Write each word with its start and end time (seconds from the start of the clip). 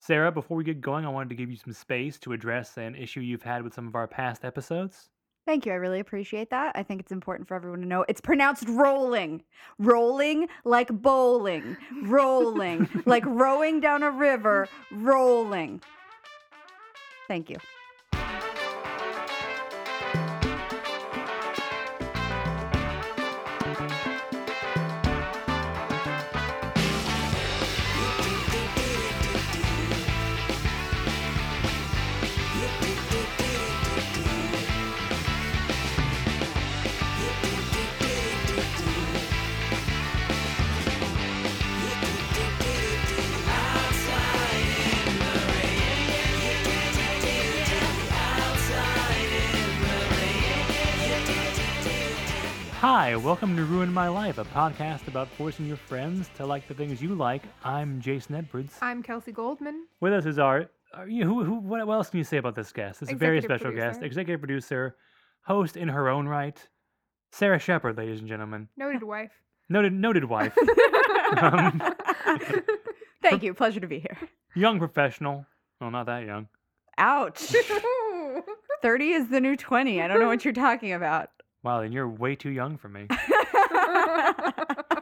Sarah, 0.00 0.32
before 0.32 0.56
we 0.56 0.64
get 0.64 0.80
going, 0.80 1.04
I 1.04 1.10
wanted 1.10 1.28
to 1.28 1.34
give 1.34 1.50
you 1.50 1.56
some 1.56 1.74
space 1.74 2.18
to 2.20 2.32
address 2.32 2.78
an 2.78 2.94
issue 2.94 3.20
you've 3.20 3.42
had 3.42 3.62
with 3.62 3.74
some 3.74 3.86
of 3.86 3.94
our 3.94 4.08
past 4.08 4.46
episodes. 4.46 5.10
Thank 5.46 5.66
you. 5.66 5.72
I 5.72 5.76
really 5.76 6.00
appreciate 6.00 6.48
that. 6.50 6.72
I 6.74 6.82
think 6.82 7.00
it's 7.00 7.12
important 7.12 7.48
for 7.48 7.54
everyone 7.54 7.80
to 7.80 7.86
know 7.86 8.04
it's 8.08 8.20
pronounced 8.20 8.64
rolling. 8.68 9.42
Rolling 9.78 10.48
like 10.64 10.88
bowling. 10.88 11.76
Rolling 12.04 12.88
like 13.04 13.24
rowing 13.26 13.80
down 13.80 14.02
a 14.02 14.10
river. 14.10 14.68
Rolling. 14.90 15.82
Thank 17.28 17.50
you. 17.50 17.56
Hi, 52.92 53.14
welcome 53.14 53.54
to 53.56 53.64
Ruin 53.64 53.94
My 53.94 54.08
Life, 54.08 54.38
a 54.38 54.44
podcast 54.46 55.06
about 55.06 55.28
forcing 55.28 55.64
your 55.64 55.76
friends 55.76 56.28
to 56.34 56.44
like 56.44 56.66
the 56.66 56.74
things 56.74 57.00
you 57.00 57.14
like. 57.14 57.44
I'm 57.62 58.00
Jason 58.00 58.34
Edwards. 58.34 58.74
I'm 58.82 59.00
Kelsey 59.00 59.30
Goldman. 59.30 59.86
With 60.00 60.12
us 60.12 60.26
is 60.26 60.40
our, 60.40 60.68
you, 61.06 61.24
who, 61.24 61.44
who, 61.44 61.54
what, 61.60 61.86
what 61.86 61.94
else 61.94 62.10
can 62.10 62.18
you 62.18 62.24
say 62.24 62.38
about 62.38 62.56
this 62.56 62.72
guest? 62.72 62.98
This 62.98 63.08
is 63.10 63.14
a 63.14 63.16
very 63.16 63.38
Executive 63.38 63.60
special 63.60 63.76
guest, 63.76 64.00
producer. 64.00 64.06
executive 64.06 64.40
producer, 64.40 64.96
host 65.42 65.76
in 65.76 65.86
her 65.86 66.08
own 66.08 66.26
right, 66.26 66.58
Sarah 67.30 67.60
Shepard, 67.60 67.96
ladies 67.96 68.18
and 68.18 68.28
gentlemen. 68.28 68.66
Noted 68.76 69.04
wife. 69.04 69.30
Noted, 69.68 69.92
noted 69.92 70.24
wife, 70.24 70.56
Um, 71.40 71.80
Thank 73.22 73.44
you. 73.44 73.54
Pleasure 73.54 73.78
to 73.78 73.86
be 73.86 74.00
here. 74.00 74.18
young 74.56 74.80
professional. 74.80 75.46
Well, 75.80 75.92
not 75.92 76.06
that 76.06 76.24
young. 76.26 76.48
Ouch. 76.98 77.54
30 78.82 79.10
is 79.10 79.28
the 79.28 79.40
new 79.40 79.56
20. 79.56 80.02
I 80.02 80.08
don't 80.08 80.18
know 80.18 80.26
what 80.26 80.44
you're 80.44 80.52
talking 80.52 80.92
about. 80.92 81.30
Wow, 81.62 81.80
then 81.82 81.92
you're 81.92 82.08
way 82.08 82.34
too 82.36 82.50
young 82.50 82.76
for 82.78 82.88
me. 82.88 83.06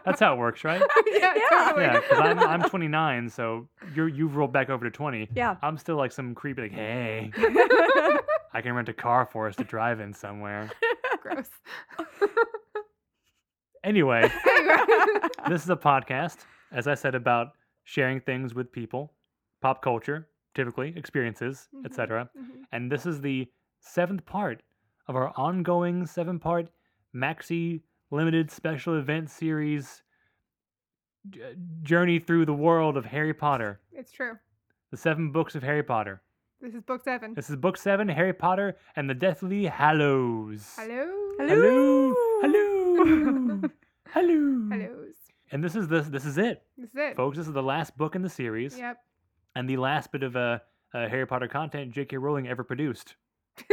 That's 0.05 0.21
how 0.21 0.33
it 0.35 0.39
works, 0.39 0.65
right? 0.65 0.81
yeah, 1.13 1.35
Yeah. 1.37 1.49
totally. 1.67 1.85
Yeah, 1.85 2.01
because 2.01 2.19
I'm, 2.21 2.39
I'm 2.41 2.63
29, 2.69 3.29
so 3.29 3.69
you're, 3.95 4.09
you've 4.09 4.37
rolled 4.37 4.53
back 4.53 4.71
over 4.71 4.85
to 4.85 4.91
20. 4.91 5.29
yeah. 5.35 5.57
I'm 5.63 5.77
still 5.77 5.97
like 5.97 6.13
some 6.13 6.35
creepy, 6.35 6.63
like, 6.63 6.73
hey, 6.73 7.31
I 8.53 8.61
can 8.63 8.73
rent 8.73 8.89
a 8.89 8.95
car 8.95 9.29
for 9.31 9.47
us 9.47 9.55
to 9.57 9.65
drive 9.65 10.01
in 10.01 10.13
somewhere. 10.15 10.71
Gross. 11.23 11.49
Anyway, 13.85 14.31
Anyway. 14.49 14.77
this 15.49 15.63
is 15.63 15.71
a 15.71 15.77
podcast, 15.77 16.39
as 16.73 16.89
I 16.89 16.95
said, 16.95 17.15
about 17.15 17.53
sharing 17.85 18.21
things 18.21 18.55
with 18.55 18.73
people, 18.73 19.13
pop 19.63 19.83
culture, 19.83 20.29
typically 20.55 20.93
experiences, 20.97 21.69
Mhm. 21.75 21.87
etc. 21.87 22.29
Mhm. 22.37 22.65
And 22.73 22.91
this 22.91 23.07
is 23.07 23.21
the 23.21 23.49
seventh 23.81 24.27
part 24.27 24.63
of 25.09 25.17
our 25.17 25.33
ongoing 25.37 26.07
seven-part 26.07 26.69
maxi 27.15 27.81
limited 28.11 28.51
special 28.51 28.99
event 28.99 29.31
series 29.31 30.03
journey 31.83 32.19
through 32.19 32.47
the 32.47 32.55
world 32.55 32.97
of 32.97 33.05
Harry 33.05 33.35
Potter. 33.35 33.81
It's 33.93 34.13
true. 34.13 34.39
The 34.91 34.97
seven 34.97 35.31
books 35.33 35.55
of 35.55 35.63
Harry 35.63 35.83
Potter. 35.83 36.23
This 36.61 36.75
is 36.75 36.83
book 36.83 37.03
seven. 37.05 37.35
This 37.35 37.51
is 37.51 37.57
book 37.57 37.77
seven, 37.77 38.09
Harry 38.09 38.33
Potter 38.33 38.77
and 38.97 39.09
the 39.09 39.15
Deathly 39.15 39.67
Hallows. 39.67 40.75
Hello. 40.77 41.07
Hello. 41.39 42.15
Hello. 42.43 43.61
Hello. 44.13 44.69
Hellos. 44.71 45.15
And 45.53 45.63
this 45.63 45.77
is 45.77 45.89
this 45.89 46.09
this 46.09 46.25
is 46.25 46.37
it, 46.39 46.63
This 46.77 46.91
is 46.91 46.97
it. 46.97 47.17
folks. 47.17 47.37
This 47.37 47.47
is 47.47 47.53
the 47.53 47.63
last 47.63 47.97
book 47.97 48.15
in 48.17 48.23
the 48.23 48.29
series, 48.29 48.77
Yep. 48.79 48.99
and 49.55 49.69
the 49.69 49.77
last 49.77 50.11
bit 50.13 50.23
of 50.23 50.37
uh, 50.37 50.59
uh, 50.95 51.09
Harry 51.09 51.27
Potter 51.27 51.49
content 51.49 51.93
J.K. 51.93 52.17
Rowling 52.17 52.49
ever 52.49 52.65
produced. 52.65 53.15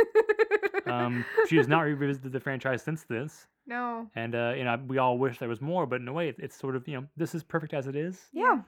Um, 0.88 1.26
she 1.48 1.58
has 1.58 1.68
not 1.68 1.82
revisited 1.82 2.32
the 2.32 2.40
franchise 2.40 2.84
since 2.84 3.04
this, 3.04 3.48
no. 3.68 4.08
and 4.16 4.36
uh, 4.36 4.54
you 4.56 4.64
know 4.64 4.80
we 4.88 4.98
all 4.98 5.18
wish 5.18 5.40
there 5.40 5.50
was 5.50 5.62
more, 5.62 5.86
but 5.86 6.02
in 6.02 6.08
a 6.08 6.14
way, 6.14 6.30
it- 6.30 6.36
it's 6.40 6.56
sort 6.56 6.76
of 6.76 6.88
you 6.88 6.96
know 7.02 7.08
this 7.18 7.34
is 7.36 7.44
perfect 7.44 7.74
as 7.74 7.88
it 7.88 7.96
is. 7.96 8.30
Yeah. 8.34 8.62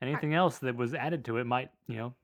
Anything 0.00 0.32
else 0.34 0.58
that 0.58 0.76
was 0.76 0.94
added 0.94 1.24
to 1.26 1.38
it 1.38 1.44
might 1.44 1.70
you 1.88 1.96
know 1.96 2.14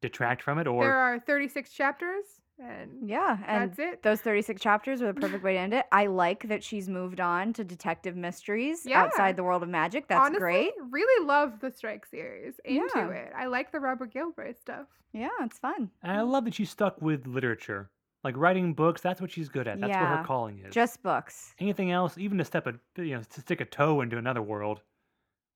detract 0.00 0.42
from 0.42 0.58
it, 0.58 0.66
or 0.66 0.82
There 0.82 0.96
are 0.96 1.20
36 1.20 1.70
chapters, 1.72 2.24
and 2.58 3.08
Yeah. 3.08 3.38
And 3.46 3.70
that's 3.70 3.78
it. 3.78 4.02
those 4.02 4.20
36 4.20 4.60
chapters 4.60 5.00
are 5.02 5.12
the 5.12 5.20
perfect 5.20 5.44
way 5.44 5.52
to 5.52 5.58
end 5.60 5.74
it. 5.74 5.86
I 5.92 6.06
like 6.06 6.48
that 6.48 6.64
she's 6.64 6.88
moved 6.88 7.20
on 7.20 7.52
to 7.52 7.62
detective 7.64 8.16
mysteries 8.16 8.84
Yeah. 8.84 9.02
outside 9.02 9.36
the 9.36 9.44
world 9.44 9.62
of 9.62 9.68
magic. 9.68 10.08
That's 10.08 10.18
Honestly, 10.20 10.40
great. 10.40 10.72
Really 10.90 11.24
love 11.26 11.60
the 11.60 11.70
Strike 11.70 12.04
series. 12.06 12.58
Into 12.64 12.88
Yeah. 12.96 13.08
it. 13.10 13.32
I 13.36 13.46
like 13.46 13.70
the 13.70 13.78
Robert 13.78 14.12
Galbraith 14.12 14.58
stuff. 14.60 14.86
Yeah, 15.12 15.28
it's 15.42 15.58
fun. 15.58 15.90
And 16.02 16.10
I 16.12 16.22
love 16.22 16.44
that 16.46 16.54
she 16.54 16.64
stuck 16.64 17.00
with 17.00 17.26
literature, 17.26 17.90
like 18.24 18.36
writing 18.36 18.74
books. 18.74 19.00
That's 19.00 19.20
what 19.20 19.30
she's 19.30 19.48
good 19.48 19.66
at. 19.68 19.80
That's 19.80 19.90
what 19.90 20.00
Yeah, 20.00 20.16
her 20.18 20.24
calling 20.24 20.58
is. 20.60 20.72
Just 20.74 21.02
books. 21.02 21.54
anything 21.58 21.90
else, 21.90 22.16
even 22.18 22.38
to 22.38 22.44
step 22.44 22.66
a 22.66 22.74
you 23.02 23.16
know 23.16 23.22
to 23.22 23.40
stick 23.40 23.60
a 23.60 23.64
toe 23.64 24.00
into 24.00 24.18
another 24.18 24.42
world, 24.42 24.80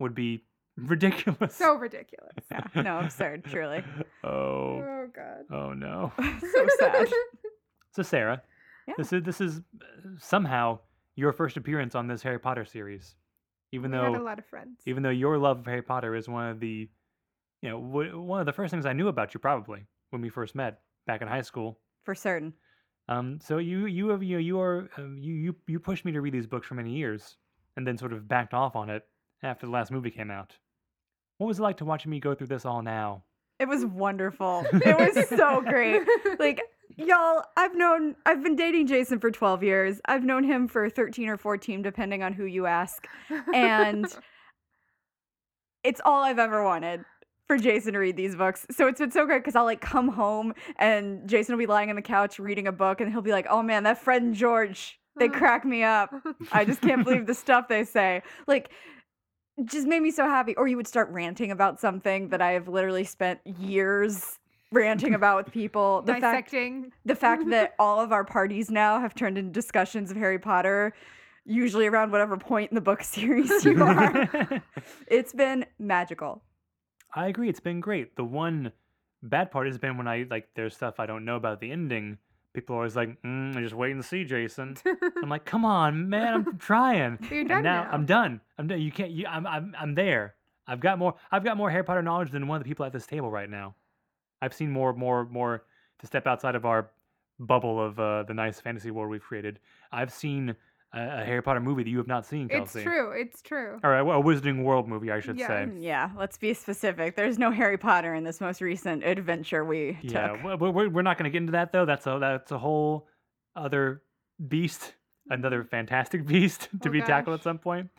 would 0.00 0.15
be 0.15 0.44
ridiculous. 0.77 1.54
So 1.54 1.75
ridiculous. 1.77 2.34
Yeah. 2.50 2.62
No, 2.82 2.99
absurd, 2.99 3.44
truly. 3.44 3.82
oh, 4.25 4.28
Oh 4.82 5.06
God. 5.15 5.44
oh 5.56 5.72
no. 5.72 6.12
so 6.41 6.66
sad. 6.78 7.09
So 7.93 8.03
Sarah, 8.03 8.43
Yeah. 8.87 8.94
this 8.98 9.12
is 9.12 9.22
this 9.22 9.41
is 9.41 9.59
uh, 9.81 10.09
somehow 10.19 10.81
your 11.15 11.33
first 11.33 11.56
appearance 11.56 11.94
on 11.94 12.06
this 12.09 12.22
Harry 12.22 12.38
Potter 12.38 12.65
series, 12.66 13.15
even 13.72 13.91
we 13.91 13.97
had 13.97 14.09
a 14.09 14.12
though 14.19 14.22
lot 14.22 14.38
of 14.38 14.44
friends. 14.47 14.81
even 14.87 15.03
though 15.03 15.09
your 15.10 15.38
love 15.38 15.60
of 15.60 15.66
Harry 15.66 15.81
Potter 15.83 16.15
is 16.15 16.28
one 16.28 16.50
of 16.50 16.60
the, 16.60 16.88
you 17.62 17.71
know, 17.71 17.81
w- 17.81 18.21
one 18.21 18.41
of 18.41 18.44
the 18.47 18.53
first 18.53 18.71
things 18.71 18.84
I 18.84 18.93
knew 18.93 19.09
about 19.09 19.33
you 19.33 19.41
probably 19.41 19.87
when 20.10 20.21
we 20.21 20.28
first 20.28 20.54
met 20.54 20.81
back 21.06 21.22
in 21.22 21.28
high 21.28 21.41
school. 21.41 21.78
For 22.06 22.15
certain. 22.15 22.55
Um, 23.09 23.39
so 23.43 23.59
you 23.59 23.87
you 23.87 24.09
have 24.09 24.22
you 24.22 24.37
know, 24.37 24.41
you 24.41 24.61
are 24.61 24.89
um, 24.97 25.19
you 25.19 25.34
you 25.34 25.56
you 25.67 25.81
pushed 25.81 26.05
me 26.05 26.12
to 26.12 26.21
read 26.21 26.33
these 26.33 26.47
books 26.47 26.67
for 26.67 26.75
many 26.75 26.93
years, 26.97 27.37
and 27.77 27.87
then 27.87 27.99
sort 27.99 28.12
of 28.12 28.27
backed 28.28 28.55
off 28.55 28.77
on 28.77 28.89
it 28.89 29.03
after 29.43 29.67
the 29.67 29.72
last 29.72 29.91
movie 29.91 30.11
came 30.11 30.31
out. 30.31 30.56
What 31.39 31.49
was 31.49 31.59
it 31.59 31.62
like 31.62 31.77
to 31.78 31.84
watch 31.84 32.06
me 32.06 32.21
go 32.21 32.34
through 32.34 32.47
this 32.47 32.65
all 32.65 32.81
now? 32.81 33.25
It 33.59 33.69
was 33.69 33.84
wonderful. 33.84 34.65
It 34.72 35.16
was 35.16 35.28
so 35.28 35.61
great. 35.61 36.03
Like, 36.39 36.62
y'all, 36.97 37.43
I've 37.56 37.75
known, 37.75 38.15
I've 38.25 38.43
been 38.43 38.56
dating 38.56 38.87
Jason 38.87 39.19
for 39.19 39.31
12 39.31 39.62
years. 39.62 40.00
I've 40.06 40.25
known 40.25 40.45
him 40.45 40.69
for 40.69 40.89
13 40.89 41.28
or 41.28 41.37
14, 41.37 41.83
depending 41.83 42.22
on 42.22 42.33
who 42.33 42.45
you 42.45 42.66
ask. 42.66 43.06
And 43.53 44.06
it's 45.84 46.00
all 46.05 46.22
I've 46.22 46.39
ever 46.39 46.62
wanted 46.62 47.05
for 47.47 47.57
Jason 47.57 47.93
to 47.93 47.99
read 47.99 48.17
these 48.17 48.34
books. 48.34 48.67
So 48.71 48.87
it's 48.89 48.99
been 48.99 49.11
so 49.11 49.25
great 49.25 49.39
because 49.39 49.57
I'll 49.57 49.65
like 49.65 49.81
come 49.81 50.09
home 50.09 50.53
and 50.77 51.29
Jason 51.29 51.55
will 51.55 51.61
be 51.61 51.67
lying 51.67 51.91
on 51.91 51.97
the 51.97 52.03
couch 52.03 52.39
reading 52.39 52.67
a 52.67 52.73
book 52.73 53.01
and 53.01 53.11
he'll 53.11 53.23
be 53.23 53.33
like, 53.33 53.47
oh 53.49 53.62
man, 53.62 53.84
that 53.84 53.99
Fred 53.99 54.23
and 54.23 54.34
George, 54.34 54.99
they 55.19 55.29
crack 55.29 55.65
me 55.65 55.83
up. 55.83 56.12
I 56.53 56.65
just 56.65 56.81
can't 56.81 57.05
believe 57.05 57.27
the 57.27 57.34
stuff 57.34 57.69
they 57.69 57.84
say. 57.84 58.23
Like, 58.47 58.71
just 59.65 59.87
made 59.87 60.01
me 60.01 60.11
so 60.11 60.25
happy. 60.25 60.55
Or 60.57 60.69
you 60.69 60.77
would 60.77 60.87
start 60.87 61.09
ranting 61.11 61.51
about 61.51 61.81
something 61.81 62.29
that 62.29 62.43
I 62.43 62.53
have 62.53 62.69
literally 62.69 63.05
spent 63.05 63.41
years 63.47 64.39
ranting 64.73 65.15
about 65.15 65.45
with 65.45 65.53
people. 65.53 66.03
The 66.03 66.15
fact, 66.17 66.51
the 67.05 67.15
fact 67.15 67.49
that 67.51 67.75
all 67.78 68.01
of 68.01 68.13
our 68.13 68.25
parties 68.25 68.71
now 68.71 69.01
have 69.01 69.15
turned 69.15 69.39
into 69.39 69.53
discussions 69.53 70.11
of 70.11 70.17
Harry 70.17 70.39
Potter, 70.39 70.93
usually 71.45 71.87
around 71.87 72.13
whatever 72.13 72.37
point 72.37 72.71
in 72.71 72.75
the 72.75 72.81
book 72.81 73.03
series 73.05 73.65
you 73.65 73.83
are. 73.83 74.63
it's 75.07 75.33
been 75.33 75.65
magical. 75.78 76.43
I 77.16 77.27
agree. 77.28 77.49
It's 77.49 77.60
been 77.60 77.81
great. 77.81 78.15
The 78.16 78.25
one 78.25 78.72
bad 79.22 79.51
part 79.51 79.66
has 79.66 79.78
been 79.78 79.97
when 79.97 80.07
I 80.07 80.27
like 80.30 80.48
there's 80.54 80.77
stuff 80.77 81.01
I 81.01 81.07
don't 81.07 81.24
know 81.24 81.36
about 81.36 81.60
the 81.60 81.72
ending. 81.72 82.18
People 82.53 82.77
are 82.77 82.78
always 82.80 82.95
like, 82.97 83.21
mm, 83.22 83.57
"I 83.57 83.60
"Just 83.60 83.74
wait 83.74 83.92
and 83.92 84.04
see, 84.04 84.24
Jason." 84.24 84.77
I'm 85.22 85.28
like, 85.28 85.45
"Come 85.45 85.65
on, 85.65 86.09
man! 86.09 86.34
I'm 86.34 86.59
trying." 86.59 87.18
You're 87.30 87.41
And 87.41 87.48
done 87.48 87.63
now, 87.65 87.84
now. 87.84 87.91
I'm 87.91 88.07
done. 88.07 88.41
I'm 88.59 88.66
done. 88.66 88.80
You 88.80 88.92
can't. 88.92 89.10
You, 89.10 89.27
I'm. 89.27 89.47
I'm. 89.47 89.74
I'm 89.78 89.95
there. 89.95 90.34
I've 90.66 90.80
got 90.80 90.98
more. 90.98 91.15
I've 91.33 91.45
got 91.45 91.57
more 91.57 91.71
Harry 91.71 91.84
Potter 91.84 92.03
knowledge 92.03 92.30
than 92.30 92.47
one 92.47 92.57
of 92.57 92.65
the 92.65 92.68
people 92.68 92.84
at 92.84 92.92
this 92.92 93.07
table 93.07 93.30
right 93.30 93.48
now. 93.48 93.74
I've 94.42 94.54
seen 94.54 94.71
more, 94.71 94.92
more, 94.92 95.24
more 95.24 95.65
to 95.98 96.07
step 96.07 96.27
outside 96.27 96.54
of 96.54 96.66
our 96.66 96.91
bubble 97.39 97.80
of 97.83 97.98
uh, 97.98 98.22
the 98.24 98.34
nice 98.34 98.60
fantasy 98.60 98.91
world 98.91 99.10
we've 99.10 99.22
created. 99.22 99.59
I've 99.92 100.12
seen 100.12 100.54
a, 100.97 101.21
a 101.22 101.25
Harry 101.25 101.43
Potter 101.43 101.60
movie 101.60 101.83
that 101.84 101.91
you 101.91 101.98
have 101.98 102.07
not 102.07 102.25
seen, 102.27 102.48
It's 102.51 102.72
true. 102.72 103.13
It's 103.13 103.43
true. 103.43 103.78
Or 103.84 103.95
a, 103.98 104.04
a 104.04 104.22
Wizarding 104.22 104.63
World 104.65 104.89
movie, 104.89 105.10
I 105.13 105.21
should 105.21 105.39
Yeah. 105.39 105.47
say. 105.48 105.69
Yeah, 105.78 106.10
let's 106.16 106.39
be 106.39 106.54
specific. 106.54 107.15
There's 107.16 107.39
no 107.39 107.51
Harry 107.51 107.77
Potter 107.78 108.15
in 108.15 108.25
this 108.25 108.41
most 108.41 108.60
recent 108.60 109.04
adventure 109.04 109.65
we 109.65 109.98
Yeah, 110.03 110.28
took. 110.28 110.43
we- 110.43 110.54
we- 110.57 110.71
we're, 110.71 110.89
we're 110.89 111.03
not 111.03 111.19
going 111.19 111.25
to 111.25 111.31
get 111.31 111.39
into 111.43 111.53
that 111.53 111.72
though. 111.72 111.84
That's 111.84 112.07
a 112.07 112.19
that's 112.21 112.51
a 112.53 112.59
whole 112.59 113.09
other 113.54 114.03
beast, 114.48 114.95
another 115.28 115.65
fantastic 115.65 116.27
beast 116.33 116.69
to 116.83 116.89
Oh, 116.89 116.93
be 116.93 117.01
tackled 117.03 117.39
at 117.39 117.43
some 117.45 117.59
point. 117.59 117.91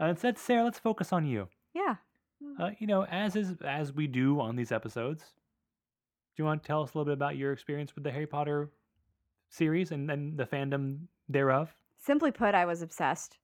Uh, 0.00 0.06
instead, 0.06 0.38
Sarah, 0.38 0.64
let's 0.64 0.78
focus 0.78 1.12
on 1.12 1.26
you. 1.26 1.48
Yeah. 1.74 1.96
uh, 2.60 2.70
you 2.78 2.86
know, 2.86 3.04
as 3.06 3.34
is 3.36 3.54
as 3.64 3.92
we 3.92 4.06
do 4.06 4.40
on 4.40 4.56
these 4.56 4.70
episodes, 4.72 5.22
do 5.22 6.42
you 6.42 6.44
want 6.44 6.62
to 6.62 6.66
tell 6.66 6.82
us 6.82 6.92
a 6.94 6.98
little 6.98 7.06
bit 7.06 7.14
about 7.14 7.36
your 7.36 7.52
experience 7.52 7.94
with 7.94 8.04
the 8.04 8.10
Harry 8.10 8.26
Potter 8.26 8.70
series 9.48 9.90
and 9.92 10.08
then 10.08 10.34
the 10.36 10.44
fandom 10.44 10.98
thereof? 11.28 11.74
Simply 12.06 12.30
put, 12.30 12.54
I 12.54 12.66
was 12.66 12.82
obsessed 12.82 13.36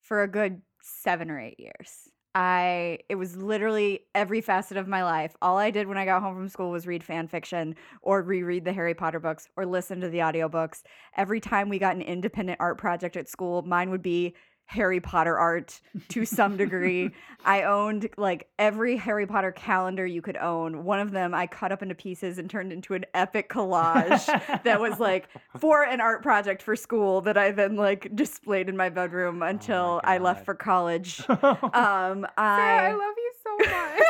for 0.00 0.22
a 0.22 0.28
good 0.28 0.62
seven 0.80 1.32
or 1.32 1.40
eight 1.40 1.58
years. 1.58 2.08
I 2.32 3.00
it 3.08 3.16
was 3.16 3.36
literally 3.36 4.02
every 4.14 4.40
facet 4.40 4.76
of 4.76 4.86
my 4.86 5.02
life. 5.02 5.34
All 5.42 5.58
I 5.58 5.72
did 5.72 5.88
when 5.88 5.98
I 5.98 6.04
got 6.04 6.22
home 6.22 6.36
from 6.36 6.48
school 6.48 6.70
was 6.70 6.86
read 6.86 7.02
fan 7.02 7.26
fiction 7.26 7.74
or 8.00 8.22
reread 8.22 8.64
the 8.64 8.72
Harry 8.72 8.94
Potter 8.94 9.18
books 9.18 9.48
or 9.56 9.66
listen 9.66 10.00
to 10.02 10.08
the 10.08 10.18
audiobooks. 10.18 10.82
Every 11.16 11.40
time 11.40 11.68
we 11.68 11.80
got 11.80 11.96
an 11.96 12.02
independent 12.02 12.60
art 12.60 12.78
project 12.78 13.16
at 13.16 13.28
school, 13.28 13.62
mine 13.62 13.90
would 13.90 14.02
be 14.02 14.36
Harry 14.68 15.00
Potter 15.00 15.38
art 15.38 15.80
to 16.08 16.26
some 16.26 16.58
degree. 16.58 17.10
I 17.44 17.62
owned 17.62 18.10
like 18.18 18.50
every 18.58 18.96
Harry 18.96 19.26
Potter 19.26 19.50
calendar 19.50 20.04
you 20.04 20.20
could 20.20 20.36
own. 20.36 20.84
One 20.84 21.00
of 21.00 21.10
them 21.10 21.32
I 21.32 21.46
cut 21.46 21.72
up 21.72 21.82
into 21.82 21.94
pieces 21.94 22.36
and 22.36 22.50
turned 22.50 22.70
into 22.70 22.92
an 22.92 23.06
epic 23.14 23.48
collage 23.48 24.26
that 24.64 24.78
was 24.78 25.00
like 25.00 25.30
for 25.58 25.84
an 25.84 26.02
art 26.02 26.22
project 26.22 26.60
for 26.60 26.76
school 26.76 27.22
that 27.22 27.38
I 27.38 27.50
then 27.50 27.76
like 27.76 28.14
displayed 28.14 28.68
in 28.68 28.76
my 28.76 28.90
bedroom 28.90 29.42
until 29.42 30.02
I 30.04 30.18
left 30.18 30.44
for 30.44 30.54
college. 30.54 31.22
Oh 31.30 31.36
Um, 31.72 32.26
Sarah, 32.26 32.28
I 32.36 32.88
I 32.88 32.92
love 32.92 33.14
you 33.16 33.32
so 33.42 33.56
much. 33.70 34.02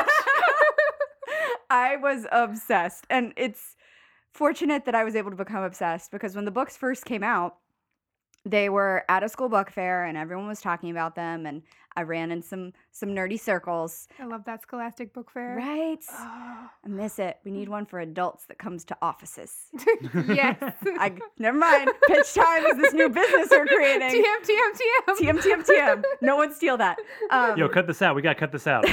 I 1.69 1.95
was 1.95 2.25
obsessed, 2.33 3.05
and 3.09 3.31
it's 3.37 3.77
fortunate 4.33 4.83
that 4.85 4.95
I 4.95 5.05
was 5.05 5.15
able 5.15 5.31
to 5.31 5.37
become 5.37 5.63
obsessed 5.63 6.11
because 6.11 6.35
when 6.35 6.43
the 6.43 6.51
books 6.51 6.75
first 6.75 7.05
came 7.05 7.23
out, 7.23 7.55
they 8.45 8.69
were 8.69 9.03
at 9.09 9.23
a 9.23 9.29
school 9.29 9.49
book 9.49 9.69
fair, 9.69 10.05
and 10.05 10.17
everyone 10.17 10.47
was 10.47 10.61
talking 10.61 10.91
about 10.91 11.15
them, 11.15 11.45
and 11.45 11.61
I 11.95 12.03
ran 12.03 12.31
in 12.31 12.41
some 12.41 12.71
some 12.91 13.09
nerdy 13.09 13.39
circles. 13.39 14.07
I 14.19 14.25
love 14.25 14.45
that 14.45 14.61
Scholastic 14.61 15.13
Book 15.13 15.31
Fair. 15.31 15.55
Right. 15.57 15.99
Oh. 16.11 16.69
I 16.85 16.87
miss 16.87 17.19
it. 17.19 17.39
We 17.43 17.51
need 17.51 17.67
one 17.67 17.85
for 17.85 17.99
adults 17.99 18.45
that 18.45 18.57
comes 18.57 18.85
to 18.85 18.97
offices. 19.01 19.53
yes. 20.29 20.57
I 20.85 21.13
never 21.37 21.57
mind. 21.57 21.89
Pitch 22.07 22.33
time 22.33 22.65
is 22.67 22.77
this 22.77 22.93
new 22.93 23.09
business 23.09 23.49
we're 23.51 23.65
creating. 23.65 24.09
TM, 24.09 24.23
TM, 24.43 24.71
TM. 25.09 25.17
TM 25.17 25.43
TM 25.43 25.65
TM. 25.67 26.03
No 26.21 26.37
one 26.37 26.53
steal 26.53 26.77
that. 26.77 26.97
Um, 27.31 27.57
Yo, 27.57 27.69
cut 27.69 27.85
this 27.85 28.01
out. 28.01 28.15
We 28.15 28.21
gotta 28.21 28.39
cut 28.39 28.51
this 28.51 28.65
out. 28.65 28.85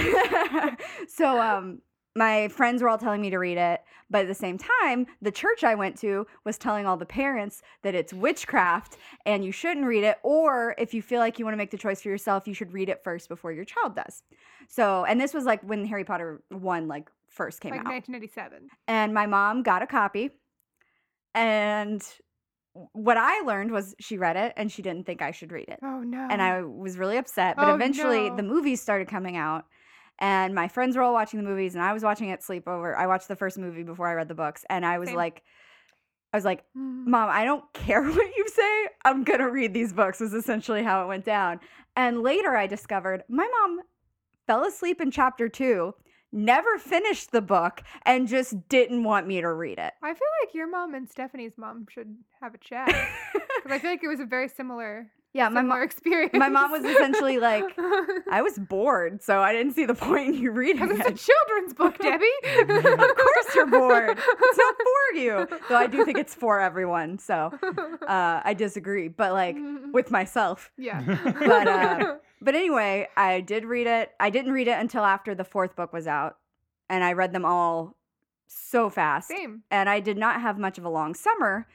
so 1.09 1.41
um 1.41 1.81
my 2.17 2.49
friends 2.49 2.83
were 2.83 2.89
all 2.89 2.99
telling 2.99 3.21
me 3.21 3.31
to 3.31 3.39
read 3.39 3.59
it, 3.59 3.83
but 4.11 4.23
at 4.23 4.27
the 4.29 4.35
same 4.35 4.59
time, 4.83 5.07
the 5.21 5.31
church 5.31 5.63
I 5.63 5.75
went 5.75 5.97
to 6.01 6.27
was 6.45 6.57
telling 6.59 6.87
all 6.87 6.97
the 6.97 7.07
parents 7.07 7.63
that 7.83 7.95
it's 7.95 8.13
witchcraft 8.13 8.97
and 9.25 9.45
you 9.45 9.53
shouldn't 9.53 9.87
read 9.87 10.03
it 10.03 10.17
or 10.23 10.75
if 10.79 10.95
you 10.95 11.03
feel 11.03 11.21
like 11.21 11.39
you 11.39 11.45
want 11.45 11.53
to 11.53 11.59
make 11.59 11.71
the 11.71 11.77
choice 11.79 12.03
for 12.03 12.09
yourself, 12.09 12.49
you 12.49 12.55
should 12.55 12.73
read 12.73 12.89
it 12.89 13.05
first 13.05 13.29
before 13.29 13.53
your 13.53 13.65
child 13.65 13.95
does. 13.95 14.23
So, 14.69 15.05
and 15.05 15.21
this 15.21 15.35
was 15.35 15.45
like 15.45 15.61
when 15.63 15.85
Harry 15.85 16.05
Potter 16.05 16.43
1 16.49 16.89
like 16.89 17.11
first 17.29 17.61
came 17.61 17.73
out. 17.75 17.79
like 17.85 17.87
out. 17.87 17.93
1987. 18.09 18.69
And 18.89 19.13
my 19.13 19.27
mom 19.27 19.63
got 19.63 19.83
a 19.83 19.87
copy 19.87 20.31
and 21.35 22.03
what 22.93 23.17
I 23.17 23.41
learned 23.41 23.71
was 23.71 23.95
she 24.01 24.19
read 24.19 24.37
it 24.37 24.53
and 24.57 24.71
she 24.71 24.83
didn't 24.83 25.07
think 25.07 25.23
I 25.23 25.31
should 25.31 25.51
read 25.51 25.69
it 25.69 25.79
Oh 25.83 26.01
no. 26.01 26.29
and 26.31 26.43
I 26.43 26.63
was 26.63 26.99
really 26.99 27.17
upset. 27.17 27.57
But 27.57 27.69
Oh, 27.69 27.75
eventually, 27.75 28.29
no. 28.31 28.37
the 28.37 28.43
movies 28.43 28.81
started 28.83 29.09
coming 29.09 29.37
out, 29.37 29.65
and 30.19 30.55
my 30.55 30.69
friends 30.69 30.97
were 30.97 31.03
all 31.03 31.13
watching 31.13 31.43
the 31.43 31.49
movies, 31.49 31.75
and 31.75 31.83
I 31.85 31.93
was 31.93 32.03
watching 32.03 32.29
it 32.31 32.41
sleepover. 32.41 32.97
I 32.97 33.07
watched 33.07 33.29
the 33.29 33.37
first 33.37 33.59
movie 33.59 33.83
before 33.83 34.09
I 34.09 34.15
read 34.15 34.29
the 34.29 34.35
books, 34.35 34.65
and 34.71 34.85
I 34.87 34.99
was 34.99 35.09
Same. 35.09 35.17
like, 35.17 35.43
I 36.33 36.37
was 36.37 36.45
like, 36.45 36.65
Mm. 36.77 37.07
Mom, 37.07 37.29
I 37.31 37.45
don't 37.45 37.65
care 37.73 38.03
what 38.09 38.37
you 38.37 38.47
say. 38.49 38.89
I'm 39.05 39.25
gonna 39.25 39.51
read 39.51 39.73
these 39.75 39.93
books. 39.93 40.21
Was 40.21 40.35
essentially 40.35 40.83
how 40.83 41.03
it 41.05 41.07
went 41.09 41.25
down. 41.25 41.61
And 41.95 42.23
later, 42.23 42.57
I 42.57 42.67
discovered 42.67 43.23
my 43.29 43.49
mom 43.61 43.81
fell 44.47 44.65
asleep 44.65 45.01
in 45.01 45.11
chapter 45.11 45.49
two. 45.49 45.95
Never 46.33 46.77
finished 46.79 47.31
the 47.33 47.41
book 47.41 47.83
and 48.05 48.29
just 48.29 48.69
didn't 48.69 49.05
want 49.05 49.27
me 49.27 49.41
to 49.41 49.51
read 49.53 49.79
it. 49.79 49.95
I 50.03 50.09
feel 50.13 50.29
like 50.45 50.55
your 50.55 50.69
mom 50.69 50.93
and 50.95 51.09
Stephanie's 51.09 51.57
mom 51.57 51.87
should 51.89 52.15
have 52.43 52.53
a 52.55 52.59
chat 52.59 52.89
because 53.33 53.71
I 53.73 53.79
feel 53.79 53.91
like 53.91 54.03
it 54.05 54.09
was 54.09 54.21
a 54.21 54.27
very 54.27 54.49
similar, 54.49 55.07
yeah, 55.37 55.49
my 55.49 55.61
similar 55.61 55.79
mom. 55.81 55.83
experience. 55.85 56.33
My 56.35 56.49
mom 56.49 56.71
was 56.73 56.85
essentially 56.85 57.39
like, 57.39 57.65
I 58.31 58.43
was 58.43 58.59
bored, 58.59 59.23
so 59.23 59.41
I 59.41 59.53
didn't 59.53 59.75
see 59.75 59.85
the 59.85 59.95
point 59.95 60.29
in 60.29 60.35
you 60.35 60.51
reading 60.51 60.83
Because 60.83 61.01
it. 61.01 61.07
it's 61.13 61.23
a 61.23 61.33
children's 61.33 61.75
book, 61.75 61.99
Debbie. 62.01 62.27
of 63.03 63.17
course 63.17 63.55
you're 63.55 63.67
bored. 63.67 64.19
It's 64.49 64.59
not 64.59 64.75
for 64.77 65.19
you. 65.19 65.49
Though 65.69 65.77
I 65.77 65.87
do 65.87 66.05
think 66.05 66.19
it's 66.19 66.35
for 66.35 66.61
everyone. 66.61 67.19
So 67.19 67.53
uh, 68.07 68.41
I 68.45 68.55
disagree, 68.55 69.09
but 69.09 69.33
like 69.33 69.57
with 69.93 70.11
myself. 70.11 70.71
yeah. 70.79 71.03
But 71.39 71.69
uh, 71.69 72.17
but 72.41 72.55
anyway, 72.55 73.09
I 73.17 73.41
did 73.41 73.65
read 73.65 73.87
it. 73.87 74.13
I 74.21 74.31
didn't 74.31 74.53
read 74.53 74.69
it 74.69 74.79
until 74.79 75.05
after 75.05 75.35
the 75.35 75.45
fourth 75.45 75.77
book 75.77 75.93
was 75.93 76.07
out, 76.07 76.37
and 76.89 77.03
I 77.05 77.13
read 77.13 77.33
them 77.33 77.45
all 77.45 77.97
so 78.47 78.89
fast. 78.89 79.29
Same. 79.29 79.63
And 79.71 79.89
I 79.89 80.01
did 80.01 80.17
not 80.17 80.41
have 80.41 80.59
much 80.59 80.79
of 80.79 80.85
a 80.85 80.89
long 80.89 81.15
summer 81.15 81.67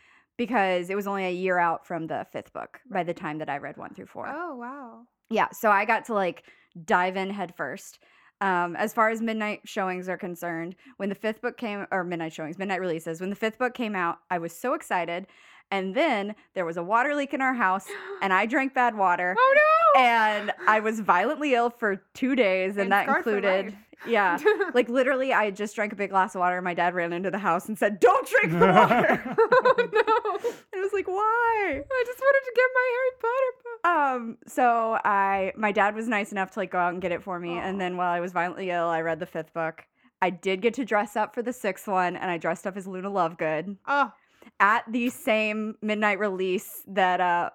because 0.41 0.89
it 0.89 0.95
was 0.95 1.05
only 1.05 1.25
a 1.25 1.31
year 1.31 1.59
out 1.59 1.85
from 1.85 2.07
the 2.07 2.25
fifth 2.31 2.51
book 2.51 2.79
by 2.89 3.03
the 3.03 3.13
time 3.13 3.37
that 3.37 3.47
I 3.47 3.59
read 3.59 3.77
one 3.77 3.93
through 3.93 4.07
four. 4.07 4.27
Oh 4.27 4.55
wow. 4.55 5.01
Yeah, 5.29 5.49
so 5.51 5.69
I 5.69 5.85
got 5.85 6.05
to 6.05 6.15
like 6.15 6.45
dive 6.83 7.15
in 7.15 7.29
headfirst. 7.29 7.99
Um, 8.41 8.75
as 8.75 8.91
far 8.91 9.09
as 9.11 9.21
midnight 9.21 9.59
showings 9.65 10.09
are 10.09 10.17
concerned, 10.17 10.75
when 10.97 11.09
the 11.09 11.15
fifth 11.15 11.43
book 11.43 11.57
came, 11.57 11.85
or 11.91 12.03
midnight 12.03 12.33
showings, 12.33 12.57
midnight 12.57 12.81
releases, 12.81 13.21
when 13.21 13.29
the 13.29 13.35
fifth 13.35 13.59
book 13.59 13.75
came 13.75 13.95
out, 13.95 14.17
I 14.31 14.39
was 14.39 14.51
so 14.51 14.73
excited. 14.73 15.27
And 15.69 15.93
then 15.93 16.33
there 16.55 16.65
was 16.65 16.75
a 16.75 16.83
water 16.83 17.13
leak 17.13 17.35
in 17.35 17.41
our 17.41 17.53
house, 17.53 17.85
and 18.23 18.33
I 18.33 18.47
drank 18.47 18.73
bad 18.73 18.97
water, 18.97 19.35
oh 19.37 19.55
no. 19.95 20.01
and 20.01 20.51
I 20.67 20.79
was 20.79 21.01
violently 21.01 21.53
ill 21.53 21.69
for 21.69 22.01
two 22.15 22.35
days, 22.35 22.71
and, 22.71 22.81
And 22.81 22.91
that 22.93 23.07
included. 23.07 23.77
Yeah, 24.07 24.37
like 24.73 24.89
literally, 24.89 25.33
I 25.33 25.51
just 25.51 25.75
drank 25.75 25.93
a 25.93 25.95
big 25.95 26.09
glass 26.09 26.35
of 26.35 26.39
water, 26.39 26.57
and 26.57 26.63
my 26.63 26.73
dad 26.73 26.93
ran 26.93 27.13
into 27.13 27.31
the 27.31 27.37
house 27.39 27.67
and 27.67 27.77
said, 27.77 27.99
"Don't 27.99 28.27
drink 28.27 28.59
the 28.59 28.67
water." 28.67 29.35
oh 29.37 29.73
no. 29.93 30.49
and 30.73 30.79
I 30.79 30.79
was 30.81 30.93
like, 30.93 31.07
"Why?" 31.07 31.81
I 31.83 32.03
just 32.05 32.19
wanted 32.19 32.45
to 32.45 32.53
get 32.55 32.69
my 32.73 32.87
Harry 32.93 33.11
Potter 33.21 33.53
book. 33.63 33.87
Um, 34.23 34.37
so 34.47 34.99
I 35.03 35.53
my 35.55 35.71
dad 35.71 35.95
was 35.95 36.07
nice 36.07 36.31
enough 36.31 36.51
to 36.51 36.59
like 36.59 36.71
go 36.71 36.79
out 36.79 36.93
and 36.93 37.01
get 37.01 37.11
it 37.11 37.21
for 37.23 37.39
me. 37.39 37.57
And 37.57 37.79
then 37.79 37.97
while 37.97 38.11
I 38.11 38.19
was 38.19 38.31
violently 38.31 38.69
ill, 38.69 38.87
I 38.87 39.01
read 39.01 39.19
the 39.19 39.25
fifth 39.25 39.53
book. 39.53 39.85
I 40.21 40.29
did 40.29 40.61
get 40.61 40.75
to 40.75 40.85
dress 40.85 41.15
up 41.15 41.33
for 41.33 41.41
the 41.41 41.53
sixth 41.53 41.87
one, 41.87 42.15
and 42.15 42.29
I 42.29 42.37
dressed 42.37 42.67
up 42.67 42.77
as 42.77 42.85
Luna 42.87 43.09
Lovegood 43.09 43.77
Oh, 43.87 44.11
at 44.59 44.83
the 44.91 45.09
same 45.09 45.75
midnight 45.81 46.19
release 46.19 46.83
that 46.87 47.19
uh 47.21 47.49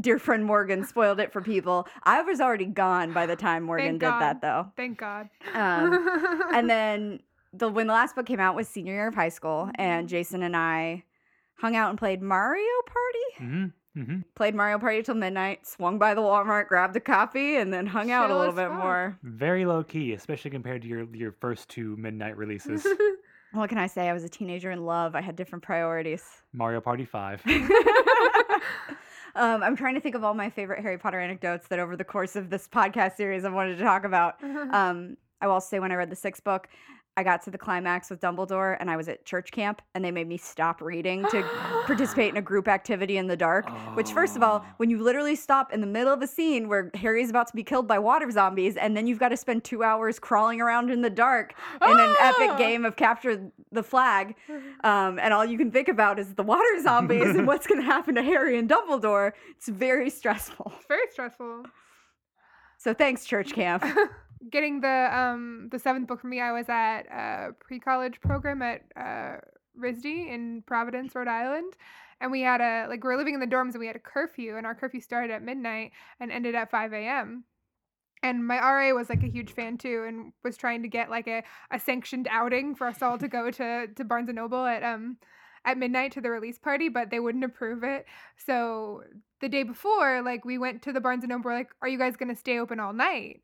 dear 0.00 0.18
friend 0.18 0.44
Morgan 0.44 0.84
spoiled 0.84 1.20
it 1.20 1.32
for 1.32 1.40
people. 1.40 1.86
I 2.02 2.22
was 2.22 2.40
already 2.40 2.66
gone 2.66 3.12
by 3.12 3.26
the 3.26 3.36
time 3.36 3.64
Morgan 3.64 3.98
Thank 3.98 4.00
did 4.00 4.08
that 4.08 4.40
though. 4.42 4.66
thank 4.76 4.98
God. 4.98 5.28
Um 5.54 6.08
and 6.54 6.68
then 6.68 7.20
the 7.52 7.68
when 7.68 7.86
the 7.86 7.92
last 7.94 8.14
book 8.14 8.26
came 8.26 8.40
out 8.40 8.54
was 8.54 8.68
senior 8.68 8.92
year 8.92 9.08
of 9.08 9.14
high 9.14 9.28
school, 9.30 9.64
Mm-hmm. 9.66 9.80
and 9.80 10.08
Jason 10.08 10.42
and 10.42 10.56
I 10.56 11.04
hung 11.58 11.74
out 11.76 11.90
and 11.90 11.98
played 11.98 12.20
Mario 12.22 12.62
Party 12.86 13.46
hmm 13.46 13.64
hmm 14.04 14.20
played 14.34 14.54
Mario 14.54 14.78
Party 14.78 15.02
till 15.02 15.14
midnight, 15.14 15.66
swung 15.66 15.98
by 15.98 16.12
the 16.12 16.20
Walmart, 16.20 16.68
grabbed 16.68 16.94
a 16.96 17.00
copy, 17.00 17.56
and 17.56 17.72
then 17.72 17.86
hung 17.86 18.10
out 18.10 18.30
a 18.30 18.36
little 18.36 18.52
bit 18.52 18.68
fuck. 18.68 18.76
more. 18.78 19.18
Very 19.22 19.64
low 19.64 19.82
key, 19.82 20.12
especially 20.12 20.50
compared 20.50 20.82
to 20.82 20.88
your 20.88 21.04
your 21.14 21.32
first 21.32 21.70
two 21.70 21.96
midnight 21.96 22.36
releases. 22.36 22.86
What 23.52 23.70
can 23.70 23.78
I 23.78 23.86
say? 23.86 24.10
I 24.10 24.12
was 24.12 24.24
a 24.24 24.28
teenager 24.28 24.70
in 24.70 24.84
love. 24.84 25.14
I 25.14 25.22
had 25.22 25.34
different 25.34 25.64
priorities. 25.64 26.22
Mario 26.52 26.80
Party 26.82 27.06
Five. 27.06 27.40
um, 29.36 29.62
I'm 29.62 29.76
trying 29.76 29.94
to 29.94 30.00
think 30.00 30.14
of 30.14 30.24
all 30.24 30.34
my 30.34 30.50
favorite 30.50 30.82
Harry 30.82 30.98
Potter 30.98 31.20
anecdotes 31.20 31.68
that 31.68 31.78
over 31.78 31.96
the 31.96 32.04
course 32.04 32.36
of 32.36 32.50
this 32.50 32.66
podcast 32.66 33.16
series 33.16 33.44
I 33.44 33.50
wanted 33.50 33.76
to 33.78 33.84
talk 33.84 34.04
about. 34.04 34.36
Um, 34.72 35.16
I 35.40 35.46
will 35.46 35.54
also 35.54 35.68
say 35.68 35.78
when 35.78 35.92
I 35.92 35.96
read 35.96 36.10
the 36.10 36.16
sixth 36.16 36.42
book, 36.42 36.68
I 37.18 37.22
got 37.22 37.42
to 37.44 37.50
the 37.50 37.56
climax 37.58 38.10
with 38.10 38.20
Dumbledore 38.20 38.76
and 38.78 38.90
I 38.90 38.96
was 38.96 39.08
at 39.08 39.24
church 39.24 39.50
camp 39.50 39.80
and 39.94 40.04
they 40.04 40.10
made 40.10 40.28
me 40.28 40.36
stop 40.36 40.82
reading 40.82 41.24
to 41.30 41.42
participate 41.86 42.30
in 42.30 42.36
a 42.36 42.42
group 42.42 42.68
activity 42.68 43.16
in 43.16 43.26
the 43.26 43.36
dark. 43.36 43.68
Which, 43.96 44.12
first 44.12 44.36
of 44.36 44.42
all, 44.42 44.62
Oh. 44.64 44.72
when 44.76 44.90
you 44.90 45.02
literally 45.02 45.34
stop 45.34 45.72
in 45.72 45.80
the 45.80 45.86
middle 45.86 46.12
of 46.12 46.20
a 46.22 46.26
scene 46.26 46.68
where 46.68 46.90
Harry's 46.94 47.30
about 47.30 47.46
to 47.48 47.54
be 47.56 47.62
killed 47.62 47.86
by 47.88 47.98
water 47.98 48.30
zombies, 48.30 48.76
and 48.76 48.96
then 48.96 49.06
you've 49.06 49.18
got 49.18 49.30
to 49.30 49.36
spend 49.36 49.64
two 49.64 49.82
hours 49.82 50.18
crawling 50.18 50.60
around 50.60 50.90
in 50.90 51.00
the 51.02 51.10
dark 51.10 51.54
in 51.82 51.88
an 51.90 52.14
Ah! 52.20 52.34
epic 52.38 52.58
game 52.58 52.84
of 52.84 52.96
capture 52.96 53.50
the 53.72 53.82
flag, 53.82 54.34
um, 54.84 55.18
and 55.18 55.32
all 55.34 55.44
you 55.44 55.56
can 55.58 55.70
think 55.70 55.88
about 55.88 56.18
is 56.18 56.34
the 56.34 56.42
water 56.42 56.62
zombies 56.82 57.34
and 57.34 57.46
what's 57.46 57.66
going 57.66 57.80
to 57.80 57.86
happen 57.86 58.14
to 58.14 58.22
Harry 58.22 58.58
and 58.58 58.68
Dumbledore, 58.68 59.32
it's 59.56 59.68
very 59.68 60.10
stressful. 60.10 60.72
It's 60.76 60.86
very 60.86 61.06
stressful. 61.10 61.64
So 62.78 62.92
thanks, 62.94 63.24
church 63.24 63.52
camp. 63.52 63.84
Getting 64.50 64.80
the 64.80 65.08
um 65.12 65.68
the 65.70 65.78
seventh 65.78 66.06
book 66.08 66.20
for 66.20 66.26
me, 66.26 66.40
I 66.40 66.52
was 66.52 66.68
at 66.68 67.02
a 67.02 67.52
pre 67.58 67.80
college 67.80 68.20
program 68.20 68.62
at 68.62 68.82
uh, 68.96 69.38
RISD 69.78 70.04
in 70.04 70.62
Providence, 70.66 71.14
Rhode 71.14 71.28
Island. 71.28 71.74
And 72.20 72.30
we 72.30 72.40
had 72.40 72.60
a 72.60 72.86
like 72.88 73.02
we 73.02 73.08
were 73.08 73.16
living 73.16 73.34
in 73.34 73.40
the 73.40 73.46
dorms 73.46 73.72
and 73.72 73.80
we 73.80 73.86
had 73.86 73.96
a 73.96 74.00
curfew 74.00 74.56
and 74.56 74.66
our 74.66 74.74
curfew 74.74 75.00
started 75.00 75.30
at 75.30 75.42
midnight 75.42 75.92
and 76.20 76.32
ended 76.32 76.54
at 76.54 76.70
five 76.70 76.92
AM. 76.92 77.44
And 78.22 78.46
my 78.46 78.58
RA 78.58 78.92
was 78.94 79.10
like 79.10 79.22
a 79.22 79.28
huge 79.28 79.52
fan 79.52 79.76
too 79.76 80.04
and 80.08 80.32
was 80.42 80.56
trying 80.56 80.82
to 80.82 80.88
get 80.88 81.10
like 81.10 81.28
a, 81.28 81.44
a 81.70 81.78
sanctioned 81.78 82.26
outing 82.30 82.74
for 82.74 82.86
us 82.86 83.02
all 83.02 83.18
to 83.18 83.28
go 83.28 83.50
to, 83.50 83.86
to 83.86 84.04
Barnes 84.04 84.28
and 84.28 84.36
Noble 84.36 84.64
at 84.64 84.82
um 84.82 85.18
at 85.64 85.76
midnight 85.76 86.12
to 86.12 86.20
the 86.20 86.30
release 86.30 86.58
party, 86.58 86.88
but 86.88 87.10
they 87.10 87.18
wouldn't 87.20 87.44
approve 87.44 87.82
it. 87.82 88.06
So 88.36 89.02
the 89.40 89.48
day 89.48 89.64
before, 89.64 90.22
like 90.22 90.44
we 90.44 90.58
went 90.58 90.80
to 90.82 90.92
the 90.92 91.00
Barnes 91.00 91.24
and 91.24 91.30
Noble, 91.30 91.46
we're 91.46 91.54
like, 91.54 91.70
Are 91.82 91.88
you 91.88 91.98
guys 91.98 92.16
gonna 92.16 92.36
stay 92.36 92.58
open 92.58 92.80
all 92.80 92.92
night? 92.92 93.42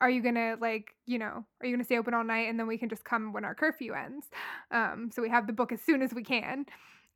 Are 0.00 0.10
you 0.10 0.22
gonna 0.22 0.56
like 0.60 0.94
you 1.06 1.18
know 1.18 1.44
are 1.60 1.66
you 1.66 1.74
gonna 1.74 1.84
stay 1.84 1.98
open 1.98 2.14
all 2.14 2.24
night 2.24 2.48
and 2.48 2.58
then 2.58 2.66
we 2.66 2.78
can 2.78 2.88
just 2.88 3.04
come 3.04 3.32
when 3.32 3.44
our 3.44 3.54
curfew 3.54 3.92
ends? 3.92 4.26
Um 4.70 5.10
so 5.12 5.22
we 5.22 5.28
have 5.28 5.46
the 5.46 5.52
book 5.52 5.72
as 5.72 5.80
soon 5.82 6.02
as 6.02 6.14
we 6.14 6.22
can. 6.24 6.66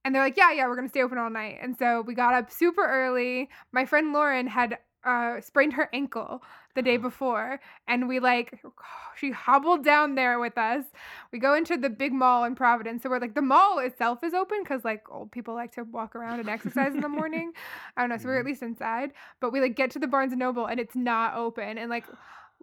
And 0.05 0.15
they're 0.15 0.23
like 0.23 0.37
yeah 0.37 0.53
yeah 0.53 0.67
we're 0.67 0.77
gonna 0.77 0.89
stay 0.89 1.03
open 1.03 1.19
all 1.19 1.31
night. 1.31 1.59
And 1.63 1.77
so 1.79 2.03
we 2.03 2.15
got 2.15 2.35
up 2.35 2.51
super 2.53 2.87
early. 2.87 3.49
My 3.73 3.85
friend 3.87 4.13
lauren 4.13 4.47
had 4.47 4.79
uh 5.05 5.39
sprained 5.43 5.75
her 5.75 5.91
ankle 5.93 6.43
the 6.75 6.81
day 6.81 6.97
before 6.97 7.61
and 7.87 8.09
we 8.09 8.21
like 8.21 8.59
she 9.17 9.31
hobbled 9.31 9.85
down 9.85 10.15
there 10.15 10.39
with 10.41 10.57
us. 10.59 10.85
We 11.33 11.39
go 11.39 11.55
into 11.55 11.77
the 11.77 11.91
big 11.91 12.13
mall 12.13 12.45
in 12.45 12.55
providence 12.55 13.03
so 13.03 13.11
we're 13.11 13.19
like 13.19 13.35
the 13.35 13.43
mall 13.43 13.79
itself 13.79 14.23
is 14.25 14.35
open 14.35 14.59
because 14.63 14.85
like 14.85 15.03
old 15.11 15.31
people 15.31 15.55
like 15.55 15.73
to 15.73 15.85
walk 15.85 16.17
around 16.17 16.41
and 16.41 16.49
exercise 16.49 16.95
in 16.95 17.01
the 17.01 17.09
morning. 17.21 17.53
I 17.97 18.03
don't 18.03 18.11
know 18.11 18.17
so 18.19 18.29
we're 18.29 18.39
at 18.41 18.45
Mhm. 18.45 18.49
least 18.49 18.63
inside 18.63 19.13
but 19.41 19.53
we 19.53 19.61
like 19.61 19.77
get 19.77 19.91
to 19.93 19.99
the 19.99 20.07
barnes 20.07 20.33
and 20.33 20.39
noble 20.41 20.67
and 20.67 20.79
it's 20.81 20.97
not 20.97 21.35
open 21.37 21.79
and 21.79 21.91
like 21.91 22.05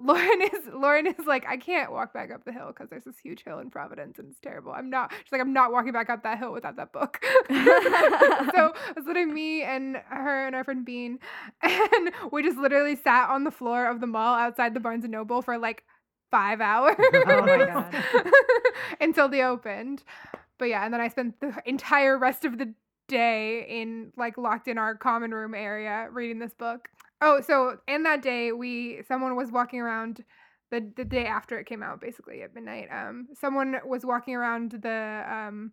Lauren 0.03 0.41
is 0.53 0.67
Lauren 0.73 1.07
is 1.07 1.25
like 1.25 1.45
I 1.47 1.57
can't 1.57 1.91
walk 1.91 2.13
back 2.13 2.31
up 2.31 2.45
the 2.45 2.51
hill 2.51 2.67
because 2.67 2.89
there's 2.89 3.03
this 3.03 3.17
huge 3.17 3.43
hill 3.43 3.59
in 3.59 3.69
Providence 3.69 4.19
and 4.19 4.29
it's 4.29 4.39
terrible. 4.39 4.71
I'm 4.71 4.89
not. 4.89 5.11
She's 5.11 5.31
like 5.31 5.41
I'm 5.41 5.53
not 5.53 5.71
walking 5.71 5.91
back 5.91 6.09
up 6.09 6.23
that 6.23 6.37
hill 6.37 6.51
without 6.51 6.75
that 6.77 6.91
book. 6.91 7.19
so 7.49 8.73
it's 8.95 9.07
literally 9.07 9.31
me 9.31 9.63
and 9.63 9.97
her 10.09 10.47
and 10.47 10.55
our 10.55 10.63
friend 10.63 10.85
Bean, 10.85 11.19
and 11.61 12.11
we 12.31 12.43
just 12.43 12.57
literally 12.57 12.95
sat 12.95 13.29
on 13.29 13.43
the 13.43 13.51
floor 13.51 13.85
of 13.85 14.01
the 14.01 14.07
mall 14.07 14.35
outside 14.35 14.73
the 14.73 14.79
Barnes 14.79 15.03
and 15.03 15.11
Noble 15.11 15.41
for 15.41 15.57
like 15.57 15.83
five 16.29 16.61
hours. 16.61 16.95
Oh 16.99 17.41
my 17.41 17.65
God. 17.65 18.31
until 18.99 19.27
they 19.27 19.43
opened. 19.43 20.03
But 20.57 20.65
yeah, 20.65 20.85
and 20.85 20.93
then 20.93 21.01
I 21.01 21.07
spent 21.07 21.39
the 21.39 21.55
entire 21.65 22.17
rest 22.17 22.45
of 22.45 22.57
the 22.57 22.73
day 23.07 23.65
in 23.67 24.13
like 24.15 24.37
locked 24.37 24.67
in 24.67 24.77
our 24.77 24.95
common 24.95 25.31
room 25.31 25.53
area 25.53 26.07
reading 26.11 26.39
this 26.39 26.53
book. 26.53 26.87
Oh, 27.21 27.41
so 27.41 27.77
in 27.87 28.03
that 28.03 28.21
day 28.21 28.51
we 28.51 29.01
someone 29.07 29.35
was 29.35 29.51
walking 29.51 29.79
around 29.79 30.23
the 30.71 30.91
the 30.95 31.05
day 31.05 31.25
after 31.25 31.59
it 31.59 31.65
came 31.65 31.83
out 31.83 32.01
basically 32.01 32.41
at 32.41 32.53
midnight. 32.55 32.87
Um 32.91 33.27
someone 33.39 33.77
was 33.85 34.05
walking 34.05 34.35
around 34.35 34.71
the 34.71 35.23
um 35.29 35.71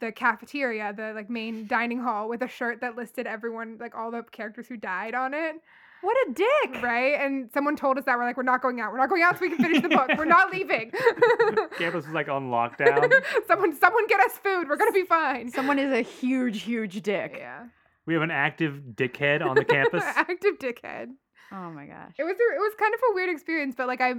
the 0.00 0.10
cafeteria, 0.10 0.92
the 0.96 1.12
like 1.14 1.30
main 1.30 1.66
dining 1.66 2.00
hall 2.00 2.28
with 2.28 2.42
a 2.42 2.48
shirt 2.48 2.80
that 2.80 2.96
listed 2.96 3.26
everyone 3.26 3.76
like 3.78 3.94
all 3.94 4.10
the 4.10 4.22
characters 4.32 4.66
who 4.66 4.76
died 4.76 5.14
on 5.14 5.32
it. 5.34 5.56
what 6.02 6.16
a 6.28 6.32
dick. 6.32 6.82
Right? 6.82 7.14
And 7.20 7.50
someone 7.52 7.76
told 7.76 7.98
us 7.98 8.04
that 8.06 8.16
we're 8.16 8.24
like 8.24 8.36
we're 8.36 8.42
not 8.42 8.62
going 8.62 8.80
out. 8.80 8.92
We're 8.92 8.98
not 8.98 9.08
going 9.08 9.22
out 9.22 9.36
so 9.36 9.42
we 9.42 9.50
can 9.50 9.58
finish 9.58 9.82
the 9.82 9.88
book. 9.88 10.10
We're 10.16 10.24
not 10.24 10.52
leaving. 10.52 10.90
Campus 11.78 12.06
was 12.06 12.14
like 12.14 12.28
on 12.28 12.50
lockdown. 12.50 13.12
someone 13.46 13.74
someone 13.78 14.06
get 14.06 14.20
us 14.20 14.32
food. 14.38 14.68
We're 14.68 14.76
going 14.76 14.90
to 14.90 14.98
be 14.98 15.04
fine. 15.04 15.50
Someone 15.50 15.78
is 15.78 15.92
a 15.92 16.02
huge, 16.02 16.62
huge 16.62 17.00
dick. 17.02 17.36
Yeah. 17.38 17.66
We 18.06 18.14
have 18.14 18.22
an 18.22 18.30
active 18.30 18.80
dickhead 18.94 19.44
on 19.44 19.56
the 19.56 19.64
campus. 19.76 20.02
Active 20.04 20.58
dickhead. 20.58 21.08
Oh 21.52 21.70
my 21.70 21.86
gosh. 21.86 22.14
It 22.18 22.24
was 22.24 22.36
a, 22.36 22.54
it 22.54 22.58
was 22.58 22.74
kind 22.78 22.94
of 22.94 23.00
a 23.10 23.14
weird 23.14 23.30
experience, 23.30 23.74
but 23.76 23.86
like 23.86 24.00
I 24.00 24.14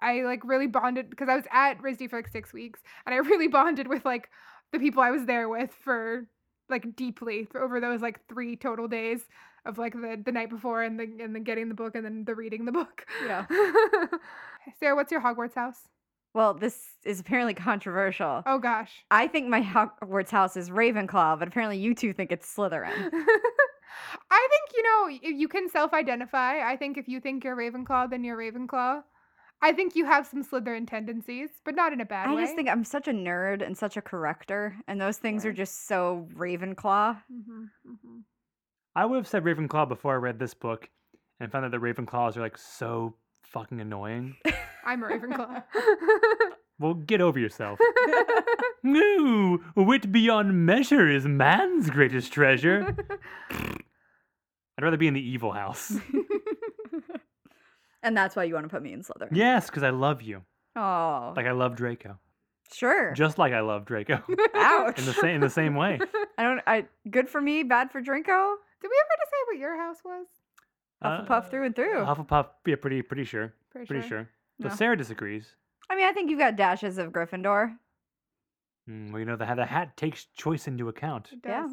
I 0.00 0.22
like 0.22 0.44
really 0.44 0.66
bonded 0.66 1.10
because 1.10 1.28
I 1.28 1.36
was 1.36 1.44
at 1.50 1.80
RISD 1.82 2.10
for 2.10 2.16
like 2.16 2.28
six 2.28 2.52
weeks, 2.52 2.80
and 3.06 3.14
I 3.14 3.18
really 3.28 3.48
bonded 3.48 3.88
with 3.88 4.04
like 4.04 4.28
the 4.72 4.78
people 4.78 5.02
I 5.02 5.10
was 5.10 5.24
there 5.24 5.48
with 5.48 5.70
for 5.72 6.26
like 6.68 6.96
deeply 6.96 7.48
over 7.54 7.80
those 7.80 8.00
like 8.02 8.20
three 8.28 8.56
total 8.56 8.88
days 8.88 9.20
of 9.64 9.78
like 9.78 9.94
the 9.94 10.20
the 10.24 10.32
night 10.32 10.50
before 10.50 10.82
and 10.82 10.98
the 10.98 11.04
and 11.04 11.34
then 11.34 11.42
getting 11.42 11.68
the 11.68 11.74
book 11.74 11.94
and 11.94 12.04
then 12.04 12.24
the 12.24 12.34
reading 12.34 12.64
the 12.64 12.72
book. 12.72 13.06
Yeah. 13.24 13.46
Sarah, 14.80 14.94
what's 14.94 15.12
your 15.12 15.22
Hogwarts 15.22 15.54
house? 15.54 15.80
Well, 16.38 16.54
this 16.54 16.90
is 17.04 17.18
apparently 17.18 17.52
controversial. 17.68 18.44
Oh 18.46 18.60
gosh. 18.60 18.92
I 19.10 19.26
think 19.26 19.48
my 19.48 19.60
Hogwarts 19.60 20.30
house 20.30 20.56
is 20.56 20.70
Ravenclaw, 20.70 21.36
but 21.36 21.48
apparently 21.48 21.78
you 21.78 21.96
two 21.96 22.12
think 22.12 22.30
it's 22.30 22.46
Slytherin. 22.54 22.92
I 24.30 24.48
think 24.50 24.70
you 24.76 24.82
know 24.84 25.08
you 25.38 25.48
can 25.48 25.68
self-identify. 25.68 26.60
I 26.64 26.76
think 26.76 26.96
if 26.96 27.08
you 27.08 27.18
think 27.18 27.42
you're 27.42 27.56
Ravenclaw, 27.56 28.08
then 28.10 28.22
you're 28.22 28.36
Ravenclaw. 28.36 29.02
I 29.62 29.72
think 29.72 29.96
you 29.96 30.04
have 30.04 30.28
some 30.28 30.44
Slytherin 30.44 30.88
tendencies, 30.88 31.50
but 31.64 31.74
not 31.74 31.92
in 31.92 32.00
a 32.00 32.04
bad 32.04 32.28
I 32.28 32.34
way. 32.36 32.42
I 32.42 32.44
just 32.44 32.54
think 32.54 32.68
I'm 32.68 32.84
such 32.84 33.08
a 33.08 33.12
nerd 33.12 33.66
and 33.66 33.76
such 33.76 33.96
a 33.96 34.00
corrector, 34.00 34.76
and 34.86 35.00
those 35.00 35.16
things 35.16 35.44
Yeah. 35.44 35.50
are 35.50 35.54
just 35.54 35.88
so 35.88 36.28
Ravenclaw. 36.36 37.20
hmm 37.26 37.64
hmm 37.84 38.18
I 38.94 39.04
would 39.06 39.16
have 39.16 39.26
said 39.26 39.42
Ravenclaw 39.42 39.88
before 39.88 40.12
I 40.14 40.18
read 40.18 40.38
this 40.38 40.54
book 40.54 40.88
and 41.40 41.50
found 41.50 41.64
out 41.64 41.72
that 41.72 41.80
Ravenclaws 41.80 42.36
are 42.36 42.40
like 42.42 42.56
so 42.58 43.14
fucking 43.52 43.80
annoying. 43.80 44.36
I'm 44.84 45.02
a 45.02 45.08
Ravenclaw. 45.08 45.62
Well, 46.80 46.94
get 46.94 47.20
over 47.20 47.40
yourself. 47.40 47.80
No, 48.84 49.58
wit 49.74 50.12
beyond 50.12 50.64
measure 50.64 51.10
is 51.10 51.26
man's 51.26 51.90
greatest 51.90 52.32
treasure. 52.32 52.94
I'd 53.50 54.84
rather 54.84 54.96
be 54.96 55.08
in 55.08 55.14
the 55.14 55.20
evil 55.20 55.50
house. 55.50 55.92
and 58.04 58.16
that's 58.16 58.36
why 58.36 58.44
you 58.44 58.54
want 58.54 58.64
to 58.64 58.68
put 58.70 58.82
me 58.82 58.92
in 58.92 59.02
Slytherin. 59.02 59.30
yes, 59.32 59.66
because 59.66 59.82
I 59.82 59.90
love 59.90 60.22
you. 60.22 60.42
Oh, 60.76 61.32
Like 61.36 61.46
I 61.46 61.50
love 61.52 61.74
Draco. 61.74 62.18
sure. 62.72 63.12
Just 63.14 63.36
like 63.38 63.52
I 63.52 63.60
love 63.60 63.84
Draco. 63.84 64.22
Ouch. 64.54 64.98
In 65.00 65.04
the 65.06 65.14
same 65.14 65.34
in 65.36 65.40
the 65.40 65.50
same 65.50 65.74
way. 65.74 65.98
I 66.38 66.42
don't. 66.44 66.60
I 66.66 66.86
good 67.10 67.28
for 67.28 67.40
me, 67.40 67.64
bad 67.64 67.90
for 67.90 68.00
Draco. 68.00 68.54
Did 68.80 68.88
we 68.88 68.96
ever 69.02 69.16
decide 69.24 69.44
what 69.48 69.58
your 69.58 69.76
house 69.76 69.98
was? 70.04 70.26
Hufflepuff 71.04 71.50
through 71.50 71.66
and 71.66 71.76
through. 71.76 72.00
Hufflepuff, 72.04 72.46
yeah, 72.66 72.76
pretty 72.76 73.02
pretty 73.02 73.24
sure. 73.24 73.54
Pretty, 73.70 73.86
Pretty 73.86 74.08
sure. 74.08 74.28
But 74.58 74.70
No. 74.70 74.74
Sarah 74.74 74.96
disagrees. 74.96 75.54
I 75.90 75.94
mean, 75.96 76.06
I 76.06 76.12
think 76.12 76.30
you've 76.30 76.38
got 76.40 76.56
dashes 76.56 76.98
of 76.98 77.12
Gryffindor, 77.12 77.76
Mm, 78.90 79.10
well, 79.12 79.18
you 79.20 79.26
know 79.26 79.36
the, 79.36 79.44
the 79.54 79.66
hat 79.66 79.96
takes 79.98 80.24
choice 80.34 80.66
into 80.66 80.88
account. 80.88 81.28
It 81.32 81.40
Yeah. 81.44 81.68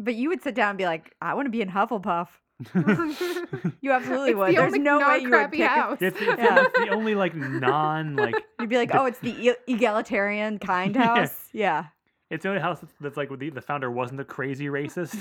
but 0.00 0.14
you 0.16 0.28
would 0.30 0.42
sit 0.42 0.54
down 0.56 0.70
and 0.70 0.78
be 0.78 0.84
like, 0.84 1.14
"I 1.22 1.34
want 1.34 1.46
to 1.46 1.50
be 1.50 1.62
in 1.62 1.68
Hufflepuff." 1.70 2.28
You 3.80 3.92
absolutely 3.92 4.30
It's 4.32 4.38
would. 4.38 4.48
the 4.50 4.52
There's 4.56 4.66
only 4.66 4.78
no 4.80 4.98
way 4.98 5.18
you 5.18 5.30
would 5.30 5.30
non-crappy 5.30 5.56
pick. 5.58 5.66
a- 5.66 5.68
house. 5.68 5.98
it's, 6.00 6.16
it's, 6.20 6.26
Yeah. 6.38 6.64
it's 6.66 6.78
the 6.78 6.88
only 6.90 7.14
like 7.14 7.34
non 7.34 8.16
like 8.16 8.34
You'd 8.60 8.68
be 8.68 8.76
like, 8.76 8.90
"Oh, 8.94 9.06
it's 9.06 9.18
the 9.20 9.30
e- 9.50 9.54
egalitarian 9.68 10.58
kind 10.58 10.94
Yeah. 10.94 11.04
house." 11.20 11.48
Yeah. 11.52 11.84
it's 12.30 12.42
the 12.42 12.48
only 12.50 12.60
house 12.60 12.80
that's, 12.80 12.92
that's 13.00 13.16
like 13.16 13.30
the, 13.38 13.50
the 13.50 13.62
founder 13.62 13.90
wasn't 13.90 14.20
a 14.20 14.24
crazy 14.24 14.66
racist. 14.66 15.16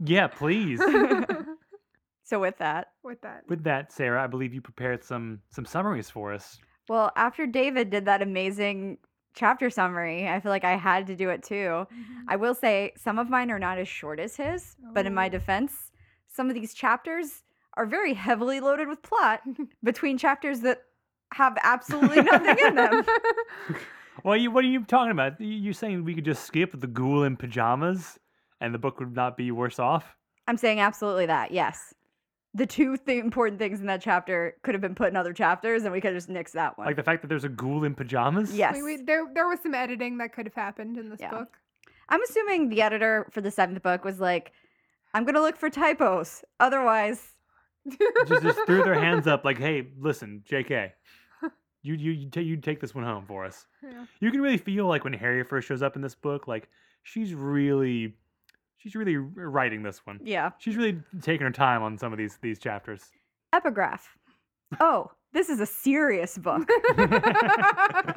yeah, 0.00 0.26
please. 0.26 0.80
So 2.26 2.38
with 2.40 2.58
that, 2.58 2.88
With 3.02 3.20
that. 3.22 3.44
With 3.48 3.62
that, 3.64 3.90
Sarah, 3.92 4.22
I 4.22 4.26
believe 4.26 4.52
you 4.52 4.60
prepared 4.60 5.02
some 5.04 5.40
some 5.50 5.64
summaries 5.64 6.10
for 6.10 6.32
us. 6.34 6.58
well, 6.88 7.10
after 7.16 7.46
David 7.46 7.88
did 7.90 8.04
that 8.04 8.20
amazing 8.20 8.98
chapter 9.34 9.70
summary, 9.70 10.28
I 10.28 10.40
feel 10.40 10.50
like 10.50 10.64
I 10.64 10.76
had 10.76 11.06
to 11.08 11.16
do 11.16 11.28
it 11.30 11.42
too. 11.42 11.54
Mm-hmm. 11.86 12.28
I 12.28 12.36
will 12.36 12.54
say 12.54 12.92
some 12.96 13.18
of 13.18 13.30
mine 13.30 13.50
are 13.50 13.58
not 13.58 13.78
as 13.78 13.88
short 13.88 14.18
as 14.20 14.36
his, 14.36 14.76
but 14.94 15.06
in 15.06 15.14
my 15.14 15.26
Oh. 15.26 15.30
defense, 15.30 15.72
some 16.28 16.48
of 16.48 16.54
these 16.54 16.74
chapters 16.74 17.42
are 17.78 17.86
very 17.86 18.14
heavily 18.14 18.60
loaded 18.60 18.88
with 18.88 19.02
plot 19.02 19.40
between 19.84 20.16
chapters 20.18 20.60
that 20.60 20.78
have 21.34 21.56
absolutely 21.62 22.22
nothing 22.22 22.56
in 22.66 22.74
them. 22.74 23.04
Well, 24.24 24.34
you, 24.36 24.50
what 24.50 24.64
are 24.64 24.68
you 24.68 24.82
talking 24.84 25.12
about? 25.12 25.34
You're 25.38 25.74
saying 25.74 26.02
we 26.04 26.14
could 26.14 26.24
just 26.24 26.44
skip 26.44 26.70
the 26.80 26.86
ghoul 26.86 27.22
in 27.24 27.36
pajamas, 27.36 28.18
and 28.60 28.72
the 28.74 28.78
book 28.78 28.98
would 28.98 29.14
not 29.14 29.36
be 29.36 29.50
worse 29.52 29.78
off? 29.78 30.16
I'm 30.48 30.56
saying 30.56 30.80
absolutely 30.80 31.26
that. 31.26 31.50
Yes. 31.52 31.92
The 32.56 32.66
two 32.66 32.96
th- 33.06 33.22
important 33.22 33.58
things 33.58 33.80
in 33.80 33.86
that 33.86 34.00
chapter 34.02 34.56
could 34.62 34.74
have 34.74 34.80
been 34.82 34.94
put 34.94 35.08
in 35.08 35.16
other 35.16 35.32
chapters, 35.32 35.84
and 35.84 35.92
we 35.92 36.00
could 36.00 36.12
have 36.14 36.16
just 36.16 36.28
nixed 36.28 36.52
that 36.52 36.76
one. 36.76 36.86
Like 36.86 36.96
the 36.96 37.02
fact 37.02 37.22
that 37.22 37.28
there's 37.28 37.44
a 37.44 37.48
ghoul 37.48 37.84
in 37.84 37.94
pajamas? 37.94 38.54
yes. 38.56 38.74
We, 38.76 38.82
we, 38.82 38.96
there, 39.02 39.24
there 39.34 39.46
was 39.48 39.60
some 39.60 39.74
editing 39.74 40.18
that 40.18 40.32
could 40.32 40.46
have 40.46 40.54
happened 40.54 40.96
in 40.98 41.08
this 41.10 41.20
Yeah. 41.20 41.30
book. 41.30 41.56
I'm 42.08 42.22
assuming 42.22 42.68
the 42.68 42.82
editor 42.82 43.26
for 43.32 43.40
the 43.40 43.50
seventh 43.50 43.82
book 43.82 44.04
was 44.04 44.20
like, 44.20 44.52
I'm 45.14 45.24
going 45.24 45.34
to 45.34 45.40
look 45.42 45.56
for 45.56 45.68
typos. 45.70 46.44
Otherwise, 46.60 47.20
just, 48.28 48.42
just 48.42 48.58
threw 48.66 48.82
their 48.84 48.94
hands 48.98 49.26
up 49.26 49.44
like, 49.44 49.58
hey, 49.58 49.88
listen, 49.98 50.42
JK, 50.48 50.92
you 51.82 51.94
you 51.94 52.12
you, 52.12 52.30
ta- 52.30 52.40
you 52.40 52.56
take 52.56 52.80
this 52.80 52.94
one 52.94 53.04
home 53.04 53.24
for 53.26 53.44
us. 53.44 53.66
Yeah. 53.82 54.06
You 54.20 54.30
can 54.30 54.40
really 54.40 54.56
feel 54.58 54.86
like 54.86 55.04
when 55.04 55.12
Harry 55.12 55.44
first 55.44 55.68
shows 55.68 55.82
up 55.82 55.94
in 55.96 56.02
this 56.02 56.14
book, 56.14 56.48
like 56.48 56.68
she's 57.04 57.32
really, 57.34 58.16
she's 58.78 58.94
really 58.94 59.16
writing 59.16 59.82
this 59.82 60.00
one. 60.04 60.20
yeah. 60.24 60.50
She's 60.58 60.76
really 60.76 60.98
taking 61.22 61.44
her 61.46 61.52
time 61.52 61.82
on 61.82 61.98
some 61.98 62.12
of 62.12 62.18
these 62.18 62.38
these 62.42 62.58
chapters. 62.58 63.10
Epigraph. 63.52 64.16
Oh, 64.80 65.10
this 65.32 65.48
is 65.48 65.60
a 65.60 65.66
serious 65.66 66.36
book. 66.38 66.68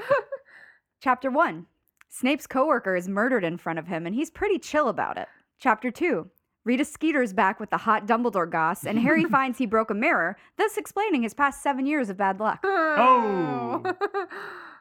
Chapter 1.01 1.31
1 1.31 1.65
Snape's 2.09 2.47
coworker 2.47 2.95
is 2.95 3.07
murdered 3.07 3.43
in 3.43 3.57
front 3.57 3.79
of 3.79 3.87
him, 3.87 4.05
and 4.05 4.15
he's 4.15 4.29
pretty 4.31 4.57
chill 4.59 4.89
about 4.89 5.17
it. 5.17 5.27
Chapter 5.59 5.91
2 5.91 6.29
Rita 6.65 6.83
Skeeter's 6.83 7.33
back 7.33 7.59
with 7.59 7.69
the 7.69 7.77
hot 7.77 8.05
Dumbledore 8.05 8.49
goss, 8.49 8.85
and 8.85 8.99
Harry 8.99 9.25
finds 9.29 9.57
he 9.57 9.65
broke 9.65 9.89
a 9.89 9.93
mirror, 9.93 10.37
thus 10.57 10.77
explaining 10.77 11.23
his 11.23 11.33
past 11.33 11.63
seven 11.63 11.85
years 11.85 12.09
of 12.09 12.17
bad 12.17 12.39
luck. 12.39 12.59
Oh. 12.63 13.81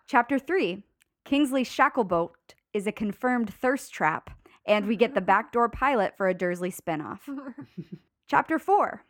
Chapter 0.06 0.38
3 0.38 0.82
Kingsley 1.24 1.64
Shacklebolt 1.64 2.30
is 2.72 2.86
a 2.86 2.92
confirmed 2.92 3.52
thirst 3.52 3.92
trap, 3.92 4.30
and 4.68 4.86
we 4.86 4.96
get 4.96 5.14
the 5.14 5.20
backdoor 5.20 5.68
pilot 5.68 6.14
for 6.16 6.28
a 6.28 6.34
Dursley 6.34 6.70
spinoff. 6.70 7.20
Chapter 8.28 8.58
4 8.58 9.02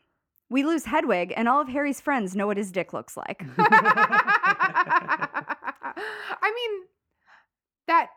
We 0.49 0.65
lose 0.65 0.85
Hedwig, 0.87 1.33
and 1.37 1.49
all 1.49 1.61
of 1.61 1.69
Harry's 1.69 2.01
friends 2.01 2.35
know 2.37 2.47
what 2.47 2.57
his 2.57 2.71
dick 2.73 2.93
looks 2.93 3.17
like. 3.17 3.43
I 3.59 5.25
mean, 6.55 6.71
that 7.87 8.09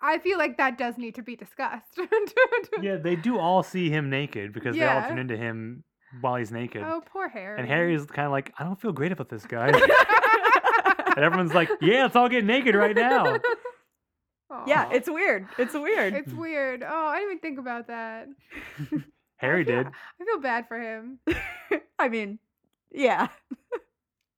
I 0.00 0.18
feel 0.18 0.38
like 0.38 0.56
that 0.58 0.76
does 0.78 0.98
need 0.98 1.14
to 1.14 1.22
be 1.22 1.36
discussed. 1.36 1.98
yeah, 2.82 2.96
they 2.96 3.16
do 3.16 3.38
all 3.38 3.62
see 3.62 3.88
him 3.90 4.10
naked 4.10 4.52
because 4.52 4.76
they 4.76 4.82
all 4.86 4.96
Yeah. 5.00 5.08
turn 5.08 5.18
into 5.18 5.36
him 5.36 5.84
while 6.20 6.36
he's 6.36 6.52
naked. 6.52 6.82
Oh, 6.84 7.02
poor 7.06 7.28
Harry. 7.28 7.58
And 7.58 7.66
Harry's 7.66 8.04
kind 8.06 8.26
of 8.26 8.32
like, 8.32 8.52
I 8.58 8.64
don't 8.64 8.78
feel 8.80 8.92
great 8.92 9.12
about 9.12 9.28
this, 9.30 9.46
guy. 9.46 9.68
and 9.68 11.18
everyone's 11.24 11.54
like, 11.54 11.70
Yeah, 11.80 12.02
let's 12.02 12.16
all 12.16 12.28
get 12.28 12.44
naked 12.44 12.74
right 12.74 12.94
now. 12.94 13.38
Yeah, 14.66 14.90
it's 14.92 15.08
weird. 15.08 15.46
It's 15.58 15.74
weird. 15.74 16.14
it's 16.14 16.32
weird. 16.32 16.82
Oh, 16.82 17.06
I 17.06 17.16
didn't 17.18 17.30
even 17.30 17.38
think 17.40 17.58
about 17.58 17.86
that. 17.88 18.28
Harry 19.36 19.62
I 19.62 19.64
feel- 19.64 19.76
did. 19.84 19.86
I 19.88 20.24
feel 20.24 20.40
bad 20.40 20.68
for 20.68 20.80
him. 20.80 21.18
I 21.98 22.08
mean, 22.08 22.38
yeah. 22.92 23.28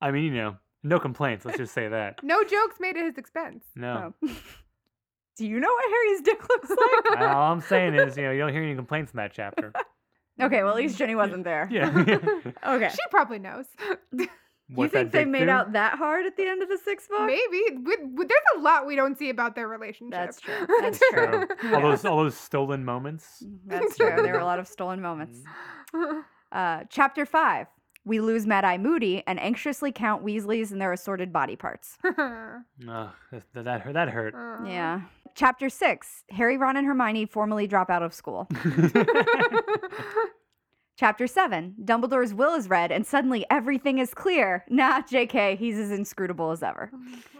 I 0.00 0.10
mean, 0.10 0.24
you 0.24 0.34
know, 0.34 0.56
no 0.82 0.98
complaints. 0.98 1.44
Let's 1.44 1.58
just 1.58 1.74
say 1.74 1.88
that. 1.88 2.22
No 2.22 2.42
jokes 2.44 2.76
made 2.80 2.96
at 2.96 3.04
his 3.04 3.18
expense. 3.18 3.64
No. 3.74 4.14
Oh. 4.22 4.28
Do 5.36 5.46
you 5.46 5.60
know 5.60 5.68
what 5.68 5.84
Harry's 5.90 6.20
dick 6.22 6.48
looks 6.48 6.70
like? 6.70 7.18
All 7.20 7.52
I'm 7.52 7.60
saying 7.60 7.94
is, 7.94 8.16
you 8.16 8.22
know, 8.22 8.30
you 8.30 8.38
don't 8.38 8.52
hear 8.52 8.62
any 8.62 8.74
complaints 8.74 9.12
in 9.12 9.18
that 9.18 9.32
chapter. 9.34 9.70
okay, 10.40 10.62
well 10.62 10.70
at 10.70 10.76
least 10.76 10.96
Ginny 10.96 11.14
wasn't 11.14 11.44
there. 11.44 11.68
Yeah. 11.70 11.90
Okay. 12.66 12.88
She 12.88 12.98
probably 13.10 13.38
knows. 13.38 13.66
You 14.68 14.88
think 14.88 15.12
they 15.12 15.24
made 15.24 15.44
do? 15.44 15.50
out 15.50 15.72
that 15.72 15.96
hard 15.96 16.26
at 16.26 16.36
the 16.36 16.44
end 16.44 16.62
of 16.62 16.68
the 16.68 16.78
sixth 16.78 17.08
book? 17.08 17.26
Maybe. 17.26 17.62
With, 17.82 18.00
with, 18.14 18.28
there's 18.28 18.40
a 18.56 18.60
lot 18.60 18.86
we 18.86 18.96
don't 18.96 19.16
see 19.16 19.30
about 19.30 19.54
their 19.54 19.68
relationship. 19.68 20.12
That's 20.12 20.40
true. 20.40 20.66
That's 20.80 20.98
true. 21.12 21.46
True. 21.60 21.74
All 21.74 21.82
those 21.82 22.04
all 22.04 22.16
those 22.18 22.36
stolen 22.36 22.84
moments. 22.84 23.44
That's 23.66 23.96
true. 23.96 24.12
There 24.16 24.32
were 24.32 24.40
a 24.40 24.44
lot 24.44 24.58
of 24.58 24.66
stolen 24.66 25.00
moments. 25.00 25.40
Uh, 26.52 26.84
chapter 26.88 27.26
five. 27.26 27.66
We 28.04 28.20
lose 28.20 28.46
Mad 28.46 28.64
Eye 28.64 28.78
Moody 28.78 29.24
and 29.26 29.38
anxiously 29.40 29.90
count 29.90 30.24
Weasleys 30.24 30.70
and 30.70 30.80
their 30.80 30.92
assorted 30.92 31.32
body 31.32 31.56
parts. 31.56 31.98
Ugh, 32.04 32.14
that, 32.86 33.10
that 33.52 33.80
hurt. 33.80 33.94
That 33.94 34.08
hurt. 34.08 34.32
Yeah. 34.64 35.02
Chapter 35.34 35.68
six. 35.68 36.22
Harry, 36.30 36.56
Ron, 36.56 36.76
and 36.76 36.86
Hermione 36.86 37.26
formally 37.26 37.66
drop 37.66 37.90
out 37.90 38.04
of 38.04 38.14
school. 38.14 38.48
Chapter 40.98 41.26
seven. 41.26 41.74
Dumbledore's 41.84 42.32
will 42.32 42.54
is 42.54 42.70
read 42.70 42.90
and 42.90 43.06
suddenly 43.06 43.44
everything 43.50 43.98
is 43.98 44.14
clear. 44.14 44.64
Nah, 44.76 45.00
JK, 45.02 45.56
he's 45.56 45.78
as 45.78 45.90
inscrutable 45.90 46.50
as 46.50 46.62
ever. 46.62 46.90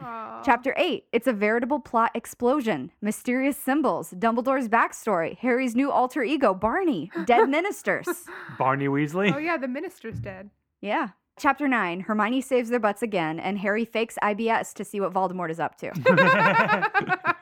Aw. 0.00 0.42
Chapter 0.44 0.74
8. 0.78 1.04
It's 1.12 1.26
a 1.26 1.32
veritable 1.32 1.80
plot 1.80 2.10
explosion. 2.14 2.90
Mysterious 3.02 3.56
symbols. 3.58 4.10
Dumbledore's 4.10 4.68
backstory. 4.68 5.36
Harry's 5.38 5.74
new 5.76 5.90
alter 5.90 6.22
ego, 6.22 6.54
Barny. 6.54 7.10
Dead 7.26 7.48
ministers. 7.50 8.06
Barny 8.58 8.86
Weasley. 8.86 9.34
Oh 9.34 9.38
yeah, 9.38 9.58
the 9.58 9.68
minister's 9.68 10.18
dead. 10.18 10.50
Yeah. 10.80 11.08
Chapter 11.38 11.68
9. 11.68 12.00
Hermione 12.00 12.40
saves 12.40 12.70
their 12.70 12.80
butts 12.80 13.02
again, 13.02 13.38
and 13.38 13.58
Harry 13.58 13.84
fakes 13.84 14.16
IBS 14.22 14.72
to 14.74 14.84
see 14.84 15.00
what 15.00 15.12
Voldemort 15.12 15.50
is 15.50 15.60
up 15.60 15.76
to. 15.78 17.36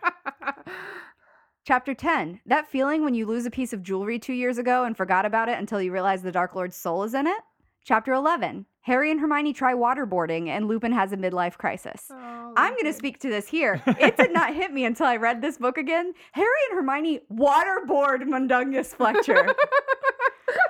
Chapter 1.67 1.95
10. 1.95 2.41
That 2.45 2.69
feeling 2.69 3.03
when 3.03 3.15
you 3.15 3.25
lose 3.25 3.47
a 3.47 3.51
piece 3.51 3.73
of 3.73 3.83
jewelry 3.83 4.19
two 4.19 4.35
years 4.35 4.59
ago 4.59 4.85
and 4.85 4.95
forgot 4.95 5.25
about 5.25 5.49
it 5.49 5.59
until 5.59 5.81
you 5.81 5.93
realize 5.93 6.21
the 6.21 6.31
Dark 6.31 6.55
Lord's 6.55 6.77
soul 6.77 7.05
is 7.05 7.15
in 7.15 7.27
it. 7.27 7.39
Chapter 7.83 8.13
11. 8.13 8.67
Harry 8.83 9.11
and 9.11 9.19
Hermione 9.19 9.55
try 9.55 9.73
waterboarding, 9.73 10.49
and 10.49 10.69
Lupin 10.69 10.93
has 10.93 11.15
a 11.15 11.17
midlife 11.17 11.57
crisis. 11.57 12.09
Oh, 12.11 12.53
I'm 12.55 12.75
going 12.75 12.85
to 12.85 12.93
speak 12.93 13.19
to 13.21 13.31
this 13.31 13.49
here. 13.49 13.83
It 13.99 14.19
did 14.19 14.31
not 14.31 14.55
hit 14.55 14.75
me 14.75 14.85
until 14.85 15.07
I 15.07 15.17
read 15.17 15.41
this 15.41 15.57
book 15.57 15.79
again. 15.79 16.13
Harry 16.33 16.49
and 16.69 16.77
Hermione 16.79 17.21
waterboard 17.33 18.27
Mundungus 18.27 18.93
Fletcher. 18.93 19.55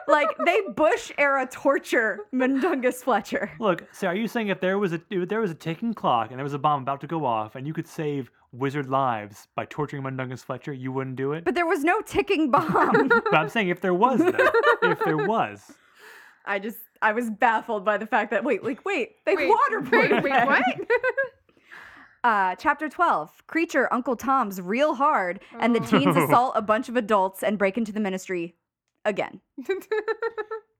like 0.08 0.28
they 0.44 0.60
Bush 0.74 1.10
era 1.18 1.46
torture 1.50 2.20
Mundungus 2.32 3.02
Fletcher. 3.02 3.50
Look, 3.58 3.84
so 3.92 4.08
are 4.08 4.14
you 4.14 4.28
saying 4.28 4.48
if 4.48 4.60
there 4.60 4.78
was 4.78 4.92
a 4.92 5.00
if 5.10 5.28
there 5.28 5.40
was 5.40 5.50
a 5.50 5.54
ticking 5.54 5.94
clock 5.94 6.30
and 6.30 6.38
there 6.38 6.44
was 6.44 6.54
a 6.54 6.58
bomb 6.58 6.82
about 6.82 7.00
to 7.02 7.06
go 7.06 7.24
off 7.24 7.54
and 7.54 7.66
you 7.66 7.72
could 7.72 7.86
save 7.86 8.30
wizard 8.52 8.88
lives 8.88 9.48
by 9.56 9.64
torturing 9.66 10.02
Mundungus 10.02 10.42
Fletcher, 10.42 10.72
you 10.72 10.92
wouldn't 10.92 11.16
do 11.16 11.32
it? 11.32 11.44
But 11.44 11.54
there 11.54 11.66
was 11.66 11.82
no 11.82 12.00
ticking 12.02 12.50
bomb. 12.50 13.08
But 13.08 13.34
I'm 13.34 13.48
saying 13.48 13.68
if 13.68 13.80
there 13.80 13.94
was, 13.94 14.20
though, 14.20 14.50
if 14.90 15.00
there 15.04 15.16
was, 15.26 15.72
I 16.44 16.58
just 16.58 16.78
I 17.02 17.12
was 17.12 17.30
baffled 17.30 17.84
by 17.84 17.98
the 17.98 18.06
fact 18.06 18.30
that 18.30 18.44
wait, 18.44 18.62
like 18.62 18.84
wait, 18.84 19.16
they 19.24 19.34
Wait, 19.34 19.50
waterboard. 19.50 19.90
wait, 19.90 20.22
wait, 20.22 20.46
what? 20.46 20.64
Uh, 22.22 22.54
chapter 22.56 22.88
12 22.88 23.42
Kreacher 23.46 23.86
Uncle 23.90 24.16
Tom's 24.16 24.58
Real 24.58 24.94
Hard, 24.94 25.40
and 25.60 25.76
the 25.76 25.80
teens 25.80 26.16
assault 26.24 26.54
a 26.56 26.62
bunch 26.62 26.88
of 26.88 26.96
adults 26.96 27.42
and 27.42 27.58
break 27.58 27.76
into 27.76 27.92
the 27.92 28.00
ministry 28.00 28.54
again. 29.04 29.40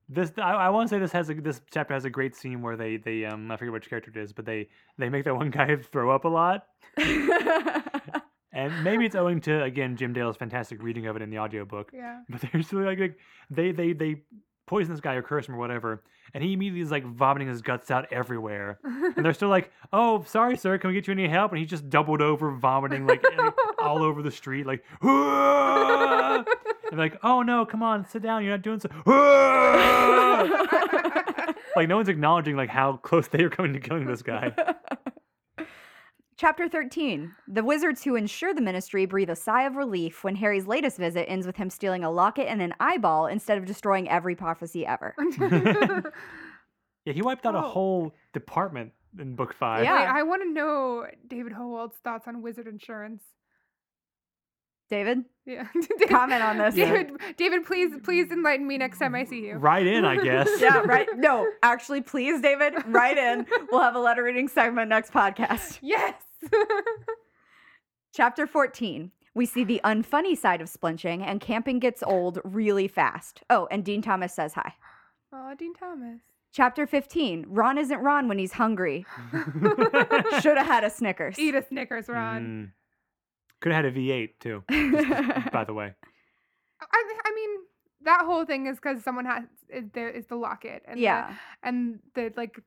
this 0.08 0.32
I, 0.36 0.52
I 0.52 0.68
want 0.70 0.88
to 0.88 0.94
say 0.94 0.98
this 0.98 1.12
has 1.12 1.30
a 1.30 1.34
this 1.34 1.60
chapter 1.72 1.94
has 1.94 2.04
a 2.04 2.10
great 2.10 2.36
scene 2.36 2.62
where 2.62 2.76
they 2.76 2.96
they 2.96 3.24
um 3.24 3.50
I 3.50 3.56
forget 3.56 3.72
which 3.72 3.88
character 3.88 4.10
it 4.10 4.16
is, 4.16 4.32
but 4.32 4.44
they 4.44 4.68
they 4.98 5.08
make 5.08 5.24
that 5.24 5.34
one 5.34 5.50
guy 5.58 5.76
throw 5.76 6.10
up 6.14 6.24
a 6.24 6.28
lot. 6.28 6.66
And 8.56 8.84
maybe 8.84 9.04
it's 9.04 9.16
owing 9.16 9.40
to 9.42 9.64
again 9.64 9.96
Jim 9.96 10.12
Dale's 10.12 10.36
fantastic 10.36 10.80
reading 10.80 11.06
of 11.08 11.16
it 11.16 11.22
in 11.22 11.28
the 11.30 11.38
audiobook. 11.40 11.90
yeah. 11.92 12.20
But 12.28 12.40
there's 12.52 12.72
really 12.72 12.86
like, 12.86 13.00
like 13.00 13.18
they 13.50 13.72
they 13.72 13.92
they 13.92 14.22
poison 14.66 14.92
this 14.92 15.00
guy 15.00 15.14
or 15.14 15.22
curse 15.22 15.48
him 15.48 15.56
or 15.56 15.58
whatever, 15.58 16.04
and 16.32 16.42
he 16.42 16.52
immediately 16.52 16.80
is 16.80 16.90
like 16.92 17.04
vomiting 17.04 17.48
his 17.48 17.62
guts 17.62 17.90
out 17.90 18.06
everywhere. 18.12 18.78
And 18.84 19.24
they're 19.24 19.34
still 19.34 19.48
like, 19.48 19.72
"Oh, 19.92 20.22
sorry, 20.28 20.56
sir, 20.56 20.78
can 20.78 20.86
we 20.88 20.94
get 20.94 21.08
you 21.08 21.12
any 21.12 21.26
help?" 21.26 21.50
And 21.50 21.58
he's 21.58 21.68
just 21.68 21.90
doubled 21.90 22.22
over, 22.22 22.52
vomiting 22.52 23.08
like 23.08 23.24
all 23.80 24.04
over 24.04 24.22
the 24.22 24.30
street, 24.30 24.66
like. 24.66 24.84
And 26.90 26.98
they're 26.98 27.06
like, 27.10 27.18
"Oh 27.22 27.42
no, 27.42 27.64
come 27.66 27.82
on, 27.82 28.06
sit 28.08 28.22
down. 28.22 28.42
You're 28.44 28.52
not 28.52 28.62
doing 28.62 28.80
so." 28.80 28.88
Like 31.76 31.88
no 31.88 31.96
one's 31.96 32.08
acknowledging 32.08 32.54
like 32.56 32.68
how 32.70 32.98
close 32.98 33.26
they 33.26 33.42
are 33.42 33.50
coming 33.50 33.72
to 33.72 33.80
killing 33.80 34.06
this 34.06 34.22
guy. 34.22 34.52
Chapter 36.36 36.68
13 36.68 37.32
The 37.48 37.64
wizards 37.64 38.02
who 38.04 38.14
insure 38.14 38.54
the 38.54 38.60
ministry 38.60 39.06
breathe 39.06 39.30
a 39.30 39.34
sigh 39.36 39.64
of 39.64 39.74
relief 39.74 40.22
when 40.22 40.36
Harry's 40.36 40.66
latest 40.68 40.98
visit 40.98 41.28
ends 41.28 41.46
with 41.46 41.56
him 41.56 41.70
stealing 41.70 42.04
a 42.04 42.10
locket 42.12 42.46
and 42.48 42.62
an 42.62 42.74
eyeball 42.78 43.26
instead 43.26 43.58
of 43.58 43.64
destroying 43.66 44.08
every 44.08 44.34
prophecy 44.36 44.86
ever. 44.86 45.14
Yeah, 47.06 47.12
he 47.12 47.20
wiped 47.20 47.44
out 47.44 47.54
a 47.54 47.58
Oh. 47.58 47.60
whole 47.68 48.14
department 48.32 48.92
in 49.18 49.36
book 49.36 49.52
five. 49.52 49.84
Yeah. 49.84 50.00
Wait, 50.00 50.08
I 50.08 50.22
want 50.22 50.40
to 50.42 50.50
know 50.50 51.06
David 51.28 51.52
Howald's 51.52 51.98
thoughts 51.98 52.26
on 52.26 52.40
wizard 52.40 52.66
insurance. 52.66 53.22
David, 54.90 55.24
Yeah. 55.46 55.66
comment 56.08 56.42
on 56.42 56.58
this. 56.58 56.74
David, 56.74 57.12
David, 57.36 57.64
please, 57.64 57.92
please 58.02 58.30
enlighten 58.30 58.66
me 58.66 58.76
next 58.78 58.98
time 58.98 59.14
I 59.14 59.24
see 59.24 59.40
you. 59.46 59.54
Right 59.56 59.86
in, 59.86 60.04
I 60.04 60.16
guess. 60.22 60.48
Yeah, 60.60 60.80
right. 60.80 61.08
No, 61.16 61.46
actually, 61.62 62.02
please, 62.02 62.40
David, 62.40 62.74
write 62.86 63.16
in. 63.18 63.46
We'll 63.70 63.80
have 63.80 63.94
a 63.96 64.00
letter 64.00 64.22
reading 64.22 64.46
segment 64.48 64.88
next 64.90 65.12
podcast. 65.12 65.78
Yes. 65.82 66.14
Chapter 68.12 68.46
14. 68.46 69.10
We 69.34 69.46
see 69.46 69.64
the 69.64 69.80
unfunny 69.84 70.36
side 70.38 70.60
of 70.60 70.68
splinching, 70.70 71.22
and 71.26 71.40
camping 71.40 71.80
gets 71.80 72.02
old 72.04 72.38
really 72.44 72.86
fast. 72.86 73.42
Oh, 73.50 73.66
and 73.70 73.84
Dean 73.84 74.00
Thomas 74.02 74.32
says 74.32 74.54
hi. 74.54 74.74
oh, 75.32 75.54
Dean 75.58 75.74
Thomas. 75.74 76.20
Chapter 76.52 76.86
15. 76.86 77.46
Ron 77.48 77.78
isn't 77.78 77.98
Ron 77.98 78.28
when 78.28 78.38
he's 78.38 78.52
hungry. 78.52 79.04
Should 80.40 80.56
have 80.56 80.66
had 80.68 80.84
a 80.84 80.90
Snickers. 80.90 81.36
Eat 81.36 81.56
a 81.56 81.66
Snickers, 81.66 82.08
Ron. 82.08 82.42
Mm. 82.44 82.70
Could 83.64 83.72
have 83.72 83.86
had 83.86 83.96
a 83.96 83.98
V8 83.98 84.28
too, 84.40 84.62
by 85.52 85.64
the 85.64 85.72
way. 85.72 85.94
I, 86.82 87.14
I 87.24 87.34
mean, 87.34 87.50
that 88.02 88.20
whole 88.26 88.44
thing 88.44 88.66
is 88.66 88.76
because 88.76 89.02
someone 89.02 89.24
has 89.24 89.44
is, 89.70 89.84
there 89.94 90.10
is 90.10 90.26
the 90.26 90.36
locket 90.36 90.82
and 90.86 90.98
the- 90.98 91.02
yeah. 91.02 91.34
and 91.62 91.98
the 92.14 92.30
like 92.36 92.60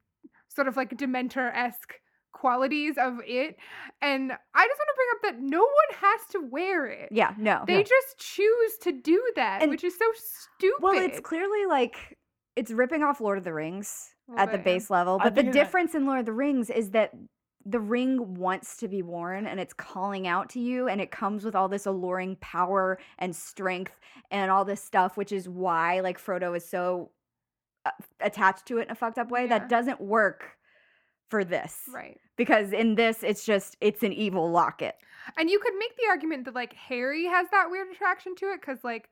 sort 0.49 0.67
of 0.67 0.75
like 0.75 0.97
Dementor 0.97 1.55
esque 1.55 1.93
qualities 2.33 2.95
of 2.99 3.19
it, 3.25 3.57
and 4.01 4.31
I 4.31 4.67
just 4.67 4.79
want 4.79 4.89
to 4.89 4.95
bring 4.95 5.09
up 5.13 5.21
that 5.21 5.39
no 5.39 5.59
one 5.61 5.99
has 6.01 6.21
to 6.31 6.39
wear 6.49 6.87
it. 6.87 7.09
Yeah, 7.11 7.35
no. 7.37 7.63
They 7.67 7.83
just 7.83 8.17
choose 8.17 8.77
to 8.81 8.91
do 8.91 9.23
that, 9.35 9.61
And- 9.61 9.69
which 9.69 9.83
is 9.83 9.95
so 9.95 10.05
stupid. 10.15 10.81
Well, 10.81 10.97
it's 10.99 11.19
clearly 11.19 11.67
like 11.67 12.17
it's 12.55 12.71
ripping 12.71 13.03
off 13.03 13.21
Lord 13.21 13.37
of 13.37 13.43
the 13.43 13.53
Rings 13.53 14.09
Little 14.27 14.41
at 14.43 14.51
the 14.51 14.57
base 14.57 14.89
level. 14.89 15.19
But 15.19 15.35
the 15.35 15.43
think 15.43 15.49
it- 15.55 15.59
difference 15.59 15.93
in 15.93 16.07
Lord 16.07 16.21
of 16.21 16.25
the 16.25 16.33
Rings 16.33 16.71
is 16.71 16.89
that 16.91 17.11
the 17.69 17.79
ring 17.79 18.35
wants 18.35 18.77
to 18.77 18.87
be 18.87 19.01
worn 19.01 19.45
and 19.45 19.59
it's 19.59 19.73
calling 19.73 20.25
out 20.25 20.49
to 20.49 20.59
you 20.59 20.87
and 20.87 21.01
it 21.01 21.11
comes 21.11 21.43
with 21.43 21.53
all 21.53 21.67
this 21.67 21.85
alluring 21.85 22.37
power 22.39 22.97
and 23.19 23.35
strength 23.35 23.99
and 24.31 24.49
all 24.49 24.63
this 24.63 24.81
stuff, 24.81 25.17
which 25.17 25.33
is 25.33 25.49
why 25.49 25.99
like 25.99 26.23
Frodo 26.23 26.55
is 26.55 26.67
so 26.67 27.11
uh, 27.85 27.91
attached 28.21 28.65
to 28.67 28.77
it 28.77 28.83
in 28.83 28.91
a 28.91 28.95
fucked 28.95 29.17
up 29.17 29.29
way. 29.29 29.43
Yeah. 29.43 29.59
That 29.59 29.69
doesn't 29.69 29.99
work 29.99 30.51
for 31.29 31.43
this. 31.43 31.81
right. 31.93 32.17
Because 32.37 32.71
in 32.71 32.95
this, 32.95 33.21
it's 33.21 33.45
just, 33.45 33.75
it's 33.81 34.01
an 34.01 34.13
evil 34.13 34.49
locket. 34.49 34.95
And 35.37 35.49
you 35.49 35.59
could 35.59 35.73
make 35.77 35.95
the 35.97 36.09
argument 36.09 36.45
that 36.45 36.55
like 36.55 36.73
Harry 36.73 37.25
has 37.25 37.47
that 37.51 37.69
weird 37.69 37.89
attraction 37.91 38.33
to 38.35 38.45
it 38.51 38.61
because 38.61 38.81
like 38.83 39.09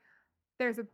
there's 0.60 0.80
a 0.80 0.86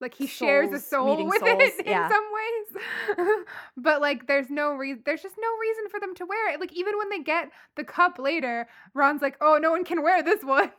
like 0.00 0.14
he 0.14 0.26
shares 0.26 0.70
a 0.72 0.78
soul 0.78 1.24
with 1.24 1.38
souls, 1.40 1.60
it 1.60 1.80
in 1.86 1.92
yeah. 1.92 2.08
some 2.08 2.24
ways. 2.32 3.26
but 3.76 4.00
like 4.00 4.26
there's 4.26 4.50
no 4.50 4.74
reason 4.74 5.02
there's 5.06 5.22
just 5.22 5.36
no 5.38 5.48
reason 5.60 5.88
for 5.88 6.00
them 6.00 6.14
to 6.16 6.26
wear 6.26 6.52
it. 6.52 6.60
Like 6.60 6.72
even 6.72 6.98
when 6.98 7.08
they 7.08 7.20
get 7.20 7.50
the 7.76 7.84
cup 7.84 8.18
later, 8.18 8.68
Ron's 8.94 9.22
like, 9.22 9.36
"Oh, 9.40 9.58
no 9.60 9.70
one 9.70 9.84
can 9.84 10.02
wear 10.02 10.22
this 10.22 10.42
one." 10.42 10.72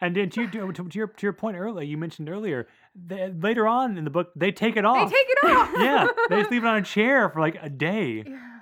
And 0.00 0.14
then 0.14 0.28
to, 0.30 0.42
you- 0.42 0.50
to, 0.50 0.72
to 0.72 0.88
your 0.92 1.06
to 1.06 1.22
your 1.26 1.32
point 1.32 1.56
earlier, 1.56 1.86
you 1.86 1.96
mentioned 1.96 2.28
earlier, 2.28 2.66
the, 2.94 3.34
later 3.40 3.66
on 3.66 3.96
in 3.96 4.04
the 4.04 4.10
book, 4.10 4.32
they 4.36 4.52
take 4.52 4.76
it 4.76 4.84
off. 4.84 5.08
They 5.10 5.16
take 5.16 5.26
it 5.28 5.46
off. 5.50 5.70
yeah, 5.78 6.08
they 6.28 6.40
just 6.40 6.50
leave 6.50 6.64
it 6.64 6.66
on 6.66 6.76
a 6.76 6.82
chair 6.82 7.30
for 7.30 7.40
like 7.40 7.56
a 7.62 7.70
day. 7.70 8.24
Yeah. 8.26 8.53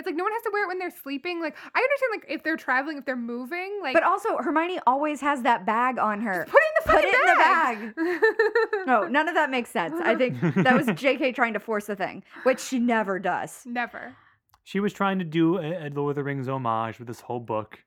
It's 0.00 0.06
like 0.06 0.16
no 0.16 0.24
one 0.24 0.32
has 0.32 0.42
to 0.44 0.50
wear 0.50 0.64
it 0.64 0.68
when 0.68 0.78
they're 0.78 0.90
sleeping. 0.90 1.40
Like 1.42 1.54
I 1.74 1.78
understand, 1.78 2.10
like 2.12 2.24
if 2.28 2.42
they're 2.42 2.56
traveling, 2.56 2.96
if 2.96 3.04
they're 3.04 3.16
moving, 3.16 3.80
like 3.82 3.92
But 3.92 4.02
also, 4.02 4.38
Hermione 4.38 4.80
always 4.86 5.20
has 5.20 5.42
that 5.42 5.66
bag 5.66 5.98
on 5.98 6.22
her. 6.22 6.46
put 6.48 6.58
it 6.58 6.66
in 6.66 6.74
the 6.74 6.90
Put 6.90 6.94
fucking 6.94 7.10
it 7.10 7.14
in 7.14 7.26
the 7.28 8.14
bag. 8.16 8.86
No, 8.86 9.06
none 9.06 9.28
of 9.28 9.34
that 9.34 9.50
makes 9.50 9.68
sense. 9.70 9.92
I 10.02 10.14
think 10.14 10.40
that 10.40 10.74
was 10.74 10.86
JK 11.02 11.34
trying 11.34 11.52
to 11.52 11.60
force 11.60 11.84
the 11.84 11.94
thing, 11.96 12.22
which 12.44 12.58
she 12.60 12.78
never 12.78 13.18
does. 13.18 13.62
Never. 13.66 14.16
She 14.64 14.80
was 14.80 14.94
trying 14.94 15.18
to 15.18 15.24
do 15.24 15.58
a, 15.58 15.86
a 15.86 15.90
Lord 15.90 16.12
of 16.12 16.16
the 16.16 16.24
Rings 16.24 16.48
homage 16.48 16.98
with 16.98 17.06
this 17.06 17.20
whole 17.20 17.40
book, 17.40 17.78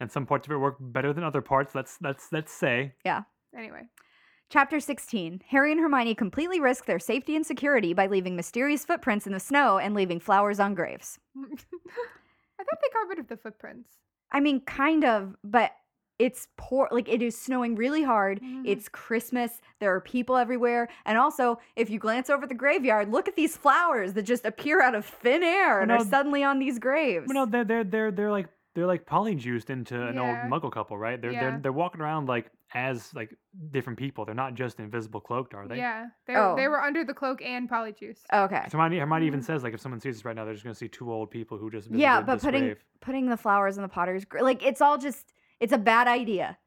and 0.00 0.12
some 0.12 0.26
parts 0.26 0.46
of 0.46 0.52
it 0.52 0.58
work 0.58 0.76
better 0.78 1.14
than 1.14 1.24
other 1.24 1.40
parts. 1.40 1.74
Let's 1.74 1.96
let's 2.02 2.28
let's 2.30 2.52
say. 2.52 2.92
Yeah. 3.06 3.22
Anyway. 3.56 3.88
Chapter 4.50 4.80
16 4.80 5.42
Harry 5.48 5.72
and 5.72 5.80
Hermione 5.80 6.14
completely 6.14 6.58
risk 6.60 6.86
their 6.86 6.98
safety 6.98 7.36
and 7.36 7.44
security 7.44 7.92
by 7.92 8.06
leaving 8.06 8.34
mysterious 8.34 8.84
footprints 8.84 9.26
in 9.26 9.32
the 9.32 9.40
snow 9.40 9.78
and 9.78 9.94
leaving 9.94 10.20
flowers 10.20 10.58
on 10.58 10.74
graves. 10.74 11.18
I 11.36 11.40
thought 12.64 12.78
they 12.82 12.88
got 12.92 13.08
rid 13.08 13.18
of 13.18 13.28
the 13.28 13.36
footprints. 13.36 13.90
I 14.32 14.40
mean, 14.40 14.60
kind 14.62 15.04
of, 15.04 15.36
but 15.44 15.72
it's 16.18 16.48
poor. 16.56 16.88
Like, 16.90 17.08
it 17.08 17.22
is 17.22 17.38
snowing 17.40 17.76
really 17.76 18.02
hard. 18.02 18.40
Mhm. 18.40 18.62
It's 18.66 18.88
Christmas. 18.88 19.60
There 19.80 19.94
are 19.94 20.00
people 20.00 20.36
everywhere. 20.36 20.88
And 21.06 21.16
also, 21.16 21.60
if 21.76 21.88
you 21.90 21.98
glance 21.98 22.28
over 22.28 22.46
the 22.46 22.54
graveyard, 22.54 23.12
look 23.12 23.28
at 23.28 23.36
these 23.36 23.56
flowers 23.56 24.14
that 24.14 24.22
just 24.22 24.44
appear 24.44 24.82
out 24.82 24.94
of 24.94 25.06
thin 25.06 25.42
air 25.42 25.80
and 25.80 25.90
Well, 25.90 26.00
are 26.02 26.04
suddenly 26.04 26.42
on 26.42 26.58
these 26.58 26.78
graves. 26.78 27.26
Well, 27.28 27.46
no, 27.46 27.50
they're 27.50 27.64
they're 27.64 27.84
they're 27.84 28.10
they're 28.10 28.30
like 28.32 28.48
they're 28.74 28.86
like 28.86 29.06
polyjuiced 29.06 29.70
into 29.70 30.02
an 30.06 30.16
Yeah. 30.16 30.48
old 30.50 30.50
Muggle 30.62 30.72
couple, 30.72 30.98
right? 30.98 31.20
They're 31.20 31.32
Yeah. 31.32 31.50
they're 31.50 31.60
they're 31.60 31.72
walking 31.72 32.00
around 32.00 32.26
like 32.28 32.50
as 32.74 33.14
like 33.14 33.34
different 33.70 33.98
people. 33.98 34.24
They're 34.24 34.34
not 34.34 34.54
just 34.54 34.78
invisible 34.78 35.20
cloaked, 35.20 35.54
are 35.54 35.66
they? 35.66 35.78
Yeah. 35.78 36.06
They 36.26 36.34
Oh. 36.36 36.54
they 36.56 36.68
were 36.68 36.82
under 36.82 37.04
the 37.04 37.14
cloak 37.14 37.40
and 37.42 37.68
polyjuice. 37.68 38.18
okay. 38.32 38.64
So 38.70 38.76
Hermione, 38.78 38.98
Hermione 38.98 39.26
even 39.26 39.40
Mhm. 39.40 39.44
says 39.44 39.62
like 39.62 39.74
if 39.74 39.80
someone 39.80 40.00
sees 40.00 40.16
this 40.16 40.24
right 40.24 40.36
now, 40.36 40.44
they're 40.44 40.52
just 40.54 40.64
gonna 40.64 40.74
see 40.74 40.88
two 40.88 41.10
old 41.12 41.30
people 41.30 41.56
who 41.58 41.70
just 41.70 41.90
Yeah, 41.90 42.20
but 42.20 42.40
putting 42.40 42.64
grave. 42.64 42.84
putting 43.00 43.28
the 43.28 43.36
flowers 43.36 43.76
in 43.78 43.82
the 43.82 43.88
potter's 43.88 44.24
gra- 44.24 44.42
like 44.42 44.62
it's 44.62 44.80
all 44.80 44.98
just 44.98 45.32
it's 45.60 45.72
a 45.72 45.78
bad 45.78 46.08
idea. 46.08 46.58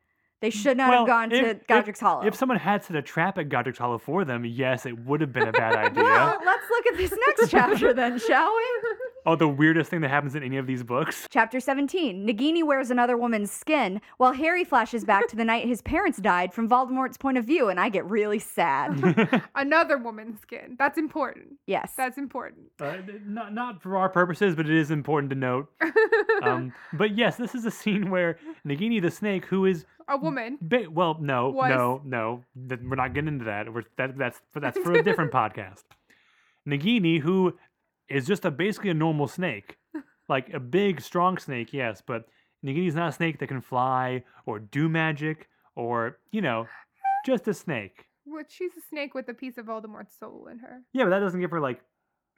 They 0.41 0.49
should 0.49 0.75
not 0.75 0.89
Well, 0.89 0.99
have 1.01 1.07
gone 1.07 1.31
if- 1.31 1.41
to 1.43 1.49
if- 1.51 1.67
Godric's 1.67 1.99
Hollow. 1.99 2.25
If 2.25 2.33
someone 2.33 2.57
had 2.57 2.83
set 2.83 2.95
a 2.95 3.01
trap 3.03 3.37
at 3.37 3.49
Godric's 3.49 3.77
Hollow 3.77 3.99
for 3.99 4.25
them, 4.25 4.43
yes, 4.43 4.87
it 4.87 4.97
would 5.05 5.21
have 5.21 5.31
been 5.31 5.47
a 5.47 5.51
bad 5.51 5.75
idea. 5.85 6.03
well, 6.03 6.41
let's 6.43 6.67
look 6.69 6.87
at 6.87 6.97
this 6.97 7.13
next 7.27 7.51
chapter 7.51 7.93
then, 7.93 8.17
shall 8.17 8.51
we? 8.55 8.65
oh, 9.25 9.36
the 9.36 9.47
weirdest 9.47 9.89
thing 9.89 10.01
that 10.01 10.10
happens 10.10 10.36
in 10.36 10.43
any 10.43 10.57
of 10.57 10.67
these 10.67 10.84
books. 10.84 11.27
Chapter 11.29 11.60
17. 11.60 12.25
Nagini 12.27 12.63
wears 12.63 12.91
another 12.91 13.17
woman's 13.17 13.51
skin 13.51 14.01
while 14.17 14.34
Harry 14.34 14.63
flashes 14.63 15.05
back 15.05 15.27
to 15.29 15.36
the 15.36 15.45
night 15.45 15.65
his 15.67 15.81
parents 15.81 16.17
died 16.19 16.53
from 16.53 16.67
Voldemort's 16.69 17.17
point 17.17 17.38
of 17.38 17.45
view, 17.45 17.69
and 17.69 17.79
I 17.79 17.89
get 17.89 18.05
really 18.10 18.39
sad. 18.39 19.41
Another 19.55 19.97
woman's 19.97 20.41
skin. 20.41 20.75
That's 20.77 20.97
important. 20.97 21.53
Yes. 21.67 21.93
That's 21.95 22.17
important. 22.17 22.67
Uh, 22.79 22.97
not 23.25 23.53
not 23.53 23.81
for 23.81 23.97
our 23.97 24.10
purposes, 24.10 24.55
but 24.55 24.65
it 24.67 24.75
is 24.75 24.91
important 24.91 25.29
to 25.31 25.36
note. 25.36 25.69
Um, 26.43 26.73
but 26.93 27.15
yes, 27.15 27.36
this 27.36 27.53
is 27.53 27.65
a 27.65 27.71
scene 27.71 28.10
where 28.10 28.39
Nagini 28.65 28.99
the 28.99 29.12
snake, 29.12 29.45
who 29.45 29.65
is 29.67 29.86
a 30.07 30.17
woman. 30.17 30.57
ba- 30.60 30.88
well, 30.89 31.15
no, 31.21 31.49
Was. 31.49 31.69
no, 31.69 32.01
no, 32.03 32.43
th- 32.67 32.81
we're 32.84 32.95
not 32.95 33.13
getting 33.13 33.27
into 33.27 33.45
that. 33.45 33.71
We're, 33.71 33.84
that 33.97 34.17
that's 34.17 34.41
that's 34.55 34.79
for 34.79 34.93
a 34.93 35.03
different 35.03 35.31
podcast. 35.31 35.84
Nagini, 36.67 37.19
who 37.19 37.57
is 38.12 38.28
just 38.28 38.45
a 38.45 38.52
basically 38.52 38.89
a 38.89 38.93
normal 38.93 39.28
snake, 39.28 39.78
like 40.30 40.54
a 40.54 40.60
big, 40.60 41.02
strong 41.02 41.38
snake, 41.38 41.74
yes, 41.74 42.02
but 42.06 42.26
Nagini's 42.65 42.95
not 42.95 43.10
a 43.10 43.12
snake 43.12 43.39
that 43.39 43.47
can 43.47 43.62
fly 43.62 44.24
or 44.45 44.60
do 44.60 44.88
magic 44.89 45.50
or 45.76 46.19
you 46.32 46.41
know, 46.41 46.67
just 47.26 47.47
a 47.47 47.54
snake. 47.54 48.08
Well, 48.26 48.43
she's 48.47 48.71
a 48.78 48.82
snake 48.82 49.13
with 49.13 49.28
a 49.30 49.34
piece 49.34 49.58
of 49.58 49.65
Voldemort's 49.65 50.17
soul 50.17 50.47
in 50.52 50.60
her. 50.60 50.82
Yeah, 50.93 51.06
but 51.06 51.10
that 51.12 51.19
doesn't 51.19 51.39
give 51.39 51.52
her 51.52 51.60
like 51.60 51.82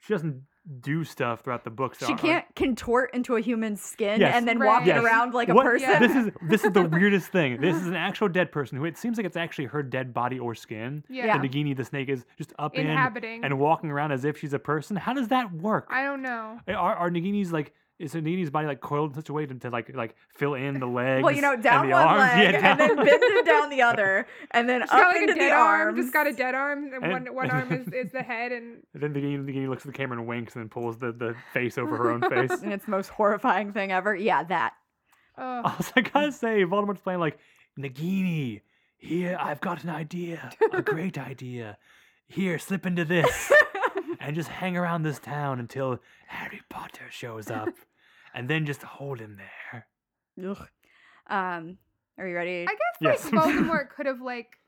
she 0.00 0.12
doesn't 0.12 0.42
do 0.80 1.04
stuff 1.04 1.40
throughout 1.42 1.62
the 1.64 1.70
book. 1.70 1.94
so 1.94 2.06
she 2.06 2.12
aren't- 2.12 2.20
can't 2.22 2.44
contort 2.56 3.12
into 3.14 3.36
a 3.36 3.40
human 3.40 3.76
skin 3.76 4.18
Yes. 4.20 4.34
and 4.34 4.48
then 4.48 4.58
Right. 4.58 4.66
walk 4.68 4.82
it 4.82 4.86
Yes. 4.88 5.04
around 5.04 5.34
like 5.34 5.50
a 5.50 5.54
person. 5.54 5.90
Yeah. 5.90 5.98
This 5.98 6.16
is 6.16 6.30
this 6.48 6.64
is 6.64 6.72
the 6.72 6.82
weirdest 6.88 7.28
thing. 7.30 7.60
This 7.60 7.76
is 7.76 7.86
an 7.86 7.94
actual 7.96 8.28
dead 8.28 8.50
person 8.50 8.78
who 8.78 8.84
it 8.86 8.96
seems 8.96 9.18
like 9.18 9.26
it's 9.26 9.36
actually 9.36 9.66
her 9.66 9.82
dead 9.82 10.14
body 10.14 10.38
or 10.38 10.54
skin. 10.54 11.04
Yeah. 11.08 11.34
And 11.36 11.44
Nagini 11.44 11.76
the 11.76 11.84
snake 11.84 12.08
is 12.08 12.24
just 12.38 12.54
up 12.58 12.74
in 12.76 12.86
Inhabiting. 12.86 13.44
and 13.44 13.58
walking 13.58 13.90
around 13.90 14.12
as 14.12 14.24
if 14.24 14.38
she's 14.38 14.54
a 14.54 14.58
person. 14.58 14.96
How 14.96 15.12
does 15.12 15.28
that 15.28 15.52
work? 15.52 15.86
I 15.90 16.02
don't 16.04 16.22
know. 16.22 16.58
Are, 16.68 16.94
are 16.96 17.10
Nagini's 17.10 17.52
like 17.52 17.74
is 17.98 18.12
Nagini's 18.14 18.50
body 18.50 18.66
like 18.66 18.80
coiled 18.80 19.10
in 19.10 19.14
such 19.14 19.28
a 19.28 19.32
way 19.32 19.46
to, 19.46 19.54
to 19.54 19.70
like 19.70 19.94
like 19.94 20.16
fill 20.36 20.54
in 20.54 20.80
the 20.80 20.86
legs? 20.86 21.22
well, 21.22 21.32
you 21.34 21.40
know, 21.42 21.56
down 21.56 21.84
and 21.84 21.92
one 21.92 22.02
arms? 22.06 22.18
leg 22.44 22.52
Yeah, 22.54 22.70
and 22.72 22.80
then 22.80 22.96
down- 22.96 23.06
bend 23.06 23.22
it 23.22 23.46
down 23.46 23.70
the 23.76 23.82
other, 23.82 24.26
and 24.50 24.68
then 24.68 24.80
She's 24.82 24.90
up 24.90 24.98
got 24.98 25.08
like 25.14 25.20
into 25.22 25.32
a 25.32 25.36
dead 25.36 25.50
the 25.50 25.54
arm. 25.54 25.80
arms. 25.88 25.98
Just 26.00 26.12
got 26.12 26.26
a 26.26 26.32
dead 26.32 26.54
arm, 26.54 26.84
and, 26.92 27.04
And- 27.04 27.12
one 27.12 27.34
one 27.34 27.50
arm 27.50 27.72
is, 27.72 27.86
is 27.92 28.10
the 28.12 28.22
head, 28.22 28.52
and 28.52 28.82
And 28.94 29.02
then 29.02 29.14
Nagini, 29.14 29.38
Nagini 29.44 29.68
looks 29.68 29.86
at 29.86 29.92
the 29.92 29.96
camera 29.96 30.18
and 30.18 30.26
winks 30.26 30.54
and 30.56 30.62
then 30.64 30.68
pulls 30.68 30.98
the, 30.98 31.12
the 31.12 31.36
face 31.52 31.78
over 31.78 31.96
her 31.96 32.10
own 32.10 32.20
face. 32.22 32.50
and 32.62 32.72
it's 32.72 32.84
the 32.84 32.90
most 32.90 33.10
horrifying 33.10 33.72
thing 33.72 33.92
ever. 33.92 34.14
Yeah, 34.14 34.42
that. 34.44 34.72
uh, 35.38 35.62
Also, 35.64 35.92
I 35.96 36.00
gotta 36.00 36.32
say, 36.32 36.64
Voldemort's 36.64 37.00
playing 37.00 37.20
like 37.20 37.38
Nagini. 37.78 38.60
Here, 38.98 39.36
I've 39.38 39.60
got 39.60 39.84
an 39.84 39.90
idea, 39.90 40.50
a 40.72 40.80
great 40.80 41.18
idea. 41.18 41.76
Here, 42.26 42.58
slip 42.58 42.86
into 42.86 43.04
this, 43.04 43.52
and 44.26 44.34
just 44.34 44.48
hang 44.48 44.76
around 44.76 45.02
this 45.02 45.18
town 45.18 45.60
until 45.60 45.98
Harry 46.28 46.62
Potter 46.70 47.06
shows 47.10 47.50
up, 47.50 47.68
and 48.34 48.48
then 48.48 48.66
just 48.66 48.82
hold 48.82 49.20
him 49.20 49.36
there. 49.36 49.86
Ugh. 50.50 50.68
Um, 51.28 51.78
are 52.18 52.26
you 52.28 52.34
ready? 52.34 52.62
I 52.68 52.72
guess 52.72 52.78
Yes. 53.00 53.32
like 53.32 53.44
Voldemort 53.44 53.90
could 53.96 54.06
have 54.06 54.20
like 54.20 54.58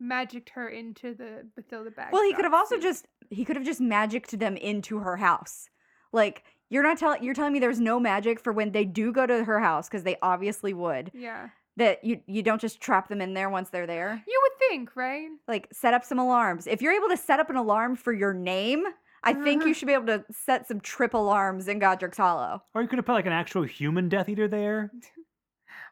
magicked 0.00 0.50
her 0.50 0.68
into 0.68 1.14
the 1.14 1.46
Bathilda 1.58 1.94
bag. 1.94 2.12
Well, 2.12 2.22
he 2.24 2.32
could 2.34 2.44
have 2.44 2.54
also 2.54 2.78
just 2.78 3.06
he 3.30 3.44
could 3.44 3.56
have 3.56 3.64
just 3.64 3.80
magicked 3.80 4.38
them 4.38 4.56
into 4.56 4.98
her 4.98 5.16
house. 5.16 5.68
Like 6.12 6.44
you're 6.70 6.82
not 6.82 6.98
telling 6.98 7.22
you're 7.22 7.34
telling 7.34 7.52
me 7.52 7.58
there's 7.60 7.80
no 7.80 8.00
magic 8.00 8.40
for 8.40 8.52
when 8.52 8.72
they 8.72 8.84
do 8.84 9.12
go 9.12 9.26
to 9.26 9.44
her 9.44 9.60
house 9.60 9.88
because 9.88 10.02
they 10.04 10.16
obviously 10.22 10.74
would. 10.74 11.10
Yeah. 11.14 11.48
That 11.76 12.04
you 12.04 12.20
you 12.26 12.42
don't 12.42 12.60
just 12.60 12.80
trap 12.80 13.08
them 13.08 13.20
in 13.20 13.34
there 13.34 13.50
once 13.50 13.70
they're 13.70 13.86
there. 13.86 14.22
You 14.26 14.40
would 14.42 14.53
think, 14.74 14.96
right? 14.96 15.28
Like 15.48 15.68
set 15.72 15.94
up 15.94 16.04
some 16.04 16.18
alarms. 16.18 16.66
If 16.66 16.82
you're 16.82 16.92
able 16.92 17.08
to 17.08 17.16
set 17.16 17.40
up 17.40 17.50
an 17.50 17.56
alarm 17.56 17.96
for 17.96 18.12
your 18.12 18.32
name, 18.32 18.84
I 19.22 19.32
think 19.32 19.64
you 19.64 19.72
should 19.72 19.86
be 19.86 19.94
able 19.94 20.06
to 20.06 20.24
set 20.30 20.68
some 20.68 20.80
trip 20.80 21.14
alarms 21.14 21.68
in 21.68 21.78
Godric's 21.78 22.18
Hollow. 22.18 22.62
Or 22.74 22.82
you 22.82 22.88
could 22.88 22.98
have 22.98 23.06
put 23.06 23.14
like 23.14 23.26
an 23.26 23.32
actual 23.32 23.62
human 23.62 24.08
Death 24.08 24.28
Eater 24.28 24.48
there. 24.48 24.90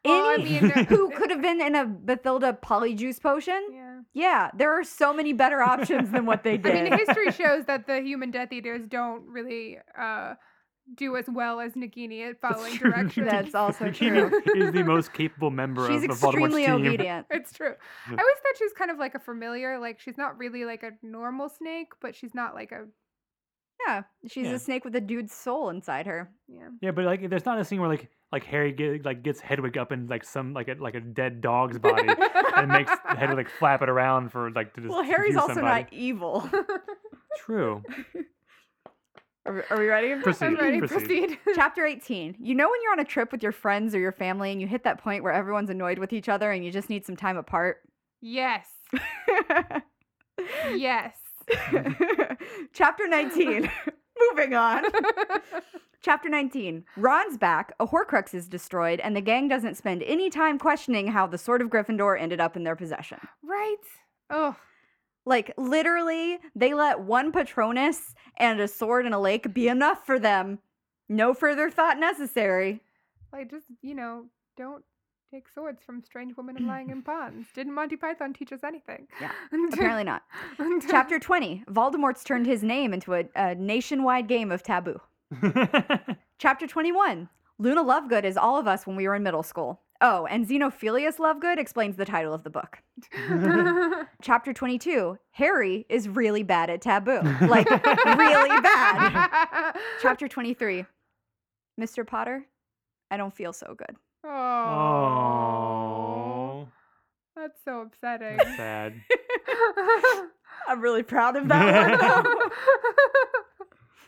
Well, 0.05 0.31
I 0.31 0.35
Any 0.35 0.61
mean, 0.61 0.71
who 0.87 1.11
could 1.11 1.31
have 1.31 1.41
been 1.41 1.61
in 1.61 1.77
a 1.77 1.87
Bathilda 1.87 2.61
polyjuice 2.61 3.23
potion? 3.23 3.69
Yeah. 3.73 4.01
Yeah, 4.13 4.51
there 4.53 4.73
are 4.73 4.83
so 4.83 5.15
many 5.15 5.33
better 5.33 5.63
options 5.63 6.11
than 6.11 6.27
what 6.27 6.43
they 6.43 6.57
did. 6.57 6.75
I 6.93 6.97
mean, 6.97 6.99
history 6.99 7.31
shows 7.41 7.67
that 7.67 7.87
the 7.87 8.01
human 8.01 8.33
Death 8.33 8.53
Eaters 8.53 8.85
don't 8.89 9.25
really 9.29 9.79
uh, 9.97 10.35
do 10.97 11.17
as 11.17 11.27
well 11.29 11.61
as 11.61 11.73
Nagini 11.73 12.29
at 12.29 12.41
following 12.41 12.77
true. 12.77 12.91
directions. 12.91 13.29
That's 13.31 13.55
also 13.55 13.87
Nagini 13.87 14.33
is 14.57 14.73
the 14.73 14.83
most 14.85 15.13
capable 15.13 15.51
member 15.51 15.87
She's 15.89 16.05
of, 16.05 16.11
of 16.11 16.17
Voldemort's 16.19 16.57
extremely 16.57 16.67
team. 16.67 16.75
obedient. 16.87 17.27
It's 17.31 17.53
true. 17.53 17.75
I 18.07 18.11
always 18.11 18.19
thought 18.19 18.57
she 18.59 18.65
was 18.65 18.73
kind 18.77 18.91
of 18.91 18.99
like 18.99 19.15
a 19.15 19.19
familiar. 19.21 19.79
Like 19.79 20.01
she's 20.01 20.19
not 20.19 20.39
really 20.39 20.65
like 20.65 20.83
a 20.83 20.91
normal 21.03 21.49
snake, 21.49 21.89
but 22.01 22.15
she's 22.15 22.35
not 22.35 22.55
like 22.55 22.73
a 22.73 22.87
Yeah, 23.87 24.03
she's 24.29 24.47
Yeah. 24.47 24.53
a 24.55 24.59
snake 24.59 24.85
with 24.85 24.95
a 24.97 25.01
dude's 25.01 25.33
soul 25.35 25.71
inside 25.71 26.07
her. 26.07 26.31
yeah. 26.49 26.69
Yeah, 26.81 26.91
but 26.93 27.05
like, 27.05 27.29
there's 27.29 27.47
not 27.47 27.59
a 27.59 27.65
scene 27.65 27.81
where 27.81 27.89
like 27.89 28.09
like 28.31 28.45
Harry 28.45 28.73
get, 28.73 29.05
like 29.05 29.23
gets 29.23 29.41
Hedwig 29.41 29.77
up 29.77 29.93
in 29.93 30.07
like 30.09 30.25
some 30.25 30.55
like 30.55 30.69
a 30.69 30.75
like 30.79 30.95
a 30.95 31.01
dead 31.01 31.41
dog's 31.43 31.79
body 31.89 32.09
and 32.57 32.69
makes 32.71 32.91
Hedwig 33.05 33.37
like 33.37 33.51
flap 33.51 33.83
it 33.83 33.89
around 33.91 34.31
for 34.31 34.51
like 34.53 34.73
to 34.75 34.81
just 34.81 34.91
Well, 34.93 35.03
Harry's 35.03 35.37
also 35.37 35.55
somebody. 35.55 35.83
not 35.83 35.93
evil. 35.93 36.49
True. 37.39 37.83
Are 39.45 39.53
we, 39.55 39.61
are 39.71 39.79
we 39.79 39.87
ready? 39.87 40.15
Proceed. 40.23 40.45
I'm 40.47 40.57
ready. 40.57 40.79
proceed. 40.79 40.97
Proceed. 40.97 41.39
Chapter 41.55 41.85
18. 41.85 42.37
You 42.41 42.55
know 42.55 42.69
when 42.71 42.81
you're 42.83 42.93
on 42.93 43.01
a 43.01 43.05
trip 43.05 43.33
with 43.33 43.43
your 43.43 43.51
friends 43.53 43.95
or 43.95 43.99
your 43.99 44.13
family 44.13 44.53
and 44.53 44.61
you 44.61 44.67
hit 44.69 44.85
that 44.85 44.99
point 45.03 45.23
where 45.25 45.33
everyone's 45.33 45.71
annoyed 45.71 45.99
with 45.99 46.13
each 46.13 46.29
other 46.29 46.53
and 46.53 46.65
you 46.65 46.71
just 46.71 46.89
need 46.89 47.05
some 47.05 47.17
time 47.17 47.37
apart? 47.37 47.79
yes. 48.21 48.67
Yes. 50.75 51.15
Chapter 52.73 53.07
19. 53.07 53.71
Moving 54.31 54.55
on. 54.55 54.85
Chapter 56.03 56.29
19. 56.29 56.85
Ron's 56.97 57.37
back, 57.37 57.73
a 57.79 57.87
Horcrux 57.87 58.35
is 58.35 58.49
destroyed, 58.49 58.99
and 59.01 59.15
the 59.15 59.21
gang 59.21 59.47
doesn't 59.47 59.77
spend 59.77 60.03
any 60.03 60.31
time 60.31 60.59
questioning 60.59 61.09
how 61.09 61.27
the 61.27 61.39
Sword 61.39 61.61
of 61.61 61.69
Gryffindor 61.69 62.19
ended 62.21 62.41
up 62.41 62.57
in 62.57 62.65
their 62.65 62.75
possession. 62.77 63.19
right. 63.43 63.77
Oh. 64.31 64.57
Like, 65.25 65.53
literally, 65.57 66.39
they 66.55 66.75
let 66.75 67.01
one 67.01 67.31
Patronus 67.33 68.15
and 68.37 68.61
a 68.61 68.69
sword 68.69 69.07
in 69.07 69.13
a 69.13 69.21
lake 69.21 69.55
be 69.55 69.69
enough 69.69 70.05
for 70.05 70.19
them. 70.19 70.59
No 71.09 71.35
further 71.35 71.71
thought 71.71 71.99
necessary. 71.99 72.81
Like 73.33 73.51
just 73.51 73.67
you 73.83 73.95
know, 73.95 74.27
don't 74.57 74.85
take 75.33 75.49
swords 75.49 75.83
from 75.85 76.03
strange 76.03 76.37
women 76.37 76.57
and 76.57 76.67
lying 76.67 76.91
in 76.91 77.03
ponds. 77.05 77.49
Didn't 77.55 77.75
Monty 77.75 77.97
Python 77.97 78.33
teach 78.33 78.53
us 78.53 78.61
anything? 78.65 79.07
Yeah, 79.21 79.31
Apparently 79.73 80.05
not. 80.05 80.23
Chapter 80.91 81.19
20. 81.19 81.65
Voldemort's 81.71 82.25
turned 82.25 82.47
his 82.47 82.63
name 82.63 82.93
into 82.93 83.15
a, 83.15 83.25
a 83.35 83.55
nationwide 83.55 84.29
game 84.29 84.53
of 84.53 84.63
taboo. 84.63 85.01
Chapter 86.39 86.67
21. 86.67 87.29
Luna 87.59 87.85
Lovegood 87.85 88.25
is 88.25 88.37
all 88.37 88.59
of 88.59 88.67
us 88.67 88.87
when 88.87 88.97
we 88.97 89.07
were 89.07 89.15
in 89.15 89.23
middle 89.23 89.43
school. 89.43 89.81
Oh, 90.05 90.27
and 90.27 90.45
Xenophilius 90.49 91.19
Lovegood 91.19 91.59
explains 91.59 91.95
the 91.97 92.05
title 92.05 92.35
of 92.35 92.43
the 92.43 92.51
book. 92.51 92.79
Chapter 94.21 94.53
22. 94.53 95.17
Harry 95.31 95.87
is 95.89 96.09
really 96.09 96.43
bad 96.43 96.71
at 96.71 96.81
taboo. 96.83 97.21
Like, 97.49 97.71
really 97.71 98.61
bad. 98.61 99.77
Chapter 100.03 100.27
23. 100.27 100.85
Mr. 101.81 102.05
Potter, 102.07 102.45
I 103.13 103.17
don't 103.17 103.33
feel 103.33 103.53
so 103.53 103.77
good. 103.79 103.95
Oh, 104.25 105.39
that's 107.37 107.61
so 107.65 107.83
upsetting. 107.83 108.37
that's 108.39 108.57
sad. 108.57 108.95
I'm 110.69 110.81
really 110.81 111.03
proud 111.05 111.37
of 111.37 111.47
that 111.49 111.91
one. 111.91 111.99
though. 112.01 112.51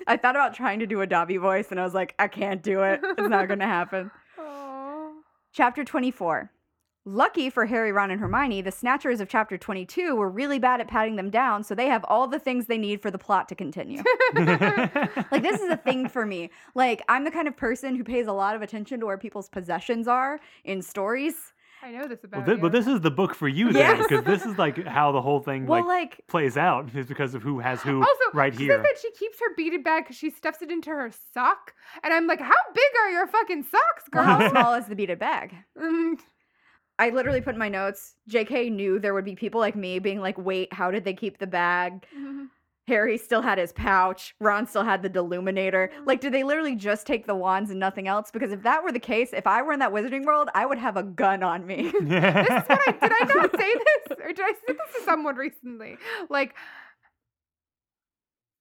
I 0.06 0.16
thought 0.16 0.36
about 0.36 0.54
trying 0.54 0.78
to 0.80 0.86
do 0.86 1.00
a 1.02 1.06
Dobby 1.06 1.36
voice 1.36 1.68
and 1.70 1.78
I 1.80 1.84
was 1.84 1.94
like, 1.94 2.14
I 2.18 2.26
can't 2.28 2.62
do 2.62 2.82
it. 2.82 3.00
It's 3.02 3.28
not 3.28 3.46
going 3.48 3.60
to 3.60 3.66
happen. 3.66 4.10
Aw. 5.54 5.56
Chapter 5.56 5.84
24. 5.84 6.50
Lucky 7.06 7.50
for 7.50 7.66
Harry, 7.66 7.92
Ron, 7.92 8.10
and 8.10 8.18
Hermione, 8.18 8.62
the 8.62 8.72
Snatchers 8.72 9.20
of 9.20 9.28
Chapter 9.28 9.58
22 9.58 10.16
were 10.16 10.30
really 10.30 10.58
bad 10.58 10.80
at 10.80 10.88
patting 10.88 11.16
them 11.16 11.28
down, 11.28 11.62
so 11.62 11.74
they 11.74 11.86
have 11.86 12.04
all 12.08 12.26
the 12.26 12.38
things 12.38 12.66
they 12.66 12.78
need 12.78 13.02
for 13.02 13.10
the 13.10 13.18
plot 13.18 13.48
to 13.50 13.54
continue. 13.54 14.02
like, 14.34 15.42
this 15.42 15.60
is 15.60 15.68
a 15.68 15.76
thing 15.76 16.08
for 16.08 16.24
me. 16.24 16.50
Like, 16.74 17.02
I'm 17.08 17.24
the 17.24 17.30
kind 17.30 17.46
of 17.46 17.56
person 17.56 17.94
who 17.94 18.02
pays 18.02 18.26
a 18.26 18.32
lot 18.32 18.56
of 18.56 18.62
attention 18.62 19.00
to 19.00 19.06
where 19.06 19.18
people's 19.18 19.50
possessions 19.50 20.08
are 20.08 20.40
in 20.64 20.80
stories. 20.80 21.52
I 21.84 21.90
know 21.90 22.08
this 22.08 22.24
about 22.24 22.38
well, 22.38 22.46
thi- 22.46 22.52
you. 22.52 22.58
well, 22.62 22.70
this 22.70 22.86
is 22.86 23.00
the 23.02 23.10
book 23.10 23.34
for 23.34 23.46
you 23.46 23.70
then, 23.72 23.96
Yes. 23.98 24.06
because 24.08 24.24
this 24.24 24.46
is 24.46 24.56
like 24.56 24.86
how 24.86 25.12
the 25.12 25.20
whole 25.20 25.40
thing 25.40 25.66
Well, 25.66 25.86
like 25.86 26.12
like, 26.12 26.26
plays 26.28 26.56
out 26.56 26.88
is 26.94 27.06
because 27.06 27.34
of 27.34 27.42
who 27.42 27.58
has 27.60 27.82
who 27.82 27.98
also, 28.00 28.10
right 28.32 28.52
here. 28.52 28.58
she 28.58 28.64
here. 28.64 28.76
says 28.76 28.82
that 28.84 28.98
she 29.02 29.10
keeps 29.12 29.38
her 29.40 29.54
beaded 29.54 29.84
bag 29.84 30.04
because 30.04 30.16
she 30.16 30.30
stuffs 30.30 30.62
it 30.62 30.70
into 30.70 30.88
her 30.90 31.10
sock, 31.34 31.74
and 32.02 32.14
I'm 32.14 32.26
like, 32.26 32.40
how 32.40 32.54
big 32.74 32.84
are 33.02 33.10
your 33.10 33.26
fucking 33.26 33.64
socks, 33.64 34.04
well, 34.12 34.24
girl? 34.24 34.34
how 34.38 34.48
small 34.50 34.74
is 34.80 34.86
the 34.86 34.96
beaded 34.96 35.18
bag? 35.18 35.54
Mm, 35.78 36.14
I 36.98 37.10
literally 37.10 37.40
put 37.42 37.54
in 37.54 37.58
my 37.58 37.68
notes, 37.68 38.14
JK 38.30 38.70
knew 38.72 38.98
there 38.98 39.12
would 39.12 39.24
be 39.26 39.34
people 39.36 39.60
like 39.60 39.76
me 39.76 39.98
being 39.98 40.20
like, 40.20 40.38
wait, 40.38 40.72
how 40.72 40.90
did 40.90 41.04
they 41.04 41.12
keep 41.14 41.38
the 41.38 41.46
bag? 41.46 42.06
mhm. 42.16 42.46
Harry 42.86 43.16
still 43.16 43.40
had 43.42 43.58
his 43.58 43.72
pouch. 43.72 44.34
Ron 44.40 44.66
still 44.66 44.84
had 44.84 45.02
the 45.02 45.08
Deluminator. 45.10 45.88
Like, 46.04 46.20
did 46.20 46.32
they 46.34 46.42
literally 46.44 46.76
just 46.76 47.06
take 47.06 47.26
the 47.26 47.34
wands 47.34 47.70
and 47.70 47.80
nothing 47.80 48.08
else? 48.08 48.30
Because 48.30 48.52
if 48.52 48.62
that 48.62 48.84
were 48.84 48.92
the 48.92 48.98
case, 48.98 49.30
if 49.32 49.46
I 49.46 49.62
were 49.62 49.72
in 49.72 49.78
that 49.80 49.92
wizarding 49.92 50.24
world, 50.24 50.48
I 50.54 50.66
would 50.66 50.78
have 50.78 50.96
a 50.96 51.02
gun 51.02 51.42
on 51.42 51.66
me. 51.66 51.92
This 52.04 52.62
is 52.62 52.68
what 52.68 52.80
I 52.86 52.92
did. 52.92 53.12
I 53.12 53.34
not 53.34 53.50
say 53.60 53.74
this, 53.74 54.18
or 54.22 54.28
did 54.28 54.40
I 54.40 54.52
say 54.52 54.74
this 54.74 54.96
to 54.98 55.04
someone 55.04 55.36
recently? 55.36 55.96
Like, 56.28 56.54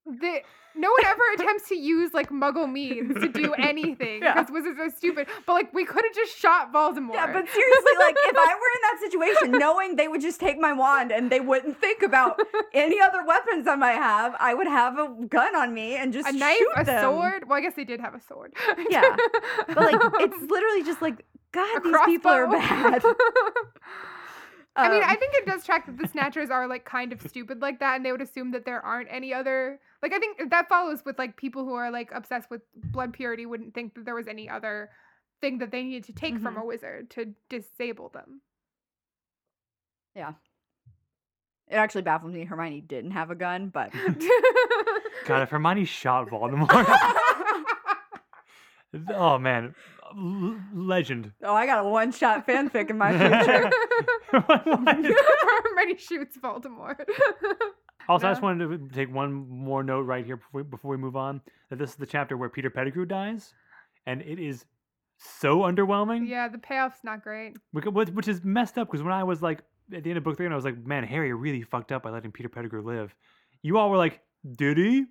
the 0.05 0.41
no 0.75 0.89
one 0.89 1.05
ever 1.05 1.21
attempts 1.35 1.69
to 1.69 1.75
use 1.75 2.15
like 2.15 2.29
Muggle 2.31 2.69
means 2.71 3.13
to 3.21 3.29
do 3.29 3.53
anything 3.59 4.23
Yeah. 4.23 4.33
because 4.33 4.51
wizards 4.51 4.79
are 4.79 4.89
so 4.89 4.95
stupid. 4.97 5.27
But 5.45 5.53
like, 5.53 5.71
we 5.73 5.85
could 5.85 6.03
have 6.03 6.15
just 6.15 6.35
shot 6.35 6.73
Voldemort. 6.73 7.13
yeah, 7.13 7.27
but 7.31 7.47
seriously, 7.47 7.91
like, 7.99 8.15
if 8.17 8.35
I 8.35 8.55
were 8.55 8.71
in 8.73 8.81
that 8.81 8.97
situation, 8.99 9.51
knowing 9.59 9.95
they 9.97 10.07
would 10.07 10.19
just 10.21 10.39
take 10.39 10.57
my 10.59 10.73
wand 10.73 11.11
and 11.11 11.31
they 11.31 11.39
wouldn't 11.39 11.79
think 11.79 12.01
about 12.01 12.39
any 12.73 12.99
other 12.99 13.23
weapons 13.23 13.67
I 13.67 13.75
might 13.75 13.91
have, 13.97 14.35
I 14.39 14.55
would 14.55 14.65
have 14.65 14.97
a 14.97 15.09
gun 15.27 15.55
on 15.55 15.75
me 15.75 15.95
and 15.95 16.11
just 16.11 16.27
a 16.27 16.31
knife, 16.31 16.57
shoot 16.57 16.71
a 16.75 16.83
them. 16.85 17.03
sword. 17.03 17.47
Well, 17.47 17.59
I 17.59 17.61
guess 17.61 17.75
they 17.75 17.83
did 17.85 17.99
have 18.01 18.15
a 18.15 18.21
sword. 18.21 18.53
Yeah. 18.89 19.15
But 19.67 19.77
like, 19.77 20.01
it's 20.21 20.41
literally 20.51 20.83
just 20.83 21.03
like, 21.03 21.23
God, 21.51 21.81
A 21.85 21.87
these 21.87 21.97
people 22.05 22.31
are 22.31 22.47
crossbow. 22.47 23.03
bad. 23.03 23.03
I 24.75 24.89
mean, 24.89 25.03
I 25.03 25.11
Um, 25.11 25.17
think 25.19 25.33
it 25.35 25.45
does 25.45 25.63
track 25.63 25.85
that 25.85 25.99
the 25.99 26.07
Snatchers 26.07 26.49
are 26.49 26.67
like 26.67 26.83
kind 26.83 27.13
of 27.13 27.21
stupid 27.21 27.61
like 27.61 27.79
that, 27.79 27.95
and 27.95 28.03
they 28.03 28.11
would 28.11 28.21
assume 28.23 28.49
that 28.51 28.65
there 28.65 28.81
aren't 28.83 29.07
any 29.11 29.31
other. 29.33 29.79
Like, 30.03 30.13
I 30.13 30.19
think 30.19 30.49
that 30.51 30.67
follows 30.69 30.99
with 31.05 31.17
like 31.17 31.37
people 31.37 31.63
who 31.63 31.73
are 31.73 31.89
like 31.89 32.11
obsessed 32.13 32.51
with 32.51 32.61
blood 32.75 33.13
purity 33.13 33.45
wouldn't 33.47 33.73
think 33.73 33.95
that 33.95 34.05
there 34.05 34.13
was 34.15 34.27
any 34.27 34.47
other 34.49 34.89
thing 35.41 35.57
that 35.59 35.71
they 35.71 35.81
needed 35.81 36.03
to 36.05 36.13
take 36.13 36.35
from 36.39 36.53
Mm-hmm. 36.55 36.63
a 36.63 36.65
wizard 36.65 37.09
to 37.11 37.33
disable 37.49 38.09
them. 38.09 38.41
Yeah. 40.15 40.33
It 41.69 41.75
actually 41.75 42.01
baffles 42.03 42.33
me. 42.33 42.43
Hermione 42.43 42.81
didn't 42.81 43.11
have 43.11 43.31
a 43.31 43.35
gun, 43.35 43.69
but 43.69 43.91
God, 45.25 45.41
if 45.43 45.49
Hermione 45.49 45.85
shot 45.85 46.27
Voldemort, 46.29 46.69
oh 49.15 49.37
man, 49.39 49.73
l- 50.15 50.59
legend. 50.73 51.31
oh, 51.43 51.53
I 51.55 51.65
got 51.65 51.85
a 51.85 51.87
one-shot 51.87 52.45
fanfic 52.45 52.89
in 52.89 52.97
my 52.97 53.11
future. 53.17 53.71
Hermione 54.31 55.97
shoots 55.97 56.37
Voldemort. 56.37 56.99
Also, 58.09 58.27
I 58.27 58.31
just 58.31 58.41
wanted 58.41 58.67
to 58.67 58.95
take 58.95 59.13
one 59.13 59.33
more 59.33 59.83
note 59.83 60.01
right 60.01 60.25
here 60.25 60.37
before 60.37 60.61
we, 60.61 60.63
before 60.63 60.91
we 60.91 60.97
move 60.97 61.15
on. 61.15 61.41
That 61.69 61.79
this 61.79 61.91
is 61.91 61.95
the 61.95 62.05
chapter 62.05 62.37
where 62.37 62.49
Peter 62.49 62.69
Pettigrew 62.69 63.05
dies, 63.05 63.53
and 64.05 64.21
it 64.21 64.39
is 64.39 64.65
so 65.17 65.59
underwhelming. 65.59 66.27
yeah, 66.27 66.47
the 66.47 66.57
payoff's 66.57 67.03
not 67.03 67.23
great. 67.23 67.55
Which, 67.71 68.27
is 68.27 68.43
messed 68.43 68.77
up 68.77 68.87
because 68.87 69.03
when 69.03 69.13
I 69.13 69.23
was 69.23 69.41
like 69.41 69.63
at 69.93 70.03
the 70.03 70.09
end 70.09 70.17
of 70.17 70.23
book 70.23 70.37
three, 70.37 70.45
and 70.45 70.53
I 70.53 70.55
was 70.55 70.65
like, 70.65 70.85
man, 70.85 71.03
Harry 71.03 71.33
really 71.33 71.63
fucked 71.63 71.91
up 71.91 72.03
by 72.03 72.09
letting 72.09 72.31
Peter 72.31 72.49
Pettigrew 72.49 72.83
live. 72.83 73.13
You 73.61 73.77
all 73.77 73.89
were 73.89 73.97
like, 73.97 74.21
did 74.57 74.77
he? 74.77 75.05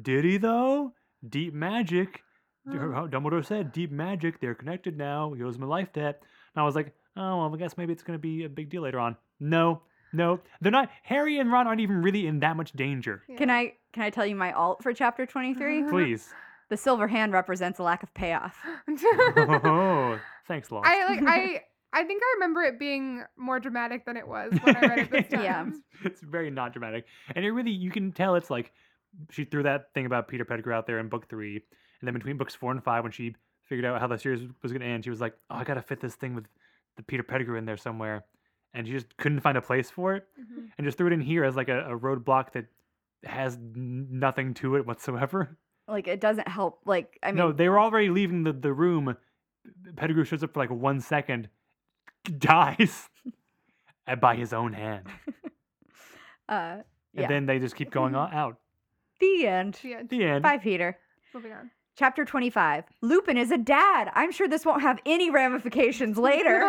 Did 0.00 0.24
he 0.24 0.36
though? 0.36 0.92
Deep 1.28 1.52
magic. 1.52 2.22
Oh. 2.68 3.08
Dumbledore 3.10 3.44
said, 3.44 3.72
deep 3.72 3.90
magic. 3.90 4.40
They're 4.40 4.54
connected 4.54 4.96
now. 4.96 5.32
He 5.32 5.42
owes 5.42 5.56
a 5.56 5.64
life 5.64 5.92
debt. 5.92 6.22
And 6.54 6.62
I 6.62 6.64
was 6.64 6.74
like, 6.74 6.94
oh 7.16 7.38
well, 7.38 7.54
I 7.54 7.56
guess 7.58 7.76
maybe 7.76 7.92
it's 7.92 8.02
gonna 8.02 8.18
be 8.18 8.44
a 8.44 8.48
big 8.48 8.70
deal 8.70 8.82
later 8.82 9.00
on. 9.00 9.16
No, 9.40 9.82
no, 10.12 10.40
they're 10.60 10.72
not. 10.72 10.90
Harry 11.02 11.38
and 11.38 11.52
Ron 11.52 11.66
aren't 11.66 11.80
even 11.80 12.02
really 12.02 12.26
in 12.26 12.40
that 12.40 12.56
much 12.56 12.72
danger. 12.72 13.22
Can 13.36 13.50
I 13.50 13.74
can 13.92 14.02
I 14.02 14.10
tell 14.10 14.26
you 14.26 14.36
my 14.36 14.52
alt 14.52 14.82
for 14.82 14.92
chapter 14.92 15.26
23? 15.26 15.84
Please. 15.90 16.28
The 16.68 16.76
silver 16.76 17.08
hand 17.08 17.32
represents 17.32 17.78
a 17.80 17.82
lack 17.82 18.02
of 18.02 18.14
payoff. 18.14 18.56
oh, 18.88 20.18
thanks, 20.46 20.70
Lost. 20.70 20.86
I 20.88 21.06
like 21.06 21.22
I. 21.26 21.62
I 21.92 22.04
think 22.04 22.22
I 22.22 22.34
remember 22.36 22.62
it 22.62 22.78
being 22.78 23.24
more 23.36 23.58
dramatic 23.58 24.06
than 24.06 24.16
it 24.16 24.28
was 24.28 24.52
when 24.62 24.76
I 24.76 24.80
read 24.82 24.98
it 25.00 25.10
this 25.10 25.26
time. 25.26 25.42
Yeah. 25.42 25.66
it's 26.04 26.20
very 26.20 26.48
not 26.48 26.72
dramatic, 26.72 27.04
and 27.34 27.44
it 27.44 27.50
really 27.50 27.72
you 27.72 27.90
can 27.90 28.12
tell 28.12 28.36
it's 28.36 28.48
like 28.48 28.70
she 29.30 29.44
threw 29.44 29.64
that 29.64 29.92
thing 29.92 30.06
about 30.06 30.28
Peter 30.28 30.44
Pettigrew 30.44 30.72
out 30.72 30.86
there 30.86 31.00
in 31.00 31.08
book 31.08 31.28
three, 31.28 31.56
and 31.56 32.06
then 32.06 32.14
between 32.14 32.36
books 32.36 32.54
four 32.54 32.70
and 32.70 32.84
five, 32.84 33.02
when 33.02 33.10
she 33.10 33.34
figured 33.64 33.84
out 33.84 34.00
how 34.00 34.06
the 34.06 34.16
series 34.16 34.48
was 34.62 34.70
going 34.70 34.82
to 34.82 34.86
end, 34.86 35.02
she 35.02 35.10
was 35.10 35.20
like, 35.20 35.34
"Oh, 35.50 35.56
I 35.56 35.64
gotta 35.64 35.82
fit 35.82 36.00
this 36.00 36.14
thing 36.14 36.36
with 36.36 36.44
the 36.96 37.02
Peter 37.02 37.24
Pettigrew 37.24 37.56
in 37.56 37.64
there 37.64 37.76
somewhere," 37.76 38.24
and 38.74 38.86
she 38.86 38.92
just 38.92 39.16
couldn't 39.16 39.40
find 39.40 39.56
a 39.58 39.62
place 39.62 39.90
for 39.90 40.14
it, 40.14 40.26
Mhm. 40.40 40.70
and 40.78 40.84
just 40.86 40.96
threw 40.98 41.06
it 41.08 41.12
in 41.12 41.20
here 41.20 41.44
as 41.44 41.56
like 41.56 41.68
a, 41.68 41.92
a 41.92 41.98
roadblock 41.98 42.52
that 42.52 42.66
has 43.24 43.58
nothing 43.60 44.54
to 44.54 44.76
it 44.76 44.86
whatsoever. 44.86 45.56
Like 45.88 46.06
it 46.08 46.20
doesn't 46.20 46.46
help. 46.48 46.80
Like 46.84 47.18
I 47.22 47.28
mean, 47.32 47.36
no, 47.36 47.52
they 47.52 47.68
were 47.68 47.80
already 47.80 48.08
leaving 48.10 48.44
the, 48.44 48.52
the 48.52 48.72
room. 48.72 49.16
Pettigrew 49.96 50.24
shows 50.24 50.42
up 50.44 50.54
for 50.54 50.60
like 50.60 50.70
one 50.70 51.00
second, 51.00 51.48
dies, 52.38 53.08
by 54.20 54.36
his 54.36 54.52
own 54.52 54.72
hand. 54.72 55.06
uh, 56.48 56.78
yeah. 57.12 57.22
And 57.22 57.30
then 57.30 57.46
they 57.46 57.58
just 57.58 57.74
keep 57.76 57.90
going 57.90 58.14
on 58.22 58.32
out. 58.32 58.58
the 59.20 59.46
end. 59.46 59.78
Yeah, 59.82 60.02
The 60.08 60.24
end. 60.24 60.42
Bye, 60.42 60.58
Peter. 60.58 60.96
moving 61.34 61.52
on. 61.52 61.70
Chapter 61.96 62.24
25. 62.24 62.84
Lupin 63.02 63.36
is 63.36 63.50
a 63.50 63.58
dad. 63.58 64.10
I'm 64.14 64.32
sure 64.32 64.48
this 64.48 64.64
won't 64.64 64.82
have 64.82 64.98
any 65.04 65.30
ramifications 65.30 66.16
later. 66.30 66.62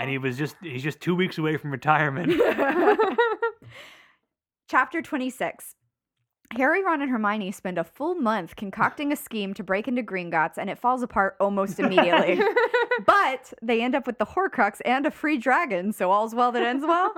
And 0.00 0.10
he 0.10 0.18
was 0.18 0.36
just 0.36 0.56
he's 0.62 0.82
just 0.82 1.00
two 1.00 1.14
weeks 1.14 1.38
away 1.38 1.56
from 1.56 1.70
retirement. 1.70 2.32
Chapter 4.68 5.02
26. 5.02 5.76
Harry, 6.56 6.84
Ron, 6.84 7.02
and 7.02 7.10
Hermione 7.10 7.50
spend 7.50 7.78
a 7.78 7.84
full 7.84 8.14
month 8.14 8.54
concocting 8.54 9.10
a 9.12 9.16
scheme 9.16 9.54
to 9.54 9.64
break 9.64 9.88
into 9.88 10.02
Gringotts, 10.02 10.56
and 10.56 10.70
it 10.70 10.78
falls 10.78 11.02
apart 11.02 11.36
almost 11.40 11.80
immediately. 11.80 12.38
but 13.06 13.52
they 13.62 13.82
end 13.82 13.94
up 13.96 14.06
with 14.06 14.18
the 14.18 14.26
Horcrux 14.26 14.80
and 14.84 15.04
a 15.06 15.10
free 15.10 15.36
dragon, 15.38 15.92
so 15.92 16.10
all's 16.12 16.34
well 16.34 16.52
that 16.52 16.62
ends 16.62 16.84
well. 16.86 17.12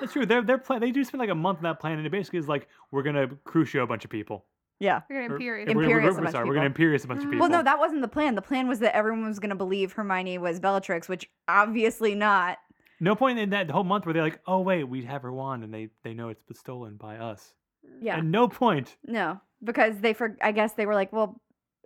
That's 0.00 0.12
true. 0.12 0.26
They're 0.26 0.42
they're 0.42 0.58
plan- 0.58 0.80
they 0.80 0.90
do 0.90 1.02
spend 1.04 1.20
like 1.20 1.30
a 1.30 1.34
month 1.34 1.60
in 1.60 1.62
that 1.64 1.80
plan, 1.80 1.96
and 1.98 2.06
it 2.06 2.10
basically 2.10 2.40
is 2.40 2.48
like 2.48 2.68
we're 2.90 3.02
gonna 3.04 3.28
crucio 3.46 3.82
a 3.82 3.86
bunch 3.86 4.04
of 4.04 4.10
people. 4.10 4.44
Yeah. 4.80 5.02
We're 5.08 5.22
gonna 5.22 5.34
Or- 5.34 5.38
imperius. 5.38 5.74
we're 5.74 5.82
Imperius 5.82 5.86
we're, 5.86 6.00
a 6.00 6.02
we're 6.02 6.12
bunch 6.14 6.26
of 6.26 6.32
sorry, 6.32 6.48
we're 6.48 6.54
gonna 6.54 6.70
imperius 6.70 7.04
a 7.04 7.08
bunch 7.08 7.20
of 7.24 7.30
people. 7.30 7.40
Well, 7.40 7.48
no, 7.50 7.62
that 7.62 7.78
wasn't 7.78 8.02
the 8.02 8.08
plan. 8.08 8.34
The 8.34 8.42
plan 8.42 8.68
was 8.68 8.80
that 8.80 8.94
everyone 8.94 9.26
was 9.26 9.38
going 9.38 9.50
to 9.50 9.56
believe 9.56 9.92
Hermione 9.92 10.38
was 10.38 10.60
Bellatrix, 10.60 11.08
which 11.08 11.28
obviously 11.48 12.14
not. 12.14 12.58
no 13.00 13.14
point 13.14 13.38
in 13.38 13.50
that 13.50 13.66
the 13.68 13.72
whole 13.72 13.84
month 13.84 14.04
where 14.06 14.12
they're 14.12 14.22
like, 14.22 14.40
oh 14.46 14.60
wait, 14.60 14.84
we 14.84 15.04
have 15.04 15.22
her 15.22 15.32
wand, 15.32 15.64
and 15.64 15.72
they 15.72 15.88
they 16.02 16.14
know 16.14 16.28
it's 16.28 16.42
been 16.42 16.56
stolen 16.56 16.96
by 16.96 17.16
us. 17.18 17.54
Yeah. 18.00 18.18
And 18.18 18.32
no 18.32 18.48
point. 18.48 18.96
No, 19.06 19.40
because 19.62 19.98
they 20.00 20.12
for 20.12 20.36
I 20.42 20.52
guess 20.52 20.72
they 20.72 20.86
were 20.86 20.94
like, 20.94 21.12
well, 21.12 21.40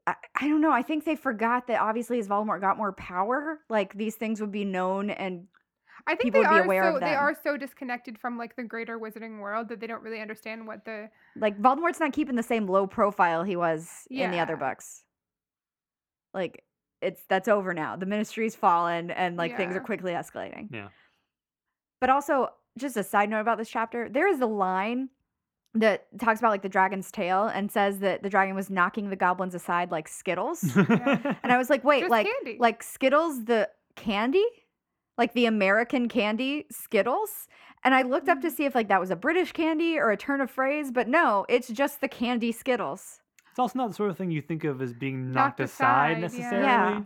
I, 0.07 0.14
I 0.40 0.48
don't 0.48 0.61
know. 0.61 0.70
I 0.72 0.83
think 0.83 1.05
they 1.05 1.16
forgot 1.16 1.66
that 1.66 1.81
obviously 1.81 2.18
as 2.18 2.29
Voldemort 2.29 2.61
got 2.61 2.79
more 2.79 2.92
power, 2.92 3.61
like 3.68 3.94
these 3.94 4.14
things 4.14 4.40
would 4.40 4.53
be 4.53 4.64
known 4.64 5.11
and 5.11 5.46
I 6.08 6.14
think 6.14 6.32
people 6.34 6.42
they 6.42 6.48
would 6.48 6.54
be 6.54 6.60
are 6.60 6.64
aware 6.64 6.88
of 6.88 6.94
so 6.94 7.00
they 7.00 7.14
are 7.14 7.36
so 7.42 7.56
disconnected 7.56 8.18
from 8.18 8.38
like 8.38 8.56
the 8.56 8.64
greater 8.64 8.98
wizarding 8.98 9.40
world 9.40 9.68
that 9.68 9.78
they 9.80 9.86
don't 9.86 10.02
really 10.02 10.20
understand 10.20 10.66
what 10.66 10.84
the 10.84 11.10
like 11.36 11.60
Voldemort's 11.60 12.00
not 12.00 12.12
keeping 12.12 12.34
the 12.34 12.42
same 12.42 12.66
low 12.66 12.86
profile 12.86 13.44
he 13.44 13.56
was 13.56 14.06
in 14.10 14.30
the 14.30 14.38
other 14.38 14.56
books. 14.56 15.04
Like 16.34 16.64
it's 17.00 17.22
that's 17.28 17.48
over 17.48 17.74
now. 17.74 17.96
The 17.96 18.06
ministry's 18.06 18.56
fallen 18.56 19.10
and 19.10 19.36
like 19.36 19.56
things 19.56 19.76
are 19.76 19.80
quickly 19.80 20.12
escalating. 20.12 20.68
Yeah. 20.72 20.88
But 22.00 22.10
also, 22.10 22.48
just 22.78 22.96
a 22.96 23.02
side 23.02 23.28
note 23.28 23.40
about 23.40 23.58
this 23.58 23.68
chapter, 23.68 24.08
there 24.08 24.28
is 24.28 24.40
a 24.40 24.46
line 24.46 25.08
that 25.74 26.06
talks 26.18 26.40
about 26.40 26.50
like 26.50 26.62
the 26.62 26.68
dragon's 26.68 27.10
tail 27.10 27.44
and 27.46 27.70
says 27.70 27.98
that 28.00 28.22
the 28.22 28.30
dragon 28.30 28.54
was 28.54 28.70
knocking 28.70 29.10
the 29.10 29.16
goblins 29.16 29.54
aside 29.54 29.90
like 29.90 30.08
Skittles. 30.08 30.64
Yeah. 30.76 31.34
and 31.42 31.52
I 31.52 31.58
was 31.58 31.68
like, 31.70 31.84
wait, 31.84 32.00
Just 32.00 32.10
like 32.10 32.26
candy. 32.26 32.56
like 32.58 32.82
Skittles 32.82 33.44
the 33.44 33.68
candy? 33.96 34.44
Like 35.18 35.35
the 35.35 35.44
American 35.46 36.09
candy 36.09 36.64
Skittles? 36.70 37.48
And 37.85 37.94
I 37.94 38.02
looked 38.02 38.28
up 38.28 38.40
to 38.40 38.48
Mm. 38.48 38.52
see 38.52 38.64
if 38.64 38.74
like 38.74 38.88
that 38.88 39.00
was 39.00 39.11
a 39.11 39.16
British 39.16 39.52
candy 39.52 39.98
or 39.98 40.11
a 40.11 40.16
turn 40.16 40.40
of 40.40 40.50
phrase, 40.50 40.90
but 40.90 41.09
no, 41.09 41.44
it's 41.48 41.68
just 41.68 42.00
the 42.00 42.09
candy 42.09 42.52
Skittles. 42.52 43.20
It's 43.50 43.59
also 43.59 43.78
not 43.78 43.88
the 43.88 43.94
sort 43.94 44.11
of 44.11 44.16
thing 44.16 44.31
you 44.31 44.40
think 44.40 44.64
of 44.64 44.81
as 44.81 44.92
being 44.94 45.33
Knocked 45.33 45.59
knocked 45.59 45.61
aside 45.61 46.11
aside, 46.12 46.16
yeah. 46.16 46.20
necessarily. 46.20 46.62
Yeah. 46.66 47.02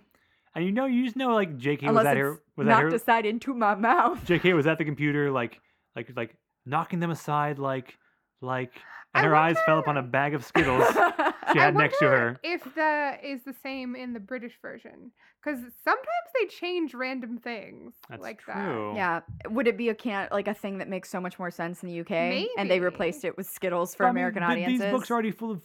And 0.55 0.65
you 0.67 0.73
know, 0.73 0.85
you 0.85 1.05
just 1.05 1.17
know 1.17 1.35
like 1.35 1.57
J.K. 1.57 1.87
was 1.87 1.91
Unless 1.91 2.07
at 2.07 2.17
it's 2.19 2.23
her 2.23 2.43
was 2.57 2.67
at 2.67 2.71
knocked 2.71 2.91
her 2.91 2.95
aside 2.97 3.25
into 3.27 3.55
my 3.55 3.75
mouth. 3.75 4.23
J.K. 4.27 4.53
was 4.53 4.67
at 4.67 4.77
the 4.79 4.85
computer 4.85 5.31
like 5.31 5.59
like 5.97 6.11
like 6.15 6.37
knocking 6.67 7.01
them 7.01 7.11
aside 7.11 7.59
like 7.59 7.97
like 8.43 8.73
and 9.15 9.27
I 9.27 9.29
her 9.29 9.35
eyes 9.35 9.57
fell 9.67 9.79
upon 9.79 9.97
a 9.97 10.03
bag 10.03 10.35
of 10.35 10.45
Skittles 10.45 10.87
she 11.53 11.59
I 11.59 11.65
had 11.65 11.75
next 11.75 11.99
to 11.99 12.07
her. 12.07 12.41
If 12.43 12.75
that 12.75 13.25
is 13.25 13.43
the 13.45 13.55
same 13.63 13.95
in 13.95 14.13
the 14.13 14.21
British 14.21 14.59
version, 14.61 15.13
because 15.43 15.59
sometimes 15.85 16.07
they 16.39 16.47
change 16.47 16.95
random 16.95 17.39
things 17.39 17.95
That's 18.09 18.23
like 18.23 18.41
true. 18.41 18.95
yeah. 18.95 19.21
Would 19.49 19.69
it 19.69 19.77
be 19.77 19.89
a 19.91 19.95
can 19.95 20.29
like 20.31 20.49
a 20.49 20.55
thing 20.55 20.79
that 20.79 20.89
makes 20.89 21.11
so 21.11 21.21
much 21.21 21.39
more 21.39 21.51
sense 21.51 21.83
in 21.83 21.89
the 21.89 22.01
UK? 22.01 22.49
And 22.57 22.71
they 22.71 22.81
replaced 22.81 23.25
it 23.25 23.37
with 23.37 23.49
Skittles 23.49 23.95
for 23.95 24.07
I 24.07 24.09
mean, 24.09 24.17
American 24.17 24.43
th- 24.43 24.51
audiences. 24.51 24.81
These 24.81 24.91
books 24.91 25.11
are 25.11 25.15
already 25.15 25.31
full 25.31 25.51
of 25.53 25.63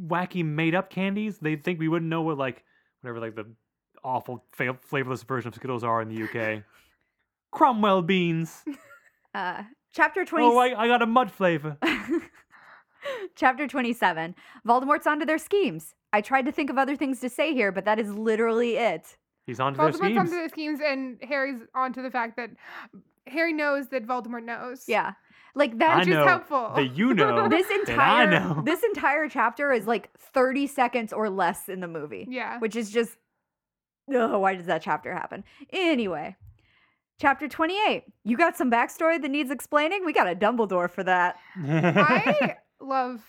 wacky 0.00 0.44
made 0.44 0.74
up 0.74 0.90
candies. 0.90 1.38
They 1.38 1.56
think 1.56 1.78
we 1.78 1.88
wouldn't 1.88 2.08
know 2.08 2.22
what 2.22 2.38
like 2.38 2.64
whatever 3.00 3.20
like 3.20 3.34
the 3.34 3.46
awful 4.04 4.44
fa- 4.52 4.78
flavorless 4.80 5.22
version 5.22 5.48
of 5.48 5.54
Skittles 5.54 5.84
are 5.84 6.02
in 6.02 6.08
the 6.08 6.22
UK. 6.24 6.62
Cromwell 7.50 8.02
beans. 8.02 8.64
uh, 9.34 9.62
chapter 9.92 10.24
20 10.24 10.44
Oh, 10.44 10.56
I, 10.58 10.82
I 10.82 10.86
got 10.86 11.02
a 11.02 11.06
mud 11.06 11.30
flavor. 11.30 11.76
Chapter 13.34 13.66
27. 13.66 14.34
Voldemort's 14.66 15.06
onto 15.06 15.24
their 15.26 15.38
schemes. 15.38 15.94
I 16.12 16.20
tried 16.20 16.46
to 16.46 16.52
think 16.52 16.70
of 16.70 16.78
other 16.78 16.96
things 16.96 17.20
to 17.20 17.28
say 17.28 17.54
here, 17.54 17.70
but 17.72 17.84
that 17.84 17.98
is 17.98 18.12
literally 18.12 18.76
it. 18.76 19.16
He's 19.46 19.60
on 19.60 19.74
to 19.74 19.76
their 19.78 19.86
Voldemort's 19.88 19.98
schemes. 19.98 20.18
onto 20.18 20.42
the 20.42 20.48
schemes, 20.48 20.80
and 20.84 21.18
Harry's 21.22 21.60
onto 21.74 22.02
the 22.02 22.10
fact 22.10 22.36
that 22.36 22.50
Harry 23.26 23.52
knows 23.52 23.88
that 23.88 24.06
Voldemort 24.06 24.44
knows. 24.44 24.84
Yeah. 24.88 25.12
Like 25.54 25.78
that 25.78 25.90
I 25.90 25.98
which 26.00 26.08
is 26.08 26.14
know 26.14 26.26
helpful. 26.26 26.72
that 26.76 26.96
you 26.96 27.14
know. 27.14 27.48
this 27.48 27.68
and 27.70 27.88
I 27.88 28.22
entire 28.24 28.30
know. 28.30 28.62
this 28.64 28.82
entire 28.84 29.28
chapter 29.28 29.72
is 29.72 29.86
like 29.86 30.08
30 30.18 30.66
seconds 30.68 31.12
or 31.12 31.28
less 31.28 31.68
in 31.68 31.80
the 31.80 31.88
movie. 31.88 32.26
yeah. 32.28 32.58
Which 32.60 32.76
is 32.76 32.90
just 32.90 33.16
Ugh, 34.12 34.40
why 34.40 34.56
does 34.56 34.66
that 34.66 34.82
chapter 34.82 35.12
happen? 35.14 35.44
Anyway. 35.72 36.36
Chapter 37.20 37.48
28. 37.48 38.04
You 38.24 38.36
got 38.36 38.56
some 38.56 38.70
backstory 38.70 39.20
that 39.20 39.30
needs 39.30 39.50
explaining? 39.50 40.04
We 40.06 40.12
got 40.12 40.26
a 40.26 40.34
Dumbledore 40.34 40.88
for 40.90 41.04
that. 41.04 41.36
I 41.56 42.56
love. 42.80 43.22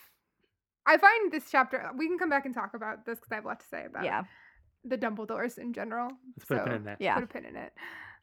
I 0.85 0.97
find 0.97 1.31
this 1.31 1.43
chapter. 1.51 1.89
We 1.97 2.07
can 2.07 2.17
come 2.17 2.29
back 2.29 2.45
and 2.45 2.53
talk 2.53 2.73
about 2.73 3.05
this 3.05 3.17
because 3.19 3.31
I 3.31 3.35
have 3.35 3.45
a 3.45 3.47
lot 3.47 3.59
to 3.59 3.65
say 3.67 3.85
about 3.85 4.03
Yeah. 4.03 4.23
the 4.83 4.97
Dumbledores 4.97 5.57
in 5.57 5.73
general. 5.73 6.09
Let's 6.37 6.45
put 6.47 6.57
a 6.57 6.63
pin 6.63 6.71
so 6.71 6.75
in 6.77 6.83
that. 6.85 6.97
Yeah. 6.99 7.15
Put 7.15 7.23
a 7.23 7.27
pin 7.27 7.45
in 7.45 7.55
it. 7.55 7.73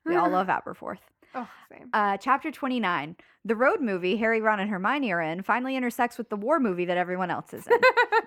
We 0.05 0.17
all 0.17 0.29
love 0.31 0.47
Aberforth. 0.49 0.99
Oh, 1.35 1.49
same. 1.71 1.91
Uh, 1.93 2.17
chapter 2.17 2.51
29. 2.51 3.17
The 3.45 3.55
road 3.55 3.81
movie 3.81 4.17
Harry, 4.17 4.41
Ron, 4.41 4.61
and 4.61 4.71
Hermione 4.71 5.13
are 5.13 5.21
in 5.23 5.43
finally 5.43 5.77
intersects 5.77 6.19
with 6.19 6.31
the 6.31 6.37
war 6.37 6.59
movie 6.59 6.87
that 6.87 6.97
everyone 6.97 7.31
else 7.31 7.53
is 7.53 7.67
in. 7.67 7.79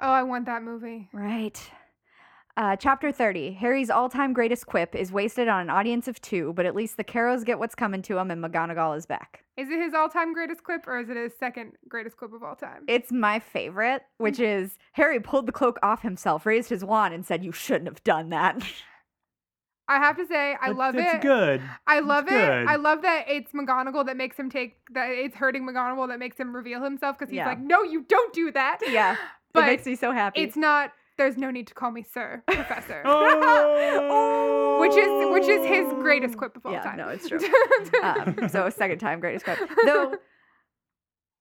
oh, 0.00 0.10
I 0.10 0.22
want 0.24 0.46
that 0.46 0.62
movie. 0.62 1.08
right. 1.12 1.58
Uh, 2.58 2.76
chapter 2.76 3.10
30. 3.10 3.52
Harry's 3.52 3.88
all 3.88 4.10
time 4.10 4.34
greatest 4.34 4.66
quip 4.66 4.94
is 4.94 5.10
wasted 5.10 5.48
on 5.48 5.62
an 5.62 5.70
audience 5.70 6.06
of 6.06 6.20
two, 6.20 6.52
but 6.52 6.66
at 6.66 6.74
least 6.74 6.98
the 6.98 7.04
Carrows 7.04 7.44
get 7.44 7.58
what's 7.58 7.74
coming 7.74 8.02
to 8.02 8.14
them 8.14 8.30
and 8.30 8.44
McGonagall 8.44 8.94
is 8.96 9.06
back. 9.06 9.42
Is 9.56 9.70
it 9.70 9.78
his 9.80 9.94
all-time 9.94 10.32
greatest 10.34 10.62
quip, 10.62 10.86
or 10.86 10.98
is 10.98 11.08
it 11.10 11.16
his 11.16 11.32
second 11.38 11.72
greatest 11.88 12.16
quip 12.18 12.32
of 12.34 12.42
all 12.42 12.54
time? 12.56 12.84
It's 12.88 13.10
my 13.12 13.38
favorite, 13.38 14.02
which 14.18 14.38
is 14.40 14.76
Harry 14.92 15.18
pulled 15.20 15.46
the 15.46 15.52
cloak 15.52 15.78
off 15.82 16.02
himself, 16.02 16.44
raised 16.46 16.68
his 16.68 16.84
wand, 16.84 17.12
and 17.14 17.24
said, 17.24 17.42
You 17.44 17.52
shouldn't 17.52 17.86
have 17.88 18.04
done 18.04 18.28
that. 18.30 18.62
I 19.88 19.96
have 19.98 20.16
to 20.18 20.26
say, 20.26 20.52
I 20.60 20.66
It's- 20.70 20.76
love 20.76 20.94
it's 20.94 21.14
it. 21.14 21.20
good. 21.22 21.62
I 21.86 22.00
love 22.00 22.26
it. 22.26 22.30
good. 22.30 22.66
I 22.66 22.76
love 22.76 23.02
that 23.02 23.24
it's 23.28 23.52
McGonagall 23.52 24.06
that 24.06 24.16
makes 24.16 24.38
him 24.38 24.50
take 24.50 24.76
that 24.92 25.08
it's 25.10 25.36
hurting 25.36 25.66
McGonagall 25.66 26.08
that 26.08 26.18
makes 26.18 26.38
him 26.38 26.54
reveal 26.54 26.82
himself 26.82 27.18
because 27.18 27.30
he's 27.30 27.38
Yeah. 27.38 27.48
like, 27.48 27.60
no, 27.60 27.82
you 27.82 28.02
don't 28.08 28.32
do 28.34 28.50
that. 28.52 28.78
yeah. 28.88 29.16
but 29.54 29.64
it 29.64 29.66
makes 29.66 29.86
me 29.86 29.96
so 29.96 30.12
happy. 30.12 30.40
it's 30.42 30.56
not. 30.56 30.92
There's 31.18 31.36
no 31.36 31.50
need 31.50 31.66
to 31.68 31.74
call 31.74 31.90
me 31.90 32.02
sir, 32.02 32.42
professor. 32.46 33.02
Oh! 33.06 34.78
which 34.80 34.96
is 34.96 35.30
which 35.32 35.48
is 35.48 35.66
his 35.66 35.92
greatest 36.02 36.36
quip 36.36 36.56
of 36.56 36.66
all 36.66 36.72
Yeah, 36.72 36.82
time. 36.82 36.96
no, 36.96 37.08
it's 37.08 37.28
true. 37.28 37.38
um, 38.02 38.48
so 38.48 38.68
second 38.70 38.98
time 38.98 39.20
greatest 39.20 39.44
quip. 39.44 39.58
Though, 39.84 40.16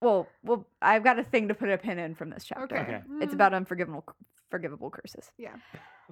well, 0.02 0.28
well, 0.44 0.68
I've 0.82 1.04
got 1.04 1.18
a 1.20 1.24
thing 1.24 1.48
to 1.48 1.54
put 1.54 1.70
a 1.70 1.78
pin 1.78 1.98
in 2.00 2.14
from 2.16 2.30
this 2.30 2.44
chapter. 2.44 2.78
okay. 2.78 2.82
Okay. 2.96 3.02
It's 3.22 3.34
about 3.34 3.54
unforgivable, 3.54 4.04
forgivable 4.50 4.90
curses. 4.90 5.32
Yeah. 5.38 5.56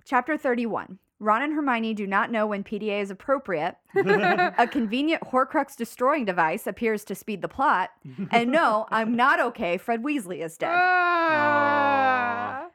Chapter 0.05 0.37
31. 0.37 0.97
Ron 1.19 1.41
and 1.41 1.53
Hermione 1.53 1.93
do 1.93 2.07
not 2.07 2.31
know 2.31 2.47
when 2.47 2.63
PDA 2.63 3.01
is 3.01 3.11
appropriate. 3.11 3.75
A 3.95 4.65
convenient 4.71 5.21
Horcrux 5.23 5.75
destroying 5.75 6.23
device 6.23 6.65
appears 6.65 7.03
to 7.05 7.15
speed 7.15 7.41
the 7.41 7.49
plot. 7.49 7.89
And 8.31 8.51
no, 8.51 8.87
I'm 8.91 9.15
not 9.17 9.41
okay. 9.41 9.77
Fred 9.77 10.01
Weasley 10.01 10.43
is 10.43 10.57
dead. 10.57 10.71
Ah. 10.73 12.68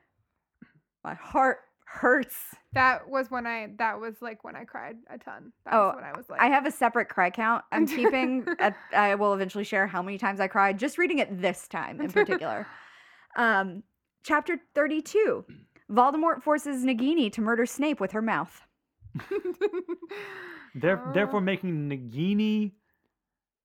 My 1.04 1.14
heart 1.14 1.58
hurts. 1.86 2.36
that 2.72 3.08
was 3.08 3.30
when 3.30 3.46
I. 3.46 3.68
That 3.78 4.00
was 4.00 4.14
like 4.22 4.42
when 4.42 4.56
I 4.56 4.64
cried 4.64 4.96
a 5.10 5.18
ton. 5.18 5.52
That 5.64 5.74
Oh, 5.74 5.86
was 5.88 5.94
when 5.96 6.04
I 6.04 6.12
was 6.16 6.28
like. 6.28 6.40
I 6.40 6.46
have 6.46 6.66
a 6.66 6.70
separate 6.70 7.08
cry 7.08 7.30
count. 7.30 7.64
I'm 7.70 7.86
keeping. 7.98 8.46
At, 8.58 8.74
I 8.96 9.14
will 9.14 9.34
eventually 9.34 9.64
share 9.64 9.86
how 9.86 10.02
many 10.02 10.18
times 10.18 10.40
I 10.40 10.48
cried. 10.48 10.78
Just 10.78 10.98
reading 10.98 11.18
it 11.18 11.40
this 11.40 11.68
time 11.68 12.00
in 12.00 12.10
particular. 12.10 12.66
um, 13.36 13.82
chapter 14.24 14.58
32. 14.74 15.44
Voldemort 15.92 16.42
forces 16.42 16.82
Nagini 16.84 17.30
to 17.34 17.40
murder 17.42 17.66
Snape 17.66 18.00
with 18.00 18.12
her 18.12 18.22
mouth. 18.22 18.62
There- 20.74 21.00
Oh. 21.06 21.12
Therefore, 21.12 21.40
making 21.40 21.88
Nagini 21.88 22.72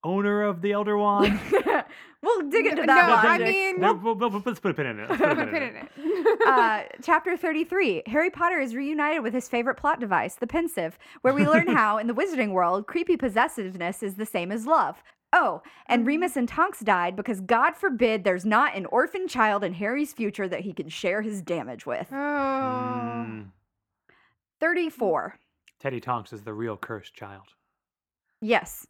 owner 0.03 0.43
of 0.43 0.61
the 0.61 0.71
Elder 0.71 0.97
Wand. 0.97 1.39
we'll 2.21 2.49
dig 2.49 2.65
into 2.67 2.77
that. 2.83 2.87
no, 2.87 2.95
that. 2.95 3.25
I 3.25 3.31
logic. 3.37 3.47
mean, 3.47 3.79
There- 3.81 3.93
we'll 3.93 4.15
well, 4.15 4.29
well, 4.29 4.43
let's 4.45 4.59
put 4.59 4.71
a 4.71 4.73
pin 4.73 4.85
in 4.87 4.99
it. 4.99 5.09
Let's 5.09 5.21
put 5.21 5.31
a 5.31 5.45
pin 5.47 5.63
in 5.63 5.75
it. 5.75 6.41
uh, 6.47 6.83
chapter 7.01 7.35
33 7.37 8.03
Harry 8.07 8.29
Potter 8.29 8.59
is 8.59 8.75
reunited 8.75 9.23
with 9.23 9.33
his 9.33 9.47
favorite 9.49 9.75
plot 9.75 9.99
device, 9.99 10.35
the 10.35 10.47
Pensieve, 10.47 10.97
where 11.21 11.33
we 11.33 11.45
learn 11.47 11.67
how, 11.75 11.97
in 11.97 12.07
the 12.07 12.13
wizarding 12.13 12.51
world, 12.51 12.87
creepy 12.87 13.17
possessiveness 13.17 14.01
is 14.03 14.15
the 14.15 14.25
same 14.25 14.51
as 14.51 14.65
love. 14.65 15.03
Oh, 15.31 15.61
and 15.85 16.07
Remus 16.07 16.35
and 16.37 16.47
Tonks 16.49 16.79
died 16.79 17.15
because 17.15 17.39
God 17.41 17.75
forbid 17.75 18.23
there's 18.23 18.45
not 18.45 18.75
an 18.75 18.87
orphan 18.87 19.27
child 19.27 19.63
in 19.63 19.73
Harry's 19.73 20.11
future 20.11 20.47
that 20.47 20.61
he 20.61 20.73
can 20.73 20.89
share 20.89 21.21
his 21.21 21.43
damage 21.43 21.85
with. 21.85 22.07
Oh. 22.11 22.15
Mm. 22.15 23.45
34. 24.59 25.35
Teddy 25.79 25.99
Tonks 25.99 26.33
is 26.33 26.41
the 26.41 26.53
real 26.53 26.75
cursed 26.77 27.13
child. 27.13 27.43
Yes. 28.41 28.87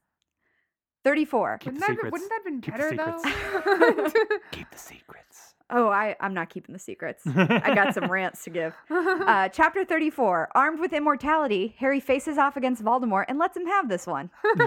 34. 1.10 1.58
Keep 1.58 1.74
Wouldn't 1.74 1.82
the 1.82 1.88
that, 1.88 1.95
secrets. 1.95 2.12
wouldn't 2.12 2.30
that 2.30 2.36
have 2.36 2.45
been 2.45 2.62
Keep 2.62 2.74
the 2.76 2.80
better 2.80 4.12
though? 4.13 4.39
Keep 4.52 4.72
the 4.72 4.78
secrets. 4.78 5.56
Oh, 5.72 5.88
I, 5.89 6.15
I'm 6.19 6.34
not 6.34 6.50
keeping 6.50 6.74
the 6.74 6.80
secrets. 6.80 7.22
I 7.28 7.76
got 7.76 7.93
some 7.93 8.10
rants 8.12 8.43
to 8.45 8.50
give. 8.50 8.74
Uh, 8.89 9.50
chapter 9.50 9.86
34. 9.86 10.50
Armed 10.56 10.80
with 10.80 10.93
immortality, 10.93 11.76
Harry 11.78 12.00
faces 12.00 12.39
off 12.39 12.58
against 12.58 12.84
Voldemort 12.84 13.26
and 13.28 13.38
lets 13.38 13.56
him 13.56 13.67
have 13.67 13.88
this 13.88 14.08
one. 14.08 14.32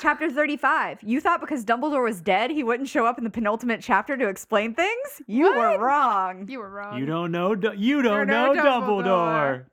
Chapter 0.00 0.28
35. 0.30 0.98
You 1.02 1.20
thought 1.20 1.40
because 1.40 1.64
Dumbledore 1.64 2.02
was 2.04 2.20
dead, 2.20 2.50
he 2.50 2.62
wouldn't 2.62 2.88
show 2.88 3.06
up 3.06 3.16
in 3.16 3.24
the 3.24 3.30
penultimate 3.30 3.80
chapter 3.80 4.16
to 4.16 4.28
explain 4.28 4.74
things? 4.74 5.22
You 5.26 5.44
were 5.56 5.78
wrong. 5.78 6.46
you 6.50 6.58
were 6.58 6.68
wrong. 6.68 6.98
you 6.98 7.06
don't 7.06 7.32
know. 7.32 7.54
Du- 7.54 7.74
you 7.76 8.02
don't 8.02 8.26
no 8.26 8.52
know 8.52 8.62
Dumbledore. 8.62 9.04
Dumbledore. 9.04 9.64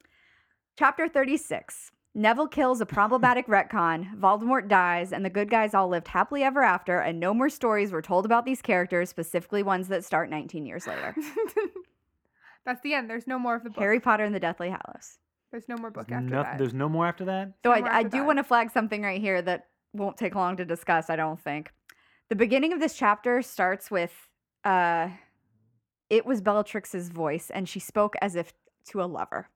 Chapter 0.79 1.09
36. 1.09 1.91
Neville 2.15 2.47
kills 2.47 2.79
a 2.79 2.85
problematic 2.85 3.47
retcon, 3.47 4.15
Voldemort 4.19 4.67
dies, 4.67 5.11
and 5.11 5.25
the 5.25 5.29
good 5.31 5.49
guys 5.49 5.73
all 5.73 5.87
lived 5.87 6.07
happily 6.07 6.43
ever 6.43 6.61
after, 6.61 6.99
and 6.99 7.19
no 7.19 7.33
more 7.33 7.49
stories 7.49 7.91
were 7.91 8.03
told 8.03 8.23
about 8.25 8.45
these 8.45 8.61
characters, 8.61 9.09
specifically 9.09 9.63
ones 9.63 9.87
that 9.87 10.05
start 10.05 10.29
19 10.29 10.65
years 10.65 10.85
later. 10.85 11.15
That's 12.65 12.81
the 12.81 12.93
end. 12.93 13.09
There's 13.09 13.25
no 13.27 13.39
more 13.39 13.55
of 13.55 13.63
the 13.63 13.71
book. 13.71 13.79
Harry 13.79 13.99
Potter 13.99 14.23
and 14.23 14.33
the 14.33 14.39
Deathly 14.39 14.69
Hallows. 14.69 15.17
There's 15.51 15.67
no 15.67 15.75
more 15.75 15.89
book 15.91 16.07
There's, 16.07 16.23
after 16.23 16.35
noth- 16.35 16.45
that. 16.45 16.57
there's 16.59 16.73
no 16.73 16.87
more 16.87 17.07
after 17.07 17.25
that. 17.25 17.53
Though 17.63 17.73
No 17.73 17.79
more 17.81 17.89
I, 17.89 17.97
I 17.99 18.03
do 18.03 18.09
that. 18.19 18.25
want 18.25 18.37
to 18.37 18.43
flag 18.43 18.71
something 18.71 19.01
right 19.01 19.19
here 19.19 19.41
that 19.41 19.67
won't 19.93 20.17
take 20.17 20.35
long 20.35 20.55
to 20.57 20.65
discuss, 20.65 21.09
I 21.09 21.15
don't 21.15 21.39
think. 21.39 21.71
The 22.29 22.35
beginning 22.35 22.73
of 22.73 22.79
this 22.79 22.95
chapter 22.95 23.41
starts 23.41 23.91
with 23.91 24.13
uh 24.63 25.09
it 26.09 26.25
was 26.25 26.41
Bellatrix's 26.41 27.09
voice 27.09 27.49
and 27.49 27.67
she 27.67 27.79
spoke 27.79 28.15
as 28.21 28.35
if 28.35 28.53
to 28.89 29.01
a 29.01 29.05
lover. 29.05 29.49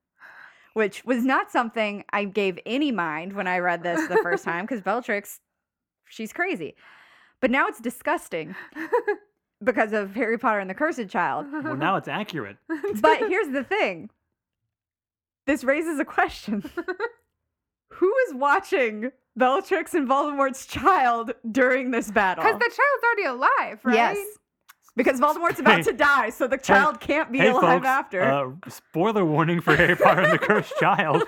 Which 0.77 1.03
was 1.05 1.25
not 1.25 1.51
something 1.51 2.03
I 2.11 2.25
gave 2.25 2.59
any 2.63 2.91
mind 2.91 3.33
when 3.33 3.47
I 3.47 3.57
read 3.57 3.81
this 3.81 4.07
the 4.07 4.19
first 4.21 4.43
time 4.51 4.65
because 4.65 4.79
Bellatrix 4.81 5.39
she's 6.07 6.31
crazy. 6.31 6.75
But 7.41 7.49
now 7.49 7.67
it's 7.67 7.79
disgusting 7.79 8.55
because 9.63 9.91
of 9.91 10.13
Harry 10.13 10.37
Potter 10.37 10.59
and 10.59 10.69
the 10.69 10.75
Cursed 10.75 11.09
Child. 11.09 11.47
Well, 11.63 11.75
now 11.75 11.95
it's 11.95 12.07
accurate. 12.07 12.57
But 13.01 13.17
here's 13.27 13.49
the 13.49 13.63
thing. 13.63 14.11
This 15.47 15.63
raises 15.63 15.99
a 15.99 16.05
question. 16.05 16.63
Who 17.93 18.13
is 18.27 18.35
watching 18.35 19.11
Bellatrix 19.35 19.95
and 19.95 20.07
Voldemort's 20.07 20.67
child 20.67 21.31
during 21.51 21.89
this 21.89 22.11
battle? 22.11 22.43
Because 22.43 22.59
the 22.59 22.65
child's 22.65 23.03
already 23.03 23.25
alive, 23.25 23.79
right? 23.83 23.95
Yes. 23.95 24.17
Because 24.97 25.19
Voldemort's 25.21 25.59
about 25.59 25.77
Hey. 25.77 25.83
to 25.83 25.93
die, 25.93 26.29
so 26.31 26.47
the 26.47 26.57
child 26.57 26.99
can't 26.99 27.31
be 27.31 27.37
hey, 27.37 27.49
alive 27.49 27.63
folks, 27.83 27.87
after. 27.87 28.21
Uh, 28.23 28.51
spoiler 28.67 29.23
warning 29.23 29.61
for 29.61 29.75
Harry 29.75 29.95
Potter 29.95 30.21
and 30.23 30.33
the 30.33 30.39
Cursed 30.39 30.75
Child. 30.79 31.23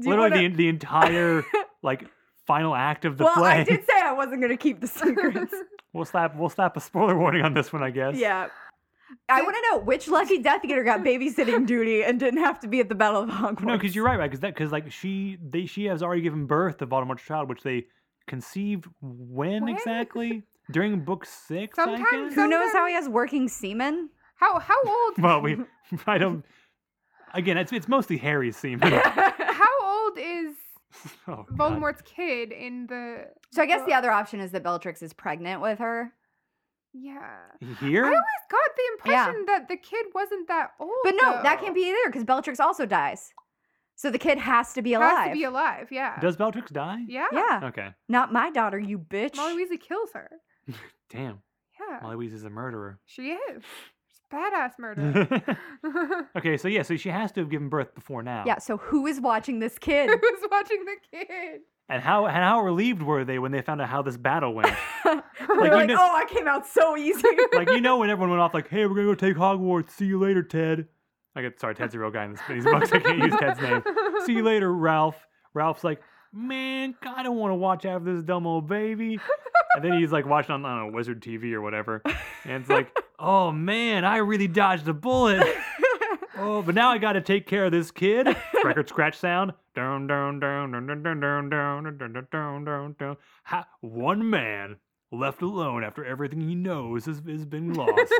Do 0.00 0.10
Literally, 0.10 0.30
wanna- 0.30 0.48
the, 0.50 0.54
the 0.56 0.68
entire 0.68 1.44
like 1.82 2.04
final 2.46 2.74
act 2.74 3.04
of 3.04 3.16
the 3.18 3.24
well, 3.24 3.34
play. 3.34 3.50
I 3.60 3.64
did 3.64 3.84
say 3.86 3.92
I 4.02 4.12
wasn't 4.12 4.40
going 4.40 4.50
to 4.50 4.56
keep 4.56 4.80
the 4.80 4.86
secrets. 4.88 5.54
We'll 5.92 6.04
slap 6.04 6.36
we'll 6.36 6.50
slap 6.50 6.76
a 6.76 6.80
spoiler 6.80 7.18
warning 7.18 7.40
on 7.42 7.54
this 7.54 7.72
one, 7.72 7.82
I 7.82 7.88
guess. 7.88 8.16
Yeah. 8.18 8.48
I 9.30 9.40
want 9.40 9.56
to 9.56 9.62
know 9.70 9.78
which 9.82 10.08
lucky 10.08 10.36
Death 10.42 10.62
Eater 10.62 10.84
got 10.84 11.00
babysitting 11.00 11.64
duty 11.74 12.04
and 12.04 12.20
didn't 12.20 12.40
have 12.40 12.60
to 12.60 12.68
be 12.68 12.80
at 12.80 12.90
the 12.90 12.94
Battle 12.94 13.22
of 13.22 13.30
Hogwarts. 13.30 13.62
No, 13.64 13.78
because 13.78 13.94
you're 13.94 14.04
right, 14.04 14.18
right? 14.18 14.26
Because 14.30 14.40
that 14.40 14.52
because 14.52 14.70
like 14.72 14.92
she 14.92 15.38
they 15.42 15.64
she 15.64 15.86
has 15.86 16.02
already 16.02 16.20
given 16.20 16.44
birth 16.44 16.76
to 16.78 16.86
Voldemort's 16.86 17.22
child, 17.22 17.48
which 17.48 17.62
they 17.62 17.86
conceived 18.26 18.86
when, 19.00 19.64
When? 19.64 19.74
exactly 19.74 20.42
during 20.70 21.00
book 21.00 21.24
six. 21.24 21.78
I 21.78 21.84
Sometime- 21.84 22.26
guess? 22.28 22.34
Who 22.34 22.48
knows 22.48 22.72
how 22.72 22.86
he 22.86 22.94
has 22.94 23.08
working 23.08 23.48
semen? 23.48 24.10
How 24.36 24.58
how 24.58 24.74
old 24.86 25.18
well, 25.18 25.40
we 25.40 25.56
I 26.06 26.18
don't. 26.18 26.44
Again, 27.34 27.58
it's 27.58 27.72
it's 27.72 27.88
mostly 27.88 28.16
Harry's 28.16 28.56
semen. 28.56 28.92
how 28.92 29.82
old 29.82 30.18
is 30.18 30.54
oh, 31.28 31.44
Voldemort's 31.52 32.02
kid 32.02 32.52
in 32.52 32.86
the 32.86 33.26
So 33.52 33.62
I 33.62 33.66
guess 33.66 33.84
the 33.86 33.94
other 33.94 34.10
option 34.10 34.40
is 34.40 34.52
that 34.52 34.62
Bellatrix 34.62 35.02
is 35.02 35.12
pregnant 35.12 35.60
with 35.60 35.78
her. 35.78 36.12
Yeah. 36.98 37.36
Here, 37.80 38.04
I 38.04 38.08
always 38.08 38.46
got 38.50 38.70
the 38.76 38.82
Yeah. 39.10 39.26
impression 39.26 39.46
that 39.46 39.68
the 39.68 39.76
kid 39.76 40.06
wasn't 40.14 40.48
that 40.48 40.70
old. 40.80 40.90
But 41.04 41.14
no, 41.20 41.42
that 41.42 41.60
can't 41.60 41.74
be 41.74 41.82
either 41.82 42.06
because 42.06 42.24
Bellatrix 42.24 42.58
also 42.58 42.86
dies. 42.86 43.32
So 43.96 44.10
the 44.10 44.18
kid 44.18 44.38
has 44.38 44.72
to 44.74 44.82
be 44.82 44.94
alive. 44.94 45.10
Has 45.10 45.16
alive. 45.18 45.28
to 45.28 45.34
be 45.34 45.44
alive, 45.44 45.88
yeah. 45.90 46.20
does 46.20 46.36
Bellatrix 46.36 46.70
die? 46.70 47.00
yeah. 47.08 47.26
yeah. 47.32 47.60
Okay. 47.64 47.88
Not 48.08 48.32
my 48.32 48.50
daughter, 48.50 48.78
you 48.78 48.98
bitch. 48.98 49.36
Molly 49.36 49.54
Weasley 49.62 49.80
kills 49.80 50.10
her. 50.14 50.30
Damn. 51.10 51.42
Yeah. 51.78 51.98
Molly 52.02 52.16
Weasley 52.28 52.34
is 52.34 52.44
a 52.44 52.50
murderer. 52.50 52.98
She 53.04 53.30
is. 53.32 53.62
She's 54.08 54.20
a 54.32 54.34
badass 54.36 54.72
murderer. 54.78 55.58
okay, 56.36 56.56
so 56.56 56.68
yeah, 56.68 56.82
so 56.82 56.96
she 56.96 57.08
has 57.10 57.32
to 57.32 57.40
have 57.40 57.50
given 57.50 57.68
birth 57.68 57.94
before 57.94 58.22
now. 58.22 58.44
yeah, 58.46 58.58
so 58.58 58.76
who 58.78 59.06
is 59.06 59.20
watching 59.20 59.58
this 59.58 59.78
kid? 59.80 60.08
Who's 60.10 60.48
watching 60.50 60.84
the 60.84 60.96
kid? 61.18 61.60
And 61.88 62.02
how 62.02 62.26
and 62.26 62.34
how 62.36 62.62
relieved 62.62 63.02
were 63.02 63.24
they 63.24 63.38
when 63.38 63.52
they 63.52 63.62
found 63.62 63.80
out 63.80 63.88
how 63.88 64.02
this 64.02 64.16
battle 64.16 64.54
went? 64.54 64.74
They're 65.04 65.22
like, 65.70 65.86
know- 65.88 65.96
oh, 66.00 66.16
I 66.16 66.24
came 66.28 66.48
out 66.48 66.66
so 66.66 66.96
easy. 66.96 67.22
like 67.54 67.70
you 67.70 67.80
know 67.80 67.98
when 67.98 68.10
everyone 68.10 68.30
went 68.30 68.40
off 68.42 68.54
like, 68.54 68.68
"Hey, 68.68 68.86
we're 68.86 68.94
gonna 68.96 69.06
go 69.06 69.14
take 69.14 69.36
Hogwarts. 69.36 69.90
See 69.90 70.06
you 70.06 70.18
later, 70.18 70.42
Ted." 70.42 70.88
I 71.36 71.42
get 71.42 71.60
sorry, 71.60 71.76
Ted's 71.76 71.94
a 71.94 71.98
real 72.00 72.10
guy 72.10 72.24
in 72.24 72.32
this, 72.32 72.40
these 72.48 72.64
books. 72.64 72.90
I 72.90 72.98
can't 72.98 73.18
use 73.18 73.34
Ted's 73.38 73.60
name. 73.60 73.82
See 74.24 74.32
you 74.32 74.42
later, 74.42 74.72
Ralph. 74.72 75.16
Ralph's 75.54 75.84
like, 75.84 76.00
"Man, 76.36 76.94
I 77.02 77.22
don't 77.22 77.36
want 77.38 77.50
to 77.52 77.56
watch 77.56 77.84
after 77.84 78.14
this 78.14 78.22
dumb 78.22 78.46
old 78.46 78.68
baby." 78.68 79.18
And 79.74 79.84
then 79.84 79.98
he's 79.98 80.12
like 80.12 80.26
watching 80.26 80.52
on 80.54 80.64
I 80.64 80.78
don't 80.80 80.92
Wizard 80.92 81.20
TV 81.22 81.52
or 81.52 81.60
whatever, 81.60 82.02
and 82.44 82.60
it's 82.62 82.68
like, 82.70 82.96
"Oh 83.18 83.50
man, 83.52 84.04
I 84.04 84.18
really 84.18 84.48
dodged 84.48 84.86
a 84.88 84.94
bullet." 84.94 85.46
Oh, 86.38 86.60
but 86.60 86.74
now 86.74 86.90
I 86.90 86.98
got 86.98 87.14
to 87.14 87.22
take 87.22 87.46
care 87.46 87.64
of 87.64 87.72
this 87.72 87.90
kid. 87.90 88.28
Record 88.62 88.88
scratch 88.90 89.16
sound. 89.16 89.54
Down, 89.74 90.06
down, 90.06 90.38
down, 90.38 90.70
down, 90.70 90.86
down, 90.86 91.02
down, 91.02 91.20
down, 91.20 91.48
down, 91.48 91.82
down, 91.82 91.98
down, 91.98 92.26
down, 92.30 92.64
down, 92.64 92.96
down. 92.98 93.16
Ha- 93.44 93.66
One 93.80 94.28
man 94.28 94.76
left 95.10 95.40
alone 95.40 95.82
after 95.82 96.04
everything 96.04 96.40
he 96.42 96.54
knows 96.54 97.06
has, 97.06 97.22
has 97.26 97.46
been 97.46 97.72
lost. 97.72 98.12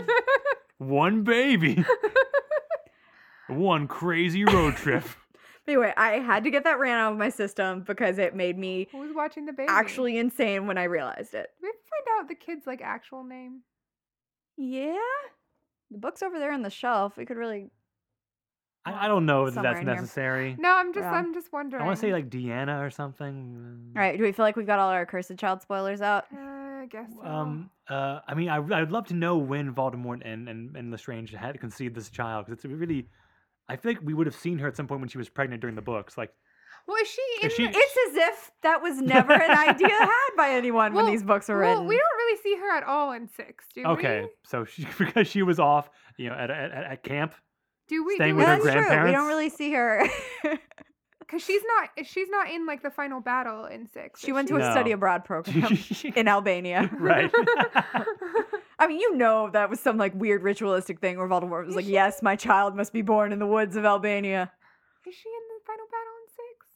One 0.79 1.25
baby. 1.25 1.85
One 3.49 3.87
crazy 3.87 4.45
road 4.45 4.77
trip. 4.77 5.05
Anyway, 5.69 5.93
I 5.97 6.19
had 6.21 6.45
to 6.45 6.51
get 6.51 6.65
that 6.65 6.79
ran 6.79 6.99
out 6.99 7.13
of 7.13 7.19
my 7.19 7.29
system 7.29 7.81
because 7.87 8.19
it 8.19 8.35
made 8.35 8.59
me 8.59 8.89
Who's 8.93 9.15
watching 9.15 9.47
the 9.47 9.53
baby? 9.53 9.69
actually 9.71 10.19
insane 10.19 10.67
when 10.67 10.79
I 10.79 10.85
realized 10.85 11.35
it. 11.35 11.49
we 11.63 11.69
have 11.69 11.75
to 11.77 11.83
find 11.91 12.21
out 12.23 12.29
the 12.29 12.35
kid's 12.35 12.67
like 12.67 12.81
actual 12.83 13.25
name. 13.25 13.63
Yeah? 14.57 14.97
The 15.91 15.99
book's 15.99 16.23
over 16.23 16.39
there 16.39 16.53
on 16.53 16.63
the 16.63 16.71
shelf. 16.71 17.17
We 17.17 17.25
could 17.27 17.37
really. 17.37 17.71
I, 18.85 19.05
I 19.07 19.09
don't 19.09 19.27
know 19.27 19.47
if 19.47 19.55
Somewhere 19.55 19.73
that's 19.75 19.81
in 19.83 19.87
here. 19.89 19.97
necessary. 19.97 20.57
No, 20.59 20.73
I'm 20.75 20.93
just 20.95 21.05
Yeah. 21.05 21.13
I'm 21.13 21.35
just 21.35 21.53
wondering. 21.53 21.83
I 21.83 21.87
want 21.87 21.97
to 21.97 22.01
say 22.01 22.13
like 22.13 22.31
Deanna 22.31 22.85
or 22.85 22.91
something. 22.91 23.93
All 23.97 24.01
right, 24.03 24.17
do 24.17 24.23
we 24.25 24.33
feel 24.33 24.45
like 24.45 24.57
we've 24.57 24.67
got 24.67 24.79
all 24.79 24.91
our 24.91 25.05
Cursed 25.07 25.37
Child 25.37 25.63
spoilers 25.63 26.01
out? 26.01 26.25
Uh, 26.33 26.39
I 26.39 26.87
guess 26.91 27.11
so. 27.21 27.27
Um. 27.27 27.71
Uh. 27.89 28.21
I 28.27 28.35
mean, 28.35 28.49
I, 28.49 28.57
I'd 28.59 28.91
love 28.93 29.07
to 29.09 29.15
know 29.15 29.37
when 29.39 29.75
Voldemort 29.75 30.23
and 30.25 30.49
and 30.49 30.77
and 30.77 30.91
Lestrange 30.91 31.33
had 31.33 31.59
conceived 31.61 31.95
this 31.95 32.11
child 32.11 32.47
because 32.47 32.65
it's 32.65 32.73
really. 32.73 33.09
I 33.69 33.77
feel 33.77 33.93
like 33.93 34.01
we 34.03 34.15
would 34.15 34.27
have 34.27 34.37
seen 34.37 34.59
her 34.59 34.69
at 34.69 34.77
some 34.77 34.87
point 34.87 35.01
when 35.01 35.09
she 35.09 35.19
was 35.19 35.29
pregnant 35.29 35.61
during 35.61 35.77
the 35.77 35.83
books. 35.83 36.17
Like, 36.17 36.33
was 36.87 37.09
she 37.09 37.23
in 37.43 37.51
she- 37.51 37.67
the, 37.67 37.73
It's 37.77 37.97
as 38.11 38.17
if 38.17 38.51
that 38.63 38.81
was 38.83 38.99
never 39.01 39.33
an 39.33 39.59
idea 39.59 39.89
had 39.91 40.31
by 40.37 40.51
anyone 40.51 40.95
when 40.95 41.07
these 41.07 41.23
books 41.25 41.49
were 41.49 41.59
written. 41.59 41.75
well, 41.75 41.83
written. 41.85 41.89
we 41.89 41.97
don't 41.97 42.17
really 42.17 42.43
see 42.43 42.57
her 42.57 42.77
at 42.77 42.85
all 42.85 43.13
in 43.13 43.27
six, 43.29 43.65
do 43.75 43.81
we? 43.81 43.87
okay, 43.87 44.21
we? 44.23 44.29
so 44.45 44.65
she 44.65 44.87
because 44.99 45.27
she 45.27 45.43
was 45.43 45.59
off, 45.59 45.91
you 46.17 46.29
know, 46.29 46.35
at 46.37 46.51
at, 46.51 46.71
at 46.71 46.85
at 46.85 47.03
camp. 47.03 47.35
Do 47.89 48.05
we? 48.05 48.15
Staying 48.17 48.33
do 48.33 48.37
with 48.37 48.47
we? 48.47 48.53
her 48.53 48.63
That's 48.65 48.89
true. 48.95 49.05
We 49.05 49.13
don't 49.13 49.29
really 49.29 49.49
see 49.51 49.73
her. 49.73 50.07
Because 51.19 51.43
she's 51.43 51.63
not 51.67 52.07
she's 52.07 52.29
not 52.31 52.49
in 52.53 52.67
like 52.67 52.85
the 52.85 52.91
final 52.91 53.21
battle 53.21 53.65
in 53.65 53.89
six. 53.89 54.21
she 54.21 54.29
is 54.29 54.33
went 54.35 54.47
to 54.47 54.55
she? 54.61 54.63
a 54.63 54.71
study 54.71 54.93
abroad 54.93 55.25
program 55.25 55.77
in 56.15 56.29
Albania. 56.29 56.89
right. 57.01 57.33
I 58.79 58.87
mean, 58.87 59.01
you 59.01 59.17
know 59.17 59.49
that 59.53 59.71
was 59.71 59.81
some 59.81 59.97
like 59.97 60.15
weird 60.15 60.43
ritualistic 60.43 61.01
thing 61.01 61.19
where 61.19 61.29
Voldemort 61.29 61.61
was 61.65 61.71
Is 61.71 61.77
like, 61.77 61.85
she? 61.87 61.93
"Yes, 61.93 62.23
my 62.23 62.37
child 62.37 62.77
must 62.77 62.93
be 62.93 63.03
born 63.03 63.33
in 63.33 63.39
the 63.39 63.47
woods 63.47 63.77
of 63.77 63.85
Albania." 63.85 64.53
Is 65.07 65.15
she 65.15 65.29
in 65.29 65.35
the 65.59 65.65
final 65.67 65.87
battle 65.87 66.13
in 66.23 66.29
six? 66.29 66.67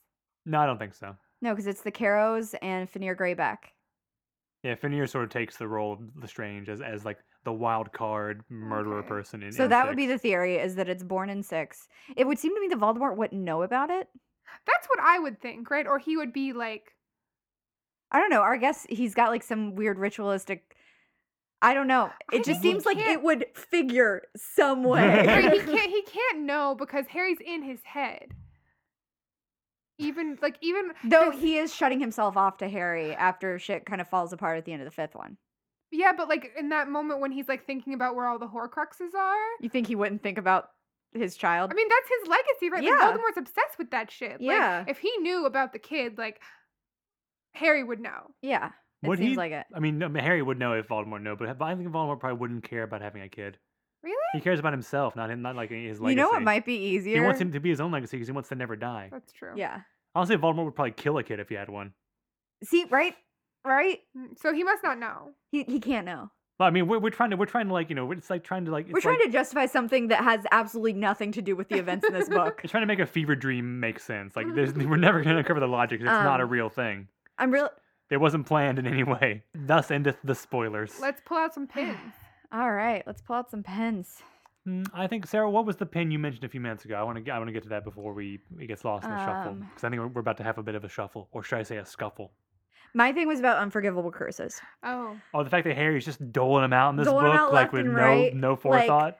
no, 0.46 0.61
I 0.61 0.66
don't 0.66 0.78
think 0.78 0.94
so. 0.94 1.16
No, 1.42 1.51
because 1.51 1.66
it's 1.66 1.82
the 1.82 1.90
Carrows 1.90 2.55
and 2.62 2.88
Fenrir 2.88 3.16
Greyback. 3.16 3.59
Yeah, 4.62 4.74
Fenrir 4.74 5.07
sort 5.07 5.24
of 5.24 5.30
takes 5.30 5.57
the 5.57 5.66
role 5.68 5.94
of 5.94 6.01
Lestrange 6.16 6.68
as 6.68 6.80
as 6.80 7.05
like 7.05 7.18
the 7.44 7.53
wild 7.53 7.92
card 7.92 8.42
murderer 8.51 8.98
Okay. 8.98 9.09
person. 9.09 9.42
In, 9.42 9.53
So 9.53 9.64
in 9.64 9.70
that 9.70 9.86
would 9.86 9.96
be 9.96 10.07
the 10.07 10.18
theory: 10.18 10.57
is 10.57 10.76
that 10.76 10.88
it's 10.88 11.03
born 11.03 11.28
in 11.30 11.42
six. 11.42 11.88
It 12.16 12.26
would 12.26 12.38
seem 12.38 12.55
to 12.55 12.61
me 12.61 12.68
that 12.68 12.78
Voldemort 12.78 13.16
wouldn't 13.16 13.42
know 13.42 13.62
about 13.62 13.90
it. 13.90 14.09
That's 14.66 14.86
what 14.88 15.01
I 15.01 15.18
would 15.18 15.40
think, 15.40 15.70
right? 15.70 15.86
Or 15.86 15.98
he 15.98 16.16
would 16.16 16.32
be 16.32 16.53
like, 16.53 16.94
I 18.11 18.18
don't 18.20 18.30
know. 18.30 18.40
Or 18.40 18.53
I 18.55 18.59
guess 18.59 18.86
he's 18.88 19.14
got 19.14 19.30
like 19.30 19.42
some 19.42 19.74
weird 19.76 19.98
ritualistic. 19.98 20.69
I 21.62 21.74
don't 21.74 21.86
know. 21.88 22.11
I 22.32 22.36
It 22.36 22.44
just 22.44 22.62
seems 22.62 22.86
like 22.86 22.96
it 22.98 23.22
would 23.22 23.46
figure 23.54 24.22
some 24.36 24.86
right, 24.86 25.26
way. 25.26 25.58
he 25.58 25.58
can't 25.72 25.90
he 25.90 26.02
can't 26.02 26.40
know 26.40 26.74
because 26.78 27.06
Harry's 27.08 27.38
in 27.44 27.62
his 27.62 27.80
head. 27.84 28.32
Even 29.98 30.38
like 30.40 30.56
even 30.62 30.92
Though 31.04 31.30
'cause- 31.30 31.40
he 31.40 31.58
is 31.58 31.74
shutting 31.74 32.00
himself 32.00 32.36
off 32.36 32.56
to 32.58 32.68
Harry 32.68 33.14
after 33.14 33.58
shit 33.58 33.84
kind 33.84 34.00
of 34.00 34.08
falls 34.08 34.32
apart 34.32 34.56
at 34.56 34.64
the 34.64 34.72
end 34.72 34.80
of 34.80 34.86
the 34.86 34.90
fifth 34.94 35.14
one. 35.14 35.36
yeah, 35.90 36.12
but 36.16 36.28
like 36.28 36.52
in 36.58 36.70
that 36.70 36.88
moment 36.88 37.20
when 37.20 37.32
he's 37.32 37.48
like 37.48 37.66
thinking 37.66 37.92
about 37.92 38.14
where 38.14 38.26
all 38.26 38.38
the 38.38 38.46
Horcruxes 38.48 39.14
are. 39.14 39.36
You 39.61 39.68
think 39.68 39.86
he 39.86 39.94
wouldn't 39.96 40.22
think 40.22 40.38
about 40.38 40.70
his 41.12 41.36
child? 41.36 41.70
I 41.70 41.74
mean, 41.74 41.88
that's 41.88 42.08
his 42.20 42.28
legacy, 42.28 42.70
right? 42.70 42.82
Yeah. 42.82 42.92
Like 42.92 43.16
Voldemort's 43.16 43.36
obsessed 43.36 43.76
with 43.78 43.90
that 43.90 44.11
shit. 44.11 44.40
Yeah. 44.40 44.78
Like, 44.86 44.90
if 44.90 44.98
he 45.00 45.14
knew 45.18 45.44
about 45.44 45.72
the 45.74 45.78
kid, 45.78 46.16
like 46.16 46.40
Harry 47.52 47.84
would 47.84 48.00
know. 48.00 48.30
yeah. 48.40 48.70
It 49.03 49.09
Would 49.09 49.18
seems 49.18 49.30
he? 49.30 49.36
like 49.36 49.53
it. 49.53 49.66
I 49.74 49.80
mean, 49.80 49.98
no, 49.98 50.11
Harry 50.20 50.42
would 50.42 50.59
know 50.59 50.74
if 50.74 50.88
Voldemort 50.88 51.22
knew, 51.22 51.34
but 51.36 51.48
I 51.48 51.74
think 51.74 51.88
Voldemort 51.88 52.20
probably 52.20 52.38
wouldn't 52.38 52.64
care 52.64 52.82
about 52.82 53.01
having 53.01 53.22
a 53.22 53.28
kid. 53.28 53.57
Really? 54.03 54.16
He 54.34 54.40
cares 54.40 54.59
about 54.59 54.72
himself, 54.72 55.16
not 55.16 55.30
him, 55.30 55.42
not 55.42 55.57
like 55.57 55.70
his 55.70 56.01
legacy. 56.01 56.11
You 56.12 56.16
know 56.22 56.28
what 56.30 56.42
might 56.42 56.64
be 56.66 56.74
easier? 56.74 57.16
He 57.16 57.20
wants 57.20 57.40
him 57.40 57.53
to 57.53 57.61
be 57.61 57.70
his 57.70 57.80
own 57.80 57.90
legacy 57.92 58.16
because 58.16 58.28
he 58.28 58.32
wants 58.32 58.48
to 58.51 58.55
never 58.55 58.76
die. 58.76 59.09
That's 59.11 59.32
true. 59.32 59.53
Yeah. 59.57 59.80
Honestly, 60.14 60.36
Voldemort 60.36 60.64
would 60.66 60.74
probably 60.74 60.92
kill 60.92 61.16
a 61.18 61.22
kid 61.22 61.40
if 61.40 61.48
he 61.48 61.55
had 61.55 61.68
one. 61.68 61.92
See, 62.64 62.84
right? 62.90 63.14
Right? 63.64 64.01
Mm, 64.16 64.38
So 64.38 64.53
he 64.53 64.64
must 64.64 64.82
not 64.82 64.98
know. 64.98 65.30
He 65.51 65.64
he 65.64 65.80
can't 65.80 66.07
know. 66.07 66.30
Well, 66.59 66.66
I 66.66 66.70
mean, 66.70 66.86
we're, 66.88 66.98
we're 66.98 67.11
trying 67.11 67.30
to 67.30 67.36
we're 67.36 67.46
trying 67.46 67.68
to 67.68 67.72
like 67.72 67.88
you 67.88 67.94
know 67.94 68.11
it's 68.12 68.28
like 68.30 68.44
trying 68.44 68.64
to 68.66 68.70
like 68.70 68.86
We're 68.90 69.01
trying 69.01 69.16
like, 69.18 69.26
to 69.28 69.32
justify 69.32 69.66
something 69.66 70.09
that 70.09 70.22
has 70.24 70.44
absolutely 70.51 70.92
nothing 70.94 71.32
to 71.32 71.42
do 71.42 71.57
with 71.57 71.68
the 71.70 71.78
events 71.78 72.07
in 72.07 72.12
this 72.12 72.28
book. 72.28 72.61
It's 72.64 72.70
trying 72.70 72.82
to 72.82 72.86
make 72.86 72.98
a 73.01 73.07
fever 73.07 73.34
dream 73.34 73.80
make 73.80 73.98
sense. 73.98 74.36
Like, 74.36 74.46
there's, 74.55 74.74
we're 74.74 74.96
never 74.96 75.22
going 75.22 75.34
to 75.34 75.38
uncover 75.38 75.61
the 75.61 75.66
logic. 75.68 76.01
'cause 76.01 76.07
It's 76.07 76.24
not 76.24 76.40
a 76.40 76.44
Um, 76.44 76.51
real 76.51 76.68
thing. 76.68 77.09
I'm 77.38 77.51
real. 77.51 77.70
It 78.11 78.20
wasn't 78.20 78.46
planned 78.46 78.78
in 78.78 78.86
any 78.86 79.04
way. 79.04 79.42
Thus 79.54 79.90
endeth 79.90 80.16
the 80.24 80.34
spoilers. 80.34 80.98
Let's 81.00 81.20
pull 81.24 81.36
out 81.38 81.54
some 81.54 81.66
pins. 81.66 81.96
All 82.52 82.72
right, 82.72 83.02
let's 83.06 83.22
pull 83.22 83.36
out 83.36 83.50
some 83.50 83.62
pens. 83.62 84.22
Mm, 84.68 84.86
I 84.92 85.06
think 85.06 85.26
Sarah, 85.26 85.48
what 85.48 85.64
was 85.64 85.76
the 85.76 85.86
pin 85.86 86.11
you 86.11 86.18
mentioned 86.18 86.44
a 86.44 86.48
few 86.48 86.61
minutes 86.61 86.84
ago? 86.84 86.94
I 86.96 87.02
want 87.02 87.24
to 87.24 87.30
I 87.30 87.38
want 87.38 87.48
to 87.48 87.52
get 87.52 87.62
to 87.62 87.68
that 87.70 87.84
before 87.84 88.12
we 88.12 88.40
it 88.58 88.66
gets 88.66 88.84
lost 88.84 89.04
in 89.04 89.11
the 89.11 89.24
shuffle 89.24 89.52
Um, 89.52 89.61
because 89.61 89.84
I 89.84 89.88
think 89.88 90.00
we're, 90.02 90.08
we're 90.08 90.20
about 90.20 90.36
to 90.38 90.42
have 90.42 90.58
a 90.58 90.62
bit 90.62 90.74
of 90.74 90.84
a 90.84 90.88
shuffle, 90.88 91.28
or 91.32 91.42
should 91.42 91.58
I 91.58 91.62
say 91.62 91.78
a 91.78 91.86
scuffle? 91.86 92.32
My 92.92 93.12
thing 93.12 93.28
was 93.28 93.38
about 93.38 93.58
unforgivable 93.58 94.11
curses. 94.11 94.61
Oh. 94.82 95.16
Oh, 95.32 95.44
the 95.44 95.50
fact 95.50 95.64
that 95.66 95.76
Harry's 95.76 96.04
just 96.04 96.32
doling 96.32 96.62
them 96.62 96.72
out 96.72 96.90
in 96.90 96.96
this 96.96 97.06
Doling 97.06 97.26
'em 97.26 97.30
book, 97.32 97.40
out 97.40 97.52
like 97.52 97.62
left 97.66 97.72
with 97.72 97.80
and 97.86 97.94
no 97.94 98.00
right, 98.00 98.34
no 98.34 98.50
like- 98.50 98.61
forethought. 98.61 99.18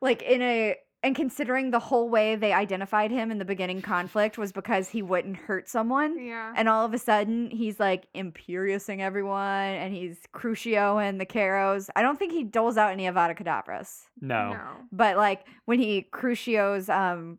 Like 0.00 0.22
in 0.22 0.40
a 0.40 0.76
and 1.02 1.16
considering 1.16 1.70
the 1.70 1.78
whole 1.78 2.10
way 2.10 2.36
they 2.36 2.52
identified 2.52 3.10
him 3.10 3.30
in 3.30 3.38
the 3.38 3.44
beginning 3.44 3.80
conflict 3.80 4.36
was 4.36 4.52
because 4.52 4.90
he 4.90 5.00
wouldn't 5.02 5.36
hurt 5.36 5.68
someone. 5.68 6.22
Yeah. 6.22 6.52
And 6.56 6.68
all 6.68 6.84
of 6.84 6.92
a 6.92 6.98
sudden, 6.98 7.50
he's 7.50 7.80
like 7.80 8.06
imperiusing 8.14 9.00
everyone, 9.00 9.40
and 9.40 9.94
he's 9.94 10.18
Crucio 10.34 11.02
and 11.02 11.20
the 11.20 11.24
Carrows. 11.24 11.88
I 11.96 12.02
don't 12.02 12.18
think 12.18 12.32
he 12.32 12.44
doles 12.44 12.76
out 12.76 12.92
any 12.92 13.04
Avada 13.04 13.36
Kedavras, 13.36 14.02
no. 14.20 14.52
No. 14.52 14.68
but 14.92 15.16
like 15.16 15.46
when 15.64 15.78
he 15.78 16.02
Crucios, 16.02 16.88
um, 16.88 17.38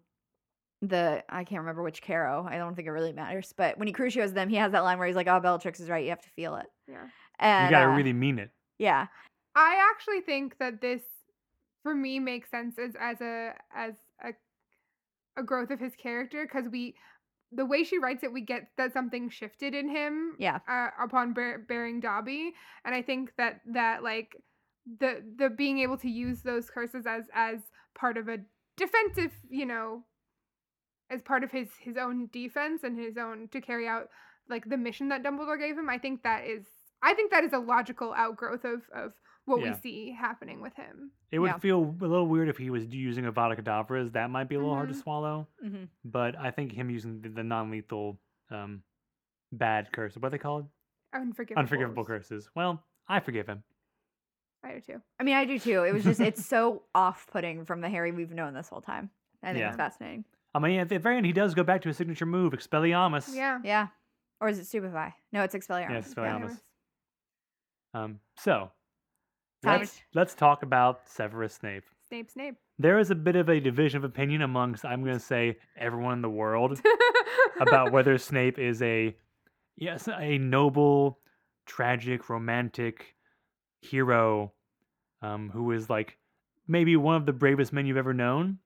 the 0.81 1.23
I 1.29 1.43
can't 1.43 1.61
remember 1.61 1.83
which 1.83 2.01
Carrow. 2.01 2.47
I 2.49 2.57
don't 2.57 2.73
think 2.75 2.87
it 2.87 2.91
really 2.91 3.13
matters. 3.13 3.53
But 3.55 3.77
when 3.77 3.87
he 3.87 3.93
Crucios 3.93 4.33
them, 4.33 4.49
he 4.49 4.55
has 4.55 4.71
that 4.71 4.83
line 4.83 4.97
where 4.97 5.05
he's 5.07 5.15
like, 5.15 5.27
"Oh, 5.27 5.39
Bellatrix 5.39 5.79
is 5.79 5.89
right. 5.89 6.03
You 6.03 6.09
have 6.09 6.21
to 6.21 6.29
feel 6.29 6.55
it." 6.55 6.65
Yeah. 6.87 7.05
And 7.37 7.69
you 7.69 7.77
gotta 7.77 7.91
uh, 7.91 7.95
really 7.95 8.13
mean 8.13 8.39
it. 8.39 8.49
yeah, 8.79 9.05
I 9.55 9.89
actually 9.91 10.21
think 10.21 10.57
that 10.59 10.81
this, 10.81 11.01
for 11.83 11.93
me, 11.95 12.19
makes 12.19 12.49
sense 12.49 12.77
as 12.79 12.95
as 12.99 13.21
a 13.21 13.53
as 13.75 13.93
a 14.23 14.29
a 15.37 15.43
growth 15.43 15.71
of 15.71 15.79
his 15.79 15.95
character 15.95 16.43
because 16.43 16.69
we 16.71 16.95
the 17.53 17.65
way 17.65 17.83
she 17.83 17.97
writes 17.97 18.23
it, 18.23 18.31
we 18.31 18.41
get 18.41 18.69
that 18.77 18.93
something 18.93 19.29
shifted 19.29 19.73
in 19.73 19.89
him 19.89 20.35
Yeah. 20.39 20.59
uh, 20.69 20.89
upon 21.03 21.33
bear- 21.33 21.59
bearing 21.59 21.99
Dobby, 21.99 22.53
and 22.85 22.95
I 22.95 23.01
think 23.01 23.33
that 23.37 23.61
that 23.73 24.03
like 24.03 24.35
the 24.99 25.21
the 25.37 25.49
being 25.49 25.79
able 25.79 25.97
to 25.97 26.09
use 26.09 26.41
those 26.43 26.69
curses 26.69 27.05
as 27.05 27.25
as 27.33 27.59
part 27.93 28.17
of 28.17 28.27
a 28.29 28.37
defensive, 28.77 29.31
you 29.49 29.65
know, 29.65 30.03
as 31.09 31.21
part 31.21 31.43
of 31.43 31.51
his 31.51 31.67
his 31.79 31.97
own 31.97 32.29
defense 32.31 32.83
and 32.83 32.97
his 32.97 33.17
own 33.17 33.47
to 33.49 33.59
carry 33.61 33.87
out 33.87 34.07
like 34.49 34.65
the 34.69 34.77
mission 34.77 35.09
that 35.09 35.23
Dumbledore 35.23 35.59
gave 35.59 35.77
him. 35.77 35.89
I 35.89 35.97
think 35.97 36.23
that 36.23 36.45
is 36.45 36.65
I 37.03 37.13
think 37.13 37.31
that 37.31 37.43
is 37.43 37.53
a 37.53 37.59
logical 37.59 38.13
outgrowth 38.13 38.63
of 38.63 38.81
of 38.93 39.13
what 39.51 39.61
we 39.61 39.73
see 39.81 40.11
happening 40.11 40.61
with 40.61 40.75
him. 40.75 41.11
It 41.31 41.39
would 41.39 41.47
Yeah. 41.51 41.57
feel 41.59 41.79
a 41.79 42.05
little 42.05 42.27
weird 42.27 42.49
if 42.49 42.57
he 42.57 42.69
was 42.69 42.85
using 42.87 43.25
Avada 43.25 43.55
Kedavras. 43.59 44.11
That 44.13 44.29
might 44.29 44.49
be 44.49 44.55
a 44.55 44.59
little 44.59 44.73
hard 44.73 44.89
to 44.89 44.95
Mhm. 44.95 45.01
swallow. 45.03 45.47
hmm 45.61 45.83
But 46.03 46.35
I 46.37 46.51
think 46.51 46.71
him 46.71 46.89
using 46.89 47.21
the, 47.21 47.29
the 47.29 47.43
non-lethal 47.43 48.19
um, 48.49 48.83
bad 49.53 49.91
curse, 49.93 50.15
what 50.17 50.25
are 50.25 50.29
they 50.31 50.37
called? 50.37 50.67
Unforgivable. 51.13 51.59
Unforgivable 51.61 52.03
curses. 52.05 52.49
Well, 52.55 52.83
I 53.07 53.19
forgive 53.21 53.47
him. 53.47 53.63
I 54.63 54.73
do 54.73 54.81
too. 54.81 55.01
I 55.19 55.23
mean, 55.23 55.35
I 55.35 55.45
do 55.45 55.57
too. 55.57 55.83
It 55.83 55.93
was 55.93 56.03
just, 56.03 56.19
it's 56.19 56.45
so 56.45 56.83
off 56.93 57.27
putting 57.31 57.63
from 57.65 57.81
the 57.81 57.89
Harry 57.89 58.11
we've 58.11 58.31
known 58.33 58.53
this 58.53 58.69
whole 58.69 58.81
time. 58.81 59.09
I 59.41 59.47
think 59.47 59.59
Yeah. 59.59 59.69
it's 59.69 59.77
fascinating. 59.77 60.25
I 60.53 60.59
mean, 60.59 60.79
at 60.79 60.89
the 60.89 60.99
very 60.99 61.15
end, 61.17 61.25
he 61.25 61.31
does 61.33 61.53
go 61.55 61.63
back 61.63 61.81
to 61.83 61.87
his 61.89 61.97
signature 61.97 62.25
move, 62.25 62.51
Expelliarmus. 62.53 63.33
Yeah. 63.33 63.59
Yeah. 63.63 63.87
Or 64.41 64.49
is 64.49 64.59
it 64.59 64.65
Stupefy? 64.65 65.13
No, 65.31 65.43
it's 65.43 65.55
Expelliarmus. 65.55 65.89
Yeah, 65.89 65.97
it's 65.97 66.13
Yeah. 66.17 66.39
Expelliarmus. 66.39 66.61
Um, 67.93 68.19
so 68.37 68.51
Tight. 68.51 68.71
Let's 69.63 70.01
let's 70.13 70.33
talk 70.33 70.63
about 70.63 71.01
Severus 71.07 71.55
Snape. 71.55 71.83
Snape, 72.07 72.29
Snape. 72.29 72.55
There 72.77 72.99
is 72.99 73.11
a 73.11 73.15
bit 73.15 73.35
of 73.35 73.49
a 73.49 73.59
division 73.59 73.97
of 73.97 74.03
opinion 74.03 74.41
amongst, 74.41 74.83
I'm 74.83 75.03
going 75.03 75.17
to 75.17 75.23
say, 75.23 75.57
everyone 75.77 76.13
in 76.13 76.21
the 76.21 76.29
world 76.29 76.77
about 77.61 77.93
whether 77.93 78.17
Snape 78.17 78.59
is 78.59 78.81
a 78.81 79.15
yes, 79.77 80.07
a 80.07 80.37
noble, 80.37 81.19
tragic, 81.65 82.29
romantic 82.29 83.15
hero 83.81 84.51
um, 85.21 85.49
who 85.49 85.71
is 85.71 85.89
like 85.89 86.17
maybe 86.67 86.95
one 86.95 87.15
of 87.15 87.25
the 87.25 87.33
bravest 87.33 87.71
men 87.71 87.85
you've 87.85 87.97
ever 87.97 88.13
known, 88.13 88.57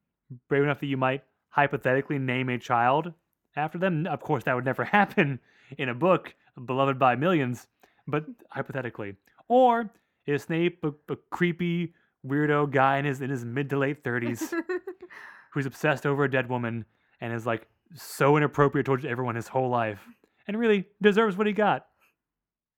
brave 0.47 0.63
enough 0.63 0.79
that 0.79 0.87
you 0.87 0.97
might 0.97 1.23
hypothetically 1.49 2.17
name 2.17 2.49
a 2.49 2.57
child 2.57 3.13
after 3.55 3.77
them. 3.77 4.07
Of 4.07 4.21
course, 4.21 4.43
that 4.45 4.55
would 4.55 4.65
never 4.65 4.83
happen 4.99 5.39
in 5.77 5.89
a 5.89 5.93
book 5.93 6.33
beloved 6.65 6.97
by 6.97 7.15
millions, 7.15 7.67
but 8.07 8.25
hypothetically. 8.49 9.15
Or 9.47 9.91
is 10.28 10.43
Snape 10.43 10.84
a, 10.84 10.93
a 11.11 11.15
creepy 11.30 11.93
weirdo 12.26 12.71
guy 12.71 12.97
in 12.97 13.05
his 13.05 13.21
in 13.21 13.30
his 13.30 13.45
mid 13.45 13.69
to 13.69 13.78
late 13.78 14.03
thirties 14.03 14.53
who's 15.53 15.65
obsessed 15.65 16.05
over 16.05 16.23
a 16.23 16.32
dead 16.32 16.49
woman 16.49 16.86
and 17.21 17.34
is 17.34 17.45
like 17.45 17.67
so 17.93 18.36
inappropriate 18.36 18.86
towards 18.86 19.05
everyone 19.05 19.36
his 19.36 19.47
whole 19.47 19.69
life 19.69 20.07
and 20.47 20.59
really 20.59 20.86
deserves 21.01 21.38
what 21.38 21.47
he 21.47 21.53
got. 21.53 21.86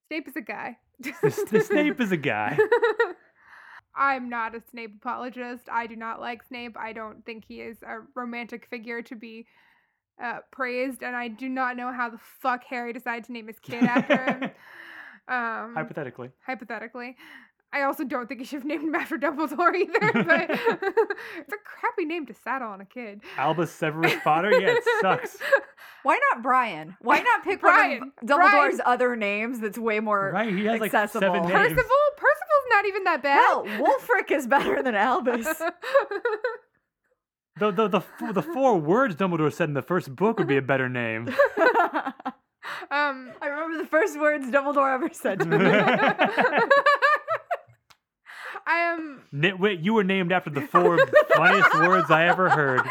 Snape 0.07 0.27
is 0.27 0.35
a 0.35 0.41
guy. 0.41 0.77
The, 0.99 1.61
Snape 1.61 2.01
is 2.01 2.11
a 2.11 2.17
guy. 2.17 2.57
I'm 3.95 4.29
not 4.29 4.55
a 4.55 4.61
Snape 4.71 4.95
apologist. 4.97 5.63
I 5.71 5.87
do 5.87 5.95
not 5.95 6.19
like 6.19 6.43
Snape. 6.43 6.77
I 6.77 6.93
don't 6.93 7.25
think 7.25 7.45
he 7.47 7.61
is 7.61 7.77
a 7.83 7.99
romantic 8.15 8.67
figure 8.69 9.01
to 9.03 9.15
be 9.15 9.47
uh, 10.23 10.39
praised, 10.51 11.03
and 11.03 11.15
I 11.15 11.27
do 11.27 11.49
not 11.49 11.77
know 11.77 11.91
how 11.91 12.09
the 12.09 12.19
fuck 12.41 12.63
Harry 12.69 12.93
decided 12.93 13.25
to 13.25 13.31
name 13.31 13.47
his 13.47 13.59
kid 13.59 13.83
after 13.83 14.17
him. 14.23 14.51
Um, 15.27 15.73
Hypothetically. 15.75 16.31
hypothetically. 16.45 17.15
I 17.73 17.81
also 17.81 18.05
don't 18.05 18.27
think 18.29 18.39
he 18.39 18.45
should 18.45 18.59
have 18.59 18.65
named 18.65 18.83
him 18.85 18.95
after 18.95 19.17
Dumbledore 19.19 19.75
either, 19.75 20.23
but 20.23 20.49
it's 20.49 21.53
a 21.53 21.57
crappy 21.65 22.05
name 22.05 22.25
to 22.27 22.33
saddle 22.33 22.69
on 22.69 22.79
a 22.79 22.85
kid. 22.85 23.21
Albus 23.37 23.71
Severus 23.71 24.13
Potter? 24.23 24.51
Yeah, 24.51 24.69
it 24.77 24.83
sucks. 25.01 25.37
Why 26.03 26.17
not 26.31 26.41
Brian? 26.41 26.95
Why 27.01 27.19
not 27.19 27.43
pick 27.43 27.59
Brian, 27.59 27.99
one 27.99 28.11
of 28.21 28.27
Dumbledore's 28.29 28.77
Brian. 28.77 28.81
other 28.85 29.15
names 29.17 29.59
that's 29.59 29.77
way 29.77 29.99
more 29.99 30.31
Right? 30.33 30.53
He 30.55 30.63
has 30.65 30.79
like 30.79 30.93
accessible. 30.93 31.19
seven 31.27 31.41
names. 31.41 31.51
Percival? 31.51 31.83
Percival's 32.15 32.67
not 32.69 32.85
even 32.85 33.03
that 33.03 33.21
bad. 33.21 33.35
Hell, 33.45 33.65
Wulfric 33.65 34.31
is 34.31 34.47
better 34.47 34.81
than 34.81 34.95
Albus. 34.95 35.45
The, 37.59 37.71
the, 37.71 37.87
the, 37.87 37.97
f- 37.97 38.33
the 38.35 38.43
four 38.43 38.77
words 38.77 39.15
Dumbledore 39.15 39.51
said 39.51 39.67
in 39.67 39.73
the 39.73 39.81
first 39.81 40.15
book 40.15 40.37
would 40.37 40.47
be 40.47 40.57
a 40.57 40.61
better 40.61 40.87
name. 40.87 41.27
Um, 42.91 43.31
I 43.41 43.47
remember 43.47 43.77
the 43.77 43.87
first 43.87 44.19
words 44.19 44.45
Dumbledore 44.47 44.93
ever 44.93 45.09
said 45.11 45.39
to 45.39 45.45
me. 45.45 45.57
I 48.67 48.79
am. 48.79 49.23
Nitwit, 49.33 49.83
you 49.83 49.93
were 49.93 50.03
named 50.03 50.31
after 50.31 50.49
the 50.49 50.61
four 50.61 50.97
funniest 51.35 51.73
words 51.75 52.11
I 52.11 52.27
ever 52.27 52.49
heard. 52.49 52.81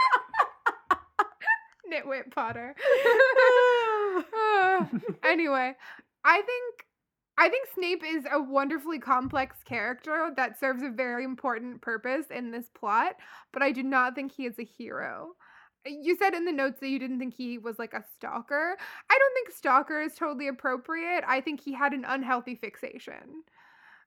Nitwit 1.92 2.32
Potter. 2.34 2.74
Uh, 4.16 4.86
anyway, 5.24 5.74
I 6.24 6.36
think 6.40 6.86
I 7.38 7.50
think 7.50 7.68
Snape 7.74 8.02
is 8.02 8.24
a 8.32 8.40
wonderfully 8.40 8.98
complex 8.98 9.56
character 9.64 10.32
that 10.36 10.58
serves 10.58 10.82
a 10.82 10.88
very 10.88 11.22
important 11.24 11.82
purpose 11.82 12.26
in 12.30 12.50
this 12.50 12.70
plot, 12.74 13.16
but 13.52 13.62
I 13.62 13.72
do 13.72 13.82
not 13.82 14.14
think 14.14 14.32
he 14.32 14.46
is 14.46 14.58
a 14.58 14.64
hero. 14.64 15.32
You 15.86 16.16
said 16.16 16.34
in 16.34 16.44
the 16.44 16.52
notes 16.52 16.80
that 16.80 16.88
you 16.88 16.98
didn't 16.98 17.18
think 17.18 17.34
he 17.34 17.58
was 17.58 17.78
like 17.78 17.94
a 17.94 18.04
stalker. 18.16 18.76
I 19.10 19.18
don't 19.18 19.34
think 19.34 19.50
stalker 19.56 20.00
is 20.02 20.14
totally 20.14 20.48
appropriate. 20.48 21.22
I 21.26 21.40
think 21.40 21.60
he 21.60 21.72
had 21.72 21.92
an 21.92 22.04
unhealthy 22.06 22.54
fixation. 22.56 23.42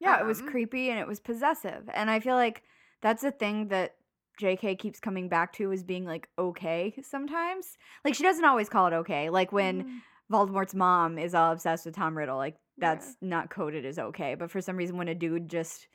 yeah, 0.01 0.19
it 0.19 0.25
was 0.25 0.41
Um, 0.41 0.47
creepy 0.49 0.89
and 0.89 0.99
it 0.99 1.07
was 1.07 1.19
possessive. 1.19 1.89
And 1.93 2.09
I 2.09 2.19
feel 2.19 2.35
like 2.35 2.63
that's 3.01 3.23
a 3.23 3.31
thing 3.31 3.67
that 3.69 3.95
JK 4.41 4.77
keeps 4.79 4.99
coming 5.01 5.27
back 5.27 5.51
to 5.53 5.71
is 5.71 5.83
being 5.83 6.05
like 6.05 6.29
okay 6.37 6.93
sometimes. 7.03 7.77
Like 8.05 8.15
she 8.15 8.23
doesn't 8.23 8.45
always 8.45 8.69
call 8.69 8.87
it 8.87 8.93
okay. 8.93 9.29
Like 9.29 9.51
when 9.51 9.83
Mm. 9.83 9.99
Voldemort's 10.31 10.75
mom 10.75 11.17
is 11.17 11.33
all 11.35 11.51
obsessed 11.51 11.85
with 11.85 11.95
Tom 11.95 12.17
Riddle, 12.17 12.37
like 12.37 12.55
Yeah. 12.77 12.93
that's 12.95 13.17
not 13.21 13.49
coded 13.49 13.85
as 13.85 13.99
okay. 13.99 14.35
But 14.35 14.51
for 14.51 14.61
some 14.61 14.77
reason 14.77 14.95
when 14.97 15.07
a 15.09 15.15
dude 15.15 15.49
just 15.49 15.87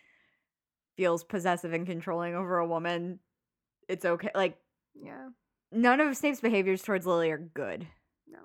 feels 0.97 1.25
possessive 1.25 1.73
and 1.73 1.87
controlling 1.87 2.35
over 2.35 2.59
a 2.59 2.67
woman, 2.67 3.21
it's 3.89 4.05
okay. 4.05 4.31
Like 4.35 4.59
Yeah. 4.95 5.29
None 5.75 6.01
of 6.01 6.17
Snape's 6.17 6.41
behaviors 6.41 6.83
towards 6.83 7.07
Lily 7.07 7.31
are 7.31 7.39
good. 7.39 7.87
No. 8.29 8.39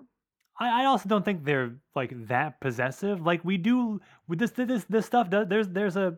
I, 0.60 0.84
I 0.84 0.86
also 0.86 1.08
don't 1.10 1.24
think 1.24 1.46
they're 1.46 1.76
like 1.96 2.28
that 2.28 2.60
possessive. 2.60 3.22
Like 3.22 3.44
we 3.46 3.58
do 3.58 4.02
with 4.28 4.40
this 4.40 4.52
this 4.52 4.86
this 4.86 5.06
stuff. 5.06 5.30
does- 5.30 5.48
There's 5.48 5.68
there's 5.70 5.96
a 5.98 6.18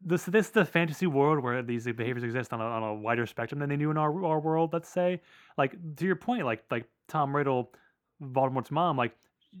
this 0.00 0.24
this 0.24 0.46
is 0.46 0.52
the 0.52 0.64
fantasy 0.64 1.06
world 1.06 1.42
where 1.42 1.62
these 1.62 1.84
behaviors 1.84 2.22
exist 2.22 2.52
on 2.52 2.60
a, 2.60 2.64
on 2.64 2.82
a 2.82 2.94
wider 2.94 3.26
spectrum 3.26 3.58
than 3.60 3.68
they 3.68 3.76
do 3.76 3.90
in 3.90 3.96
our 3.96 4.24
our 4.24 4.40
world. 4.40 4.72
Let's 4.72 4.88
say, 4.88 5.20
like 5.56 5.72
to 5.96 6.04
your 6.04 6.16
point, 6.16 6.44
like 6.44 6.64
like 6.70 6.84
Tom 7.08 7.34
Riddle, 7.34 7.72
Voldemort's 8.22 8.70
mom. 8.70 8.96
Like 8.96 9.12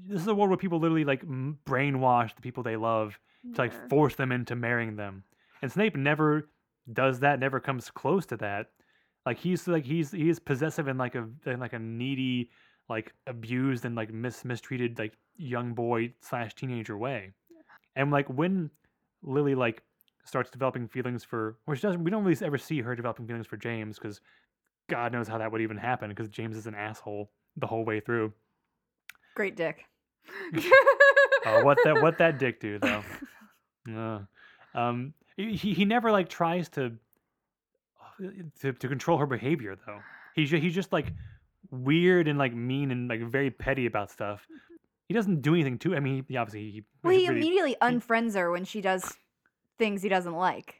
this 0.06 0.20
is 0.20 0.26
a 0.28 0.34
world 0.34 0.50
where 0.50 0.56
people 0.58 0.78
literally 0.78 1.04
like 1.04 1.24
brainwash 1.26 2.34
the 2.34 2.42
people 2.42 2.62
they 2.62 2.76
love 2.76 3.18
to 3.54 3.60
like 3.62 3.88
force 3.88 4.14
them 4.14 4.30
into 4.32 4.54
marrying 4.54 4.96
them. 4.96 5.24
And 5.62 5.72
Snape 5.72 5.96
never 5.96 6.48
does 6.92 7.20
that. 7.20 7.40
Never 7.40 7.58
comes 7.60 7.90
close 7.90 8.26
to 8.26 8.36
that. 8.36 8.70
Like 9.28 9.38
he's 9.38 9.68
like 9.68 9.84
he's 9.84 10.10
he's 10.10 10.38
possessive 10.38 10.88
in 10.88 10.96
like 10.96 11.14
a 11.14 11.28
in 11.44 11.60
like 11.60 11.74
a 11.74 11.78
needy, 11.78 12.48
like 12.88 13.12
abused 13.26 13.84
and 13.84 13.94
like 13.94 14.10
mis 14.10 14.42
mistreated 14.42 14.98
like 14.98 15.12
young 15.36 15.74
boy 15.74 16.14
slash 16.22 16.54
teenager 16.54 16.96
way. 16.96 17.32
And 17.94 18.10
like 18.10 18.26
when 18.28 18.70
Lily 19.22 19.54
like 19.54 19.82
starts 20.24 20.48
developing 20.48 20.88
feelings 20.88 21.24
for, 21.24 21.58
or 21.66 21.76
she 21.76 21.82
doesn't, 21.82 22.02
we 22.02 22.10
don't 22.10 22.24
really 22.24 22.42
ever 22.42 22.56
see 22.56 22.80
her 22.80 22.96
developing 22.96 23.26
feelings 23.26 23.46
for 23.46 23.58
James 23.58 23.98
because 23.98 24.22
God 24.88 25.12
knows 25.12 25.28
how 25.28 25.36
that 25.36 25.52
would 25.52 25.60
even 25.60 25.76
happen 25.76 26.08
because 26.08 26.30
James 26.30 26.56
is 26.56 26.66
an 26.66 26.74
asshole 26.74 27.30
the 27.58 27.66
whole 27.66 27.84
way 27.84 28.00
through. 28.00 28.32
Great 29.34 29.56
dick. 29.56 29.84
Oh, 31.46 31.64
what 31.64 31.78
that 31.84 32.02
what 32.02 32.18
that 32.18 32.38
dick 32.38 32.60
do 32.60 32.78
though? 32.78 33.02
Uh, 33.88 34.20
um, 34.74 35.14
he 35.36 35.54
he 35.54 35.84
never 35.84 36.10
like 36.10 36.28
tries 36.28 36.68
to 36.70 36.92
to 38.60 38.72
to 38.72 38.88
control 38.88 39.18
her 39.18 39.26
behavior 39.26 39.76
though. 39.86 40.00
He's 40.34 40.50
ju- 40.50 40.58
he's 40.58 40.74
just 40.74 40.92
like 40.92 41.12
weird 41.70 42.28
and 42.28 42.38
like 42.38 42.54
mean 42.54 42.90
and 42.90 43.08
like 43.08 43.22
very 43.22 43.50
petty 43.50 43.86
about 43.86 44.10
stuff. 44.10 44.42
Mm-hmm. 44.44 44.74
He 45.08 45.14
doesn't 45.14 45.42
do 45.42 45.54
anything 45.54 45.78
to. 45.78 45.96
I 45.96 46.00
mean, 46.00 46.24
he, 46.28 46.36
obviously 46.36 46.70
he. 46.70 46.84
Well, 47.02 47.12
he 47.14 47.28
really- 47.28 47.40
immediately 47.40 47.76
unfriends 47.80 48.34
her 48.34 48.50
when 48.50 48.64
she 48.64 48.80
does 48.80 49.16
things 49.78 50.02
he 50.02 50.08
doesn't 50.08 50.34
like. 50.34 50.76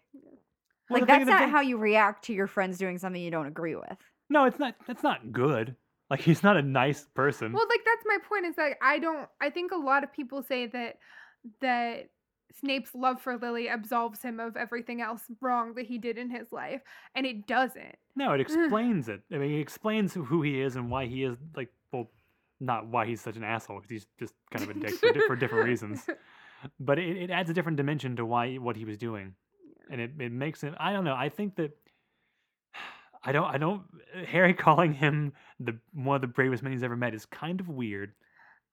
Well, 0.91 1.01
like 1.01 1.07
that's 1.07 1.27
not 1.27 1.41
thing- 1.41 1.49
how 1.51 1.61
you 1.61 1.77
react 1.79 2.25
to 2.27 2.33
your 2.33 2.47
friends 2.47 2.79
doing 2.79 2.99
something 2.99 3.21
you 3.21 3.31
don't 3.31 3.47
agree 3.47 3.75
with. 3.75 3.99
No, 4.31 4.45
it's 4.45 4.59
not. 4.59 4.75
That's 4.87 5.03
not 5.03 5.33
good. 5.33 5.77
Like 6.11 6.21
he's 6.21 6.43
not 6.43 6.57
a 6.57 6.63
nice 6.63 7.07
person. 7.15 7.53
Well, 7.53 7.67
like 7.69 7.81
that's 7.85 8.03
my 8.07 8.19
point. 8.29 8.47
Is 8.47 8.57
that 8.57 8.77
I 8.83 8.99
don't. 8.99 9.29
I 9.41 9.51
think 9.51 9.73
a 9.73 9.77
lot 9.77 10.05
of 10.05 10.13
people 10.13 10.43
say 10.43 10.67
that 10.67 10.97
that 11.61 12.09
Snape's 12.53 12.95
love 12.95 13.21
for 13.21 13.37
Lily 13.37 13.69
absolves 13.69 14.23
him 14.23 14.41
of 14.41 14.57
everything 14.57 15.01
else 15.01 15.23
wrong 15.41 15.75
that 15.75 15.87
he 15.87 15.99
did 15.99 16.19
in 16.19 16.31
his 16.31 16.51
life, 16.53 16.83
and 17.15 17.27
it 17.27 17.47
doesn't. 17.47 17.97
No, 18.17 18.33
it 18.33 18.41
explains 18.41 19.09
it. 19.09 19.21
I 19.33 19.39
mean, 19.39 19.53
it 19.53 19.61
explains 19.61 20.15
who 20.15 20.43
he 20.43 20.61
is 20.61 20.77
and 20.77 20.91
why 20.91 21.07
he 21.07 21.25
is 21.25 21.37
like. 21.57 21.69
Well, 21.93 22.11
not 22.61 22.87
why 22.89 23.07
he's 23.07 23.21
such 23.21 23.37
an 23.37 23.45
asshole. 23.45 23.81
'cause 23.81 23.89
he's 23.91 24.07
just 24.19 24.35
kind 24.51 24.69
of 24.69 24.77
a 24.77 24.81
dick 24.81 24.95
for, 24.97 25.13
for 25.27 25.37
different 25.37 25.67
reasons. 25.67 26.07
But 26.81 26.99
it, 26.99 27.17
it 27.17 27.31
adds 27.31 27.49
a 27.49 27.55
different 27.55 27.77
dimension 27.77 28.17
to 28.17 28.27
why 28.27 28.57
what 28.57 28.75
he 28.75 28.85
was 28.85 28.99
doing, 28.99 29.35
and 29.91 30.01
it, 30.01 30.11
it 30.19 30.33
makes 30.33 30.65
it. 30.65 30.75
I 30.81 30.93
don't 30.93 31.05
know. 31.05 31.15
I 31.15 31.29
think 31.29 31.55
that. 31.55 31.71
I 33.25 33.31
don't. 33.31 33.45
I 33.45 33.59
don't. 33.59 33.83
Harry 34.27 34.55
calling 34.67 34.93
him 34.93 35.33
the 35.61 35.79
one 35.93 36.17
of 36.17 36.21
the 36.21 36.27
bravest 36.27 36.65
men 36.65 36.73
he's 36.73 36.83
ever 36.83 36.97
met 36.97 37.15
is 37.15 37.27
kind 37.27 37.61
of 37.61 37.69
weird. 37.69 38.13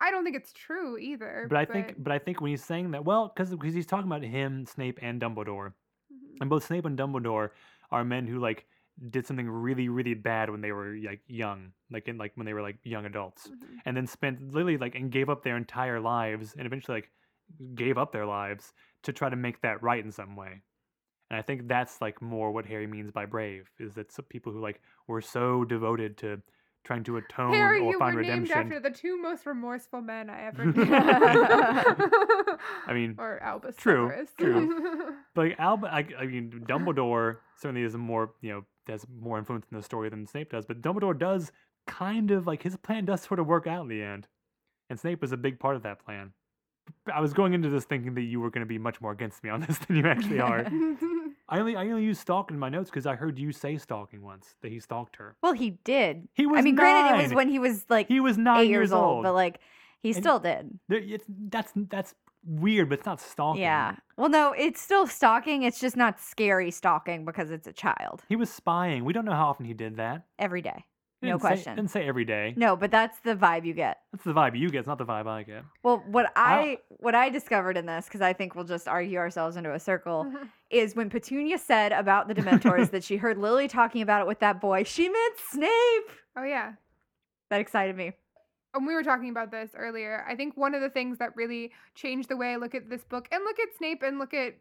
I 0.06 0.12
don't 0.12 0.24
think 0.24 0.36
it's 0.36 0.54
true 0.54 0.98
either. 0.98 1.48
But 1.50 1.58
I 1.58 1.66
think. 1.66 1.96
But 1.98 2.14
I 2.14 2.20
think 2.20 2.40
when 2.42 2.52
he's 2.52 2.64
saying 2.64 2.92
that, 2.92 3.04
well, 3.04 3.34
because 3.36 3.52
he's 3.74 3.86
talking 3.88 4.06
about 4.08 4.22
him, 4.24 4.66
Snape, 4.66 5.00
and 5.02 5.20
Dumbledore, 5.22 5.74
Mhm. 6.14 6.38
and 6.42 6.50
both 6.50 6.64
Snape 6.64 6.86
and 6.86 6.98
Dumbledore 6.98 7.50
are 7.92 8.04
men 8.04 8.28
who 8.28 8.40
like 8.40 8.68
did 9.10 9.26
something 9.26 9.50
really, 9.50 9.90
really 9.90 10.14
bad 10.14 10.50
when 10.50 10.62
they 10.62 10.72
were 10.72 10.96
like 11.04 11.22
young, 11.28 11.74
like 11.90 12.08
in 12.08 12.18
like 12.18 12.32
when 12.36 12.46
they 12.46 12.54
were 12.54 12.62
like 12.62 12.78
young 12.84 13.06
adults, 13.06 13.50
Mhm. 13.50 13.80
and 13.86 13.98
then 13.98 14.08
spent 14.08 14.54
literally 14.54 14.78
like 14.78 14.96
and 14.96 15.12
gave 15.12 15.30
up 15.30 15.44
their 15.44 15.58
entire 15.58 16.00
lives, 16.00 16.56
and 16.56 16.66
eventually 16.68 16.98
like 16.98 17.12
gave 17.74 17.98
up 17.98 18.12
their 18.12 18.26
lives 18.26 18.74
to 19.04 19.12
try 19.12 19.30
to 19.30 19.36
make 19.36 19.62
that 19.62 19.82
right 19.82 20.04
in 20.04 20.12
some 20.12 20.36
way. 20.36 20.62
And 21.30 21.40
I 21.40 21.42
think 21.42 21.68
that's 21.68 22.02
like 22.02 22.22
more 22.22 22.52
what 22.52 22.66
Harry 22.68 22.88
means 22.88 23.12
by 23.12 23.26
brave 23.26 23.72
is 23.80 23.96
that 23.96 24.12
some 24.12 24.26
people 24.26 24.52
who 24.54 24.60
like 24.60 24.82
were 25.08 25.22
so 25.22 25.66
devoted 25.66 26.18
to 26.18 26.42
trying 26.86 27.04
to 27.04 27.18
atone 27.18 27.54
Harry, 27.54 27.82
or 27.82 27.92
you 27.92 28.00
find 28.00 28.16
were 28.16 28.22
named 28.22 28.44
redemption. 28.50 28.58
after 28.74 28.80
the 28.80 28.96
two 28.96 29.22
most 29.22 29.46
remorseful 29.46 30.02
men 30.02 30.30
I 30.30 30.44
ever 30.46 30.66
knew. 30.72 30.86
I 32.88 32.94
mean, 32.94 33.16
or 33.18 33.42
Albus 33.42 33.76
true, 33.76 34.10
Severus. 34.10 34.30
true. 34.38 35.16
But 35.36 35.48
like 35.50 35.60
Alba, 35.60 35.88
I, 35.94 36.08
I 36.18 36.26
mean, 36.28 36.64
Dumbledore 36.66 37.38
certainly 37.58 37.82
is 37.82 37.94
a 37.94 37.98
more, 37.98 38.32
you 38.42 38.54
know, 38.54 38.66
has 38.88 39.06
more 39.20 39.38
influence 39.38 39.66
in 39.70 39.76
the 39.78 39.84
story 39.84 40.08
than 40.10 40.26
Snape 40.26 40.52
does. 40.52 40.66
But 40.66 40.82
Dumbledore 40.82 41.18
does 41.18 41.52
kind 41.88 42.32
of 42.32 42.48
like 42.48 42.64
his 42.64 42.78
plan 42.78 43.04
does 43.04 43.22
sort 43.22 43.40
of 43.42 43.48
work 43.48 43.68
out 43.68 43.82
in 43.82 43.90
the 43.90 44.02
end, 44.02 44.28
and 44.90 44.98
Snape 44.98 45.20
was 45.22 45.34
a 45.34 45.38
big 45.38 45.60
part 45.60 45.76
of 45.76 45.84
that 45.84 46.00
plan. 46.06 46.32
I 47.14 47.22
was 47.22 47.34
going 47.34 47.54
into 47.54 47.70
this 47.70 47.86
thinking 47.86 48.14
that 48.16 48.22
you 48.24 48.40
were 48.40 48.50
going 48.50 48.62
to 48.62 48.68
be 48.68 48.78
much 48.78 49.00
more 49.02 49.12
against 49.12 49.44
me 49.44 49.50
on 49.50 49.62
this 49.62 49.78
than 49.88 49.96
you 49.98 50.06
actually 50.08 50.40
are. 50.40 50.66
I 51.50 51.60
only 51.60 51.76
I 51.76 51.86
only 51.88 52.04
used 52.04 52.22
stalking 52.22 52.56
in 52.56 52.60
my 52.60 52.70
notes 52.70 52.90
because 52.90 53.06
I 53.06 53.16
heard 53.16 53.38
you 53.38 53.52
say 53.52 53.78
stalking 53.78 54.22
once 54.24 54.56
that 54.62 54.72
he 54.72 54.80
stalked 54.80 55.16
her. 55.18 55.36
Well, 55.44 55.54
he 55.54 55.72
did. 55.84 56.28
He 56.34 56.46
was 56.48 56.60
I 56.60 56.62
mean, 56.62 56.76
granted, 56.76 57.20
it 57.20 57.24
was 57.24 57.34
when 57.34 57.50
he 57.50 57.60
was 57.60 57.86
like 57.90 58.08
he 58.08 58.20
was 58.20 58.38
nine 58.38 58.62
eight 58.66 58.70
years 58.70 58.92
old, 58.92 59.24
but 59.24 59.34
like 59.36 59.60
he 60.02 60.10
And- 60.10 60.18
still 60.18 60.40
did. 60.40 60.80
There- 60.88 61.00
it's, 61.00 61.26
that's 61.50 61.72
that's 61.90 62.16
weird, 62.48 62.90
but 62.90 63.00
it's 63.00 63.06
not 63.06 63.22
stalking. 63.22 63.62
Yeah. 63.62 63.96
Well, 64.18 64.30
no, 64.30 64.54
it's 64.54 64.82
still 64.82 65.06
stalking. 65.08 65.64
It's 65.64 65.80
just 65.80 65.96
not 65.98 66.20
scary 66.20 66.72
stalking 66.72 67.26
because 67.26 67.52
it's 67.52 67.68
a 67.68 67.74
child 67.74 68.24
He 68.30 68.36
was 68.36 68.50
spying. 68.50 69.04
We 69.06 69.14
don't 69.14 69.26
know 69.26 69.34
how 69.34 69.48
often 69.50 69.66
he 69.66 69.74
did 69.74 69.98
that. 69.98 70.26
every 70.40 70.62
day. 70.62 70.86
He 71.26 71.32
No 71.32 71.38
didn't 71.38 71.42
say- 71.42 71.48
question. 71.48 71.76
didn't 71.76 71.92
say 71.92 72.08
every 72.08 72.26
day. 72.26 72.54
No, 72.56 72.76
but 72.76 72.92
that's 72.92 73.20
the 73.20 73.36
vibe 73.36 73.66
you 73.66 73.74
get. 73.74 74.00
That's 74.12 74.24
the 74.24 74.34
vibe 74.34 74.58
you 74.58 74.70
get. 74.70 74.80
It's 74.80 74.88
not 74.88 74.98
the 74.98 75.06
vibe 75.06 75.28
I 75.28 75.44
get. 75.44 75.64
Well, 75.84 76.04
what 76.08 76.32
I 76.36 76.54
I 76.56 76.78
what 76.90 77.16
I 77.16 77.30
discovered 77.30 77.78
in 77.78 77.86
this, 77.86 78.06
because 78.06 78.22
I 78.22 78.34
think 78.34 78.56
we'll 78.56 78.64
just 78.66 78.88
argue 78.88 79.18
ourselves 79.18 79.56
into 79.58 79.74
a 79.74 79.80
circle, 79.80 80.32
is 80.70 80.96
when 80.96 81.10
Petunia 81.10 81.58
said 81.58 81.92
about 81.92 82.28
the 82.28 82.36
Dementors 82.36 82.92
that 82.92 83.04
she 83.04 83.18
heard 83.18 83.38
Lily 83.38 83.68
talking 83.68 84.02
about 84.02 84.22
it 84.22 84.28
with 84.28 84.40
that 84.40 84.62
boy. 84.62 84.84
She 84.84 85.10
meant 85.10 85.36
Snape. 85.50 86.10
oh 86.38 86.44
yeah. 86.44 86.74
That 87.50 87.60
excited 87.62 87.96
me. 87.96 88.12
and 88.74 88.86
we 88.88 88.94
were 88.94 89.04
talking 89.04 89.30
about 89.30 89.52
this 89.52 89.72
earlier. 89.76 90.26
I 90.28 90.36
think 90.36 90.58
one 90.58 90.74
of 90.76 90.82
the 90.82 90.90
things 90.90 91.18
that 91.20 91.36
really 91.36 91.72
changed 91.94 92.28
the 92.30 92.36
way 92.38 92.54
I 92.54 92.56
look 92.58 92.74
at 92.76 92.90
this 92.90 93.04
book 93.04 93.28
and 93.32 93.44
look 93.44 93.60
at 93.60 93.70
Snape 93.78 94.02
and 94.04 94.18
look 94.20 94.34
at 94.34 94.56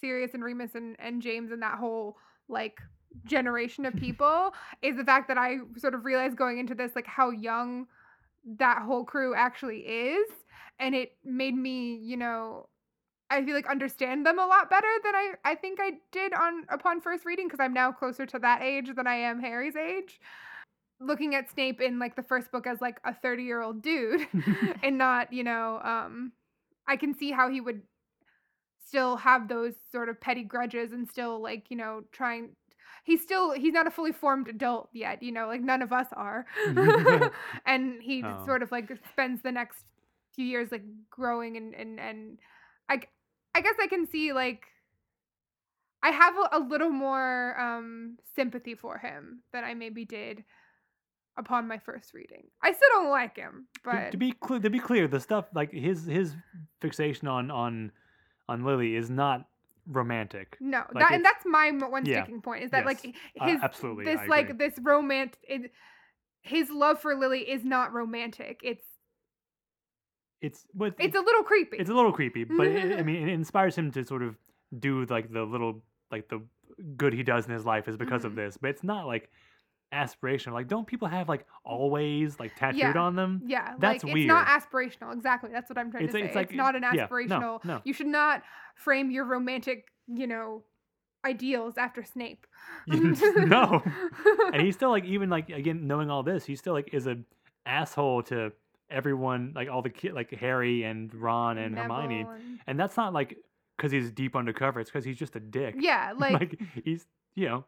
Sirius 0.00 0.32
and 0.34 0.42
Remus 0.44 0.74
and, 0.74 0.96
and 0.98 1.20
James 1.22 1.50
and 1.50 1.62
that 1.62 1.78
whole 1.78 2.16
like 2.48 2.80
generation 3.24 3.86
of 3.86 3.94
people 3.94 4.54
is 4.82 4.96
the 4.96 5.04
fact 5.04 5.28
that 5.28 5.38
I 5.38 5.58
sort 5.76 5.94
of 5.94 6.04
realized 6.04 6.36
going 6.36 6.58
into 6.58 6.74
this 6.74 6.92
like 6.94 7.06
how 7.06 7.30
young 7.30 7.86
that 8.58 8.82
whole 8.82 9.04
crew 9.04 9.34
actually 9.34 9.78
is. 9.80 10.28
And 10.78 10.94
it 10.94 11.16
made 11.24 11.56
me, 11.56 11.96
you 11.96 12.16
know, 12.16 12.68
I 13.30 13.44
feel 13.44 13.54
like 13.54 13.68
understand 13.68 14.26
them 14.26 14.38
a 14.38 14.46
lot 14.46 14.70
better 14.70 14.88
than 15.02 15.14
I, 15.14 15.32
I 15.44 15.54
think 15.54 15.78
I 15.80 15.92
did 16.12 16.32
on 16.34 16.66
upon 16.68 17.00
first 17.00 17.24
reading 17.24 17.46
because 17.46 17.60
I'm 17.60 17.72
now 17.72 17.90
closer 17.90 18.26
to 18.26 18.38
that 18.40 18.62
age 18.62 18.90
than 18.94 19.06
I 19.06 19.14
am 19.14 19.40
Harry's 19.40 19.76
age. 19.76 20.20
Looking 21.00 21.34
at 21.34 21.50
Snape 21.50 21.80
in 21.80 21.98
like 21.98 22.16
the 22.16 22.22
first 22.22 22.52
book 22.52 22.66
as 22.66 22.80
like 22.80 22.98
a 23.04 23.14
30 23.14 23.42
year 23.42 23.60
old 23.62 23.82
dude 23.82 24.26
and 24.82 24.98
not, 24.98 25.32
you 25.32 25.42
know, 25.42 25.80
um, 25.82 26.32
I 26.86 26.96
can 26.96 27.14
see 27.14 27.30
how 27.30 27.48
he 27.48 27.60
would 27.60 27.82
still 28.86 29.16
have 29.16 29.48
those 29.48 29.74
sort 29.90 30.08
of 30.08 30.20
petty 30.20 30.44
grudges 30.44 30.92
and 30.92 31.08
still 31.08 31.42
like, 31.42 31.70
you 31.70 31.76
know, 31.76 32.02
trying. 32.12 32.50
He's 33.04 33.22
still 33.22 33.52
he's 33.52 33.72
not 33.72 33.86
a 33.86 33.90
fully 33.90 34.12
formed 34.12 34.48
adult 34.48 34.88
yet, 34.92 35.22
you 35.22 35.30
know, 35.30 35.46
like 35.46 35.60
none 35.60 35.82
of 35.82 35.92
us 35.92 36.06
are, 36.12 36.46
and 37.66 38.02
he 38.02 38.22
Oh. 38.24 38.42
sort 38.46 38.62
of 38.62 38.72
like 38.72 38.90
spends 39.12 39.42
the 39.42 39.52
next 39.52 39.84
few 40.34 40.46
years 40.46 40.72
like 40.72 40.82
growing 41.10 41.56
and 41.56 41.74
and 41.74 42.00
and 42.00 42.38
I 42.88 43.02
I 43.54 43.60
guess 43.60 43.74
I 43.80 43.86
can 43.88 44.06
see 44.06 44.32
like 44.32 44.62
I 46.02 46.10
have 46.10 46.34
a, 46.36 46.58
a 46.58 46.60
little 46.60 46.90
more 46.90 47.58
um 47.60 48.16
sympathy 48.34 48.74
for 48.74 48.98
him 48.98 49.42
than 49.52 49.64
I 49.64 49.74
maybe 49.74 50.04
did 50.04 50.44
upon 51.36 51.66
my 51.68 51.78
first 51.78 52.14
reading. 52.14 52.44
I 52.62 52.72
still 52.72 52.88
don't 52.94 53.10
like 53.10 53.36
him, 53.36 53.66
To- 53.74 53.80
but 53.84 54.10
to, 54.12 54.16
be 54.16 54.32
clear, 54.32 54.60
to 54.60 54.70
be 54.70 54.78
clear, 54.78 55.08
the 55.08 55.20
stuff 55.20 55.46
like 55.54 55.72
his 55.72 56.06
his 56.06 56.34
fixation 56.80 57.28
on 57.28 57.50
on 57.50 57.92
on 58.48 58.64
Lily 58.64 58.96
is 58.96 59.10
not 59.10 59.46
romantic. 59.86 60.56
no, 60.60 60.84
like 60.92 61.00
that 61.00 61.14
and 61.14 61.24
that's 61.24 61.44
my 61.44 61.70
one 61.70 62.06
Yeah, 62.06 62.22
sticking 62.22 62.40
point 62.40 62.64
is 62.64 62.70
that 62.70 62.86
like 62.86 62.98
yes, 63.04 63.14
uh, 63.40 63.46
his 63.46 63.60
absolutely, 63.62 64.04
this 64.04 64.20
like 64.28 64.58
this 64.58 64.74
romantic 64.82 65.72
his 66.42 66.70
love 66.70 67.00
for 67.00 67.14
Lily 67.16 67.40
is 67.48 67.64
not 67.64 67.92
romantic. 67.92 68.60
It's 68.62 68.84
It's 70.40 70.66
but 70.74 70.94
it's 70.98 71.16
a 71.16 71.20
little 71.20 71.42
creepy. 71.42 71.78
it's 71.78 71.90
a 71.90 71.94
little 71.94 72.12
creepy, 72.12 72.44
but 72.44 72.66
it, 72.66 72.98
I 72.98 73.02
mean, 73.02 73.28
it 73.28 73.32
inspires 73.32 73.76
him 73.76 73.90
to 73.92 74.04
sort 74.04 74.22
of 74.22 74.36
do 74.78 75.04
like 75.06 75.32
the 75.32 75.42
little 75.44 75.82
like 76.10 76.28
the 76.28 76.42
good 76.96 77.12
he 77.12 77.22
does 77.22 77.46
in 77.46 77.52
his 77.52 77.64
life 77.64 77.88
is 77.88 77.96
because 77.96 78.24
of 78.24 78.32
Mhm. 78.32 78.36
this. 78.36 78.56
But 78.58 78.70
it's 78.70 78.84
not 78.84 79.06
like 79.06 79.30
aspirational. 79.94 80.52
Like, 80.54 80.66
don't 80.68 80.86
people 80.86 81.08
have 81.08 81.28
like 81.28 81.46
always 81.64 82.38
like 82.40 82.54
tattooed 82.56 82.80
Yeah. 82.80 82.92
on 82.98 83.14
them? 83.16 83.42
yeah, 83.46 83.74
that's 83.78 84.02
like 84.04 84.16
it's 84.16 84.26
not 84.26 84.46
aspirational. 84.46 85.12
Exactly, 85.14 85.50
that's 85.52 85.70
what 85.70 85.78
I'm 85.78 85.90
trying 85.90 86.04
It's 86.04 86.12
to 86.12 86.18
say. 86.20 86.26
it's 86.26 86.36
It's, 86.36 86.52
not 86.52 86.74
an 86.74 86.82
yeah, 86.82 86.92
no, 86.94 87.06
aspirational. 87.06 87.64
no. 87.64 87.80
You 87.84 87.92
should 87.92 88.08
not 88.08 88.42
frame 88.74 89.10
your 89.10 89.24
romantic, 89.24 89.86
you 90.08 90.26
know, 90.26 90.64
ideals 91.24 91.78
after 91.78 92.02
Snape. 92.02 92.46
no. 92.86 93.82
and 94.52 94.60
he's 94.60 94.74
still 94.74 94.90
like 94.90 95.04
even 95.04 95.30
like 95.30 95.48
again 95.50 95.86
knowing 95.86 96.10
all 96.10 96.22
this, 96.22 96.44
he 96.44 96.56
still 96.56 96.72
like 96.74 96.90
is 96.92 97.06
a 97.06 97.16
asshole 97.66 98.22
to 98.24 98.52
everyone, 98.90 99.52
like 99.54 99.68
all 99.70 99.82
the 99.82 99.90
kid, 99.90 100.12
like 100.12 100.30
Harry 100.32 100.82
and 100.84 101.14
Ron 101.14 101.58
and 101.58 101.76
Hermione. 101.78 102.20
And- 102.28 102.60
And 102.66 102.80
that's 102.80 102.96
not 102.96 103.12
like 103.12 103.38
because 103.76 103.90
he's 103.92 104.10
deep 104.12 104.36
undercover. 104.36 104.80
It's 104.80 104.90
because 104.90 105.04
he's 105.04 105.16
just 105.18 105.34
a 105.36 105.40
dick. 105.40 105.76
yeah, 105.78 106.12
like, 106.18 106.32
like 106.32 106.60
he's 106.84 107.06
you 107.34 107.48
know 107.48 107.64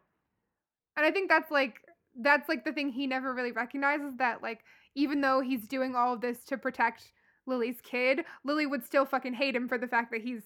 and 0.97 1.05
I 1.05 1.11
think 1.11 1.29
that's 1.29 1.51
like 1.51 1.81
that's 2.21 2.49
like 2.49 2.64
the 2.64 2.73
thing 2.73 2.91
he 2.91 3.07
never 3.07 3.35
really 3.35 3.53
recognizes 3.53 4.17
that 4.19 4.43
like 4.43 4.61
even 4.95 5.21
though 5.21 5.41
he's 5.41 5.67
doing 5.69 5.95
all 5.95 6.14
of 6.14 6.21
this 6.21 6.45
to 6.47 6.57
protect 6.57 7.12
Lily's 7.47 7.81
kid, 7.83 8.25
Lily 8.45 8.67
would 8.67 8.85
still 8.85 9.05
fucking 9.05 9.35
hate 9.35 9.55
him 9.55 9.69
for 9.69 9.79
the 9.79 9.87
fact 9.87 10.11
that 10.11 10.23
he's 10.23 10.43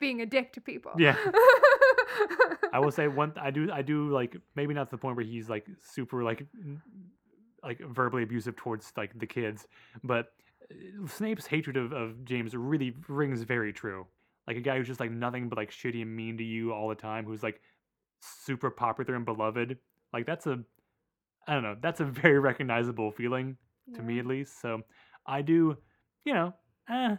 being 0.00 0.20
a 0.20 0.26
dick 0.26 0.52
to 0.52 0.60
people. 0.60 0.92
Yeah. 0.98 1.16
I 2.72 2.78
will 2.78 2.90
say 2.90 3.08
one. 3.08 3.32
I 3.40 3.50
do. 3.50 3.70
I 3.72 3.82
do 3.82 4.10
like 4.10 4.36
maybe 4.56 4.74
not 4.74 4.90
to 4.90 4.96
the 4.96 4.98
point 4.98 5.16
where 5.16 5.24
he's 5.24 5.48
like 5.48 5.66
super 5.80 6.22
like 6.22 6.46
like 7.62 7.80
verbally 7.80 8.24
abusive 8.24 8.56
towards 8.56 8.92
like 8.96 9.16
the 9.18 9.26
kids, 9.26 9.66
but 10.02 10.32
uh, 10.70 11.06
Snape's 11.06 11.46
hatred 11.46 11.76
of, 11.76 11.92
of 11.92 12.24
James 12.24 12.56
really 12.56 12.94
rings 13.08 13.42
very 13.42 13.72
true. 13.72 14.06
Like 14.48 14.56
a 14.56 14.60
guy 14.60 14.76
who's 14.76 14.88
just 14.88 15.00
like 15.00 15.12
nothing 15.12 15.48
but 15.48 15.56
like 15.56 15.70
shitty 15.70 16.02
and 16.02 16.14
mean 16.14 16.36
to 16.38 16.44
you 16.44 16.72
all 16.72 16.88
the 16.88 16.94
time, 16.94 17.24
who's 17.24 17.42
like 17.42 17.60
super 18.20 18.70
popular 18.70 19.14
and 19.14 19.24
beloved. 19.24 19.78
Like 20.12 20.26
that's 20.26 20.46
a, 20.46 20.58
I 21.46 21.54
don't 21.54 21.62
know. 21.62 21.76
That's 21.80 22.00
a 22.00 22.04
very 22.04 22.38
recognizable 22.50 23.10
feeling 23.12 23.56
to 23.94 24.02
me 24.02 24.18
at 24.18 24.26
least. 24.26 24.60
So 24.60 24.82
I 25.26 25.42
do, 25.42 25.76
you 26.24 26.34
know, 26.34 26.54
eh, 26.88 27.16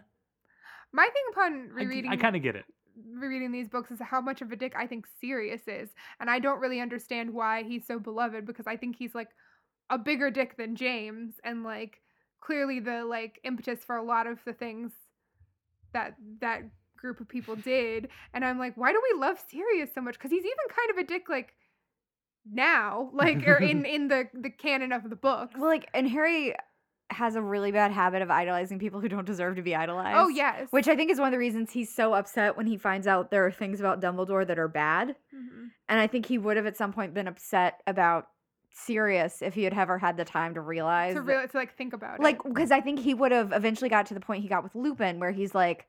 My 0.93 1.03
thing 1.09 1.24
upon 1.32 1.69
I, 1.78 1.84
rereading 1.84 2.11
I 2.11 2.15
kind 2.15 2.36
of 2.36 2.41
get 2.41 2.55
it. 2.55 2.65
rereading 3.13 3.51
these 3.51 3.67
books 3.69 3.91
is 3.91 3.99
how 4.01 4.21
much 4.21 4.41
of 4.41 4.51
a 4.51 4.55
dick 4.55 4.74
I 4.78 4.88
think 4.88 5.05
Sirius 5.19 5.61
is. 5.67 5.89
And 6.19 6.30
I 6.30 6.39
don't 6.39 6.59
really 6.59 6.80
understand 6.80 7.34
why 7.34 7.63
he's 7.63 7.86
so 7.86 7.99
beloved 7.99 8.45
because 8.45 8.67
I 8.67 8.78
think 8.78 8.95
he's 8.95 9.15
like 9.15 9.30
a 9.89 9.97
bigger 9.97 10.32
dick 10.32 10.57
than 10.57 10.76
James 10.76 11.36
and 11.43 11.63
like 11.63 12.01
clearly 12.39 12.80
the 12.80 13.05
like 13.05 13.39
impetus 13.43 13.84
for 13.84 13.95
a 13.97 14.03
lot 14.03 14.28
of 14.28 14.39
the 14.45 14.53
things 14.53 14.91
that 15.93 16.15
that 16.41 16.63
group 16.97 17.19
of 17.19 17.28
people 17.28 17.55
did. 17.74 18.09
And 18.34 18.45
I'm 18.45 18.59
like, 18.59 18.76
why 18.78 18.91
do 18.91 19.01
we 19.13 19.19
love 19.19 19.38
Sirius 19.49 19.89
so 19.93 20.01
much? 20.01 20.13
Because 20.15 20.32
he's 20.32 20.45
even 20.45 20.69
kind 20.69 20.91
of 20.91 20.97
a 20.97 21.07
dick 21.07 21.30
like 21.30 21.53
now, 22.49 23.09
like 23.13 23.47
or 23.47 23.57
in 23.57 23.85
in 23.85 24.07
the 24.07 24.27
the 24.33 24.49
canon 24.49 24.91
of 24.91 25.09
the 25.09 25.15
book. 25.15 25.51
Well, 25.57 25.67
like, 25.69 25.89
and 25.93 26.09
Harry 26.09 26.53
has 27.09 27.35
a 27.35 27.41
really 27.41 27.71
bad 27.71 27.91
habit 27.91 28.21
of 28.23 28.31
idolizing 28.31 28.79
people 28.79 28.99
who 28.99 29.07
don't 29.07 29.25
deserve 29.25 29.55
to 29.57 29.61
be 29.61 29.75
idolized. 29.75 30.17
Oh 30.17 30.29
yes. 30.29 30.67
Which 30.71 30.87
I 30.87 30.95
think 30.95 31.11
is 31.11 31.19
one 31.19 31.27
of 31.27 31.31
the 31.31 31.37
reasons 31.37 31.71
he's 31.71 31.93
so 31.93 32.13
upset 32.13 32.57
when 32.57 32.65
he 32.65 32.77
finds 32.77 33.05
out 33.05 33.29
there 33.29 33.45
are 33.45 33.51
things 33.51 33.79
about 33.79 34.01
Dumbledore 34.01 34.47
that 34.47 34.57
are 34.57 34.67
bad. 34.67 35.15
Mhm. 35.35 35.69
And 35.89 35.99
I 35.99 36.07
think 36.07 36.25
he 36.25 36.37
would 36.39 36.57
have 36.57 36.65
at 36.65 36.75
some 36.75 36.91
point 36.91 37.13
been 37.13 37.27
upset 37.27 37.81
about 37.85 38.29
Sirius 38.71 39.43
if 39.43 39.53
he 39.53 39.63
had 39.63 39.73
ever 39.77 39.99
had 39.99 40.17
the 40.17 40.25
time 40.25 40.55
to 40.55 40.61
realize. 40.61 41.13
to 41.13 41.21
to 41.21 41.49
like 41.53 41.75
think 41.77 41.93
about 41.93 42.15
it. 42.19 42.23
like, 42.23 42.41
because 42.43 42.71
I 42.71 42.81
think 42.81 42.97
he 42.99 43.13
would 43.13 43.31
have 43.31 43.51
eventually 43.53 43.89
got 43.89 44.07
to 44.07 44.15
the 44.15 44.19
point 44.19 44.41
he 44.41 44.47
got 44.49 44.63
with 44.63 44.73
Lupin 44.73 45.19
where 45.19 45.31
he's 45.31 45.53
like, 45.53 45.85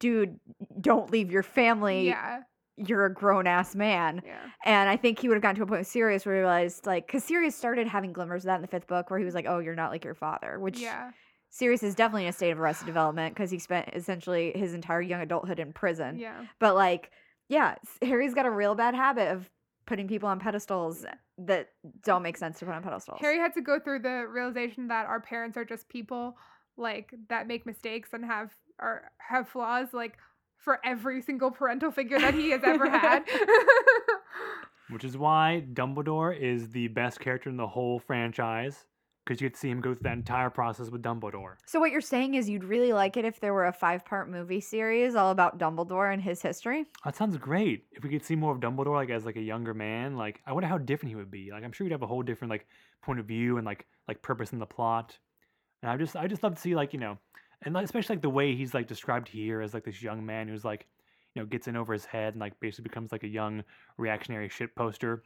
dude, 0.00 0.40
don't 0.80 1.10
leave 1.12 1.30
your 1.30 1.44
family 1.44 2.08
Yeah. 2.08 2.40
You're 2.76 3.06
a 3.06 3.12
grown 3.12 3.46
ass 3.46 3.74
man. 3.74 4.22
Yeah. 4.24 4.38
And 4.64 4.88
I 4.88 4.96
think 4.96 5.18
he 5.18 5.28
would 5.28 5.34
have 5.34 5.42
gotten 5.42 5.56
to 5.56 5.62
a 5.62 5.66
point 5.66 5.80
with 5.80 5.88
Sirius 5.88 6.26
where 6.26 6.34
he 6.34 6.40
realized, 6.40 6.86
like, 6.86 7.06
because 7.06 7.24
Sirius 7.24 7.56
started 7.56 7.86
having 7.86 8.12
glimmers 8.12 8.44
of 8.44 8.46
that 8.46 8.56
in 8.56 8.62
the 8.62 8.68
fifth 8.68 8.86
book, 8.86 9.10
where 9.10 9.18
he 9.18 9.24
was 9.24 9.34
like, 9.34 9.46
"Oh, 9.48 9.58
you're 9.58 9.74
not 9.74 9.90
like 9.90 10.04
your 10.04 10.14
father," 10.14 10.58
which 10.58 10.78
Yeah. 10.78 11.12
Sirius 11.48 11.82
is 11.82 11.94
definitely 11.94 12.24
in 12.24 12.28
a 12.28 12.32
state 12.32 12.50
of 12.50 12.60
arrested 12.60 12.86
development 12.86 13.34
because 13.34 13.50
he 13.50 13.58
spent 13.58 13.88
essentially 13.94 14.52
his 14.54 14.74
entire 14.74 15.00
young 15.00 15.22
adulthood 15.22 15.58
in 15.58 15.72
prison. 15.72 16.18
Yeah. 16.18 16.44
But 16.58 16.74
like, 16.74 17.10
yeah, 17.48 17.76
Harry's 18.02 18.34
got 18.34 18.46
a 18.46 18.50
real 18.50 18.74
bad 18.74 18.94
habit 18.94 19.32
of 19.32 19.48
putting 19.86 20.08
people 20.08 20.28
on 20.28 20.40
pedestals 20.40 21.06
that 21.38 21.68
don't 22.04 22.22
make 22.22 22.36
sense 22.36 22.58
to 22.58 22.66
put 22.66 22.74
on 22.74 22.82
pedestals. 22.82 23.20
Harry 23.20 23.38
had 23.38 23.54
to 23.54 23.62
go 23.62 23.78
through 23.78 24.00
the 24.00 24.26
realization 24.28 24.88
that 24.88 25.06
our 25.06 25.20
parents 25.20 25.56
are 25.56 25.64
just 25.64 25.88
people 25.88 26.36
like 26.76 27.14
that 27.28 27.46
make 27.46 27.64
mistakes 27.64 28.10
and 28.12 28.24
have 28.24 28.50
or 28.80 29.10
have 29.18 29.48
flaws 29.48 29.94
like 29.94 30.18
for 30.66 30.80
every 30.84 31.22
single 31.22 31.52
parental 31.52 31.92
figure 31.92 32.18
that 32.18 32.34
he 32.34 32.50
has 32.50 32.60
ever 32.64 32.90
had. 32.98 33.22
Which 34.90 35.04
is 35.04 35.16
why 35.16 35.64
Dumbledore 35.72 36.36
is 36.38 36.70
the 36.70 36.88
best 36.88 37.20
character 37.20 37.48
in 37.48 37.56
the 37.56 37.68
whole 37.68 38.00
franchise 38.00 38.84
because 39.24 39.40
you 39.40 39.48
get 39.48 39.54
to 39.54 39.60
see 39.60 39.70
him 39.70 39.80
go 39.80 39.92
through 39.94 40.02
that 40.04 40.12
entire 40.12 40.50
process 40.50 40.88
with 40.90 41.02
Dumbledore. 41.02 41.54
so 41.66 41.80
what 41.80 41.90
you're 41.90 42.00
saying 42.00 42.34
is 42.34 42.48
you'd 42.48 42.62
really 42.64 42.92
like 42.92 43.16
it 43.16 43.24
if 43.24 43.40
there 43.40 43.52
were 43.52 43.66
a 43.66 43.72
five-part 43.72 44.28
movie 44.30 44.60
series 44.60 45.14
all 45.16 45.30
about 45.32 45.58
Dumbledore 45.58 46.12
and 46.12 46.22
his 46.22 46.40
history? 46.42 46.84
That 47.04 47.16
sounds 47.16 47.36
great. 47.36 47.86
If 47.92 48.02
we 48.04 48.10
could 48.10 48.24
see 48.24 48.36
more 48.36 48.52
of 48.52 48.60
Dumbledore 48.60 48.94
like 48.94 49.10
as 49.10 49.24
like 49.24 49.36
a 49.36 49.40
younger 49.40 49.74
man, 49.74 50.16
like 50.16 50.40
I 50.46 50.52
wonder 50.52 50.68
how 50.68 50.78
different 50.78 51.10
he 51.10 51.16
would 51.16 51.30
be. 51.30 51.50
Like 51.52 51.64
I'm 51.64 51.72
sure 51.72 51.84
he'd 51.84 51.92
have 51.92 52.02
a 52.02 52.06
whole 52.08 52.22
different 52.22 52.50
like 52.50 52.66
point 53.02 53.18
of 53.20 53.26
view 53.26 53.56
and 53.56 53.66
like 53.66 53.86
like 54.08 54.22
purpose 54.22 54.52
in 54.52 54.58
the 54.60 54.66
plot. 54.66 55.18
And 55.82 55.90
I 55.90 55.96
just 55.96 56.14
I 56.16 56.26
just 56.26 56.42
love 56.42 56.54
to 56.54 56.60
see 56.60 56.74
like 56.76 56.92
you 56.92 57.00
know, 57.00 57.18
and 57.62 57.74
like, 57.74 57.84
especially 57.84 58.16
like 58.16 58.22
the 58.22 58.30
way 58.30 58.54
he's 58.54 58.74
like 58.74 58.86
described 58.86 59.28
here 59.28 59.60
as 59.60 59.74
like 59.74 59.84
this 59.84 60.02
young 60.02 60.24
man 60.24 60.48
who's 60.48 60.64
like 60.64 60.86
you 61.34 61.42
know 61.42 61.46
gets 61.46 61.68
in 61.68 61.76
over 61.76 61.92
his 61.92 62.04
head 62.04 62.34
and 62.34 62.40
like 62.40 62.58
basically 62.60 62.84
becomes 62.84 63.12
like 63.12 63.22
a 63.22 63.28
young 63.28 63.62
reactionary 63.98 64.48
shit 64.48 64.74
poster, 64.74 65.22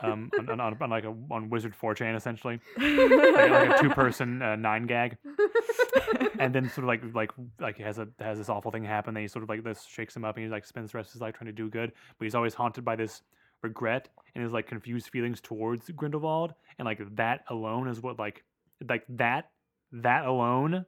um 0.00 0.30
on, 0.38 0.50
on, 0.50 0.60
on, 0.60 0.76
on 0.80 0.90
like 0.90 1.04
a 1.04 1.14
on 1.30 1.50
Wizard 1.50 1.74
4chan 1.80 2.16
essentially, 2.16 2.60
like, 2.76 3.50
like 3.50 3.78
a 3.78 3.82
two 3.82 3.90
person 3.90 4.42
uh, 4.42 4.56
9GAG. 4.56 5.16
and 6.38 6.54
then 6.54 6.68
sort 6.70 6.78
of 6.78 6.84
like 6.84 7.02
like 7.14 7.30
like 7.60 7.78
has 7.78 7.98
a 7.98 8.08
has 8.20 8.38
this 8.38 8.48
awful 8.48 8.70
thing 8.70 8.84
happen. 8.84 9.14
Then 9.14 9.22
he 9.22 9.28
sort 9.28 9.42
of 9.42 9.48
like 9.48 9.64
this 9.64 9.84
shakes 9.84 10.14
him 10.14 10.24
up, 10.24 10.36
and 10.36 10.44
he 10.44 10.50
like 10.50 10.64
spends 10.64 10.92
the 10.92 10.98
rest 10.98 11.10
of 11.10 11.14
his 11.14 11.22
life 11.22 11.34
trying 11.34 11.46
to 11.46 11.52
do 11.52 11.68
good. 11.68 11.92
But 12.18 12.24
he's 12.24 12.34
always 12.34 12.54
haunted 12.54 12.84
by 12.84 12.96
this 12.96 13.22
regret 13.62 14.08
and 14.34 14.44
his 14.44 14.52
like 14.52 14.66
confused 14.66 15.08
feelings 15.08 15.40
towards 15.40 15.90
Grindelwald, 15.90 16.54
and 16.78 16.86
like 16.86 17.00
that 17.16 17.44
alone 17.48 17.88
is 17.88 18.00
what 18.00 18.18
like 18.18 18.44
like 18.88 19.04
that 19.10 19.50
that 19.92 20.26
alone 20.26 20.86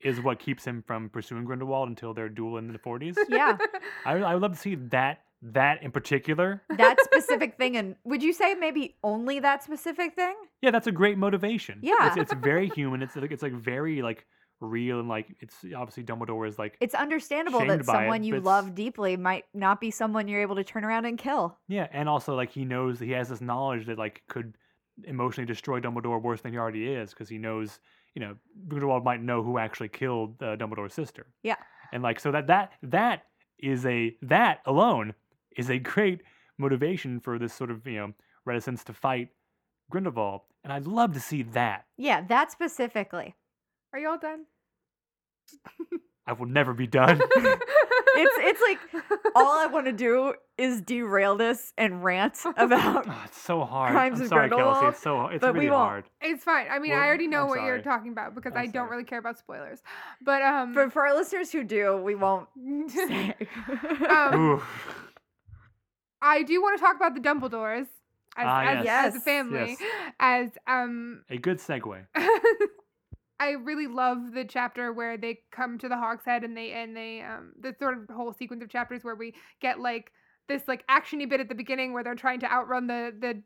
is 0.00 0.20
what 0.20 0.38
keeps 0.38 0.64
him 0.64 0.82
from 0.86 1.08
pursuing 1.08 1.44
Grindelwald 1.44 1.88
until 1.88 2.12
their 2.12 2.28
duel 2.28 2.58
in 2.58 2.72
the 2.72 2.78
forties. 2.78 3.16
yeah, 3.28 3.56
I 4.04 4.12
I 4.14 4.34
would 4.34 4.42
love 4.42 4.52
to 4.52 4.58
see 4.58 4.74
that 4.74 5.20
that 5.42 5.82
in 5.82 5.90
particular. 5.90 6.62
that 6.76 6.96
specific 7.02 7.56
thing. 7.56 7.76
And 7.76 7.96
would 8.04 8.22
you 8.22 8.32
say 8.32 8.54
maybe 8.54 8.96
only 9.02 9.40
that 9.40 9.64
specific 9.64 10.14
thing? 10.14 10.34
Yeah, 10.60 10.70
that's 10.70 10.86
a 10.86 10.92
great 10.92 11.18
motivation. 11.18 11.80
Yeah. 11.82 12.08
it's, 12.08 12.16
it's 12.16 12.32
very 12.34 12.68
human. 12.68 13.02
It's 13.02 13.16
like 13.16 13.32
it's 13.32 13.42
like 13.42 13.52
very 13.52 14.02
like 14.02 14.26
real 14.60 15.00
and 15.00 15.08
like 15.08 15.34
it's 15.40 15.56
obviously 15.76 16.04
Dumbledore 16.04 16.46
is 16.46 16.58
like 16.58 16.76
It's 16.80 16.94
understandable 16.94 17.58
that 17.60 17.66
by 17.66 17.74
it, 17.74 17.84
someone 17.84 18.22
you 18.22 18.40
love 18.40 18.74
deeply 18.74 19.16
might 19.16 19.44
not 19.52 19.80
be 19.80 19.90
someone 19.90 20.28
you're 20.28 20.42
able 20.42 20.56
to 20.56 20.64
turn 20.64 20.84
around 20.84 21.04
and 21.04 21.18
kill. 21.18 21.58
Yeah, 21.68 21.88
and 21.92 22.08
also 22.08 22.36
like 22.36 22.52
he 22.52 22.64
knows 22.64 23.00
that 23.00 23.06
he 23.06 23.12
has 23.12 23.28
this 23.28 23.40
knowledge 23.40 23.86
that 23.86 23.98
like 23.98 24.22
could 24.28 24.54
emotionally 25.04 25.46
destroy 25.46 25.80
Dumbledore 25.80 26.22
worse 26.22 26.42
than 26.42 26.52
he 26.52 26.58
already 26.58 26.86
is 26.86 27.10
because 27.10 27.28
he 27.28 27.38
knows 27.38 27.80
you 28.14 28.20
know 28.20 28.36
Grindelwald 28.68 29.04
might 29.04 29.22
know 29.22 29.42
who 29.42 29.58
actually 29.58 29.88
killed 29.88 30.42
uh, 30.42 30.56
Dumbledore's 30.56 30.94
sister. 30.94 31.26
Yeah. 31.42 31.56
and 31.92 32.02
like 32.02 32.20
so 32.20 32.30
that 32.32 32.46
that 32.48 32.72
that 32.82 33.24
is 33.58 33.86
a 33.86 34.16
that 34.22 34.60
alone 34.66 35.14
is 35.56 35.70
a 35.70 35.78
great 35.78 36.22
motivation 36.58 37.20
for 37.20 37.38
this 37.38 37.52
sort 37.52 37.70
of 37.70 37.86
you 37.86 37.96
know 37.96 38.12
reticence 38.44 38.82
to 38.84 38.92
fight 38.92 39.28
Grindelwald, 39.90 40.42
and 40.64 40.72
I'd 40.72 40.86
love 40.86 41.12
to 41.14 41.20
see 41.20 41.42
that. 41.42 41.84
Yeah, 41.96 42.22
that 42.28 42.50
specifically. 42.50 43.34
Are 43.92 43.98
you 43.98 44.08
all 44.08 44.18
done? 44.18 44.46
I 46.26 46.32
will 46.34 46.46
never 46.46 46.72
be 46.72 46.86
done. 46.86 47.20
It's 48.14 48.36
it's 48.38 48.60
like 48.60 48.78
all 49.34 49.58
I 49.58 49.66
want 49.66 49.86
to 49.86 49.92
do 49.92 50.34
is 50.58 50.82
derail 50.82 51.34
this 51.36 51.72
and 51.78 52.04
rant 52.04 52.38
about. 52.56 53.06
Oh, 53.08 53.22
it's 53.24 53.40
so 53.40 53.64
hard. 53.64 53.92
Crimes 53.92 54.18
I'm 54.20 54.24
of 54.24 54.28
sorry, 54.28 54.50
Kelsey. 54.50 54.86
It's 54.88 55.00
so 55.02 55.26
it's 55.28 55.40
but 55.40 55.54
we 55.54 55.60
really 55.60 55.70
won't. 55.70 55.82
hard. 55.88 56.04
It's 56.20 56.44
fine. 56.44 56.66
I 56.70 56.78
mean, 56.78 56.92
I 56.92 57.06
already 57.06 57.26
know 57.26 57.44
I'm 57.44 57.48
what 57.48 57.62
you're 57.62 57.80
talking 57.80 58.12
about 58.12 58.34
because 58.34 58.52
I'm 58.54 58.58
I 58.60 58.64
don't 58.66 58.74
sorry. 58.74 58.90
really 58.90 59.04
care 59.04 59.18
about 59.18 59.38
spoilers. 59.38 59.80
But 60.20 60.42
um 60.42 60.74
For, 60.74 60.90
for 60.90 61.06
our 61.06 61.14
listeners 61.16 61.50
who 61.50 61.64
do, 61.64 61.96
we 61.96 62.14
won't 62.14 62.48
say. 62.88 63.34
um 64.10 64.62
I 66.20 66.42
do 66.42 66.60
want 66.62 66.78
to 66.78 66.84
talk 66.84 66.96
about 66.96 67.14
the 67.14 67.20
Dumbledores 67.20 67.86
as, 68.36 68.46
Ah, 68.46 68.62
as, 68.62 68.84
yes. 68.84 69.06
as 69.08 69.16
a 69.16 69.20
family. 69.20 69.76
Yes. 69.80 70.12
As 70.20 70.50
um 70.66 71.24
A 71.30 71.38
good 71.38 71.58
segue. 71.58 72.04
I 73.40 73.50
really 73.50 73.86
love 73.86 74.32
the 74.34 74.44
chapter 74.44 74.92
where 74.92 75.16
they 75.16 75.40
come 75.50 75.78
to 75.78 75.88
the 75.88 75.96
Hogshead 75.96 76.44
and 76.44 76.56
they 76.56 76.72
and 76.72 76.96
they 76.96 77.22
um 77.22 77.52
the 77.60 77.74
sort 77.78 77.98
of 77.98 78.14
whole 78.14 78.32
sequence 78.32 78.62
of 78.62 78.68
chapters 78.68 79.02
where 79.02 79.16
we 79.16 79.34
get 79.60 79.80
like 79.80 80.12
this 80.48 80.62
like 80.68 80.86
actiony 80.86 81.28
bit 81.28 81.40
at 81.40 81.48
the 81.48 81.54
beginning 81.54 81.92
where 81.92 82.04
they're 82.04 82.14
trying 82.14 82.40
to 82.40 82.52
outrun 82.52 82.86
the 82.86 83.14
the 83.18 83.42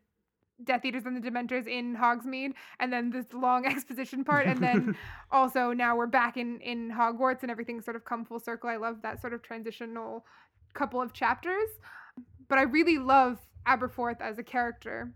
Death 0.64 0.84
Eaters 0.84 1.04
and 1.04 1.14
the 1.16 1.30
Dementors 1.30 1.66
in 1.66 1.94
Hogsmeade, 1.94 2.52
and 2.80 2.92
then 2.92 3.10
this 3.10 3.26
long 3.32 3.66
exposition 3.66 4.24
part, 4.24 4.46
and 4.46 4.62
then 4.62 4.96
also 5.30 5.72
now 5.72 5.96
we're 5.96 6.06
back 6.06 6.36
in 6.36 6.60
in 6.60 6.90
Hogwarts 6.90 7.42
and 7.42 7.50
everything's 7.50 7.84
sort 7.84 7.96
of 7.96 8.04
come 8.04 8.24
full 8.24 8.40
circle. 8.40 8.70
I 8.70 8.76
love 8.76 9.02
that 9.02 9.20
sort 9.20 9.34
of 9.34 9.42
transitional 9.42 10.24
couple 10.74 11.00
of 11.00 11.12
chapters, 11.12 11.68
but 12.48 12.58
I 12.58 12.62
really 12.62 12.98
love 12.98 13.38
Aberforth 13.66 14.20
as 14.20 14.38
a 14.38 14.42
character, 14.42 15.12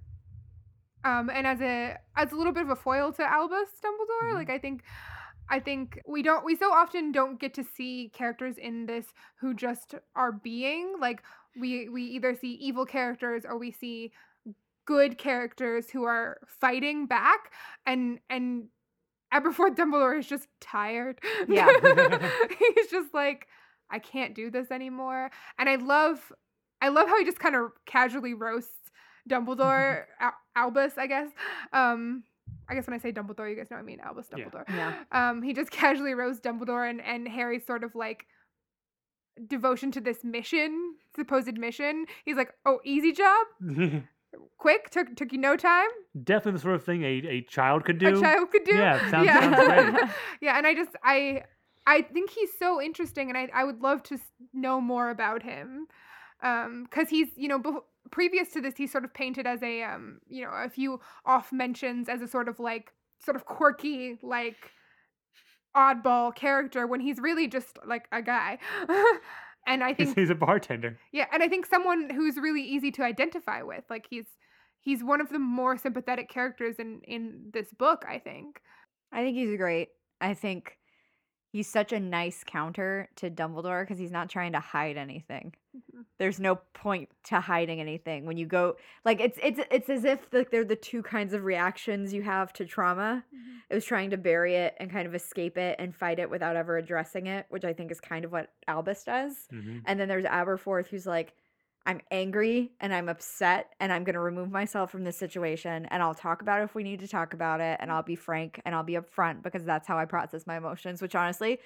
um, 1.04 1.30
and 1.30 1.46
as 1.46 1.60
a 1.60 1.96
as 2.16 2.32
a 2.32 2.36
little 2.36 2.52
bit 2.52 2.62
of 2.64 2.70
a 2.70 2.76
foil 2.76 3.12
to 3.12 3.22
Albus 3.22 3.70
Dumbledore. 3.84 4.32
Mhm. 4.32 4.34
Like 4.34 4.50
I 4.50 4.58
think. 4.58 4.82
I 5.52 5.58
think 5.58 6.00
we 6.06 6.22
don't 6.22 6.44
we 6.44 6.54
so 6.54 6.72
often 6.72 7.10
don't 7.10 7.40
get 7.40 7.54
to 7.54 7.64
see 7.64 8.10
characters 8.14 8.56
in 8.56 8.86
this 8.86 9.06
who 9.40 9.52
just 9.52 9.96
are 10.14 10.30
being 10.30 10.94
like 11.00 11.22
we 11.58 11.88
we 11.88 12.04
either 12.04 12.36
see 12.36 12.52
evil 12.52 12.86
characters 12.86 13.42
or 13.44 13.58
we 13.58 13.72
see 13.72 14.12
good 14.84 15.18
characters 15.18 15.90
who 15.90 16.04
are 16.04 16.38
fighting 16.46 17.06
back 17.06 17.52
and 17.84 18.20
and 18.30 18.68
Aberforth 19.34 19.76
Dumbledore 19.76 20.18
is 20.18 20.26
just 20.28 20.48
tired. 20.60 21.20
Yeah. 21.48 21.68
He's 22.76 22.86
just 22.88 23.12
like 23.12 23.48
I 23.90 23.98
can't 23.98 24.34
do 24.34 24.50
this 24.50 24.70
anymore. 24.70 25.30
And 25.58 25.68
I 25.68 25.76
love 25.76 26.32
I 26.80 26.88
love 26.90 27.08
how 27.08 27.18
he 27.18 27.24
just 27.24 27.40
kind 27.40 27.56
of 27.56 27.72
casually 27.86 28.34
roasts 28.34 28.70
Dumbledore, 29.28 30.04
Al- 30.20 30.32
Albus, 30.56 30.96
I 30.98 31.06
guess. 31.06 31.28
Um 31.72 32.24
I 32.68 32.74
guess 32.74 32.86
when 32.86 32.94
I 32.94 32.98
say 32.98 33.12
Dumbledore, 33.12 33.50
you 33.50 33.56
guys 33.56 33.70
know 33.70 33.76
I 33.76 33.82
mean 33.82 34.00
Albus 34.00 34.26
Dumbledore. 34.28 34.64
yeah. 34.68 34.94
Um 35.12 35.42
he 35.42 35.52
just 35.52 35.70
casually 35.82 36.14
roasts 36.14 36.40
Dumbledore 36.40 36.88
and 36.88 37.00
and 37.00 37.28
Harry's 37.28 37.66
sort 37.66 37.84
of 37.84 37.94
like 37.94 38.26
devotion 39.46 39.90
to 39.92 40.00
this 40.00 40.22
mission, 40.24 40.94
supposed 41.16 41.56
mission. 41.58 42.06
He's 42.24 42.36
like, 42.36 42.52
"Oh, 42.66 42.80
easy 42.84 43.12
job? 43.12 43.46
Quick, 44.58 44.90
took 44.90 45.16
took 45.16 45.32
you 45.32 45.38
no 45.38 45.56
time. 45.56 45.88
Definitely 46.22 46.52
the 46.52 46.58
sort 46.60 46.74
of 46.74 46.84
thing 46.84 47.02
a, 47.02 47.22
a 47.26 47.42
child 47.42 47.84
could 47.84 47.98
do. 47.98 48.16
A 48.18 48.20
child 48.20 48.50
could 48.50 48.64
do." 48.64 48.74
Yeah, 48.74 49.10
sounds, 49.10 49.26
Yeah. 49.26 49.40
sounds 49.40 49.92
great. 49.98 50.10
yeah, 50.40 50.58
and 50.58 50.66
I 50.66 50.74
just 50.74 50.90
I 51.02 51.44
I 51.86 52.02
think 52.02 52.30
he's 52.30 52.50
so 52.58 52.80
interesting, 52.80 53.28
and 53.28 53.38
I 53.38 53.48
I 53.54 53.64
would 53.64 53.80
love 53.80 54.02
to 54.04 54.18
know 54.52 54.80
more 54.80 55.10
about 55.10 55.42
him, 55.42 55.86
um, 56.42 56.84
because 56.84 57.08
he's 57.08 57.28
you 57.36 57.48
know 57.48 57.82
previous 58.10 58.50
to 58.52 58.60
this 58.60 58.76
he's 58.76 58.90
sort 58.90 59.04
of 59.04 59.12
painted 59.14 59.46
as 59.46 59.62
a 59.62 59.82
um 59.82 60.18
you 60.28 60.44
know 60.44 60.50
a 60.52 60.68
few 60.68 61.00
off 61.26 61.52
mentions 61.52 62.08
as 62.08 62.22
a 62.22 62.26
sort 62.26 62.48
of 62.48 62.58
like 62.58 62.92
sort 63.20 63.36
of 63.36 63.44
quirky 63.44 64.18
like 64.22 64.72
oddball 65.76 66.34
character 66.34 66.86
when 66.86 67.00
he's 67.00 67.18
really 67.18 67.46
just 67.46 67.78
like 67.86 68.06
a 68.12 68.22
guy, 68.22 68.58
and 69.66 69.84
I 69.84 69.94
think 69.94 70.16
he's 70.16 70.30
a 70.30 70.34
bartender. 70.34 70.98
yeah, 71.12 71.26
and 71.32 71.42
I 71.42 71.48
think 71.48 71.66
someone 71.66 72.10
who's 72.10 72.36
really 72.36 72.62
easy 72.62 72.90
to 72.92 73.02
identify 73.02 73.62
with. 73.62 73.84
Like 73.88 74.06
he's 74.08 74.26
he's 74.80 75.04
one 75.04 75.20
of 75.20 75.28
the 75.28 75.38
more 75.38 75.76
sympathetic 75.76 76.28
characters 76.28 76.76
in 76.78 77.00
in 77.04 77.50
this 77.52 77.72
book. 77.72 78.04
I 78.08 78.18
think. 78.18 78.60
I 79.12 79.22
think 79.22 79.36
he's 79.36 79.56
great. 79.56 79.88
I 80.20 80.34
think 80.34 80.76
he's 81.50 81.68
such 81.68 81.92
a 81.92 82.00
nice 82.00 82.44
counter 82.44 83.08
to 83.16 83.30
Dumbledore 83.30 83.82
because 83.82 83.98
he's 83.98 84.10
not 84.10 84.28
trying 84.30 84.52
to 84.52 84.60
hide 84.60 84.96
anything. 84.96 85.54
Mhm. 85.76 86.04
There's 86.18 86.40
no 86.40 86.56
point 86.74 87.10
to 87.24 87.40
hiding 87.40 87.80
anything 87.80 88.26
when 88.26 88.36
you 88.36 88.46
go 88.46 88.76
like 89.04 89.20
it's 89.20 89.38
it's 89.42 89.60
it's 89.70 89.88
as 89.88 90.04
if 90.04 90.26
like 90.32 90.50
they're 90.50 90.64
the 90.64 90.76
two 90.76 91.02
kinds 91.02 91.32
of 91.34 91.44
reactions 91.44 92.12
you 92.12 92.22
have 92.22 92.52
to 92.54 92.64
trauma. 92.66 93.24
It 93.70 93.74
was 93.74 93.84
trying 93.84 94.10
to 94.10 94.16
bury 94.16 94.56
it 94.56 94.74
and 94.80 94.90
kind 94.90 95.06
of 95.06 95.14
escape 95.14 95.56
it 95.56 95.76
and 95.78 95.94
fight 95.94 96.18
it 96.18 96.28
without 96.28 96.56
ever 96.56 96.76
addressing 96.76 97.26
it, 97.26 97.46
which 97.50 97.64
I 97.64 97.72
think 97.72 97.92
is 97.92 98.00
kind 98.00 98.24
of 98.24 98.32
what 98.32 98.52
Albus 98.66 99.04
does. 99.04 99.46
hmm 99.50 99.78
And 99.86 99.98
then 100.00 100.08
there's 100.08 100.24
Aberforth 100.24 100.88
who's 100.88 101.06
like, 101.06 101.34
I'm 101.90 102.00
angry 102.12 102.70
and 102.78 102.94
I'm 102.94 103.08
upset 103.08 103.72
and 103.80 103.92
I'm 103.92 104.04
going 104.04 104.14
to 104.14 104.20
remove 104.20 104.48
myself 104.48 104.92
from 104.92 105.02
this 105.02 105.16
situation 105.16 105.86
and 105.90 106.00
I'll 106.04 106.14
talk 106.14 106.40
about 106.40 106.60
it 106.60 106.64
if 106.64 106.76
we 106.76 106.84
need 106.84 107.00
to 107.00 107.08
talk 107.08 107.34
about 107.34 107.60
it 107.60 107.78
and 107.80 107.90
mm. 107.90 107.94
I'll 107.94 108.04
be 108.04 108.14
frank 108.14 108.60
and 108.64 108.76
I'll 108.76 108.84
be 108.84 108.92
upfront 108.92 109.42
because 109.42 109.64
that's 109.64 109.88
how 109.88 109.98
I 109.98 110.04
process 110.04 110.46
my 110.46 110.56
emotions, 110.56 111.02
which 111.02 111.16
honestly, 111.16 111.58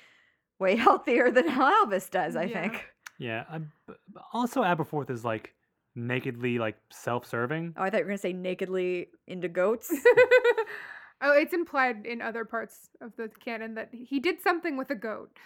way 0.58 0.76
healthier 0.86 1.30
than 1.30 1.46
how 1.46 1.70
Albus 1.82 2.08
does, 2.08 2.36
I 2.36 2.44
Yeah. 2.44 2.62
think. 2.62 2.86
Yeah. 3.18 3.44
I'm, 3.50 3.70
b- 3.86 3.92
b- 4.14 4.20
also, 4.32 4.62
Aberforth 4.62 5.10
is 5.10 5.26
like 5.26 5.52
nakedly 5.94 6.58
like 6.58 6.76
self-serving. 6.90 7.74
Oh, 7.76 7.82
I 7.82 7.90
thought 7.90 7.98
you 7.98 8.04
were 8.04 8.08
gonna 8.08 8.18
say 8.18 8.32
nakedly 8.32 9.08
into 9.26 9.48
goats. 9.48 9.92
oh, 11.20 11.32
it's 11.32 11.52
implied 11.52 12.06
in 12.06 12.22
other 12.22 12.46
parts 12.46 12.88
of 13.02 13.14
the 13.16 13.28
canon 13.44 13.74
that 13.74 13.90
he 13.92 14.20
did 14.20 14.40
something 14.40 14.78
with 14.78 14.88
a 14.88 14.94
goat. 14.94 15.36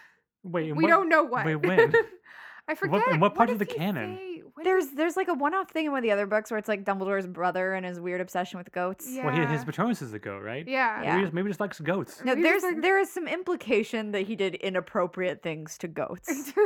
Wait, 0.44 0.70
we 0.76 0.84
what- 0.84 0.88
don't 0.88 1.08
know 1.08 1.24
what. 1.24 1.44
wait, 1.44 1.56
when? 1.56 1.92
I 2.68 2.74
forget. 2.74 3.02
in 3.08 3.20
what 3.20 3.34
part 3.34 3.50
of 3.50 3.58
the 3.58 3.66
canon? 3.66 4.16
say? 4.16 4.34
There's 4.64 4.86
does- 4.86 4.94
there's 4.96 5.16
like 5.16 5.28
a 5.28 5.34
one-off 5.34 5.70
thing 5.70 5.86
in 5.86 5.92
one 5.92 5.98
of 5.98 6.02
the 6.02 6.10
other 6.10 6.26
books 6.26 6.50
where 6.50 6.58
it's 6.58 6.66
like 6.68 6.84
Dumbledore's 6.84 7.28
brother 7.28 7.74
and 7.74 7.86
his 7.86 8.00
weird 8.00 8.20
obsession 8.20 8.58
with 8.58 8.72
goats. 8.72 9.06
Yeah. 9.08 9.26
Well, 9.26 9.34
his, 9.36 9.48
his 9.50 9.64
Patronus 9.64 10.02
is 10.02 10.12
a 10.12 10.18
goat, 10.18 10.42
right? 10.42 10.66
yeah. 10.66 11.00
Yeah. 11.02 11.12
Maybe, 11.14 11.22
just, 11.24 11.32
maybe 11.34 11.48
just 11.48 11.60
likes 11.60 11.80
goats. 11.80 12.20
No, 12.24 12.32
Maybe 12.34 12.42
there's 12.42 12.64
like- 12.64 12.82
there 12.82 12.98
is 12.98 13.08
some 13.08 13.28
implication 13.28 14.10
that 14.12 14.22
he 14.26 14.34
did 14.34 14.56
inappropriate 14.56 15.42
things 15.42 15.78
to 15.78 15.88
goats. 15.88 16.52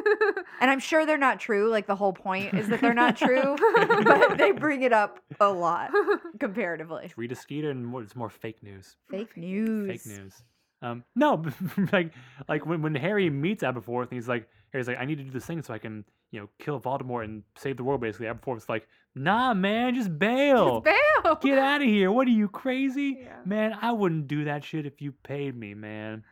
And 0.61 0.71
I'm 0.71 0.79
sure 0.79 1.05
they're 1.05 1.19
not 1.19 1.41
true. 1.41 1.71
Like 1.71 1.89
the 1.89 1.97
whole 1.97 2.13
point 2.13 2.55
is 2.55 2.69
that 2.69 2.81
they're 2.81 2.95
not 2.95 3.17
true, 3.17 3.57
but 4.05 4.39
they 4.39 4.53
bring 4.53 4.83
it 4.83 4.93
up 4.93 5.19
a 5.41 5.49
lot 5.51 5.91
comparatively. 6.39 7.11
Rita 7.17 7.35
Skeeter 7.35 7.71
and 7.71 7.85
more, 7.85 8.03
it's 8.03 8.15
more 8.15 8.31
fake 8.31 8.63
news. 8.63 8.97
Fake 9.11 9.37
news. 9.37 9.89
Fake 10.05 10.19
news. 10.19 10.35
Um, 10.81 11.03
no, 11.17 11.45
like 11.93 12.13
like 12.49 12.65
when, 12.65 12.81
when 12.83 12.95
Harry 12.95 13.29
meets 13.31 13.65
Aberforth 13.65 14.03
and 14.05 14.13
he's 14.13 14.29
like 14.29 14.49
Harry's 14.73 14.89
like 14.89 14.99
I 14.99 15.05
need 15.05 15.19
to 15.19 15.25
do 15.25 15.31
this 15.31 15.45
thing 15.45 15.63
so 15.63 15.73
I 15.75 15.79
can 15.79 16.05
you 16.31 16.41
know 16.41 16.49
kill 16.59 16.81
Voldemort 16.81 17.25
and 17.25 17.43
save 17.57 17.77
the 17.77 17.85
world. 17.85 18.01
Basically, 18.01 18.27
Aberforth's 18.27 18.69
like 18.69 18.89
Nah, 19.15 19.53
man, 19.53 19.95
just 19.95 20.19
bail. 20.19 20.81
Just 20.81 20.97
bail. 21.25 21.35
Get 21.37 21.59
out 21.59 21.83
of 21.83 21.89
here. 21.89 22.11
What 22.11 22.27
are 22.27 22.31
you 22.31 22.49
crazy? 22.49 23.19
Yeah. 23.33 23.37
Man, 23.45 23.79
I 23.81 23.93
wouldn't 23.93 24.27
do 24.27 24.45
that 24.45 24.65
shit 24.65 24.87
if 24.87 25.01
you 25.01 25.13
paid 25.13 25.57
me, 25.57 25.75
man. 25.75 26.25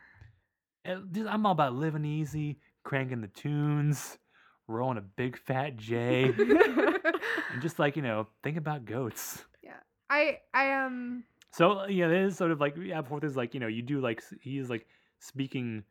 Uh, 0.87 0.97
I'm 1.29 1.45
all 1.47 1.53
about 1.53 1.75
living 1.75 2.05
easy, 2.05 2.59
cranking 2.85 3.21
the 3.21 3.29
tunes, 3.29 4.19
rolling 4.67 4.99
a 4.99 5.03
big 5.03 5.37
fat 5.37 5.77
J, 5.77 6.33
and 6.39 7.63
just 7.63 7.79
like, 7.79 7.97
you 7.97 8.03
know, 8.03 8.27
think 8.43 8.57
about 8.57 8.85
goats. 8.85 9.45
Yeah. 9.63 9.73
I 10.09 10.39
I 10.55 10.73
um 10.73 11.25
So, 11.53 11.87
yeah, 11.87 12.07
it 12.07 12.13
is 12.13 12.37
sort 12.37 12.51
of 12.51 12.61
like, 12.61 12.77
yeah, 12.77 13.03
fourth 13.03 13.25
is 13.25 13.37
like, 13.37 13.55
you 13.55 13.61
know, 13.61 13.69
you 13.69 13.83
do 13.83 14.01
like, 14.01 14.23
he 14.41 14.59
is 14.59 14.71
like 14.71 14.87
speaking 15.19 15.85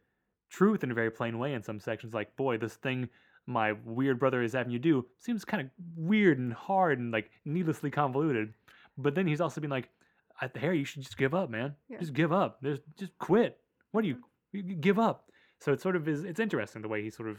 truth 0.50 0.84
in 0.84 0.92
a 0.92 0.94
very 0.94 1.12
plain 1.12 1.40
way 1.40 1.54
in 1.54 1.64
some 1.64 1.80
sections. 1.80 2.14
Like, 2.14 2.36
boy, 2.36 2.58
this 2.58 2.76
thing 2.76 3.10
my 3.50 3.74
weird 3.84 4.20
brother 4.20 4.44
is 4.44 4.54
having 4.54 4.72
you 4.72 4.80
do 4.80 5.06
seems 5.18 5.44
kind 5.44 5.62
of 5.62 5.70
weird 5.96 6.38
and 6.38 6.54
hard 6.54 7.00
and 7.00 7.12
like 7.12 7.32
needlessly 7.46 7.90
convoluted. 7.90 8.54
But 8.98 9.16
then 9.16 9.26
he's 9.28 9.42
also 9.42 9.60
been 9.60 9.72
like, 9.72 9.90
Harry, 10.56 10.80
you 10.80 10.86
should 10.86 11.02
just 11.02 11.18
give 11.18 11.34
up, 11.34 11.50
man. 11.50 11.76
Yeah. 11.90 11.98
Just 11.98 12.14
give 12.14 12.32
up. 12.32 12.60
There's 12.62 12.80
just 12.98 13.18
quit. 13.18 13.58
What 13.92 14.04
do 14.04 14.14
mm-hmm. 14.14 14.58
you, 14.58 14.64
you 14.68 14.76
give 14.76 15.00
up? 15.00 15.32
So 15.60 15.74
it 15.74 15.82
sort 15.82 15.96
of 15.96 16.08
is. 16.08 16.24
It's 16.24 16.40
interesting 16.40 16.82
the 16.82 16.88
way 16.88 17.02
he 17.04 17.10
sort 17.10 17.30
of, 17.30 17.38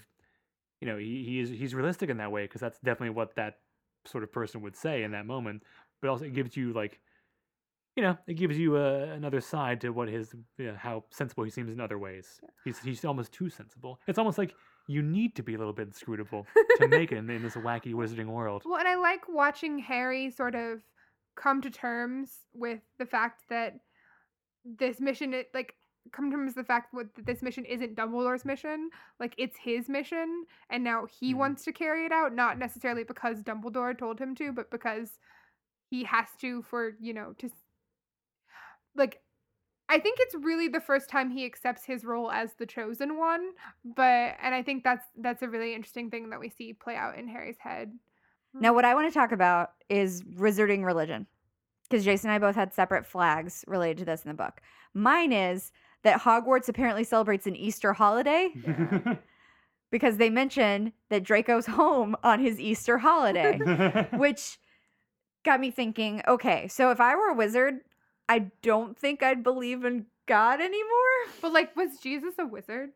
you 0.80 0.88
know, 0.88 0.98
he 0.98 1.24
he 1.24 1.40
is 1.40 1.50
he's 1.50 1.74
realistic 1.74 2.10
in 2.10 2.18
that 2.18 2.32
way 2.32 2.44
because 2.44 2.60
that's 2.60 2.78
definitely 2.80 3.10
what 3.10 3.36
that 3.36 3.58
sort 4.04 4.24
of 4.24 4.32
person 4.32 4.60
would 4.62 4.76
say 4.76 5.02
in 5.02 5.12
that 5.12 5.26
moment. 5.26 5.62
But 6.02 6.10
also 6.10 6.24
it 6.24 6.34
gives 6.34 6.56
you 6.56 6.72
like, 6.72 6.98
you 8.00 8.06
know, 8.06 8.16
it 8.26 8.34
gives 8.34 8.56
you 8.58 8.76
uh, 8.76 9.12
another 9.14 9.42
side 9.42 9.78
to 9.82 9.90
what 9.90 10.08
his 10.08 10.32
you 10.56 10.68
know, 10.68 10.74
how 10.74 11.04
sensible 11.10 11.44
he 11.44 11.50
seems 11.50 11.70
in 11.70 11.80
other 11.80 11.98
ways. 11.98 12.40
He's 12.64 12.78
he's 12.78 13.04
almost 13.04 13.30
too 13.30 13.50
sensible. 13.50 14.00
It's 14.06 14.18
almost 14.18 14.38
like 14.38 14.54
you 14.88 15.02
need 15.02 15.36
to 15.36 15.42
be 15.42 15.54
a 15.54 15.58
little 15.58 15.74
bit 15.74 15.86
inscrutable 15.86 16.46
to 16.78 16.88
make 16.88 17.12
it 17.12 17.18
in, 17.18 17.28
in 17.28 17.42
this 17.42 17.56
wacky 17.56 17.92
wizarding 17.92 18.28
world. 18.28 18.62
well, 18.64 18.78
and 18.78 18.88
I 18.88 18.94
like 18.96 19.28
watching 19.28 19.78
Harry 19.80 20.30
sort 20.30 20.54
of 20.54 20.80
come 21.36 21.60
to 21.60 21.68
terms 21.70 22.30
with 22.54 22.80
the 22.98 23.04
fact 23.04 23.42
that 23.50 23.80
this 24.64 24.98
mission, 24.98 25.34
it, 25.34 25.48
like, 25.52 25.74
come 26.12 26.30
to 26.30 26.36
terms 26.36 26.54
with 26.56 26.64
the 26.64 26.72
fact 26.72 26.94
that 26.94 27.26
this 27.26 27.42
mission 27.42 27.66
isn't 27.66 27.96
Dumbledore's 27.96 28.46
mission. 28.46 28.88
Like, 29.18 29.34
it's 29.36 29.56
his 29.58 29.88
mission, 29.90 30.44
and 30.70 30.82
now 30.82 31.04
he 31.06 31.34
Mhm. 31.34 31.38
wants 31.38 31.64
to 31.64 31.72
carry 31.72 32.06
it 32.06 32.12
out, 32.12 32.34
not 32.34 32.58
necessarily 32.58 33.04
because 33.04 33.42
Dumbledore 33.42 33.96
told 33.98 34.18
him 34.18 34.34
to, 34.36 34.52
but 34.52 34.70
because 34.70 35.18
he 35.90 36.04
has 36.04 36.28
to 36.40 36.62
for, 36.62 36.96
you 37.00 37.12
know, 37.12 37.34
to, 37.38 37.50
like, 38.96 39.20
I 39.88 39.98
think 39.98 40.18
it's 40.20 40.34
really 40.34 40.68
the 40.68 40.80
first 40.80 41.08
time 41.08 41.30
he 41.30 41.44
accepts 41.44 41.84
his 41.84 42.04
role 42.04 42.30
as 42.30 42.54
the 42.54 42.66
chosen 42.66 43.18
one, 43.18 43.50
but 43.84 44.36
and 44.40 44.54
I 44.54 44.62
think 44.62 44.84
that's 44.84 45.04
that's 45.18 45.42
a 45.42 45.48
really 45.48 45.74
interesting 45.74 46.10
thing 46.10 46.30
that 46.30 46.38
we 46.38 46.48
see 46.48 46.72
play 46.72 46.94
out 46.94 47.18
in 47.18 47.26
Harry's 47.26 47.58
head. 47.58 47.92
Now, 48.54 48.72
what 48.72 48.84
I 48.84 48.94
want 48.94 49.12
to 49.12 49.18
talk 49.18 49.32
about 49.32 49.70
is 49.88 50.22
wizarding 50.22 50.84
religion. 50.84 51.26
Because 51.88 52.04
Jason 52.04 52.30
and 52.30 52.36
I 52.36 52.46
both 52.46 52.54
had 52.54 52.72
separate 52.72 53.04
flags 53.04 53.64
related 53.66 53.98
to 53.98 54.04
this 54.04 54.24
in 54.24 54.28
the 54.28 54.34
book. 54.34 54.60
Mine 54.94 55.32
is 55.32 55.72
that 56.02 56.20
Hogwarts 56.20 56.68
apparently 56.68 57.04
celebrates 57.04 57.46
an 57.46 57.56
Easter 57.56 57.92
holiday 57.92 58.50
because 59.90 60.16
they 60.16 60.30
mention 60.30 60.92
that 61.08 61.24
Draco's 61.24 61.66
home 61.66 62.14
on 62.22 62.38
his 62.38 62.60
Easter 62.60 62.98
holiday, 62.98 63.58
which 64.14 64.58
got 65.44 65.60
me 65.60 65.70
thinking 65.70 66.22
okay, 66.28 66.68
so 66.68 66.90
if 66.90 67.00
I 67.00 67.16
were 67.16 67.28
a 67.28 67.34
wizard, 67.34 67.80
I 68.30 68.50
don't 68.62 68.96
think 68.96 69.24
I'd 69.24 69.42
believe 69.42 69.84
in 69.84 70.06
God 70.26 70.60
anymore. 70.60 70.86
But 71.42 71.52
like, 71.52 71.74
was 71.74 71.98
Jesus 71.98 72.34
a 72.38 72.46
wizard? 72.46 72.90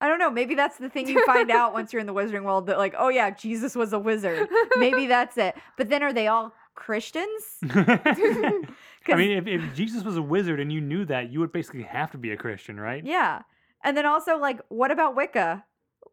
I 0.00 0.08
don't 0.08 0.18
know. 0.18 0.30
Maybe 0.30 0.54
that's 0.54 0.78
the 0.78 0.88
thing 0.88 1.08
you 1.08 1.24
find 1.26 1.50
out 1.50 1.72
once 1.74 1.92
you're 1.92 2.00
in 2.00 2.06
the 2.06 2.14
wizarding 2.14 2.44
world 2.44 2.66
that, 2.66 2.78
like, 2.78 2.94
oh 2.98 3.08
yeah, 3.08 3.30
Jesus 3.30 3.74
was 3.74 3.92
a 3.92 3.98
wizard. 3.98 4.48
Maybe 4.76 5.06
that's 5.14 5.36
it. 5.36 5.56
But 5.76 5.90
then 5.90 6.02
are 6.02 6.12
they 6.12 6.28
all 6.28 6.52
Christians? 6.74 7.42
I 7.70 9.14
mean, 9.14 9.32
if, 9.32 9.46
if 9.46 9.74
Jesus 9.74 10.04
was 10.04 10.16
a 10.16 10.22
wizard 10.22 10.58
and 10.58 10.72
you 10.72 10.80
knew 10.80 11.04
that, 11.04 11.30
you 11.30 11.40
would 11.40 11.52
basically 11.52 11.82
have 11.82 12.10
to 12.12 12.18
be 12.18 12.30
a 12.30 12.36
Christian, 12.36 12.78
right? 12.78 13.04
Yeah. 13.04 13.42
And 13.84 13.96
then 13.96 14.06
also, 14.06 14.38
like, 14.38 14.60
what 14.68 14.90
about 14.90 15.16
Wicca? 15.16 15.64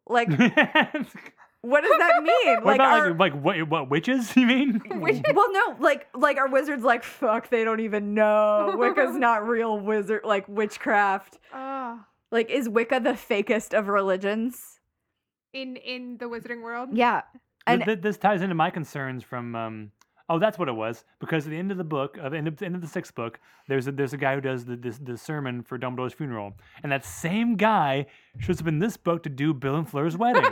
Like, 0.06 0.28
what 1.64 1.82
what 1.82 1.82
does 1.82 1.98
that 1.98 2.22
mean? 2.22 2.64
like, 2.64 2.76
about 2.76 3.00
are, 3.00 3.14
like 3.14 3.34
like 3.34 3.42
what, 3.42 3.68
what 3.68 3.90
witches? 3.90 4.36
You 4.36 4.46
mean? 4.46 4.82
well, 4.90 5.52
no, 5.52 5.76
like, 5.80 6.08
like 6.14 6.36
our 6.38 6.48
wizards, 6.48 6.82
like, 6.82 7.02
fuck, 7.04 7.48
they 7.48 7.64
don't 7.64 7.80
even 7.80 8.14
know. 8.14 8.74
Wicca's 8.78 9.16
not 9.16 9.46
real 9.46 9.78
wizard, 9.78 10.22
like 10.24 10.46
witchcraft. 10.48 11.38
Oh, 11.52 12.00
Like, 12.30 12.50
is 12.50 12.68
Wicca 12.68 13.00
the 13.00 13.10
fakest 13.10 13.76
of 13.78 13.88
religions? 13.88 14.80
in 15.54 15.76
in 15.76 16.18
the 16.18 16.26
wizarding 16.26 16.62
world. 16.62 16.90
Yeah. 16.92 17.22
And 17.66 17.82
th- 17.84 18.02
this 18.02 18.18
ties 18.18 18.42
into 18.42 18.54
my 18.54 18.70
concerns 18.70 19.22
from 19.22 19.54
um 19.54 19.92
oh 20.28 20.38
that's 20.38 20.58
what 20.58 20.68
it 20.68 20.72
was 20.72 21.04
because 21.20 21.46
at 21.46 21.50
the 21.50 21.58
end 21.58 21.70
of 21.70 21.78
the 21.78 21.84
book 21.84 22.18
of 22.18 22.32
the 22.32 22.38
end 22.38 22.48
of, 22.48 22.60
end 22.62 22.74
of 22.74 22.80
the 22.80 22.88
sixth 22.88 23.14
book 23.14 23.38
there's 23.68 23.86
a 23.86 23.92
there's 23.92 24.12
a 24.12 24.16
guy 24.16 24.34
who 24.34 24.40
does 24.40 24.64
the 24.64 24.76
this, 24.76 24.98
the 24.98 25.16
sermon 25.16 25.62
for 25.62 25.78
Dumbledore's 25.78 26.12
funeral 26.12 26.54
and 26.82 26.90
that 26.92 27.04
same 27.04 27.56
guy 27.56 28.06
shows 28.38 28.60
up 28.60 28.66
in 28.66 28.80
this 28.80 28.96
book 28.96 29.22
to 29.22 29.28
do 29.30 29.54
Bill 29.54 29.76
and 29.76 29.88
Fleur's 29.88 30.16
wedding 30.16 30.44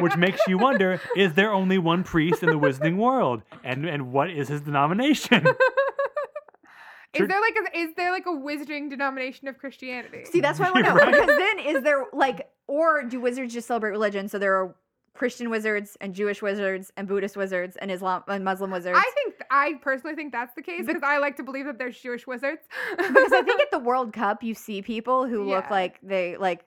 which 0.00 0.16
makes 0.16 0.40
you 0.46 0.58
wonder 0.58 1.00
is 1.16 1.34
there 1.34 1.52
only 1.52 1.78
one 1.78 2.02
priest 2.02 2.42
in 2.42 2.48
the 2.48 2.58
wizarding 2.58 2.96
world 2.96 3.42
and 3.64 3.84
and 3.86 4.12
what 4.12 4.30
is 4.30 4.48
his 4.48 4.60
denomination 4.60 5.46
Is 7.12 7.26
there 7.26 7.40
like 7.40 7.56
a 7.56 7.78
is 7.78 7.94
there 7.96 8.12
like 8.12 8.26
a 8.26 8.30
wizarding 8.30 8.88
denomination 8.88 9.48
of 9.48 9.58
Christianity? 9.58 10.24
see, 10.26 10.40
that's 10.40 10.60
why 10.60 10.68
I 10.68 10.70
want 10.70 10.86
to 10.86 10.92
know. 10.92 10.96
Right. 10.96 11.12
Because 11.12 11.26
then, 11.26 11.58
is 11.58 11.82
there, 11.82 12.06
like, 12.12 12.48
or 12.68 13.02
do 13.02 13.20
wizards 13.20 13.52
just 13.52 13.66
celebrate 13.66 13.90
religion? 13.90 14.28
So 14.28 14.38
there 14.38 14.54
are 14.54 14.76
Christian 15.14 15.50
wizards 15.50 15.96
and 16.00 16.14
Jewish 16.14 16.40
wizards 16.40 16.92
and 16.96 17.08
Buddhist 17.08 17.36
wizards 17.36 17.76
and 17.76 17.90
Islam 17.90 18.22
and 18.28 18.44
Muslim 18.44 18.70
wizards. 18.70 18.96
I 18.98 19.10
think 19.14 19.34
I 19.50 19.74
personally 19.82 20.14
think 20.14 20.32
that's 20.32 20.54
the 20.54 20.62
case 20.62 20.86
because 20.86 21.02
I 21.02 21.18
like 21.18 21.36
to 21.36 21.42
believe 21.42 21.66
that 21.66 21.78
there's 21.78 21.98
Jewish 21.98 22.26
wizards. 22.26 22.62
because 22.96 23.32
I 23.32 23.42
think 23.42 23.60
at 23.60 23.70
the 23.72 23.80
World 23.80 24.12
Cup 24.12 24.42
you 24.42 24.54
see 24.54 24.80
people 24.80 25.26
who 25.26 25.42
look 25.42 25.68
like 25.68 25.98
they 26.02 26.36
like 26.36 26.64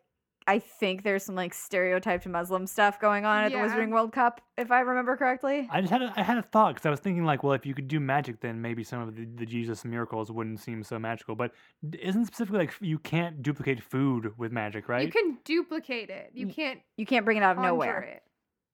I 0.48 0.60
think 0.60 1.04
there's 1.04 1.24
some 1.24 1.36
like 1.36 1.54
stereotyped 1.54 2.28
Muslim 2.28 2.68
stuff 2.68 3.00
going 3.00 3.26
on 3.26 3.44
at 3.44 3.52
Yeah. 3.52 3.66
the 3.66 3.74
Wizarding 3.74 3.92
World 3.92 4.12
Cup, 4.12 4.42
if 4.58 4.72
I 4.72 4.82
remember 4.82 5.16
correctly. 5.16 5.68
I 5.72 5.82
just 5.82 5.92
had 5.92 6.02
a, 6.02 6.14
I 6.18 6.22
had 6.24 6.38
a 6.38 6.42
thought 6.42 6.76
because 6.76 6.86
I 6.86 6.90
was 6.90 7.00
thinking 7.00 7.24
like, 7.26 7.44
well, 7.44 7.54
if 7.54 7.66
you 7.66 7.74
could 7.74 7.88
do 7.88 8.00
magic, 8.00 8.40
then 8.42 8.62
maybe 8.62 8.84
some 8.84 9.02
of 9.02 9.16
the, 9.16 9.26
the 9.36 9.46
Jesus 9.46 9.86
miracles 9.86 10.32
wouldn't 10.32 10.60
seem 10.60 10.84
so 10.84 11.00
magical. 11.00 11.36
But 11.36 11.52
isn't 12.00 12.26
specifically 12.26 12.60
like 12.60 12.74
you 12.82 13.00
can't 13.00 13.42
duplicate 13.42 13.82
food 13.82 14.34
with 14.38 14.52
magic, 14.52 14.90
right? 14.90 15.06
You 15.06 15.12
can 15.12 15.38
duplicate 15.46 16.10
it. 16.10 16.32
You 16.34 16.48
can't 16.48 16.80
You 16.98 17.06
can't 17.06 17.26
bring 17.26 17.38
it 17.38 17.44
out 17.44 17.58
of 17.58 17.64
nowhere. 17.64 18.02
it. 18.02 18.24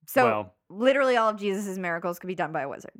So 0.06 0.24
well, 0.24 0.54
literally 0.68 1.16
all 1.16 1.28
of 1.30 1.36
Jesus' 1.38 1.78
miracles 1.78 2.18
could 2.18 2.26
be 2.28 2.34
done 2.34 2.52
by 2.52 2.62
a 2.62 2.68
wizard. 2.68 2.92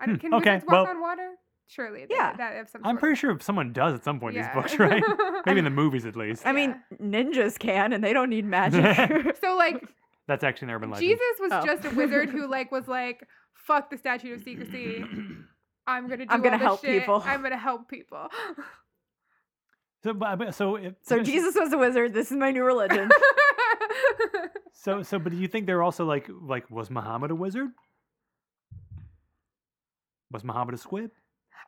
I 0.00 0.04
Hmm, 0.04 0.10
don't- 0.12 0.20
Can 0.20 0.34
okay, 0.34 0.50
wizards 0.54 0.64
walk 0.66 0.72
well- 0.72 0.86
on 0.96 1.00
water? 1.00 1.30
Surely. 1.66 2.06
they- 2.06 2.14
Yeah. 2.14 2.34
That 2.36 2.54
have 2.54 2.68
some 2.68 2.82
I'm 2.84 2.98
pretty 2.98 3.12
of- 3.14 3.18
sure 3.18 3.38
someone 3.40 3.72
does 3.72 3.94
at 3.94 4.04
some 4.04 4.20
point 4.20 4.36
in 4.36 4.42
Yeah. 4.42 4.54
these 4.54 4.62
books, 4.62 4.78
right? 4.78 5.02
maybe 5.46 5.58
in 5.58 5.64
the 5.64 5.70
movies 5.82 6.04
at 6.06 6.14
least. 6.16 6.46
I 6.46 6.52
mean, 6.52 6.76
ninjas 7.02 7.58
can 7.58 7.92
and 7.92 8.02
they 8.04 8.12
don't 8.12 8.30
need 8.30 8.44
magic. 8.44 9.36
So 9.40 9.56
like 9.56 9.82
That's 10.28 10.44
actually 10.44 10.66
an 10.68 10.74
urban 10.74 10.90
legend. 10.90 11.08
Jesus 11.10 11.36
was 11.40 11.52
Oh. 11.52 11.64
just 11.66 11.84
a 11.84 11.90
wizard 11.90 12.30
who 12.30 12.46
like 12.56 12.70
was 12.72 12.86
like, 12.88 13.26
fuck 13.54 13.90
the 13.90 13.96
statute 13.98 14.32
of 14.38 14.42
secrecy. 14.44 15.04
I'm 15.86 16.08
gonna 16.08 16.24
do 16.26 16.32
I'm 16.32 16.40
gonna 16.42 16.52
all 16.56 16.58
this 16.58 16.62
help 16.66 16.80
shit. 16.82 17.00
people." 17.00 17.22
I'm 17.26 17.42
gonna 17.42 17.56
help 17.58 17.88
people. 17.88 18.28
So, 20.02 20.12
but, 20.12 20.36
but- 20.36 20.54
so, 20.54 20.76
if, 20.76 20.94
so 21.02 21.22
Jesus 21.22 21.54
was 21.54 21.72
a 21.72 21.78
wizard. 21.78 22.12
This 22.12 22.30
is 22.30 22.36
my 22.36 22.50
new 22.50 22.62
religion. 22.64 23.08
So, 24.72 25.02
so, 25.02 25.18
but 25.18 25.32
do 25.32 25.38
you 25.38 25.48
think 25.48 25.66
they're 25.66 25.82
also 25.82 26.04
like, 26.04 26.28
like, 26.42 26.70
was 26.70 26.90
Muhammad 26.90 27.30
a 27.30 27.34
wizard? 27.34 27.68
Was 30.30 30.44
Muhammad 30.44 30.74
a 30.74 30.78
squib? 30.78 31.10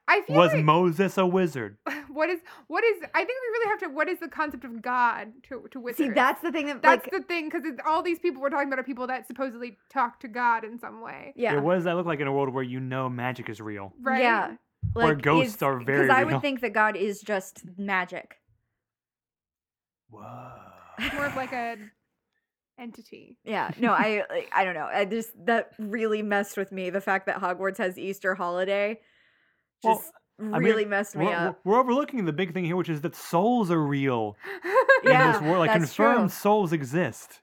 I 0.08 0.20
feel 0.22 0.36
Was 0.36 0.52
like 0.52 0.64
Moses 0.64 1.18
a 1.18 1.26
wizard? 1.26 1.78
what 2.08 2.30
is 2.30 2.38
what 2.68 2.84
is 2.84 3.02
I 3.14 3.18
think 3.24 3.28
we 3.28 3.58
really 3.58 3.68
have 3.70 3.78
to 3.80 3.88
what 3.88 4.08
is 4.08 4.20
the 4.20 4.28
concept 4.28 4.64
of 4.64 4.80
God 4.80 5.32
to 5.48 5.66
to 5.72 5.80
wizards? 5.80 5.98
See, 5.98 6.10
that's 6.10 6.40
the 6.42 6.52
thing 6.52 6.66
that 6.66 6.80
that's 6.82 7.06
like 7.06 7.10
the 7.12 7.22
thing 7.26 7.48
because 7.48 7.64
all 7.86 8.02
these 8.02 8.18
people 8.20 8.40
we're 8.40 8.50
talking 8.50 8.68
about 8.68 8.78
are 8.78 8.84
people 8.84 9.06
that 9.08 9.26
supposedly 9.26 9.76
talk 9.92 10.20
to 10.20 10.28
God 10.28 10.64
in 10.64 10.78
some 10.78 11.00
way, 11.02 11.32
yeah. 11.36 11.54
Yeah, 11.54 11.60
what 11.60 11.74
does 11.74 11.84
that 11.84 11.96
look 11.96 12.06
like 12.06 12.20
in 12.20 12.26
a 12.28 12.32
world 12.32 12.54
where 12.54 12.62
you 12.62 12.78
know 12.80 13.08
magic 13.08 13.48
is 13.48 13.60
real? 13.60 13.92
right? 14.00 14.22
Yeah. 14.22 14.54
Where 14.92 15.14
ghosts 15.16 15.62
are 15.62 15.80
very 15.80 16.02
Because 16.06 16.16
I 16.16 16.20
real. 16.20 16.34
would 16.34 16.42
think 16.42 16.60
that 16.60 16.72
God 16.72 16.96
is 16.96 17.20
just 17.20 17.62
magic. 17.76 18.36
Whoa. 20.10 20.52
more 21.14 21.26
of 21.26 21.36
like 21.36 21.52
a 21.52 21.76
entity. 22.78 23.36
Yeah. 23.44 23.70
No, 23.78 23.92
I 23.92 24.22
I 24.52 24.64
don't 24.64 24.74
know. 24.74 24.88
I 24.90 25.04
just 25.04 25.30
that 25.46 25.70
really 25.78 26.22
messed 26.22 26.56
with 26.56 26.70
me. 26.72 26.90
The 26.90 27.00
fact 27.00 27.26
that 27.26 27.40
Hogwarts 27.40 27.78
has 27.78 27.98
Easter 27.98 28.34
holiday 28.34 29.00
Well, 29.84 29.96
just 29.96 30.12
mean, 30.38 30.52
really 30.52 30.84
messed 30.84 31.16
me 31.16 31.26
We're, 31.26 31.34
up. 31.34 31.42
we're- 31.64 31.76
we're 31.76 31.80
overlooking 31.80 32.24
the 32.24 32.32
big 32.32 32.52
thing 32.54 32.64
here, 32.64 32.76
which 32.76 32.88
is 32.88 33.00
that 33.02 33.14
souls 33.16 33.70
are 33.70 33.82
real 33.82 34.36
Yeah, 35.04 35.26
in 35.26 35.32
this 35.32 35.42
world. 35.42 35.58
Like 35.58 35.70
that's 35.70 35.84
confirmed 35.94 36.30
true. 36.30 36.38
souls 36.38 36.72
exist. 36.72 37.40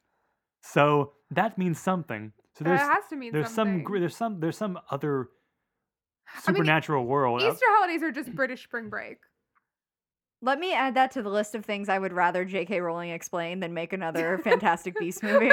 So 0.61 1.13
that 1.31 1.57
means 1.57 1.79
something. 1.79 2.31
So 2.57 2.63
That 2.63 2.69
there's 2.77 2.81
has 2.81 3.07
to 3.09 3.15
mean 3.15 3.31
there's 3.33 3.49
something. 3.49 3.83
some 3.85 3.99
there's 3.99 4.15
some 4.15 4.39
there's 4.39 4.57
some 4.57 4.79
other 4.91 5.29
I 6.27 6.37
mean, 6.37 6.55
supernatural 6.57 7.05
world. 7.05 7.41
Easter 7.41 7.65
holidays 7.69 8.03
are 8.03 8.11
just 8.11 8.33
British 8.35 8.63
spring 8.63 8.89
break. 8.89 9.17
Let 10.41 10.59
me 10.59 10.73
add 10.73 10.95
that 10.95 11.11
to 11.11 11.21
the 11.23 11.29
list 11.29 11.55
of 11.55 11.63
things 11.65 11.87
I 11.89 11.97
would 11.97 12.11
rather 12.13 12.43
J.K. 12.43 12.81
Rowling 12.81 13.11
explain 13.11 13.59
than 13.61 13.73
make 13.73 13.93
another 13.93 14.37
Fantastic 14.43 14.97
Beast 14.99 15.23
movie. 15.23 15.51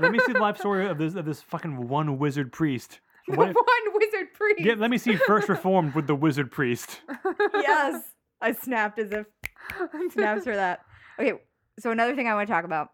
Let 0.00 0.12
me 0.12 0.18
see 0.20 0.32
the 0.32 0.38
life 0.38 0.56
story 0.58 0.86
of 0.88 0.98
this 0.98 1.14
of 1.14 1.24
this 1.26 1.42
fucking 1.42 1.88
one 1.88 2.18
wizard 2.18 2.52
priest. 2.52 3.00
The 3.28 3.36
What 3.36 3.48
if- 3.50 3.54
one 3.56 3.94
wizard 3.94 4.34
priest. 4.34 4.60
yeah, 4.60 4.74
let 4.76 4.90
me 4.90 4.98
see 4.98 5.16
first 5.16 5.48
reformed 5.48 5.94
with 5.94 6.06
the 6.06 6.14
wizard 6.14 6.50
priest. 6.50 7.00
yes. 7.54 8.02
I 8.40 8.52
snapped 8.52 8.98
as 8.98 9.10
if 9.12 9.26
snaps 10.12 10.44
for 10.44 10.54
that. 10.54 10.80
Okay, 11.18 11.32
so 11.78 11.90
another 11.90 12.14
thing 12.14 12.28
I 12.28 12.34
want 12.34 12.46
to 12.48 12.52
talk 12.52 12.64
about. 12.64 12.88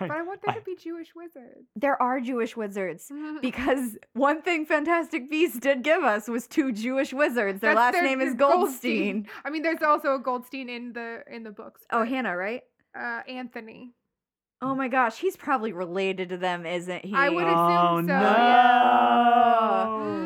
But 0.00 0.10
I 0.10 0.22
want 0.22 0.40
there 0.44 0.54
I- 0.56 0.58
to 0.58 0.64
be 0.64 0.74
Jewish 0.76 1.14
wizards. 1.14 1.68
There 1.76 2.00
are 2.02 2.20
Jewish 2.20 2.56
wizards. 2.56 3.10
Because 3.40 3.96
one 4.14 4.42
thing 4.42 4.66
Fantastic 4.66 5.30
Beasts 5.30 5.58
did 5.60 5.82
give 5.84 6.02
us 6.02 6.26
was 6.28 6.46
two 6.48 6.72
Jewish 6.72 7.12
wizards. 7.12 7.60
Their 7.60 7.74
That's 7.76 7.94
last 7.96 8.02
name 8.04 8.20
is 8.20 8.34
their 8.34 8.48
Goldstein. 8.48 9.28
I 9.44 9.50
mean, 9.50 9.62
there's 9.62 9.80
also 9.82 10.16
a 10.16 10.18
Goldstein 10.18 10.68
in 10.68 10.92
the 10.92 11.22
in 11.30 11.44
the 11.44 11.52
books. 11.52 11.82
Oh, 11.92 12.04
Hannah, 12.04 12.36
right? 12.36 12.62
uh, 12.98 13.20
Anthony. 13.28 13.92
Oh 14.62 14.74
my 14.74 14.88
gosh, 14.88 15.18
he's 15.18 15.36
probably 15.36 15.72
related 15.72 16.28
to 16.30 16.36
them, 16.36 16.66
isn't 16.66 17.04
he? 17.04 17.14
I 17.14 17.28
would 17.30 17.44
assume 17.44 17.56
oh 17.56 17.96
so, 18.00 18.06
no! 18.06 18.20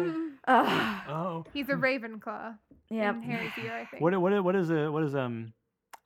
yeah. 0.06 0.12
Ugh. 0.46 1.00
Oh, 1.08 1.44
He's 1.52 1.68
a 1.68 1.72
Ravenclaw 1.74 2.56
Yep. 2.90 3.14
in 3.14 3.22
Harry's 3.22 3.56
year, 3.56 3.72
I 3.74 3.84
think. 3.86 4.02
what 4.02 4.20
what 4.20 4.44
what 4.44 4.56
is 4.56 4.70
a 4.70 4.90
what 4.90 5.02
is 5.04 5.14
um? 5.14 5.52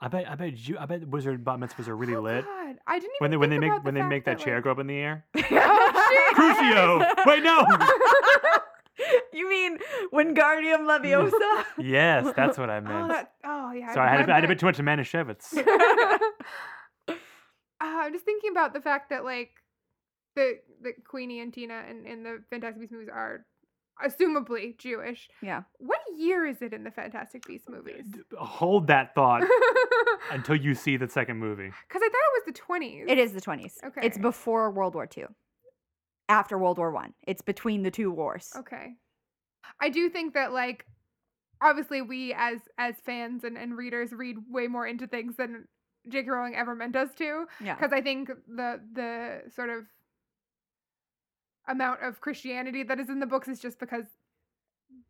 I 0.00 0.06
bet 0.08 0.28
I 0.30 0.34
bet 0.36 0.54
Jew, 0.54 0.76
I 0.78 0.86
bet 0.86 1.08
wizard 1.08 1.42
bat 1.44 1.58
mitzvahs 1.58 1.88
are 1.88 1.96
really 1.96 2.14
oh, 2.14 2.20
lit 2.20 2.44
God. 2.44 2.76
I 2.86 2.98
didn't 3.00 3.14
even 3.20 3.20
when 3.20 3.30
they 3.30 3.36
when 3.36 3.50
they 3.50 3.54
think 3.54 3.60
make 3.62 3.70
about 3.72 3.82
the 3.82 3.86
when 3.86 3.94
they 3.94 4.00
fact 4.00 4.10
make 4.10 4.24
that 4.26 4.38
chair 4.38 4.54
like- 4.56 4.64
go 4.64 4.70
up 4.72 4.78
in 4.78 4.86
the 4.86 4.94
air. 4.96 5.24
oh 5.36 5.42
shit! 6.08 6.36
Crucio! 6.36 7.26
Wait, 7.26 7.42
no. 7.42 7.66
you 9.32 9.48
mean 9.48 9.78
when 10.10 10.34
Wingardium 10.36 10.86
Leviosa? 10.86 11.64
yes, 11.78 12.32
that's 12.36 12.58
what 12.58 12.68
I 12.70 12.76
Oh, 12.76 12.80
meant. 12.82 13.08
that, 13.08 13.32
oh 13.44 13.72
yeah. 13.72 13.92
Sorry, 13.92 14.08
I 14.08 14.10
had, 14.16 14.28
a, 14.28 14.32
I 14.32 14.34
had 14.36 14.44
a 14.44 14.48
bit 14.48 14.58
too 14.60 14.66
much 14.66 14.78
of 14.78 14.84
Manischewitz. 14.84 15.52
Uh, 17.88 18.02
I'm 18.04 18.12
just 18.12 18.24
thinking 18.24 18.50
about 18.50 18.72
the 18.72 18.80
fact 18.80 19.10
that 19.10 19.24
like 19.24 19.50
the 20.36 20.58
the 20.82 20.92
Queenie 21.06 21.40
and 21.40 21.52
Tina 21.52 21.82
in, 21.90 22.06
in 22.06 22.22
the 22.22 22.42
Fantastic 22.50 22.80
Beasts 22.80 22.92
movies 22.92 23.08
are 23.12 23.44
assumably 24.04 24.78
Jewish. 24.78 25.28
yeah. 25.42 25.62
What 25.78 26.00
year 26.16 26.46
is 26.46 26.62
it 26.62 26.72
in 26.72 26.84
the 26.84 26.90
Fantastic 26.90 27.46
Beasts 27.46 27.68
movies? 27.68 28.04
Hold 28.38 28.86
that 28.86 29.14
thought 29.14 29.42
until 30.30 30.56
you 30.56 30.74
see 30.74 30.96
the 30.96 31.08
second 31.08 31.38
movie. 31.38 31.70
Because 31.88 32.02
I 32.02 32.08
thought 32.08 32.14
it 32.14 32.46
was 32.46 32.54
the 32.54 32.60
20s. 32.60 33.04
It 33.08 33.18
is 33.18 33.32
the 33.32 33.40
20s. 33.40 33.72
Okay. 33.84 34.00
It's 34.04 34.18
before 34.18 34.70
World 34.70 34.94
War 34.94 35.08
II. 35.16 35.24
After 36.28 36.58
World 36.58 36.78
War 36.78 36.92
One. 36.92 37.14
It's 37.26 37.42
between 37.42 37.82
the 37.82 37.90
two 37.90 38.10
wars. 38.10 38.52
Okay. 38.56 38.94
I 39.80 39.88
do 39.88 40.08
think 40.10 40.34
that 40.34 40.52
like 40.52 40.84
obviously 41.60 42.02
we 42.02 42.34
as 42.34 42.60
as 42.78 42.94
fans 43.04 43.44
and, 43.44 43.56
and 43.58 43.76
readers 43.76 44.12
read 44.12 44.36
way 44.48 44.68
more 44.68 44.86
into 44.86 45.06
things 45.06 45.36
than 45.36 45.66
J.K. 46.08 46.28
Rowling 46.30 46.54
ever 46.54 46.74
meant 46.74 46.96
us 46.96 47.10
to. 47.18 47.46
Yeah. 47.62 47.74
because 47.74 47.92
I 47.92 48.00
think 48.00 48.28
the 48.48 48.80
the 48.92 49.50
sort 49.54 49.70
of 49.70 49.84
amount 51.68 52.02
of 52.02 52.20
Christianity 52.20 52.82
that 52.82 52.98
is 52.98 53.08
in 53.08 53.20
the 53.20 53.26
books 53.26 53.48
is 53.48 53.60
just 53.60 53.78
because 53.78 54.04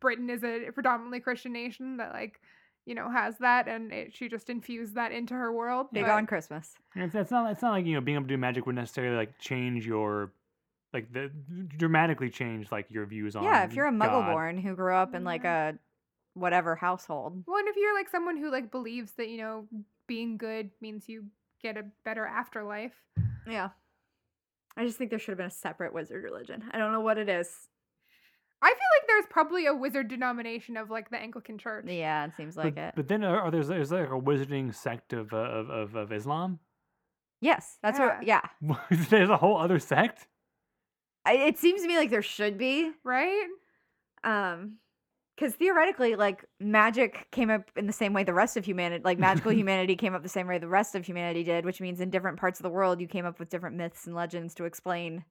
Britain 0.01 0.29
is 0.29 0.43
a 0.43 0.71
predominantly 0.71 1.19
Christian 1.19 1.53
nation 1.53 1.97
that 1.97 2.13
like 2.13 2.41
you 2.85 2.95
know 2.95 3.09
has 3.09 3.37
that, 3.39 3.67
and 3.67 3.91
it, 3.93 4.15
she 4.15 4.27
just 4.29 4.49
infused 4.49 4.95
that 4.95 5.11
into 5.11 5.33
her 5.33 5.51
world. 5.51 5.87
Big 5.93 6.03
but- 6.03 6.11
on 6.11 6.25
Christmas. 6.25 6.75
It's, 6.95 7.15
it's 7.15 7.31
not 7.31 7.51
it's 7.51 7.61
not 7.61 7.71
like 7.71 7.85
you 7.85 7.93
know 7.93 8.01
being 8.01 8.15
able 8.15 8.25
to 8.27 8.33
do 8.33 8.37
magic 8.37 8.65
would 8.65 8.75
necessarily 8.75 9.15
like 9.15 9.37
change 9.39 9.85
your 9.85 10.31
like 10.93 11.11
the 11.13 11.29
dramatically 11.77 12.29
change 12.29 12.71
like 12.71 12.89
your 12.89 13.05
views 13.05 13.35
on. 13.35 13.43
Yeah, 13.43 13.63
if 13.63 13.73
you're 13.73 13.87
a 13.87 13.91
God. 13.91 14.09
Muggleborn 14.09 14.61
who 14.61 14.75
grew 14.75 14.93
up 14.93 15.13
in 15.13 15.23
like 15.23 15.43
a 15.45 15.75
whatever 16.33 16.75
household. 16.75 17.43
Well, 17.45 17.57
and 17.59 17.67
if 17.67 17.75
you're 17.75 17.93
like 17.93 18.09
someone 18.09 18.37
who 18.37 18.51
like 18.51 18.71
believes 18.71 19.11
that 19.13 19.29
you 19.29 19.37
know 19.37 19.67
being 20.09 20.37
good 20.37 20.71
means 20.81 21.07
you 21.07 21.25
get 21.61 21.77
a 21.77 21.85
better 22.03 22.25
afterlife. 22.25 22.95
Yeah. 23.47 23.69
I 24.75 24.85
just 24.85 24.97
think 24.97 25.11
there 25.11 25.19
should 25.19 25.31
have 25.31 25.37
been 25.37 25.47
a 25.47 25.51
separate 25.51 25.93
wizard 25.93 26.23
religion. 26.23 26.63
I 26.71 26.77
don't 26.77 26.91
know 26.91 26.99
what 26.99 27.17
it 27.17 27.29
is. 27.29 27.49
I 28.61 28.67
feel 28.67 28.75
like 28.75 29.07
there's 29.07 29.25
probably 29.29 29.67
a 29.67 29.73
wizard 29.73 30.09
denomination 30.09 30.75
of 30.77 30.89
like 30.89 31.09
the 31.09 31.17
Anglican 31.17 31.57
Church. 31.57 31.85
Yeah, 31.87 32.25
it 32.25 32.31
seems 32.35 32.57
like 32.57 32.75
but, 32.75 32.81
it. 32.81 32.93
but 32.95 33.07
then 33.07 33.23
are, 33.23 33.39
are 33.39 33.51
there's 33.51 33.69
there's 33.69 33.91
like 33.91 34.09
a 34.09 34.19
wizarding 34.19 34.73
sect 34.75 35.13
of 35.13 35.31
uh, 35.31 35.37
of, 35.37 35.69
of 35.69 35.95
of 35.95 36.11
Islam. 36.11 36.59
yes, 37.39 37.77
that's 37.81 37.99
what. 37.99 38.23
Yeah, 38.23 38.41
there's 39.09 39.29
a 39.29 39.37
whole 39.37 39.57
other 39.57 39.79
sect. 39.79 40.27
I, 41.25 41.33
it 41.35 41.57
seems 41.57 41.81
to 41.83 41.87
me 41.87 41.97
like 41.97 42.09
there 42.09 42.21
should 42.21 42.57
be. 42.57 42.91
Right? 43.03 43.47
Um, 44.25 44.77
because 45.39 45.53
theoretically, 45.53 46.15
like 46.15 46.43
magic 46.59 47.27
came 47.31 47.49
up 47.49 47.71
in 47.77 47.87
the 47.87 47.93
same 47.93 48.11
way 48.11 48.25
the 48.25 48.33
rest 48.33 48.57
of 48.57 48.65
humanity, 48.65 49.01
like 49.05 49.17
magical 49.17 49.51
humanity 49.53 49.95
came 49.95 50.13
up 50.13 50.21
the 50.21 50.29
same 50.29 50.47
way 50.47 50.57
the 50.57 50.67
rest 50.67 50.95
of 50.95 51.05
humanity 51.05 51.43
did, 51.43 51.63
which 51.63 51.79
means 51.79 52.01
in 52.01 52.09
different 52.09 52.37
parts 52.37 52.59
of 52.59 52.63
the 52.63 52.69
world, 52.69 52.99
you 52.99 53.07
came 53.07 53.25
up 53.25 53.39
with 53.39 53.49
different 53.49 53.77
myths 53.77 54.05
and 54.05 54.15
legends 54.15 54.53
to 54.55 54.65
explain 54.65 55.23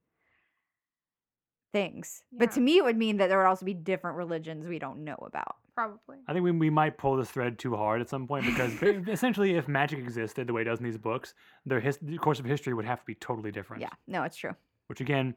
things. 1.73 2.23
But 2.33 2.53
to 2.53 2.61
me, 2.61 2.79
it 2.79 2.85
would 2.85 2.97
mean 2.97 3.19
that 3.19 3.29
there 3.29 3.37
would 3.37 3.47
also 3.47 3.67
be 3.67 3.75
different 3.75 4.17
religions 4.17 4.67
we 4.67 4.79
don't 4.79 5.05
know 5.05 5.19
about. 5.21 5.57
Probably. 5.75 6.17
I 6.27 6.33
think 6.33 6.43
we, 6.43 6.53
we 6.53 6.71
might 6.71 6.97
pull 6.97 7.17
this 7.17 7.31
thread 7.31 7.59
too 7.59 7.77
hard 7.77 8.01
at 8.01 8.09
some 8.09 8.27
point 8.27 8.47
because 8.47 8.73
essentially, 9.09 9.57
if 9.57 9.69
magic 9.69 9.99
existed 9.99 10.47
the 10.47 10.55
way 10.55 10.63
it 10.63 10.65
does 10.65 10.79
in 10.79 10.87
these 10.87 10.97
books, 10.97 11.35
their 11.67 11.81
his, 11.81 11.99
the 12.01 12.17
course 12.17 12.41
of 12.41 12.47
history 12.47 12.73
would 12.73 12.87
have 12.87 13.01
to 13.01 13.07
be 13.07 13.15
totally 13.15 13.53
different. 13.53 13.83
Yeah, 13.83 13.91
no, 14.07 14.23
it's 14.23 14.37
true. 14.39 14.57
Which 14.87 15.03
again, 15.03 15.35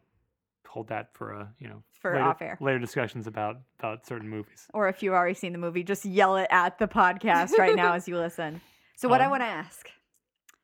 hold 0.68 0.88
that 0.90 1.14
for 1.14 1.32
a 1.32 1.54
you 1.60 1.68
know 1.68 1.84
For 2.00 2.12
later, 2.14 2.24
off 2.24 2.42
air. 2.42 2.58
later 2.62 2.80
discussions 2.80 3.28
about 3.28 3.58
about 3.80 4.06
certain 4.06 4.30
movies. 4.30 4.68
Or 4.74 4.88
if 4.90 5.02
you've 5.04 5.14
already 5.14 5.34
seen 5.36 5.52
the 5.52 5.58
movie, 5.60 5.84
just 5.84 6.06
yell 6.06 6.38
it 6.38 6.48
at 6.50 6.78
the 6.80 6.88
podcast 6.88 7.58
right 7.58 7.76
now 7.76 7.94
as 7.94 8.08
you 8.08 8.18
listen. 8.26 8.62
So, 8.96 9.10
what 9.10 9.22
I 9.22 9.26
Um, 9.26 9.32
want 9.32 9.42
to 9.44 9.48
ask 9.48 9.90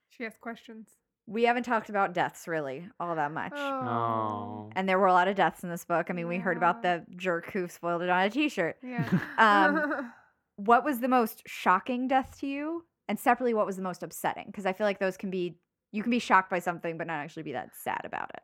She 0.09 0.23
has 0.23 0.33
questions. 0.39 0.87
we 1.25 1.43
haven't 1.43 1.63
talked 1.63 1.89
about 1.89 2.13
deaths 2.13 2.47
really 2.47 2.87
all 2.99 3.15
that 3.15 3.31
much. 3.31 3.51
Oh, 3.55 4.69
And 4.75 4.87
there 4.87 4.97
were 4.99 5.07
a 5.07 5.13
lot 5.13 5.27
of 5.27 5.35
deaths 5.35 5.63
in 5.63 5.69
this 5.69 5.83
book. 5.85 6.07
I 6.09 6.13
mean, 6.13 6.27
we 6.27 6.37
heard 6.37 6.55
about 6.57 6.81
the 6.83 7.05
jerk 7.15 7.51
who 7.51 7.67
spoiled 7.67 8.01
it 8.01 8.09
on 8.09 8.23
a 8.23 8.29
t 8.29 8.49
shirt. 8.49 8.77
Yeah. 8.83 9.07
Um, 9.37 10.11
What 10.59 10.83
was 10.83 10.99
the 11.01 11.07
most 11.07 11.43
shocking 11.45 12.07
death 12.07 12.37
to 12.39 12.47
you? 12.47 12.83
And 13.07 13.19
separately, 13.19 13.53
what 13.53 13.67
was 13.67 13.75
the 13.75 13.83
most 13.83 14.01
upsetting? 14.01 14.45
Because 14.47 14.65
I 14.65 14.73
feel 14.73 14.87
like 14.87 14.97
those 14.99 15.15
can 15.15 15.29
be, 15.29 15.55
you 15.91 16.01
can 16.01 16.09
be 16.09 16.17
shocked 16.17 16.49
by 16.49 16.57
something, 16.57 16.97
but 16.97 17.05
not 17.05 17.19
actually 17.19 17.43
be 17.43 17.51
that 17.53 17.75
sad 17.75 18.01
about 18.05 18.31
it. 18.33 18.41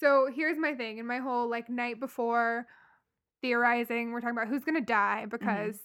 So 0.00 0.28
here's 0.34 0.58
my 0.58 0.74
thing. 0.74 0.98
In 0.98 1.06
my 1.06 1.18
whole 1.18 1.48
like 1.48 1.68
night 1.68 2.00
before 2.00 2.66
theorizing, 3.42 4.12
we're 4.12 4.20
talking 4.20 4.36
about 4.36 4.48
who's 4.48 4.64
gonna 4.64 4.80
die 4.80 5.26
because 5.28 5.78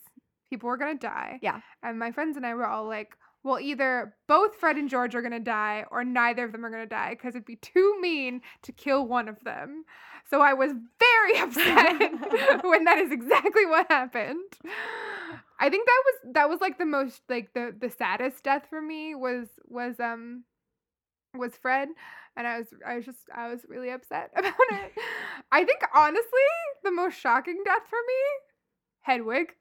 people 0.50 0.68
were 0.68 0.78
gonna 0.78 0.96
die. 0.96 1.34
Mm-hmm. 1.36 1.46
Yeah. 1.46 1.62
And 1.84 2.00
my 2.00 2.12
friends 2.12 2.38
and 2.38 2.46
I 2.46 2.54
were 2.54 2.68
all 2.68 2.88
like, 2.88 3.16
well, 3.44 3.60
either 3.60 4.16
both 4.28 4.56
Fred 4.56 4.76
and 4.76 4.90
George 4.90 5.16
are 5.16 5.22
gonna 5.22 5.40
die, 5.40 5.86
or 5.90 6.04
neither 6.04 6.46
of 6.46 6.52
them 6.52 6.66
are 6.66 6.70
gonna 6.70 6.86
die, 6.86 7.12
because 7.12 7.36
it'd 7.36 7.46
be 7.46 7.56
too 7.56 7.98
mean 8.00 8.42
to 8.64 8.72
kill 8.72 9.08
one 9.08 9.28
of 9.28 9.44
them. 9.44 9.86
So 10.30 10.42
I 10.42 10.54
was 10.54 10.72
very 11.00 11.38
upset 11.40 12.64
when 12.64 12.84
that 12.84 13.00
is 13.00 13.12
exactly 13.12 13.66
what 13.66 13.88
happened. 13.90 14.54
I 15.60 15.70
think 15.70 15.86
that 15.88 16.04
was 16.06 16.34
that 16.34 16.50
was 16.50 16.62
like 16.62 16.78
the 16.78 16.86
most 16.86 17.22
like 17.30 17.54
the 17.54 17.74
the 17.80 17.90
saddest 17.90 18.44
death 18.44 18.66
for 18.70 18.82
me 18.82 19.16
was 19.16 19.48
was 19.68 20.00
um 20.00 20.44
was 21.38 21.56
Fred 21.56 21.90
and 22.36 22.48
I 22.48 22.58
was 22.60 22.68
I 22.86 22.96
was 22.98 23.06
just 23.06 23.20
I 23.34 23.48
was 23.50 23.62
really 23.68 23.90
upset 23.90 24.32
about 24.36 24.54
it. 24.72 24.92
I 25.52 25.64
think 25.64 25.80
honestly 25.96 26.48
the 26.84 26.92
most 26.92 27.18
shocking 27.20 27.62
death 27.66 27.84
for 27.90 28.00
me 28.08 28.14
Hedwig. 29.02 29.54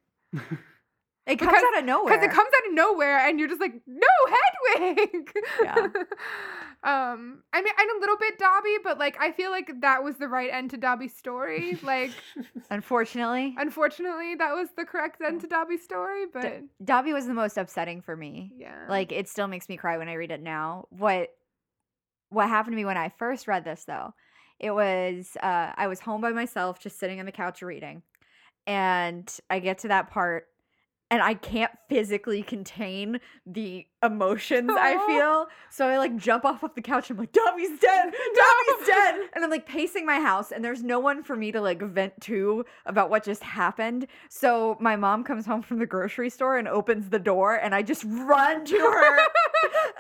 It 1.27 1.37
comes 1.39 1.51
Because- 1.53 1.63
out 1.75 1.79
of 1.81 1.85
nowhere. 1.85 2.15
because 2.19 2.25
it 2.27 2.35
comes 2.35 2.49
out 2.57 2.69
of 2.69 2.75
nowhere 2.75 3.19
and 3.19 3.39
you're 3.39 3.49
just 3.49 3.61
like 3.61 3.75
no 3.87 4.07
hedwig 4.29 5.31
Yeah. 5.63 5.75
um 6.83 7.43
i 7.53 7.61
mean 7.61 7.73
i'm 7.79 7.97
a 7.97 8.01
little 8.01 8.17
bit 8.17 8.39
dobby 8.39 8.77
but 8.83 8.99
like 8.99 9.17
i 9.21 9.31
feel 9.31 9.51
like 9.51 9.71
that 9.83 10.03
was 10.03 10.17
the 10.17 10.27
right 10.29 10.49
end 10.51 10.71
to 10.71 10.77
dobby's 10.79 11.15
story 11.15 11.79
like 11.83 12.11
Unfortunately, 12.71 13.55
unfortunately 13.59 14.35
that 14.37 14.55
was 14.55 14.69
the 14.77 14.85
correct 14.85 15.21
end 15.21 15.43
to 15.43 15.47
dobby's 15.47 15.83
story 15.85 16.25
but 16.33 16.43
D- 16.43 16.67
Dobby 16.83 17.13
was 17.13 17.27
the 17.27 17.35
most 17.35 17.57
upsetting 17.59 18.01
for 18.01 18.17
me. 18.17 18.53
yeah 18.57 18.87
Like 18.89 19.13
it 19.13 19.29
still 19.29 19.47
makes 19.47 19.69
me 19.69 19.77
cry 19.77 19.99
when 19.99 20.09
I 20.09 20.15
read 20.15 20.31
it 20.31 20.43
now. 20.43 20.87
What 20.91 21.29
what 22.31 22.49
happened 22.49 22.73
to 22.73 22.77
me 22.77 22.85
when 22.85 22.97
I 22.97 23.11
first 23.11 23.47
read 23.47 23.65
this 23.65 23.85
though? 23.85 24.15
It 24.59 24.71
was 24.73 25.37
uh 25.43 25.73
I 25.77 25.87
was 25.87 26.01
home 26.01 26.21
by 26.21 26.31
myself 26.33 26.81
just 26.81 26.99
sitting 26.99 27.21
on 27.21 27.27
the 27.27 27.33
couch 27.33 27.63
reading. 27.63 28.03
And 28.67 29.31
I 29.49 29.59
get 29.59 29.79
to 29.79 29.89
that 29.89 30.11
part 30.11 30.47
and 31.11 31.23
I 31.23 31.35
can't 31.35 31.73
physically 31.89 32.43
contain 32.43 33.19
the 33.45 33.85
emotions 34.03 34.71
I 34.73 35.05
feel. 35.09 35.49
So 35.69 35.89
I 35.89 35.99
like 35.99 36.17
jump 36.17 36.45
off 36.45 36.63
of 36.63 36.75
the 36.77 36.83
couch. 36.83 37.11
I'm 37.11 37.17
like, 37.17 37.33
Dobby's 37.33 37.79
dead. 37.81 38.05
Dobby's 38.13 38.87
dead. 38.87 39.21
And 39.35 39.45
I'm 39.45 39.51
like 39.51 39.67
pacing 39.67 40.07
my 40.07 40.21
house, 40.21 40.53
and 40.53 40.65
there's 40.65 40.85
no 40.85 41.01
one 41.01 41.25
for 41.25 41.35
me 41.35 41.51
to 41.51 41.61
like 41.61 41.83
vent 41.83 42.21
to 42.23 42.65
about 42.87 43.11
what 43.11 43.25
just 43.25 43.43
happened. 43.43 44.07
So 44.29 44.77
my 44.81 44.95
mom 44.95 45.25
comes 45.25 45.47
home 45.47 45.63
from 45.63 45.81
the 45.81 45.87
grocery 45.87 46.31
store 46.31 46.59
and 46.59 46.69
opens 46.69 47.09
the 47.09 47.19
door, 47.19 47.57
and 47.57 47.75
I 47.75 47.83
just 47.83 48.05
run 48.05 48.65
to 48.65 48.79
her. 48.79 49.17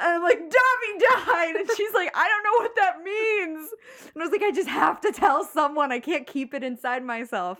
and 0.01 0.09
I'm 0.15 0.23
like, 0.23 0.39
Dobby 0.39 1.05
died. 1.27 1.57
And 1.57 1.69
she's 1.77 1.93
like, 1.95 2.11
I 2.17 2.29
don't 2.29 2.45
know 2.45 2.65
what 2.65 2.77
that 2.77 3.03
means. 3.03 3.69
And 4.15 4.23
I 4.23 4.25
was 4.27 4.33
like, 4.33 4.43
I 4.43 4.51
just 4.53 4.69
have 4.69 5.01
to 5.03 5.13
tell 5.13 5.45
someone. 5.45 5.93
I 5.93 5.99
can't 6.01 6.27
keep 6.27 6.55
it 6.55 6.63
inside 6.65 7.05
myself. 7.05 7.59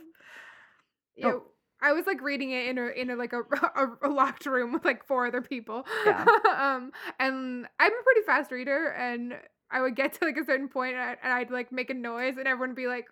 Yeah, 1.17 1.33
Oh. 1.35 1.43
I 1.83 1.93
was 1.93 2.07
like 2.07 2.21
reading 2.21 2.51
it 2.51 2.67
in 2.69 2.77
a 2.77 2.89
in 2.89 3.09
a 3.09 3.17
like 3.17 3.33
a, 3.33 3.41
a, 3.41 3.87
a 4.03 4.09
locked 4.11 4.45
room 4.45 4.73
with 4.75 4.85
like 4.85 5.07
four 5.07 5.27
other 5.27 5.41
people. 5.41 5.87
Yeah. 6.05 6.25
um, 6.59 6.91
and 7.19 7.67
I'm 7.79 7.93
a 7.93 8.03
pretty 8.05 8.21
fast 8.27 8.51
reader, 8.53 8.89
and 8.89 9.33
I 9.71 9.81
would 9.81 9.97
get 9.97 10.13
to 10.15 10.27
like 10.27 10.37
a 10.37 10.45
certain 10.45 10.69
point, 10.69 10.97
and, 10.97 11.03
I, 11.03 11.17
and 11.23 11.33
I'd 11.33 11.51
like 11.51 11.73
make 11.73 11.89
a 11.89 11.95
noise, 11.95 12.35
and 12.37 12.47
everyone 12.47 12.71
would 12.71 12.77
be 12.77 12.87
like. 12.87 13.07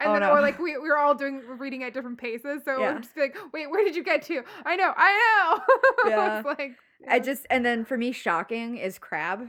And 0.00 0.08
Oh, 0.08 0.12
then, 0.14 0.22
no. 0.22 0.30
or 0.30 0.40
like 0.40 0.58
we, 0.58 0.78
we 0.78 0.88
were 0.88 0.96
all 0.96 1.14
doing 1.14 1.42
reading 1.58 1.82
at 1.84 1.92
different 1.92 2.16
paces, 2.16 2.62
so 2.64 2.76
it 2.76 2.80
Yeah. 2.80 2.92
would 2.94 3.02
just 3.02 3.14
be 3.14 3.20
like, 3.20 3.36
"Wait, 3.52 3.70
where 3.70 3.84
did 3.84 3.94
you 3.94 4.02
get 4.02 4.22
to?" 4.22 4.40
I 4.64 4.76
know, 4.76 4.90
I 4.96 5.60
know. 6.06 6.10
Yeah. 6.10 6.42
like 6.46 6.70
I 7.06 7.20
just, 7.20 7.46
and 7.50 7.64
then 7.64 7.84
for 7.84 7.96
me, 7.96 8.12
shocking 8.12 8.76
is 8.76 8.98
Crabbe. 8.98 9.48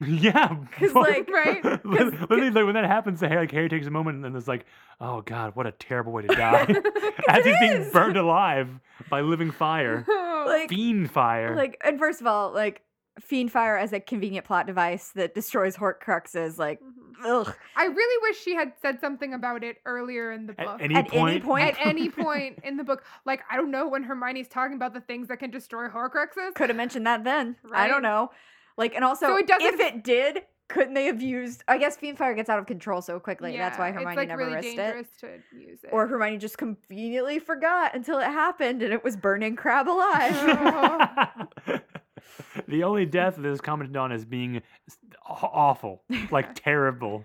yeah, 0.06 0.54
'Cause, 0.78 0.92
what- 0.94 1.10
like- 1.10 1.28
Right? 1.28 1.64
literally, 1.84 2.50
like 2.50 2.64
when 2.64 2.74
that 2.74 2.84
happens, 2.86 3.20
to 3.20 3.28
Harry, 3.28 3.40
like 3.42 3.50
Harry 3.52 3.68
takes 3.68 3.86
a 3.86 3.90
moment 3.90 4.16
and 4.16 4.24
then 4.24 4.36
it's 4.36 4.48
like, 4.48 4.64
oh 5.00 5.20
god, 5.22 5.56
what 5.56 5.66
a 5.66 5.72
terrible 5.72 6.12
way 6.12 6.22
to 6.22 6.28
die, 6.34 6.66
as 7.28 7.44
he's 7.44 7.54
it 7.54 7.60
being 7.60 7.90
burned 7.90 8.16
alive 8.16 8.68
by 9.10 9.20
living 9.20 9.50
fire, 9.50 10.04
Like, 10.08 10.70
Fiendfyre. 10.70 11.56
like, 11.56 11.76
and 11.84 11.98
first 11.98 12.20
of 12.20 12.26
all, 12.26 12.52
like, 12.52 12.82
Fiendfyre 13.20 13.80
as 13.80 13.92
a 13.92 13.98
convenient 14.00 14.46
plot 14.46 14.66
device 14.66 15.10
that 15.16 15.34
destroys 15.34 15.76
Horcruxes, 15.76 16.58
like. 16.58 16.80
Ugh. 17.24 17.54
I 17.76 17.84
really 17.86 18.28
wish 18.30 18.40
she 18.40 18.54
had 18.54 18.72
said 18.80 19.00
something 19.00 19.34
about 19.34 19.62
it 19.64 19.78
earlier 19.86 20.32
in 20.32 20.46
the 20.46 20.52
book. 20.52 20.66
at 20.66 20.80
any 20.82 20.94
At 20.94 21.12
any 21.12 21.18
point, 21.18 21.44
point? 21.44 21.68
at 21.80 21.86
any 21.86 22.08
point 22.24 22.58
in 22.64 22.76
the 22.76 22.84
book. 22.84 23.04
Like, 23.24 23.40
I 23.50 23.56
don't 23.56 23.70
know 23.70 23.88
when 23.88 24.02
Hermione's 24.02 24.48
talking 24.48 24.76
about 24.76 24.94
the 24.94 25.00
things 25.00 25.28
that 25.28 25.38
can 25.38 25.50
destroy 25.50 25.88
Horcruxes. 25.88 26.54
Could 26.54 26.70
have 26.70 26.76
mentioned 26.76 27.06
that 27.06 27.24
then. 27.24 27.56
Right? 27.62 27.82
I 27.84 27.88
don't 27.88 28.02
know. 28.02 28.30
Like, 28.76 28.94
and 28.94 29.04
also, 29.04 29.26
So 29.26 29.36
it 29.36 29.46
if 29.50 29.80
it 29.80 30.04
did, 30.04 30.42
couldn't 30.68 30.94
they 30.94 31.06
have 31.06 31.20
used? 31.22 31.64
I 31.66 31.78
guess 31.78 31.96
Fiendfyre 31.96 32.36
gets 32.36 32.48
out 32.50 32.58
of 32.58 32.66
control 32.66 33.00
so 33.02 33.18
quickly. 33.18 33.52
and 33.52 33.60
that's 33.60 33.78
why 33.78 33.90
Hermione 33.90 34.10
it's 34.12 34.16
like 34.18 34.28
never 34.28 34.44
really 34.44 34.54
risked 34.56 34.78
it. 34.78 35.06
to 35.20 35.56
use 35.58 35.80
it. 35.82 35.90
Or 35.90 36.06
Hermione 36.06 36.38
just 36.38 36.58
conveniently 36.58 37.38
forgot 37.38 37.94
until 37.94 38.18
it 38.18 38.26
happened 38.26 38.82
and 38.82 38.92
it 38.92 39.02
was 39.02 39.16
burning 39.16 39.56
Crabbe 39.56 39.88
alive. 39.88 41.48
the 42.68 42.84
only 42.84 43.06
death 43.06 43.36
that 43.36 43.46
is 43.46 43.60
commented 43.60 43.96
on 43.96 44.12
as 44.12 44.24
being 44.24 44.62
awful, 45.26 46.02
like 46.30 46.54
terrible, 46.62 47.24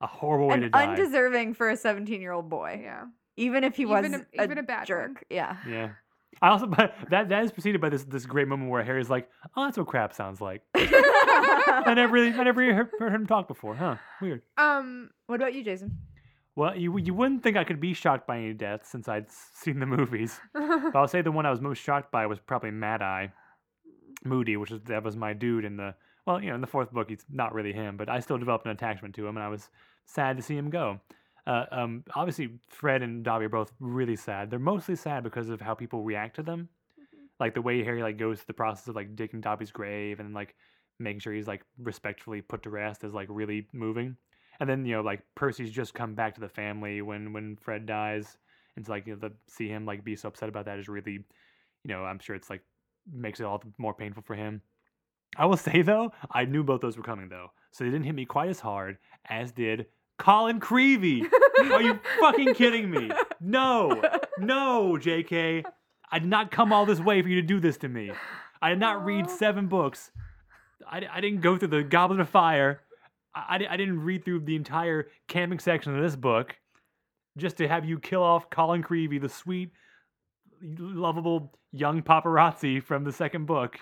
a 0.00 0.06
horrible 0.06 0.48
way 0.48 0.60
to 0.60 0.68
die. 0.70 0.86
undeserving 0.86 1.54
for 1.54 1.70
a 1.70 1.76
17 1.76 2.20
year 2.20 2.32
old 2.32 2.48
boy. 2.48 2.80
yeah. 2.82 3.04
Even 3.36 3.64
if 3.64 3.76
he 3.76 3.86
was 3.86 4.04
Even 4.04 4.26
a, 4.36 4.40
a- 4.40 4.44
even 4.44 4.58
a 4.58 4.62
bad 4.62 4.80
one. 4.80 4.86
jerk. 4.86 5.24
Yeah. 5.30 5.56
yeah. 5.66 5.90
I 6.42 6.48
also, 6.50 6.66
but 6.78 6.94
that 7.10 7.28
that 7.28 7.44
is 7.44 7.52
preceded 7.52 7.80
by 7.80 7.88
this 7.88 8.04
this 8.04 8.26
great 8.26 8.48
moment 8.48 8.70
where 8.70 8.82
Harry's 8.82 9.10
like, 9.10 9.28
"Oh, 9.56 9.64
that's 9.64 9.76
what 9.78 9.86
Crabbe 9.86 10.12
sounds 10.14 10.40
like." 10.40 10.62
I 10.74 11.92
never 11.94 12.12
really, 12.12 12.32
I 12.32 12.42
never 12.44 12.72
heard, 12.74 12.90
heard 12.98 13.12
him 13.14 13.26
talk 13.26 13.48
before, 13.48 13.74
huh? 13.74 13.96
Weird. 14.20 14.42
Um. 14.58 15.10
what 15.26 15.36
about 15.36 15.54
you, 15.54 15.64
Jason? 15.64 15.98
Well, 16.56 16.76
you 16.76 16.96
you 16.98 17.14
wouldn't 17.14 17.42
think 17.42 17.56
I 17.56 17.64
could 17.64 17.80
be 17.80 17.94
shocked 17.94 18.26
by 18.26 18.38
any 18.38 18.52
deaths 18.52 18.88
since 18.90 19.08
I'd 19.08 19.26
seen 19.30 19.78
the 19.80 19.86
movies. 19.86 20.38
But 20.54 20.96
I'll 20.96 21.08
say 21.08 21.22
the 21.22 21.32
one 21.32 21.46
I 21.46 21.50
was 21.50 21.60
most 21.60 21.78
shocked 21.78 22.10
by 22.12 22.26
was 22.26 22.38
probably 22.40 22.70
Mad 22.70 23.00
Eye, 23.02 23.32
Moody, 24.24 24.56
which 24.56 24.70
is 24.70 24.80
that 24.84 25.02
was 25.02 25.16
my 25.16 25.32
dude 25.32 25.64
in 25.64 25.76
the 25.76 25.94
well, 26.26 26.40
you 26.40 26.48
know, 26.50 26.54
in 26.54 26.60
the 26.60 26.66
fourth 26.66 26.92
book 26.92 27.08
he's 27.08 27.24
not 27.30 27.54
really 27.54 27.72
him, 27.72 27.96
but 27.96 28.08
I 28.08 28.20
still 28.20 28.38
developed 28.38 28.66
an 28.66 28.72
attachment 28.72 29.14
to 29.16 29.26
him, 29.26 29.36
and 29.36 29.44
I 29.44 29.48
was 29.48 29.70
sad 30.06 30.36
to 30.36 30.42
see 30.42 30.56
him 30.56 30.70
go. 30.70 31.00
Uh, 31.46 31.64
um, 31.72 32.04
obviously, 32.14 32.50
Fred 32.68 33.02
and 33.02 33.24
Dobby 33.24 33.46
are 33.46 33.48
both 33.48 33.72
really 33.80 34.16
sad. 34.16 34.50
They're 34.50 34.58
mostly 34.58 34.96
sad 34.96 35.24
because 35.24 35.48
of 35.48 35.60
how 35.60 35.74
people 35.74 36.02
react 36.02 36.36
to 36.36 36.42
them, 36.42 36.68
like 37.38 37.54
the 37.54 37.62
way 37.62 37.82
Harry 37.82 38.02
like 38.02 38.18
goes 38.18 38.38
through 38.38 38.48
the 38.48 38.54
process 38.54 38.88
of 38.88 38.96
like 38.96 39.16
digging 39.16 39.40
Dobby's 39.40 39.70
grave 39.70 40.20
and 40.20 40.34
like 40.34 40.54
making 40.98 41.20
sure 41.20 41.32
he's 41.32 41.48
like 41.48 41.64
respectfully 41.78 42.42
put 42.42 42.62
to 42.62 42.70
rest 42.70 43.02
is 43.04 43.14
like 43.14 43.28
really 43.30 43.66
moving. 43.72 44.16
And 44.60 44.68
then 44.68 44.84
you 44.84 44.94
know 44.94 45.00
like 45.00 45.22
Percy's 45.34 45.70
just 45.70 45.94
come 45.94 46.14
back 46.14 46.34
to 46.34 46.40
the 46.40 46.48
family 46.48 47.00
when 47.00 47.32
when 47.32 47.56
Fred 47.56 47.86
dies, 47.86 48.36
and 48.76 48.84
to 48.84 48.90
like 48.90 49.06
you 49.06 49.14
know, 49.14 49.28
the, 49.28 49.32
see 49.48 49.68
him 49.68 49.86
like 49.86 50.04
be 50.04 50.16
so 50.16 50.28
upset 50.28 50.50
about 50.50 50.66
that 50.66 50.78
is 50.78 50.88
really, 50.88 51.12
you 51.12 51.88
know, 51.88 52.04
I'm 52.04 52.18
sure 52.18 52.36
it's 52.36 52.50
like 52.50 52.62
makes 53.12 53.40
it 53.40 53.44
all 53.44 53.58
the 53.58 53.72
more 53.78 53.94
painful 53.94 54.22
for 54.22 54.34
him. 54.34 54.62
I 55.36 55.46
will 55.46 55.56
say 55.68 55.82
though, 55.82 56.12
I 56.30 56.44
knew 56.44 56.62
both 56.62 56.80
those 56.80 56.96
were 56.96 57.02
coming 57.02 57.28
though, 57.28 57.52
so 57.70 57.84
they 57.84 57.90
didn't 57.90 58.06
hit 58.06 58.14
me 58.14 58.26
quite 58.26 58.50
as 58.50 58.60
hard 58.60 58.98
as 59.28 59.52
did 59.52 59.86
Colin 60.18 60.60
Creevey. 60.60 61.26
Are 61.70 61.82
you 61.82 61.98
fucking 62.20 62.54
kidding 62.54 62.90
me? 62.90 63.10
No, 63.40 64.02
no, 64.38 64.98
J.K. 64.98 65.64
I 66.12 66.18
did 66.18 66.28
not 66.28 66.50
come 66.50 66.72
all 66.72 66.84
this 66.84 67.00
way 67.00 67.22
for 67.22 67.28
you 67.28 67.36
to 67.36 67.46
do 67.46 67.60
this 67.60 67.76
to 67.78 67.88
me. 67.88 68.10
I 68.60 68.70
did 68.70 68.78
not 68.80 69.04
read 69.04 69.30
seven 69.30 69.66
books. 69.66 70.10
I, 70.86 71.02
I 71.10 71.20
didn't 71.20 71.40
go 71.40 71.56
through 71.56 71.68
the 71.68 71.82
Goblet 71.82 72.20
of 72.20 72.28
Fire. 72.28 72.82
I, 73.34 73.56
I, 73.56 73.74
I 73.74 73.76
didn't 73.76 74.00
read 74.00 74.24
through 74.24 74.40
the 74.40 74.56
entire 74.56 75.08
camping 75.28 75.58
section 75.58 75.96
of 75.96 76.02
this 76.02 76.16
book 76.16 76.56
just 77.38 77.56
to 77.58 77.68
have 77.68 77.84
you 77.84 77.98
kill 77.98 78.22
off 78.22 78.50
Colin 78.50 78.82
Creevey, 78.82 79.20
the 79.20 79.28
sweet, 79.28 79.70
lovable 80.62 81.52
young 81.72 82.02
paparazzi 82.02 82.82
from 82.82 83.04
the 83.04 83.12
second 83.12 83.46
book. 83.46 83.78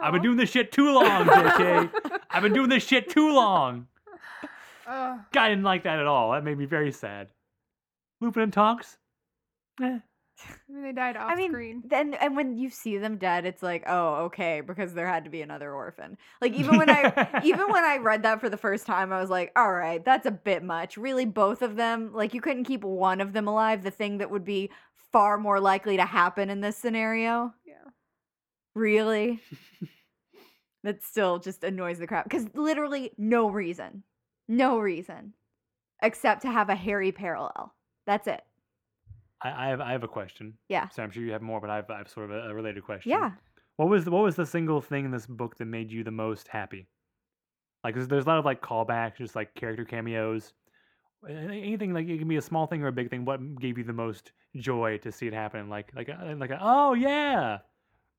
I've 0.00 0.12
been 0.12 0.22
doing 0.22 0.36
this 0.36 0.50
shit 0.50 0.72
too 0.72 0.92
long, 0.92 1.26
JK. 1.26 1.90
I've 2.30 2.42
been 2.42 2.52
doing 2.52 2.68
this 2.68 2.84
shit 2.84 3.08
too 3.10 3.32
long. 3.32 3.86
Ugh. 4.86 5.20
I 5.36 5.48
didn't 5.48 5.64
like 5.64 5.84
that 5.84 5.98
at 5.98 6.06
all. 6.06 6.32
That 6.32 6.44
made 6.44 6.58
me 6.58 6.66
very 6.66 6.92
sad. 6.92 7.28
Lupin 8.20 8.42
and 8.42 8.52
Tonks? 8.52 8.98
Eh. 9.82 9.98
I 10.42 10.72
mean, 10.72 10.82
they 10.82 10.92
died 10.92 11.16
off 11.16 11.30
I 11.30 11.36
mean, 11.36 11.52
screen. 11.52 11.82
then 11.86 12.14
and 12.14 12.36
when 12.36 12.56
you 12.56 12.68
see 12.68 12.98
them 12.98 13.18
dead, 13.18 13.44
it's 13.44 13.62
like, 13.62 13.84
oh, 13.86 14.24
okay, 14.24 14.60
because 14.60 14.92
there 14.92 15.06
had 15.06 15.24
to 15.24 15.30
be 15.30 15.42
another 15.42 15.72
orphan. 15.72 16.18
Like 16.40 16.52
even 16.56 16.76
when 16.76 16.90
I 16.90 17.40
even 17.44 17.68
when 17.70 17.84
I 17.84 17.98
read 17.98 18.24
that 18.24 18.40
for 18.40 18.48
the 18.48 18.56
first 18.56 18.84
time, 18.84 19.12
I 19.12 19.20
was 19.20 19.30
like, 19.30 19.52
all 19.54 19.72
right, 19.72 20.04
that's 20.04 20.26
a 20.26 20.32
bit 20.32 20.64
much. 20.64 20.96
Really, 20.96 21.24
both 21.24 21.62
of 21.62 21.76
them, 21.76 22.12
like 22.12 22.34
you 22.34 22.40
couldn't 22.40 22.64
keep 22.64 22.82
one 22.82 23.20
of 23.20 23.32
them 23.32 23.46
alive. 23.46 23.84
The 23.84 23.92
thing 23.92 24.18
that 24.18 24.30
would 24.30 24.44
be 24.44 24.70
far 25.14 25.38
more 25.38 25.60
likely 25.60 25.96
to 25.96 26.04
happen 26.04 26.50
in 26.50 26.60
this 26.60 26.76
scenario. 26.76 27.54
Yeah. 27.64 27.74
Really? 28.74 29.40
that 30.82 31.04
still 31.04 31.38
just 31.38 31.62
annoys 31.62 32.00
the 32.00 32.06
crap 32.08 32.24
because 32.24 32.46
literally 32.54 33.12
no 33.16 33.48
reason, 33.48 34.02
no 34.48 34.80
reason, 34.80 35.32
except 36.02 36.42
to 36.42 36.50
have 36.50 36.68
a 36.68 36.74
Harry 36.74 37.12
parallel. 37.12 37.72
That's 38.08 38.26
it. 38.26 38.42
I, 39.40 39.66
I 39.66 39.68
have 39.68 39.80
I 39.80 39.92
have 39.92 40.02
a 40.02 40.08
question. 40.08 40.54
Yeah. 40.68 40.88
So 40.88 41.04
I'm 41.04 41.12
sure 41.12 41.22
you 41.22 41.30
have 41.30 41.42
more, 41.42 41.60
but 41.60 41.70
I 41.70 41.76
have, 41.76 41.88
I 41.90 41.98
have 41.98 42.08
sort 42.08 42.28
of 42.28 42.36
a, 42.36 42.48
a 42.50 42.54
related 42.54 42.82
question. 42.84 43.12
Yeah. 43.12 43.30
What 43.76 43.88
was 43.88 44.04
the, 44.04 44.10
what 44.10 44.24
was 44.24 44.34
the 44.34 44.46
single 44.46 44.80
thing 44.80 45.04
in 45.04 45.12
this 45.12 45.26
book 45.26 45.56
that 45.58 45.66
made 45.66 45.92
you 45.92 46.02
the 46.02 46.10
most 46.10 46.48
happy? 46.48 46.88
Like, 47.84 47.94
'cause 47.94 48.08
there's 48.08 48.24
a 48.24 48.28
lot 48.28 48.38
of 48.38 48.44
like 48.44 48.62
callbacks, 48.62 49.18
just 49.18 49.36
like 49.36 49.54
character 49.54 49.84
cameos. 49.84 50.54
Anything 51.28 51.92
like 51.94 52.08
it 52.08 52.18
can 52.18 52.28
be 52.28 52.36
a 52.36 52.42
small 52.42 52.66
thing 52.66 52.82
or 52.82 52.88
a 52.88 52.92
big 52.92 53.10
thing. 53.10 53.24
What 53.24 53.60
gave 53.60 53.78
you 53.78 53.84
the 53.84 53.92
most 53.92 54.32
joy 54.56 54.98
to 54.98 55.12
see 55.12 55.26
it 55.26 55.34
happen? 55.34 55.68
Like 55.68 55.92
like 55.94 56.08
a, 56.08 56.34
like 56.38 56.50
a, 56.50 56.58
oh 56.60 56.94
yeah, 56.94 57.58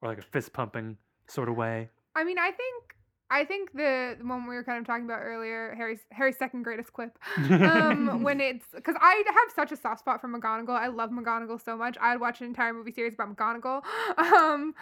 or 0.01 0.09
like 0.09 0.19
a 0.19 0.23
fist 0.23 0.53
pumping 0.53 0.97
sort 1.27 1.49
of 1.49 1.55
way. 1.55 1.89
I 2.15 2.23
mean, 2.23 2.39
I 2.39 2.51
think 2.51 2.95
I 3.29 3.43
think 3.43 3.71
the, 3.73 4.15
the 4.19 4.25
one 4.25 4.47
we 4.47 4.55
were 4.55 4.63
kind 4.63 4.79
of 4.79 4.85
talking 4.85 5.05
about 5.05 5.19
earlier, 5.21 5.73
Harry's 5.75 6.01
Harry's 6.11 6.37
second 6.37 6.63
greatest 6.63 6.93
quip. 6.93 7.17
Um, 7.37 8.23
when 8.23 8.39
it's 8.41 8.65
because 8.73 8.95
I 8.99 9.23
have 9.25 9.53
such 9.55 9.71
a 9.71 9.81
soft 9.81 9.99
spot 9.99 10.21
for 10.21 10.27
McGonagall. 10.27 10.77
I 10.77 10.87
love 10.87 11.09
McGonagall 11.09 11.63
so 11.63 11.75
much. 11.75 11.97
I'd 11.99 12.19
watch 12.19 12.41
an 12.41 12.47
entire 12.47 12.73
movie 12.73 12.91
series 12.91 13.15
about 13.15 13.35
McGonagall, 13.35 13.81
um, 14.17 14.73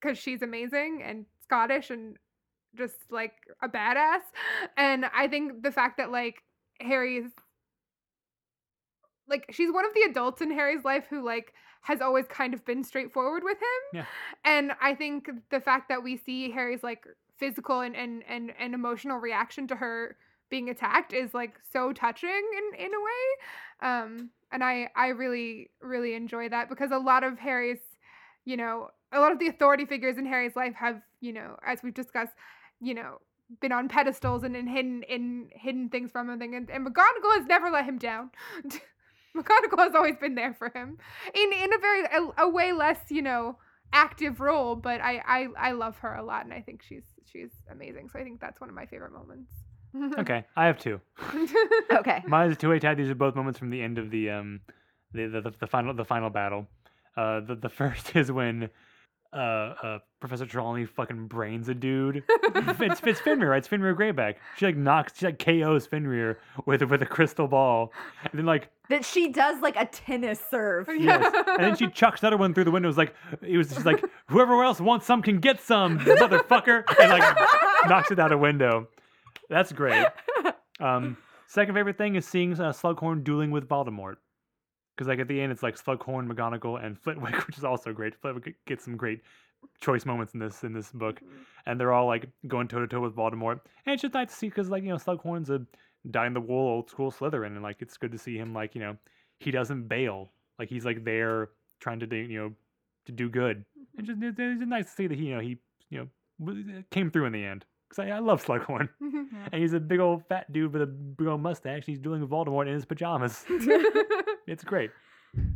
because 0.00 0.18
she's 0.18 0.42
amazing 0.42 1.02
and 1.04 1.24
Scottish 1.42 1.90
and 1.90 2.16
just 2.76 2.96
like 3.10 3.32
a 3.62 3.68
badass. 3.68 4.20
And 4.76 5.06
I 5.14 5.28
think 5.28 5.62
the 5.62 5.72
fact 5.72 5.96
that 5.96 6.10
like 6.10 6.42
Harry's 6.80 7.30
like 9.28 9.46
she's 9.50 9.72
one 9.72 9.86
of 9.86 9.94
the 9.94 10.02
adults 10.02 10.42
in 10.42 10.50
Harry's 10.50 10.84
life 10.84 11.04
who 11.08 11.24
like 11.24 11.54
has 11.82 12.00
always 12.00 12.26
kind 12.28 12.54
of 12.54 12.64
been 12.64 12.82
straightforward 12.82 13.42
with 13.44 13.58
him. 13.58 14.00
Yeah. 14.00 14.06
And 14.44 14.72
I 14.80 14.94
think 14.94 15.28
the 15.50 15.60
fact 15.60 15.88
that 15.88 16.02
we 16.02 16.16
see 16.16 16.50
Harry's 16.50 16.82
like 16.82 17.06
physical 17.36 17.80
and 17.80 17.96
and 17.96 18.22
and, 18.28 18.52
and 18.58 18.74
emotional 18.74 19.18
reaction 19.18 19.66
to 19.68 19.76
her 19.76 20.16
being 20.50 20.68
attacked 20.70 21.12
is 21.12 21.34
like 21.34 21.58
so 21.72 21.92
touching 21.92 22.30
in 22.30 22.86
in 22.86 22.90
a 22.94 23.00
way. 23.00 23.88
Um 23.88 24.30
and 24.52 24.62
I 24.62 24.90
I 24.94 25.08
really 25.08 25.70
really 25.80 26.14
enjoy 26.14 26.48
that 26.50 26.68
because 26.68 26.90
a 26.90 26.98
lot 26.98 27.24
of 27.24 27.38
Harry's 27.38 27.78
you 28.44 28.56
know, 28.56 28.90
a 29.12 29.20
lot 29.20 29.32
of 29.32 29.38
the 29.38 29.48
authority 29.48 29.86
figures 29.86 30.18
in 30.18 30.26
Harry's 30.26 30.54
life 30.54 30.74
have, 30.74 31.00
you 31.20 31.32
know, 31.32 31.56
as 31.66 31.82
we've 31.82 31.94
discussed, 31.94 32.34
you 32.80 32.92
know, 32.92 33.18
been 33.60 33.72
on 33.72 33.88
pedestals 33.88 34.42
and 34.42 34.56
in 34.56 34.66
hidden 34.66 35.02
in 35.04 35.48
hidden 35.52 35.88
things 35.88 36.10
from 36.10 36.30
him 36.30 36.40
and, 36.42 36.70
and 36.70 36.86
McGonagall 36.86 37.38
has 37.38 37.46
never 37.46 37.70
let 37.70 37.84
him 37.84 37.98
down. 37.98 38.30
McGonagall 39.36 39.78
has 39.78 39.94
always 39.94 40.16
been 40.16 40.34
there 40.34 40.54
for 40.54 40.70
him 40.74 40.98
in 41.34 41.52
in 41.52 41.72
a 41.72 41.78
very 41.78 42.04
a, 42.04 42.44
a 42.44 42.48
way 42.48 42.72
less 42.72 43.00
you 43.10 43.22
know 43.22 43.58
active 43.92 44.40
role, 44.40 44.76
but 44.76 45.00
I, 45.00 45.22
I 45.26 45.68
I 45.68 45.72
love 45.72 45.96
her 45.98 46.14
a 46.14 46.24
lot 46.24 46.44
and 46.44 46.52
I 46.52 46.60
think 46.60 46.82
she's 46.82 47.04
she's 47.30 47.50
amazing. 47.70 48.08
So 48.12 48.18
I 48.18 48.24
think 48.24 48.40
that's 48.40 48.60
one 48.60 48.68
of 48.68 48.76
my 48.76 48.86
favorite 48.86 49.12
moments. 49.12 49.52
Okay, 50.18 50.44
I 50.56 50.66
have 50.66 50.78
two. 50.78 51.00
Okay. 51.92 52.22
Mine 52.26 52.50
is 52.50 52.56
a 52.56 52.58
two-way 52.58 52.80
tie. 52.80 52.94
These 52.94 53.10
are 53.10 53.14
both 53.14 53.36
moments 53.36 53.60
from 53.60 53.70
the 53.70 53.80
end 53.80 53.98
of 53.98 54.10
the 54.10 54.30
um, 54.30 54.60
the 55.12 55.26
the, 55.26 55.40
the, 55.40 55.52
the 55.60 55.66
final 55.68 55.94
the 55.94 56.04
final 56.04 56.30
battle. 56.30 56.66
Uh, 57.16 57.40
the 57.40 57.54
the 57.54 57.68
first 57.68 58.16
is 58.16 58.32
when 58.32 58.70
uh, 59.32 59.36
uh 59.36 59.98
Professor 60.24 60.46
Trelawney 60.46 60.86
fucking 60.86 61.26
brains 61.26 61.68
a 61.68 61.74
dude. 61.74 62.24
it's, 62.28 63.02
it's 63.04 63.20
Fenrir, 63.20 63.50
right? 63.50 63.58
It's 63.58 63.68
Fenrir 63.68 63.94
Greyback. 63.94 64.36
She 64.56 64.64
like 64.64 64.74
knocks, 64.74 65.18
she 65.18 65.26
like 65.26 65.38
KOs 65.38 65.86
Fenrir 65.86 66.38
with 66.64 66.80
with 66.84 67.02
a 67.02 67.06
crystal 67.06 67.46
ball, 67.46 67.92
and 68.22 68.32
then 68.32 68.46
like 68.46 68.70
That 68.88 69.04
she 69.04 69.28
does 69.28 69.60
like 69.60 69.76
a 69.76 69.84
tennis 69.84 70.40
serve. 70.50 70.88
yes, 70.98 71.30
and 71.46 71.62
then 71.62 71.76
she 71.76 71.88
chucks 71.88 72.22
the 72.22 72.28
other 72.28 72.38
one 72.38 72.54
through 72.54 72.64
the 72.64 72.70
window. 72.70 72.86
It 72.86 72.96
was 72.96 72.96
like 72.96 73.14
it 73.42 73.58
was 73.58 73.68
just 73.68 73.84
like 73.84 74.02
whoever 74.28 74.64
else 74.64 74.80
wants 74.80 75.04
some 75.04 75.20
can 75.20 75.40
get 75.40 75.60
some, 75.60 75.98
motherfucker, 75.98 76.84
and 76.98 77.10
like 77.10 77.36
knocks 77.86 78.10
it 78.10 78.18
out 78.18 78.32
a 78.32 78.38
window. 78.38 78.88
That's 79.50 79.72
great. 79.72 80.06
Um, 80.80 81.18
second 81.48 81.74
favorite 81.74 81.98
thing 81.98 82.16
is 82.16 82.26
seeing 82.26 82.54
uh, 82.54 82.72
Slughorn 82.72 83.24
dueling 83.24 83.50
with 83.50 83.68
Voldemort. 83.68 84.14
Because 84.96 85.08
like 85.08 85.18
at 85.18 85.28
the 85.28 85.40
end, 85.40 85.52
it's 85.52 85.62
like 85.62 85.76
Slughorn, 85.76 86.32
McGonagall, 86.32 86.82
and 86.82 86.98
Flitwick, 86.98 87.34
which 87.46 87.58
is 87.58 87.64
also 87.64 87.92
great. 87.92 88.14
Flitwick 88.14 88.54
gets 88.66 88.84
some 88.84 88.96
great 88.96 89.20
choice 89.80 90.04
moments 90.04 90.34
in 90.34 90.40
this 90.40 90.64
in 90.64 90.72
this 90.72 90.90
book, 90.90 91.20
mm-hmm. 91.20 91.42
and 91.66 91.78
they're 91.78 91.92
all 91.92 92.06
like 92.06 92.28
going 92.48 92.68
toe 92.68 92.80
to 92.80 92.86
toe 92.86 93.00
with 93.00 93.14
Voldemort. 93.14 93.60
And 93.86 93.94
it's 93.94 94.02
just 94.02 94.14
nice 94.14 94.28
to 94.28 94.34
see 94.34 94.48
because 94.48 94.68
like 94.68 94.82
you 94.82 94.90
know 94.90 94.96
Slughorn's 94.96 95.50
a 95.50 95.62
dyed 96.10 96.28
in 96.28 96.34
the 96.34 96.40
wool 96.40 96.68
old 96.68 96.90
school 96.90 97.10
Slytherin, 97.10 97.48
and 97.48 97.62
like 97.62 97.80
it's 97.80 97.96
good 97.96 98.12
to 98.12 98.18
see 98.18 98.36
him 98.36 98.52
like 98.52 98.74
you 98.74 98.80
know 98.80 98.96
he 99.40 99.50
doesn't 99.50 99.88
bail. 99.88 100.32
Like 100.58 100.68
he's 100.68 100.84
like 100.84 101.04
there 101.04 101.50
trying 101.80 102.00
to 102.00 102.06
do 102.06 102.16
you 102.16 102.40
know 102.40 102.52
to 103.06 103.12
do 103.12 103.28
good. 103.28 103.64
And 103.96 104.06
mm-hmm. 104.06 104.22
just 104.22 104.38
it's, 104.38 104.60
it's 104.62 104.68
nice 104.68 104.86
to 104.86 104.92
see 104.92 105.06
that 105.06 105.18
he 105.18 105.26
you 105.26 105.34
know 105.34 105.40
he 105.40 105.58
you 105.90 106.08
know 106.40 106.50
uh, 106.50 106.82
came 106.90 107.10
through 107.10 107.26
in 107.26 107.32
the 107.32 107.44
end. 107.44 107.64
Because 107.88 108.10
I, 108.10 108.16
I 108.16 108.18
love 108.18 108.44
Slughorn. 108.44 108.88
And 109.52 109.60
he's 109.60 109.74
a 109.74 109.80
big 109.80 110.00
old 110.00 110.26
fat 110.26 110.50
dude 110.52 110.72
with 110.72 110.82
a 110.82 110.86
big 110.86 111.28
old 111.28 111.40
mustache. 111.40 111.84
He's 111.84 112.00
with 112.00 112.28
Voldemort 112.28 112.66
in 112.66 112.74
his 112.74 112.84
pajamas. 112.84 113.44
It's 114.46 114.64
great. 114.64 114.90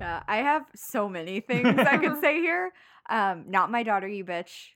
Yeah, 0.01 0.23
I 0.29 0.39
have 0.39 0.65
so 0.75 1.09
many 1.09 1.41
things 1.41 1.79
I 1.79 1.99
could 1.99 2.21
say 2.21 2.41
here. 2.41 2.73
Um, 3.11 3.45
not 3.49 3.71
my 3.71 3.83
daughter, 3.83 4.07
you 4.09 4.25
bitch. 4.25 4.69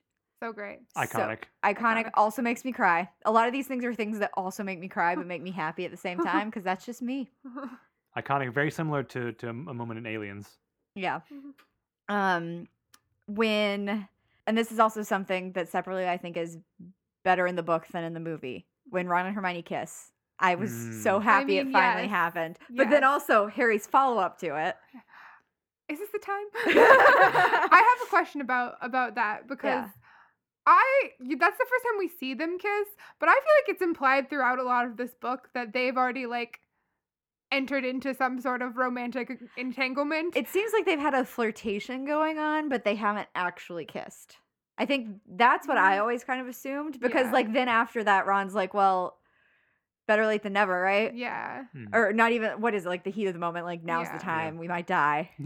so 0.43 0.53
great. 0.53 0.81
So- 0.95 1.03
Iconic. 1.03 1.39
Iconic 1.65 1.77
Iconic. 2.07 2.11
also 2.15 2.43
makes 2.43 2.65
me 2.65 2.73
cry. 2.73 3.09
A 3.25 3.31
lot 3.33 3.47
of 3.47 3.53
these 3.53 3.67
things 3.67 3.85
are 3.85 3.95
things 3.95 4.19
that 4.19 4.31
also 4.37 4.63
make 4.65 4.79
me 4.81 4.89
cry 4.89 5.15
but 5.15 5.27
make 5.27 5.43
me 5.43 5.51
happy 5.53 5.85
at 5.85 5.91
the 5.91 5.97
same 5.97 6.19
time 6.19 6.49
because 6.51 6.65
that's 6.65 6.85
just 6.87 7.03
me. 7.03 7.31
Iconic. 8.17 8.53
Very 8.53 8.71
similar 8.71 9.03
to, 9.05 9.33
to 9.33 9.49
a 9.49 9.53
moment 9.53 9.99
in 9.99 10.07
Aliens. 10.07 10.49
Yeah. 10.95 11.21
Mhm. 11.33 11.53
Um 12.15 12.69
when 13.27 14.09
and 14.47 14.59
this 14.59 14.73
is 14.73 14.79
also 14.79 15.03
something 15.03 15.53
that 15.53 15.69
separately 15.69 16.09
I 16.09 16.17
think 16.19 16.37
is 16.37 16.59
better 17.25 17.47
in 17.47 17.55
the 17.57 17.63
book 17.63 17.87
than 17.93 18.05
in 18.05 18.13
the 18.15 18.21
movie. 18.21 18.67
When 18.91 19.07
Ron 19.07 19.27
and 19.27 19.35
Hermione 19.35 19.63
kiss. 19.63 20.11
I 20.43 20.57
was 20.57 20.71
so 21.03 21.19
Mm. 21.19 21.23
happy 21.23 21.45
mean, 21.59 21.69
it 21.69 21.73
finally 21.73 22.03
yes. 22.03 22.11
happened. 22.11 22.59
But 22.71 22.91
then 22.91 23.05
also 23.05 23.47
Harry's 23.47 23.87
follow 23.87 24.19
up 24.21 24.39
to 24.41 24.49
it. 24.57 24.77
Is 25.89 25.99
this 25.99 26.11
the 26.11 26.19
time? 26.19 26.45
I 26.67 27.77
have 27.99 28.07
a 28.07 28.11
question 28.11 28.41
about 28.41 28.75
about 28.81 29.15
that 29.15 29.47
because 29.49 29.65
Yeah. 29.87 29.89
I 30.67 31.11
y- 31.21 31.37
that's 31.39 31.59
the 31.59 31.67
first 31.69 31.85
time 31.85 31.99
we 31.99 32.09
see 32.09 32.35
them 32.35 32.59
kiss, 32.59 32.89
but 33.19 33.29
I 33.29 33.33
feel 33.35 33.55
like 33.63 33.69
it's 33.75 33.83
implied 33.83 34.29
throughout 34.29 34.59
a 34.59 34.63
lot 34.63 34.87
of 34.87 34.97
this 34.97 35.15
book 35.15 35.49
that 35.55 35.73
they've 35.73 35.97
already 35.97 36.27
like 36.27 36.61
entered 37.51 37.85
into 37.85 38.15
some 38.15 38.41
sort 38.41 38.63
of 38.63 38.77
romantic 38.79 39.39
entanglement. 39.57 40.35
It 40.37 40.49
seems 40.49 40.73
like 40.73 40.87
they've 40.87 40.99
had 40.99 41.15
a 41.15 41.25
flirtation 41.25 42.05
going 42.07 42.39
on, 42.39 42.69
but 42.69 42.85
they 42.85 42.95
haven't 42.95 43.29
actually 43.35 43.85
kissed. 43.85 44.39
I 44.79 44.87
think 44.87 45.09
that's 45.29 45.69
what 45.69 45.77
I 45.77 45.99
Mm. 45.99 46.01
always 46.01 46.25
kind 46.25 46.41
of 46.41 46.47
assumed 46.49 46.99
because, 46.99 47.27
Yeah. 47.27 47.33
like, 47.33 47.53
then 47.53 47.69
after 47.69 48.03
that, 48.05 48.25
Ron's 48.27 48.55
like, 48.55 48.73
"Well, 48.73 49.19
better 50.13 50.27
late 50.27 50.43
than 50.43 50.53
never, 50.53 50.81
right?" 50.81 51.15
yeah. 51.15 51.65
Hmm. 51.73 51.87
Or 51.95 52.13
not 52.13 52.33
even. 52.33 52.61
What 52.61 52.75
is 52.75 52.85
it? 52.87 52.89
Like 52.89 53.05
the 53.05 53.11
heat 53.11 53.27
of 53.27 53.35
the 53.35 53.41
moment. 53.49 53.65
Like 53.67 53.83
now's 53.83 54.07
Yeah. 54.07 54.19
the 54.19 54.25
Yeah. 54.25 54.33
time. 54.35 54.59
We 54.59 54.69
might 54.69 54.87
die. 54.87 55.31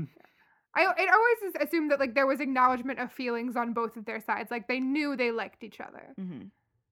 I 0.79 0.83
it 0.83 1.09
always 1.19 1.39
is 1.49 1.55
assumed 1.69 1.91
that 1.91 1.99
like 2.01 2.15
there 2.15 2.27
was 2.27 2.41
acknowledgement 2.41 2.99
of 2.99 3.11
feelings 3.13 3.57
on 3.57 3.73
both 3.73 3.97
of 3.97 4.05
their 4.05 4.21
sides. 4.21 4.51
Like 4.51 4.69
they 4.69 4.81
knew 4.81 5.17
they 5.17 5.31
liked 5.31 5.65
each 5.65 5.81
other. 5.81 6.13
hmm 6.17 6.43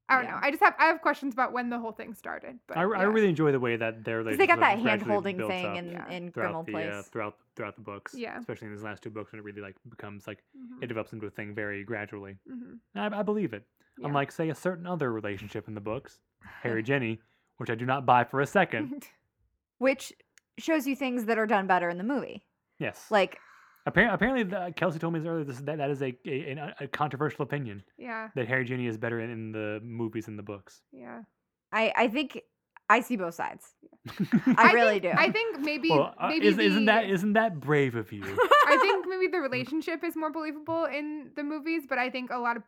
I 0.06 0.16
don't 0.16 0.24
Yeah. 0.24 0.30
know. 0.32 0.38
I 0.42 0.51
just 0.51 0.62
have 0.62 0.74
I 0.78 0.86
have 0.86 1.01
questions 1.01 1.32
about 1.34 1.52
when 1.52 1.70
the 1.70 1.78
whole 1.78 1.92
thing 1.92 2.12
started. 2.14 2.59
But 2.66 2.76
I, 2.76 2.82
I 2.82 3.05
really 3.05 3.28
enjoy 3.28 3.52
the 3.52 3.60
way 3.60 3.76
that 3.76 4.05
their 4.05 4.22
Because 4.22 4.38
they 4.38 4.46
got 4.46 4.60
that 4.60 4.78
hand 4.78 5.02
holding 5.02 5.38
thing 5.52 5.76
in 5.76 5.86
Yeah. 5.92 6.10
in 6.10 6.30
throughout 6.32 6.66
the 6.66 6.72
Place. 6.72 6.92
uh, 6.92 7.02
throughout 7.10 7.36
throughout 7.56 7.76
the 7.76 7.82
books. 7.82 8.14
Yeah. 8.14 8.38
Especially 8.38 8.66
in 8.68 8.74
these 8.74 8.82
last 8.82 9.02
two 9.02 9.10
books 9.10 9.32
when 9.32 9.38
it 9.40 9.44
really 9.44 9.62
like 9.62 9.76
becomes 9.88 10.26
like 10.26 10.40
Mhm, 10.56 10.82
it 10.82 10.86
develops 10.88 11.12
into 11.14 11.26
a 11.26 11.30
thing 11.30 11.55
very 11.55 11.84
gradually. 11.84 12.36
mhm. 12.51 12.78
I, 12.94 13.20
I 13.20 13.22
believe 13.22 13.52
it. 13.55 13.64
Yeah. 13.98 14.09
Unlike 14.09 14.32
say 14.32 14.48
a 14.51 14.55
certain 14.55 14.86
other 14.86 15.10
relationship 15.12 15.68
in 15.68 15.74
the 15.74 15.80
books, 15.92 16.20
Harry 16.62 16.82
Ginny, 16.82 17.20
which 17.59 17.70
I 17.70 17.74
do 17.74 17.86
not 17.86 18.06
buy 18.06 18.24
for 18.24 18.40
a 18.40 18.47
second. 18.47 19.05
Which 19.78 20.12
shows 20.56 20.86
you 20.86 20.94
things 20.94 21.24
that 21.24 21.36
are 21.36 21.47
done 21.47 21.66
better 21.66 21.89
in 21.89 21.98
the 21.98 22.05
movie. 22.05 22.47
Yes. 22.78 23.06
Like 23.10 23.39
Apparently, 23.86 24.14
apparently 24.14 24.43
the, 24.44 24.72
Kelsey 24.76 24.98
told 24.98 25.12
me 25.12 25.20
this 25.20 25.28
earlier. 25.28 25.44
This 25.44 25.59
that, 25.60 25.76
that 25.76 25.90
is 25.90 26.01
a, 26.01 26.16
a 26.26 26.51
an- 26.52 26.74
a 26.81 26.89
controversial 26.89 27.43
opinion 27.43 27.82
yeah. 27.98 28.28
that 28.35 28.48
Harry 28.48 28.64
Ginny 28.64 28.86
is 28.86 28.97
better 28.97 29.20
in, 29.20 29.31
in 29.31 29.52
the 29.52 29.81
movies 29.82 30.24
than 30.24 30.36
the 30.36 30.43
books. 30.43 30.81
Yeah. 30.90 31.22
I, 31.70 31.93
I 31.94 32.09
think 32.09 32.40
I 32.89 33.01
see 33.01 33.16
both 33.16 33.35
sides. 33.35 33.74
I, 34.56 34.72
really 34.72 35.01
think, 35.01 35.02
do. 35.02 35.10
I 35.18 35.31
think 35.31 35.60
maybe 35.60 35.90
well, 35.90 36.14
uh, 36.18 36.28
maybe 36.28 36.47
is, 36.47 36.59
isn't 36.59 36.86
that 36.86 37.06
the- 37.06 37.12
isn't 37.12 37.32
that 37.35 37.60
brave 37.60 37.94
of 37.94 38.10
you? 38.10 38.22
I 38.66 38.78
think 38.81 39.06
maybe 39.06 39.26
the 39.26 39.40
relationship 39.40 40.02
is 40.02 40.16
more 40.16 40.31
believable 40.31 40.86
in 40.86 41.31
the 41.36 41.43
movies, 41.43 41.82
but 41.86 41.98
I 41.98 42.09
think 42.09 42.31
a 42.31 42.39
lot 42.39 42.56
of 42.56 42.62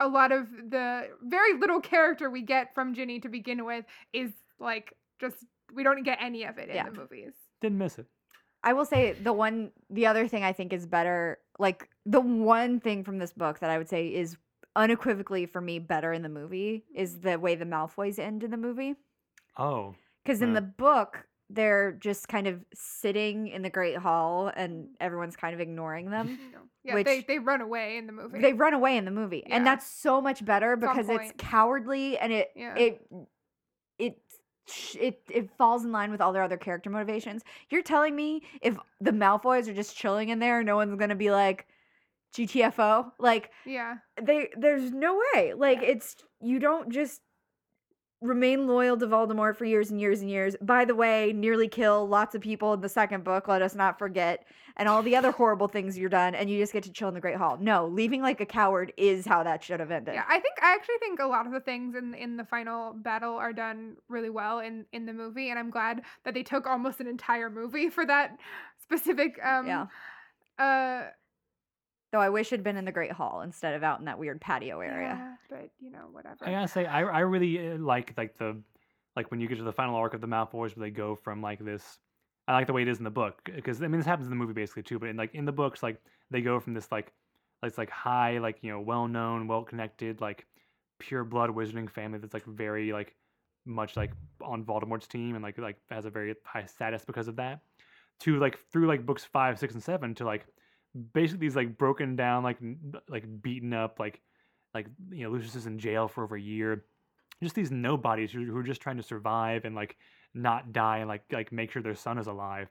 a 0.00 0.08
lot 0.08 0.32
of 0.32 0.48
the 0.70 1.08
very 1.22 1.58
little 1.58 1.80
character 1.80 2.30
we 2.30 2.42
get 2.42 2.74
from 2.74 2.94
Ginny 2.94 3.20
to 3.20 3.28
begin 3.28 3.64
with 3.64 3.84
is 4.12 4.32
like 4.58 4.94
just 5.20 5.36
we 5.74 5.82
don't 5.82 6.02
get 6.02 6.18
any 6.20 6.44
of 6.44 6.58
it 6.58 6.68
in 6.68 6.74
Yeah. 6.76 6.88
the 6.88 6.98
movies. 6.98 7.32
Didn't 7.60 7.78
miss 7.78 7.98
it. 7.98 8.06
I 8.64 8.72
will 8.72 8.84
say 8.84 9.12
the 9.12 9.32
one, 9.32 9.70
the 9.88 10.06
other 10.06 10.26
thing 10.28 10.42
I 10.44 10.52
think 10.52 10.72
is 10.72 10.86
better, 10.86 11.38
like 11.58 11.88
the 12.04 12.20
one 12.20 12.80
thing 12.80 13.04
from 13.04 13.18
this 13.18 13.32
book 13.32 13.58
that 13.60 13.70
I 13.70 13.78
would 13.78 13.88
say 13.88 14.08
is 14.08 14.36
unequivocally 14.76 15.46
for 15.46 15.60
me 15.60 15.78
better 15.78 16.12
in 16.12 16.22
the 16.22 16.28
movie 16.28 16.84
is 16.94 17.20
the 17.20 17.38
way 17.38 17.54
the 17.54 17.64
Malfoys 17.64 18.18
end 18.18 18.42
in 18.44 18.50
the 18.50 18.56
movie. 18.56 18.94
Oh, 19.58 19.94
Because 20.24 20.42
in 20.42 20.52
the 20.52 20.60
book, 20.60 21.26
they're 21.52 21.92
just 21.92 22.28
kind 22.28 22.46
of 22.46 22.64
sitting 22.74 23.48
in 23.48 23.62
the 23.62 23.70
Great 23.70 23.96
Hall 23.96 24.50
and 24.54 24.88
everyone's 25.00 25.36
kind 25.36 25.54
of 25.54 25.60
ignoring 25.60 26.10
them. 26.10 26.38
Yeah, 26.82 26.94
they 27.02 27.18
Which- 27.18 27.26
they 27.26 27.38
run 27.38 27.60
away 27.60 27.98
in 27.98 28.06
the 28.06 28.12
movie. 28.14 28.38
they 28.40 28.54
run 28.54 28.72
away 28.72 28.96
in 28.96 29.04
the 29.04 29.10
movie. 29.10 29.42
Yeah. 29.46 29.54
And 29.56 29.66
that's 29.66 29.84
so 29.86 30.18
much 30.22 30.42
better 30.42 30.72
It's 30.72 30.80
because 30.80 31.10
it's 31.10 31.30
cowardly 31.36 32.16
and 32.16 32.32
it 32.32 32.48
Yeah. 32.56 32.74
it 32.74 33.02
it 33.98 34.16
it 34.98 35.20
it 35.30 35.50
falls 35.58 35.84
in 35.84 35.92
line 35.92 36.10
with 36.10 36.22
all 36.22 36.32
their 36.32 36.42
other 36.42 36.56
character 36.56 36.88
motivations. 36.88 37.42
You're 37.68 37.82
telling 37.82 38.16
me 38.16 38.44
if 38.62 38.78
the 38.98 39.10
Malfoys 39.10 39.68
are 39.68 39.74
just 39.74 39.94
chilling 39.94 40.30
in 40.30 40.38
there, 40.38 40.62
no 40.62 40.76
one's 40.76 40.96
gonna 40.98 41.14
be 41.14 41.30
like 41.30 41.66
GTFO? 42.34 43.12
Like 43.18 43.50
yeah. 43.66 43.96
they 44.22 44.48
there's 44.56 44.90
no 44.90 45.20
way. 45.34 45.52
Like 45.52 45.82
it's 45.82 46.16
you 46.40 46.58
don't 46.58 46.90
just 46.90 47.20
remain 48.20 48.66
loyal 48.66 48.98
to 48.98 49.06
Voldemort 49.06 49.56
for 49.56 49.64
years 49.64 49.90
and 49.90 50.00
years 50.00 50.20
and 50.20 50.30
years. 50.30 50.54
By 50.60 50.84
the 50.84 50.94
way, 50.94 51.32
nearly 51.34 51.68
kill 51.68 52.06
lots 52.06 52.34
of 52.34 52.42
people 52.42 52.74
in 52.74 52.80
the 52.80 52.88
second 52.88 53.24
book, 53.24 53.48
let 53.48 53.62
us 53.62 53.74
not 53.74 53.98
forget, 53.98 54.44
and 54.76 54.88
all 54.88 55.02
the 55.02 55.16
other 55.16 55.30
horrible 55.30 55.68
things 55.68 55.96
you're 55.96 56.10
done, 56.10 56.34
and 56.34 56.50
you 56.50 56.58
just 56.58 56.72
get 56.72 56.82
to 56.82 56.92
chill 56.92 57.08
in 57.08 57.14
the 57.14 57.20
Great 57.20 57.36
Hall. 57.36 57.56
No, 57.60 57.86
leaving 57.86 58.20
like 58.20 58.40
a 58.40 58.46
coward 58.46 58.92
is 58.96 59.26
how 59.26 59.42
that 59.42 59.64
should 59.64 59.80
have 59.80 59.90
ended. 59.90 60.14
Yeah, 60.14 60.24
I 60.28 60.38
think 60.38 60.54
I 60.62 60.74
actually 60.74 60.98
think 61.00 61.18
a 61.20 61.26
lot 61.26 61.46
of 61.46 61.52
the 61.52 61.60
things 61.60 61.94
in 61.94 62.14
in 62.14 62.36
the 62.36 62.44
final 62.44 62.92
battle 62.92 63.36
are 63.36 63.52
done 63.52 63.96
really 64.08 64.30
well 64.30 64.58
in 64.58 64.84
in 64.92 65.06
the 65.06 65.14
movie, 65.14 65.48
and 65.50 65.58
I'm 65.58 65.70
glad 65.70 66.02
that 66.24 66.34
they 66.34 66.42
took 66.42 66.66
almost 66.66 67.00
an 67.00 67.06
entire 67.06 67.48
movie 67.48 67.88
for 67.88 68.04
that 68.06 68.36
specific. 68.82 69.38
Um, 69.42 69.66
Yeah. 69.66 69.86
Uh, 70.58 71.08
Though 72.12 72.20
I 72.20 72.28
wish 72.28 72.52
it'd 72.52 72.64
been 72.64 72.76
in 72.76 72.84
the 72.84 72.92
Great 72.92 73.12
Hall 73.12 73.42
instead 73.42 73.74
of 73.74 73.84
out 73.84 74.00
in 74.00 74.06
that 74.06 74.18
weird 74.18 74.40
patio 74.40 74.80
area. 74.80 75.16
yeah, 75.16 75.34
but 75.48 75.70
you 75.80 75.90
know, 75.90 76.08
whatever. 76.10 76.46
I 76.46 76.50
gotta 76.50 76.68
say, 76.68 76.86
I 76.86 77.02
I 77.02 77.20
really 77.20 77.72
uh, 77.72 77.78
like 77.78 78.14
like 78.16 78.36
the 78.38 78.60
like 79.16 79.30
when 79.30 79.40
you 79.40 79.48
get 79.48 79.58
to 79.58 79.64
the 79.64 79.72
final 79.72 79.94
arc 79.94 80.14
of 80.14 80.20
the 80.20 80.26
Malfoys 80.26 80.76
where 80.76 80.86
they 80.86 80.90
go 80.90 81.14
from 81.14 81.42
like 81.42 81.64
this. 81.64 81.98
I 82.48 82.54
like 82.54 82.66
the 82.66 82.72
way 82.72 82.82
it 82.82 82.88
is 82.88 82.98
in 82.98 83.04
the 83.04 83.10
book 83.10 83.40
because 83.54 83.80
I 83.80 83.86
mean 83.86 84.00
this 84.00 84.06
happens 84.06 84.26
in 84.26 84.30
the 84.30 84.36
movie 84.36 84.54
basically 84.54 84.82
too. 84.82 84.98
But 84.98 85.10
in 85.10 85.16
like 85.16 85.34
in 85.34 85.44
the 85.44 85.52
books, 85.52 85.82
like 85.82 86.00
they 86.30 86.40
go 86.40 86.58
from 86.58 86.74
this 86.74 86.90
like 86.90 87.12
it's 87.62 87.78
like 87.78 87.90
high, 87.90 88.38
like 88.38 88.58
you 88.62 88.72
know, 88.72 88.80
well 88.80 89.06
known, 89.06 89.46
well 89.46 89.62
connected, 89.62 90.20
like 90.20 90.46
pure 90.98 91.24
blood 91.24 91.50
wizarding 91.50 91.88
family 91.88 92.18
that's 92.18 92.34
like 92.34 92.44
very 92.44 92.92
like 92.92 93.14
much 93.66 93.96
like 93.96 94.12
on 94.42 94.64
Voldemort's 94.64 95.06
team 95.06 95.34
and 95.34 95.42
like 95.42 95.58
like 95.58 95.76
has 95.90 96.06
a 96.06 96.10
very 96.10 96.34
high 96.44 96.64
status 96.64 97.04
because 97.04 97.28
of 97.28 97.36
that. 97.36 97.60
To 98.20 98.38
like 98.38 98.58
through 98.72 98.86
like 98.86 99.06
books 99.06 99.24
five, 99.24 99.58
six, 99.58 99.74
and 99.74 99.82
seven 99.82 100.14
to 100.16 100.24
like 100.24 100.46
basically 101.12 101.46
these 101.46 101.56
like 101.56 101.78
broken 101.78 102.16
down, 102.16 102.42
like 102.42 102.58
like 103.08 103.24
beaten 103.42 103.72
up, 103.72 103.98
like 103.98 104.20
like 104.74 104.86
you 105.10 105.24
know 105.24 105.30
Lucius 105.30 105.54
is 105.54 105.66
in 105.66 105.78
jail 105.78 106.08
for 106.08 106.24
over 106.24 106.36
a 106.36 106.40
year. 106.40 106.84
Just 107.42 107.54
these 107.54 107.70
nobodies 107.70 108.32
who, 108.32 108.44
who 108.44 108.56
are 108.56 108.62
just 108.62 108.82
trying 108.82 108.98
to 108.98 109.02
survive 109.02 109.64
and 109.64 109.74
like 109.74 109.96
not 110.34 110.72
die 110.72 110.98
and 110.98 111.08
like 111.08 111.22
like 111.32 111.52
make 111.52 111.70
sure 111.70 111.82
their 111.82 111.94
son 111.94 112.18
is 112.18 112.26
alive. 112.26 112.68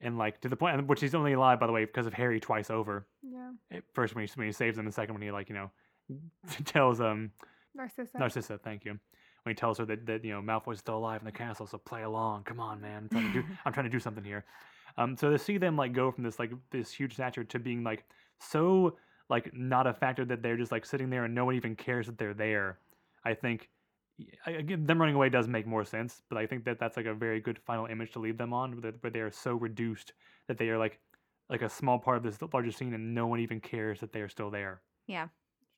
And 0.00 0.18
like 0.18 0.40
to 0.42 0.48
the 0.48 0.56
point, 0.56 0.86
which 0.86 1.00
he's 1.00 1.14
only 1.14 1.32
alive 1.32 1.58
by 1.58 1.66
the 1.66 1.72
way 1.72 1.84
because 1.84 2.06
of 2.06 2.12
Harry 2.12 2.38
twice 2.38 2.70
over. 2.70 3.06
Yeah. 3.22 3.80
First 3.94 4.14
when 4.14 4.26
he 4.26 4.32
when 4.34 4.46
he 4.46 4.52
saves 4.52 4.76
them, 4.76 4.86
and 4.86 4.94
second 4.94 5.14
when 5.14 5.22
he 5.22 5.30
like 5.30 5.48
you 5.48 5.54
know 5.54 5.70
tells 6.64 7.00
um 7.00 7.30
Narcissa. 7.74 8.18
Narcissa, 8.18 8.58
thank 8.58 8.84
you. 8.84 8.98
When 9.42 9.54
he 9.54 9.54
tells 9.54 9.78
her 9.78 9.84
that, 9.86 10.06
that 10.06 10.24
you 10.24 10.32
know 10.32 10.42
Malfoy's 10.42 10.80
still 10.80 10.98
alive 10.98 11.20
in 11.20 11.24
the 11.24 11.32
castle, 11.32 11.66
so 11.66 11.78
play 11.78 12.02
along. 12.02 12.44
Come 12.44 12.60
on, 12.60 12.80
man. 12.80 13.04
I'm 13.04 13.08
trying 13.08 13.32
to 13.32 13.42
do 13.42 13.48
I'm 13.64 13.72
trying 13.72 13.84
to 13.86 13.90
do 13.90 14.00
something 14.00 14.24
here. 14.24 14.44
Um, 14.98 15.16
so 15.16 15.30
to 15.30 15.38
see 15.38 15.58
them 15.58 15.76
like 15.76 15.92
go 15.92 16.10
from 16.10 16.24
this 16.24 16.38
like 16.38 16.52
this 16.70 16.90
huge 16.90 17.14
stature 17.14 17.44
to 17.44 17.58
being 17.58 17.84
like 17.84 18.04
so 18.38 18.96
like 19.28 19.52
not 19.54 19.86
a 19.86 19.92
factor 19.92 20.24
that 20.24 20.42
they're 20.42 20.56
just 20.56 20.72
like 20.72 20.86
sitting 20.86 21.10
there 21.10 21.24
and 21.24 21.34
no 21.34 21.44
one 21.44 21.54
even 21.54 21.76
cares 21.76 22.06
that 22.06 22.16
they're 22.18 22.34
there. 22.34 22.78
I 23.24 23.34
think 23.34 23.68
y- 24.18 24.26
I- 24.46 24.50
again 24.52 24.86
them 24.86 24.98
running 25.00 25.16
away 25.16 25.28
does 25.28 25.48
make 25.48 25.66
more 25.66 25.84
sense, 25.84 26.22
but 26.28 26.38
I 26.38 26.46
think 26.46 26.64
that 26.64 26.78
that's 26.78 26.96
like 26.96 27.06
a 27.06 27.14
very 27.14 27.40
good 27.40 27.58
final 27.58 27.86
image 27.86 28.12
to 28.12 28.20
leave 28.20 28.38
them 28.38 28.52
on, 28.52 28.72
where 28.72 28.80
they- 28.92 28.98
where 28.98 29.10
they 29.10 29.20
are 29.20 29.30
so 29.30 29.54
reduced 29.54 30.12
that 30.46 30.58
they 30.58 30.70
are 30.70 30.78
like 30.78 31.00
like 31.48 31.62
a 31.62 31.68
small 31.68 31.98
part 31.98 32.16
of 32.16 32.22
this 32.24 32.40
larger 32.52 32.72
scene 32.72 32.92
and 32.94 33.14
no 33.14 33.26
one 33.26 33.38
even 33.40 33.60
cares 33.60 34.00
that 34.00 34.12
they 34.12 34.20
are 34.20 34.28
still 34.28 34.50
there. 34.50 34.82
Yeah, 35.06 35.28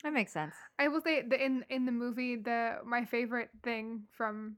that 0.02 0.12
makes 0.14 0.32
sense. 0.32 0.54
I 0.78 0.88
will 0.88 1.00
say 1.02 1.22
the 1.22 1.42
in 1.44 1.64
in 1.68 1.84
the 1.86 1.92
movie 1.92 2.36
the 2.36 2.78
my 2.84 3.04
favorite 3.04 3.50
thing 3.62 4.04
from 4.12 4.56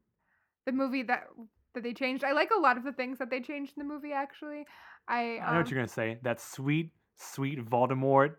the 0.66 0.73
movie 0.73 1.03
that 1.05 1.28
that 1.74 1.82
they 1.82 1.94
changed. 1.94 2.24
I 2.24 2.32
like 2.32 2.51
a 2.56 2.60
lot 2.60 2.76
of 2.76 2.84
the 2.84 2.92
things 2.92 3.18
that 3.18 3.30
they 3.30 3.40
changed 3.40 3.72
in 3.76 3.86
the 3.86 3.92
movie 3.92 4.12
actually. 4.12 4.64
I 5.09 5.38
I 5.38 5.52
know 5.52 5.59
what 5.59 5.66
um, 5.66 5.66
you're 5.66 5.78
gonna 5.78 5.88
say. 5.88 6.18
That 6.22 6.40
sweet, 6.40 6.92
sweet 7.16 7.64
Voldemort 7.64 8.36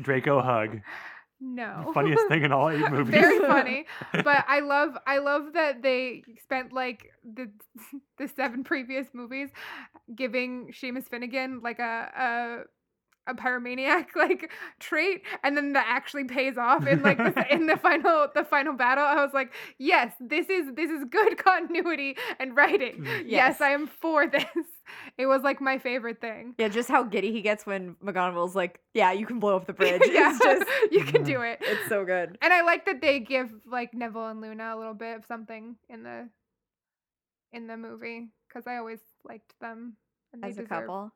Draco 0.00 0.40
hug. 0.40 0.80
no 1.40 1.92
funniest 1.94 2.26
thing 2.28 2.42
in 2.42 2.52
all 2.52 2.68
eight 2.68 2.90
movies. 2.90 3.14
Very 3.14 3.38
funny. 3.40 3.86
but 4.12 4.44
I 4.48 4.60
love 4.60 4.96
I 5.06 5.18
love 5.18 5.52
that 5.54 5.82
they 5.82 6.22
spent 6.42 6.72
like 6.72 7.10
the 7.22 7.50
the 8.18 8.28
seven 8.28 8.64
previous 8.64 9.06
movies 9.12 9.50
giving 10.14 10.72
Seamus 10.72 11.08
Finnigan 11.08 11.60
like 11.62 11.78
a 11.78 12.10
a 12.16 12.62
a 13.28 13.34
pyromaniac 13.34 14.06
like 14.16 14.50
trait 14.80 15.22
and 15.44 15.56
then 15.56 15.74
that 15.74 15.86
actually 15.88 16.24
pays 16.24 16.56
off 16.56 16.86
in 16.86 17.02
like 17.02 17.18
the, 17.18 17.44
in 17.54 17.66
the 17.66 17.76
final 17.88 18.26
the 18.34 18.44
final 18.44 18.72
battle 18.72 19.04
i 19.04 19.14
was 19.16 19.32
like 19.34 19.52
yes 19.78 20.12
this 20.20 20.48
is 20.48 20.74
this 20.74 20.90
is 20.90 21.04
good 21.10 21.36
continuity 21.44 22.16
and 22.40 22.56
writing 22.56 22.96
Mm. 22.98 23.04
yes. 23.06 23.24
Yes. 23.26 23.60
i 23.60 23.70
am 23.70 23.86
for 23.86 24.26
this 24.26 24.44
it 25.18 25.26
was 25.26 25.42
like 25.42 25.60
my 25.60 25.76
favorite 25.78 26.20
thing 26.20 26.54
Yeah, 26.58 26.68
just 26.68 26.88
how 26.88 27.02
giddy 27.02 27.30
he 27.32 27.42
gets 27.42 27.66
when 27.66 27.94
McGonagall's 28.02 28.56
like, 28.56 28.80
"Yeah, 28.94 29.12
you 29.12 29.26
can 29.26 29.38
blow 29.38 29.54
up 29.56 29.66
the 29.66 29.74
bridge." 29.74 30.00
yeah 30.10 30.30
It's 30.34 30.38
just, 30.42 30.64
you 30.90 31.04
can 31.04 31.22
do 31.24 31.42
it 31.42 31.58
it's 31.60 31.88
so 31.90 32.04
good. 32.06 32.38
And 32.40 32.52
I 32.52 32.62
like 32.62 32.86
that 32.86 33.02
they 33.02 33.20
give 33.20 33.50
like 33.70 33.92
Neville 33.92 34.28
and 34.28 34.40
Luna 34.40 34.72
a 34.74 34.78
little 34.78 34.94
bit 34.94 35.16
of 35.18 35.26
something 35.26 35.76
in 35.90 36.02
the 36.04 36.28
in 37.52 37.66
the 37.66 37.76
movie 37.76 38.28
because 38.48 38.66
I 38.66 38.76
always 38.78 39.00
liked 39.24 39.52
them. 39.60 39.96
And 40.32 40.42
they 40.42 40.48
As 40.48 40.58
a 40.58 40.62
couple, 40.62 41.12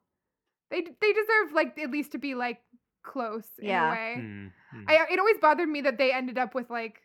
they 0.73 0.81
they 0.82 1.12
deserve 1.12 1.53
like 1.55 1.78
at 1.78 1.90
least 1.90 2.12
to 2.12 2.19
be 2.19 2.35
like 2.35 2.61
close 3.05 3.47
in 3.59 3.69
Yeah. 3.69 3.89
a 3.89 3.93
way. 3.93 4.15
Hmm, 4.16 4.47
hmm. 4.73 4.85
I 4.89 5.07
it 5.11 5.19
always 5.19 5.39
bothered 5.39 5.69
me 5.69 5.82
that 5.82 5.99
they 5.99 6.12
ended 6.12 6.39
up 6.39 6.55
with 6.55 6.69
like 6.70 7.01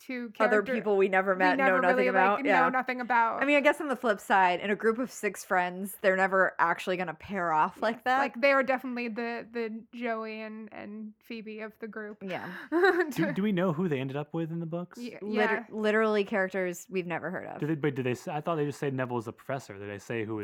two 0.00 0.30
other 0.38 0.62
people 0.62 0.98
we 0.98 1.08
never 1.08 1.34
met, 1.34 1.52
we 1.52 1.56
met, 1.56 1.64
never 1.64 1.76
know 1.80 1.88
nothing 1.88 1.96
really, 1.96 2.08
about. 2.08 2.36
Like, 2.38 2.44
yeah. 2.46 2.60
know 2.60 2.68
nothing 2.68 3.00
about. 3.00 3.42
I 3.42 3.46
mean, 3.46 3.56
I 3.56 3.60
guess 3.60 3.80
on 3.80 3.88
the 3.88 3.96
flip 3.96 4.20
side, 4.20 4.60
in 4.60 4.70
a 4.70 4.76
group 4.76 4.98
of 4.98 5.10
six 5.10 5.44
friends, 5.44 5.96
they're 6.02 6.16
never 6.16 6.52
actually 6.58 6.98
gonna 6.98 7.14
pair 7.14 7.52
off 7.52 7.80
like 7.80 7.94
Yes, 7.96 8.02
that. 8.04 8.18
Like 8.18 8.38
they 8.40 8.52
are 8.52 8.62
definitely 8.62 9.08
the 9.08 9.46
the 9.50 9.82
Joey 9.94 10.42
and 10.42 10.68
and 10.72 11.12
Phoebe 11.22 11.60
of 11.60 11.72
the 11.80 11.88
group. 11.88 12.18
yeah, 12.22 12.48
do, 13.14 13.32
do 13.32 13.42
we 13.42 13.52
know 13.52 13.72
who 13.72 13.88
they 13.88 13.98
ended 14.00 14.16
up 14.16 14.34
with 14.34 14.50
in 14.50 14.60
the 14.60 14.66
books? 14.66 14.98
Ye- 15.00 15.16
Liter- 15.22 15.66
yeah. 15.70 15.74
literally 15.74 16.24
characters 16.24 16.86
we've 16.90 17.06
never 17.06 17.30
heard 17.30 17.46
of. 17.46 17.60
Did 17.60 17.70
they, 17.70 17.74
but 17.76 17.94
did 17.94 18.04
they? 18.04 18.10
s- 18.10 18.28
I 18.28 18.40
thought 18.42 18.56
they 18.56 18.66
just 18.66 18.80
said 18.80 18.92
Neville 18.92 19.16
was 19.16 19.24
the 19.26 19.32
professor. 19.32 19.78
Did 19.78 19.88
they 19.88 19.98
say 19.98 20.24
who 20.24 20.36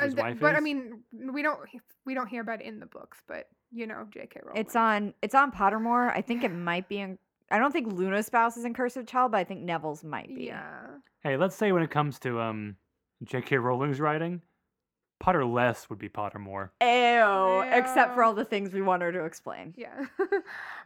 his 0.00 0.12
Uh, 0.14 0.16
th- 0.16 0.24
wife 0.24 0.40
but 0.40 0.54
I 0.56 0.60
mean, 0.60 1.00
we 1.32 1.42
don't 1.42 1.58
we 2.04 2.14
don't 2.14 2.26
hear 2.26 2.40
about 2.42 2.60
it 2.60 2.66
in 2.66 2.80
the 2.80 2.86
books, 2.86 3.18
but 3.28 3.46
you 3.72 3.86
know, 3.86 4.06
J.K. 4.10 4.40
Rowling. 4.44 4.60
It's 4.60 4.74
on. 4.74 5.14
It's 5.22 5.34
on 5.34 5.52
Pottermore. 5.52 6.10
I 6.14 6.20
think 6.22 6.42
it 6.44 6.48
might 6.50 6.88
be 6.88 6.98
in. 6.98 7.18
I 7.52 7.58
don't 7.58 7.72
think 7.72 7.92
Luna's 7.92 8.26
spouse 8.26 8.56
is 8.56 8.64
in 8.64 8.74
Cursed 8.74 9.06
Child, 9.06 9.32
but 9.32 9.38
I 9.38 9.44
think 9.44 9.60
Neville's 9.62 10.02
might 10.04 10.28
be. 10.34 10.44
Yeah. 10.44 10.86
Hey, 11.22 11.36
let's 11.36 11.54
say 11.56 11.70
when 11.72 11.82
it 11.82 11.90
comes 11.90 12.18
to 12.20 12.40
um 12.40 12.76
J.K. 13.24 13.58
Rowling's 13.58 14.00
writing, 14.00 14.40
Potter 15.20 15.44
less 15.44 15.88
would 15.90 15.98
be 15.98 16.08
Pottermore. 16.08 16.70
Ew, 16.80 17.60
Except 17.78 18.14
for 18.14 18.24
all 18.24 18.32
the 18.32 18.44
things 18.44 18.72
we 18.72 18.80
want 18.80 19.02
her 19.02 19.12
to 19.12 19.24
explain. 19.24 19.74
Yeah. 19.76 20.06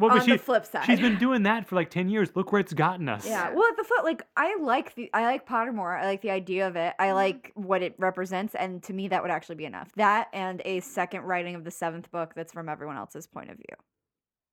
Well, 0.00 0.10
on 0.10 0.18
but 0.18 0.24
she 0.24 0.32
the 0.32 0.38
flip 0.38 0.66
side, 0.66 0.86
she's 0.86 0.98
been 0.98 1.18
doing 1.20 1.44
that 1.44 1.68
for 1.68 1.76
like 1.76 1.88
ten 1.88 2.08
years. 2.08 2.34
Look 2.34 2.50
where 2.50 2.60
it's 2.60 2.72
gotten 2.72 3.08
us. 3.08 3.24
Yeah. 3.24 3.48
Yeah. 3.50 3.54
Well, 3.54 3.64
at 3.70 3.76
the 3.76 3.84
foot, 3.84 4.02
like 4.04 4.26
I 4.36 4.56
like 4.60 4.92
the 4.96 5.08
I 5.14 5.22
like 5.24 5.46
Pottermore. 5.46 5.96
I 5.96 6.04
like 6.04 6.20
the 6.20 6.32
idea 6.32 6.66
of 6.66 6.74
it. 6.74 6.94
I 6.98 7.08
Mhm. 7.08 7.14
like 7.14 7.52
what 7.54 7.80
it 7.80 7.94
represents, 7.98 8.56
and 8.56 8.82
to 8.82 8.92
me, 8.92 9.06
that 9.08 9.22
would 9.22 9.30
actually 9.30 9.54
be 9.54 9.66
enough. 9.66 9.92
That 9.94 10.28
and 10.32 10.60
a 10.64 10.80
second 10.80 11.22
writing 11.22 11.54
of 11.54 11.62
the 11.62 11.70
seventh 11.70 12.10
book 12.10 12.34
that's 12.34 12.52
from 12.52 12.68
everyone 12.68 12.96
else's 12.96 13.28
point 13.28 13.50
of 13.50 13.56
view, 13.56 13.76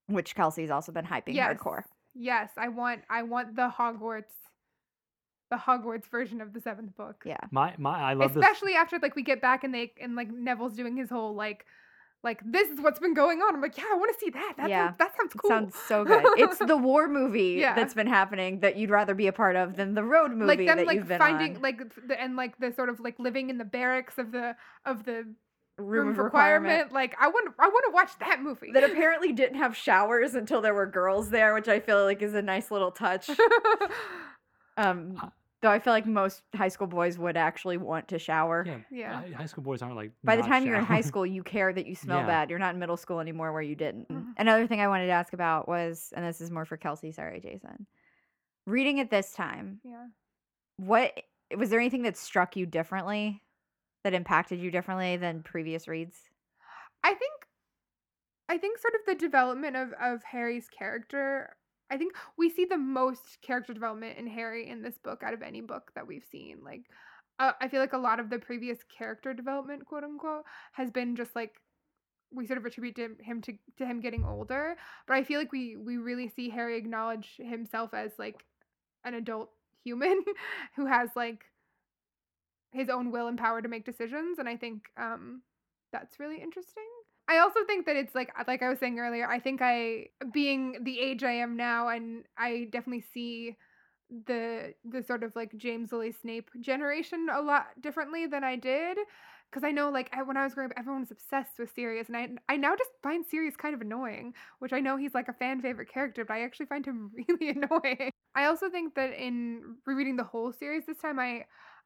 which 0.05 0.35
Kelsey's 0.35 0.69
also 0.69 0.91
been 0.91 1.05
hyping 1.05 1.33
Yes. 1.33 1.57
hardcore. 1.57 1.83
yes, 2.13 2.51
I 2.55 2.67
want 2.67 3.01
I 3.09 3.23
want 3.23 3.55
the 3.55 3.69
Hogwarts 3.75 4.35
the 5.51 5.57
Hogwarts 5.57 6.05
version 6.09 6.41
of 6.41 6.53
the 6.53 6.59
seventh 6.61 6.97
book. 6.97 7.21
Yeah. 7.25 7.37
My 7.51 7.75
my 7.77 7.99
I 7.99 8.13
love 8.13 8.33
this. 8.33 8.41
Especially 8.43 8.73
after 8.73 8.97
like 8.99 9.15
we 9.15 9.21
get 9.21 9.39
back 9.41 9.63
and 9.63 9.71
they 9.73 9.93
and 10.01 10.15
like 10.15 10.31
Neville's 10.31 10.73
doing 10.75 10.97
his 10.97 11.09
whole 11.11 11.35
like 11.35 11.65
like 12.23 12.39
this 12.45 12.69
is 12.69 12.79
what's 12.79 12.99
been 12.99 13.13
going 13.13 13.39
on. 13.41 13.53
I'm 13.55 13.61
like, 13.61 13.77
yeah, 13.77 13.83
I 13.91 13.95
want 13.95 14.13
to 14.13 14.19
see 14.23 14.29
that. 14.31 14.53
That 14.57 14.69
Yeah. 14.69 14.87
sounds, 14.87 14.97
that 14.99 15.17
sounds 15.17 15.35
It 15.35 15.37
cool. 15.39 15.49
sounds 15.49 15.75
so 15.87 16.05
good. 16.05 16.23
It's 16.37 16.57
the 16.73 16.77
war 16.77 17.07
movie 17.07 17.57
Yeah. 17.59 17.75
that's 17.75 17.93
been 17.93 18.07
happening 18.07 18.61
that 18.61 18.77
you'd 18.77 18.89
rather 18.91 19.13
be 19.13 19.27
a 19.27 19.33
part 19.33 19.55
of 19.55 19.75
than 19.75 19.93
the 19.93 20.03
road 20.03 20.31
movie 20.31 20.45
like 20.45 20.57
them 20.59 20.77
that 20.77 20.87
like 20.87 20.95
you've 20.97 21.07
been 21.07 21.19
finding 21.19 21.57
on. 21.57 21.61
like 21.61 21.81
f- 21.81 21.99
the, 22.07 22.19
and 22.21 22.35
like 22.35 22.57
the 22.59 22.71
sort 22.73 22.89
of 22.89 22.99
like 22.99 23.19
living 23.19 23.49
in 23.49 23.57
the 23.57 23.65
barracks 23.65 24.17
of 24.17 24.31
the 24.31 24.55
of 24.85 25.03
the 25.05 25.25
Room, 25.77 25.87
room, 25.89 26.07
of 26.09 26.19
of 26.19 26.25
requirement. 26.25 26.63
requirement. 26.85 26.93
Like 26.93 27.15
I 27.19 27.27
want 27.29 27.55
I 27.57 27.67
want 27.67 27.85
to 27.87 27.91
watch 27.91 28.11
that 28.19 28.41
movie. 28.43 28.71
That 28.71 28.83
apparently 28.83 29.31
didn't 29.31 29.55
have 29.57 29.75
showers 29.75 30.35
until 30.35 30.61
there 30.61 30.75
were 30.75 30.85
girls 30.85 31.29
there, 31.31 31.55
which 31.55 31.67
I 31.67 31.79
feel 31.79 32.03
like 32.03 32.21
is 32.21 32.35
a 32.35 32.41
nice 32.41 32.69
little 32.71 32.91
touch. 32.91 33.29
Um, 34.77 35.15
Huh. 35.17 35.29
Though 35.61 35.69
I 35.71 35.79
feel 35.79 35.93
like 35.93 36.05
most 36.05 36.41
high 36.55 36.67
school 36.69 36.87
boys 36.87 37.17
would 37.17 37.37
actually 37.37 37.77
want 37.77 38.07
to 38.09 38.19
shower. 38.19 38.63
yeah, 38.65 38.79
Yeah. 38.89 39.21
hi- 39.21 39.31
High 39.31 39.45
school 39.45 39.63
boys 39.63 39.81
aren't 39.81 39.95
like. 39.95 40.11
By 40.23 40.35
the 40.35 40.41
not 40.41 40.49
time 40.49 40.65
you're 40.65 40.75
in 40.75 40.81
high 40.83 40.95
showering. 40.95 41.03
school, 41.03 41.25
you 41.25 41.43
care 41.43 41.71
that 41.71 41.85
you 41.85 41.95
smell 41.95 42.19
Yeah. 42.21 42.25
bad. 42.27 42.49
You're 42.49 42.59
not 42.59 42.73
in 42.73 42.79
middle 42.79 42.97
school 42.97 43.19
anymore 43.19 43.53
where 43.53 43.61
you 43.61 43.75
didn't. 43.75 44.09
Mhm. 44.09 44.33
Another 44.37 44.65
thing 44.67 44.81
I 44.81 44.87
wanted 44.87 45.05
to 45.05 45.11
ask 45.11 45.33
about 45.33 45.67
was, 45.67 46.11
and 46.15 46.25
this 46.25 46.41
is 46.41 46.49
more 46.51 46.65
for 46.65 46.77
Kelsey, 46.77 47.11
sorry, 47.11 47.39
Jason. 47.39 47.85
Reading 48.65 48.97
it 48.99 49.09
this 49.09 49.33
time, 49.33 49.79
yeah. 49.83 50.07
what 50.77 51.19
was 51.55 51.69
there 51.69 51.79
anything 51.79 52.03
that 52.03 52.15
struck 52.17 52.55
you 52.55 52.65
differently, 52.65 53.43
that 54.03 54.13
impacted 54.13 54.59
you 54.59 54.71
differently 54.71 55.17
than 55.17 55.43
previous 55.43 55.87
reads? 55.87 56.29
I 57.03 57.13
think 57.13 57.31
I 58.49 58.57
think 58.57 58.77
sort 58.79 58.95
of 58.95 59.01
the 59.05 59.15
development 59.15 59.75
of 59.77 59.93
of 59.93 60.23
Harry's 60.23 60.69
character 60.69 61.55
I 61.91 61.97
think 61.97 62.13
we 62.37 62.49
see 62.49 62.65
the 62.65 62.77
most 62.77 63.39
character 63.41 63.73
development 63.73 64.17
in 64.17 64.27
Harry 64.27 64.69
in 64.69 64.81
this 64.81 64.97
book 64.97 65.23
out 65.23 65.33
of 65.33 65.41
any 65.41 65.61
book 65.61 65.91
that 65.95 66.07
we've 66.07 66.25
seen. 66.31 66.59
Like 66.63 66.83
uh, 67.39 67.53
I 67.61 67.67
feel 67.67 67.81
like 67.81 67.93
a 67.93 67.97
lot 67.97 68.19
of 68.19 68.29
the 68.29 68.39
previous 68.39 68.79
character 68.97 69.33
development, 69.33 69.85
quote 69.85 70.03
unquote, 70.03 70.43
has 70.73 70.91
been 70.91 71.15
just 71.15 71.35
like 71.35 71.55
we 72.33 72.47
sort 72.47 72.57
of 72.57 72.65
attribute 72.65 72.95
to 72.95 73.15
him 73.21 73.41
to, 73.41 73.53
to 73.77 73.85
him 73.85 73.99
getting 73.99 74.23
older, 74.25 74.77
but 75.07 75.15
I 75.15 75.23
feel 75.23 75.39
like 75.39 75.51
we 75.51 75.75
we 75.77 75.97
really 75.97 76.29
see 76.29 76.49
Harry 76.49 76.77
acknowledge 76.77 77.35
himself 77.37 77.93
as 77.93 78.11
like 78.17 78.45
an 79.05 79.15
adult 79.15 79.51
human 79.83 80.23
who 80.75 80.85
has 80.85 81.09
like 81.15 81.43
his 82.71 82.89
own 82.89 83.11
will 83.11 83.27
and 83.27 83.37
power 83.37 83.61
to 83.61 83.67
make 83.67 83.85
decisions 83.85 84.39
and 84.39 84.47
I 84.47 84.55
think 84.57 84.83
um 84.97 85.41
that's 85.91 86.19
really 86.19 86.41
interesting. 86.41 86.87
I 87.31 87.37
also 87.39 87.61
think 87.65 87.85
that 87.85 87.95
it's 87.95 88.13
like 88.13 88.31
uh, 88.37 88.43
like 88.47 88.61
I 88.61 88.69
was 88.69 88.79
saying 88.79 88.99
earlier, 88.99 89.27
I 89.27 89.39
think 89.39 89.61
I 89.63 90.07
being 90.33 90.83
the 90.83 90.99
age 90.99 91.23
I 91.23 91.31
am 91.31 91.55
now 91.55 91.87
and 91.89 92.25
I 92.37 92.67
definitely 92.71 93.05
see 93.13 93.55
the 94.27 94.73
the 94.83 95.01
sort 95.03 95.23
of 95.23 95.33
like 95.35 95.55
James 95.57 95.91
Lily 95.93 96.11
Snape 96.11 96.49
generation 96.59 97.27
a 97.33 97.41
lot 97.41 97.67
differently 97.79 98.27
than 98.27 98.43
I 98.43 98.57
did 98.57 98.97
because 99.49 99.63
I 99.63 99.71
know 99.71 99.89
like 99.89 100.09
when 100.25 100.35
I 100.35 100.43
was 100.43 100.53
growing 100.53 100.71
up 100.71 100.77
everyone 100.77 101.01
was 101.01 101.11
obsessed 101.11 101.57
with 101.57 101.73
Sirius 101.73 102.09
and 102.09 102.17
I 102.17 102.29
I 102.49 102.57
now 102.57 102.75
just 102.75 102.91
find 103.01 103.25
Sirius 103.25 103.55
kind 103.55 103.73
of 103.73 103.81
annoying, 103.81 104.33
which 104.59 104.73
I 104.73 104.81
know 104.81 104.97
he's 104.97 105.13
like 105.13 105.29
a 105.29 105.33
fan 105.33 105.61
favorite 105.61 105.89
character, 105.93 106.25
but 106.25 106.33
I 106.33 106.43
actually 106.43 106.65
find 106.65 106.85
him 106.85 107.11
really 107.29 107.49
annoying. 107.51 108.11
I 108.35 108.45
also 108.45 108.69
think 108.69 108.95
that 108.95 109.13
in 109.13 109.77
rereading 109.85 110.17
the 110.17 110.25
whole 110.25 110.51
series 110.51 110.83
this 110.85 110.97
time 110.97 111.19
I 111.19 111.45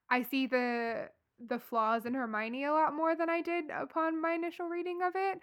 I 0.10 0.24
see 0.24 0.48
the 0.48 1.10
the 1.40 1.60
flaws 1.60 2.06
in 2.06 2.14
Hermione 2.14 2.66
a 2.66 2.72
lot 2.72 2.94
more 2.94 3.16
than 3.16 3.30
I 3.30 3.41
did 3.41 3.66
upon 3.70 4.22
my 4.22 4.34
initial 4.34 4.68
reading 4.68 4.99
of 5.06 5.14
it. 5.16 5.40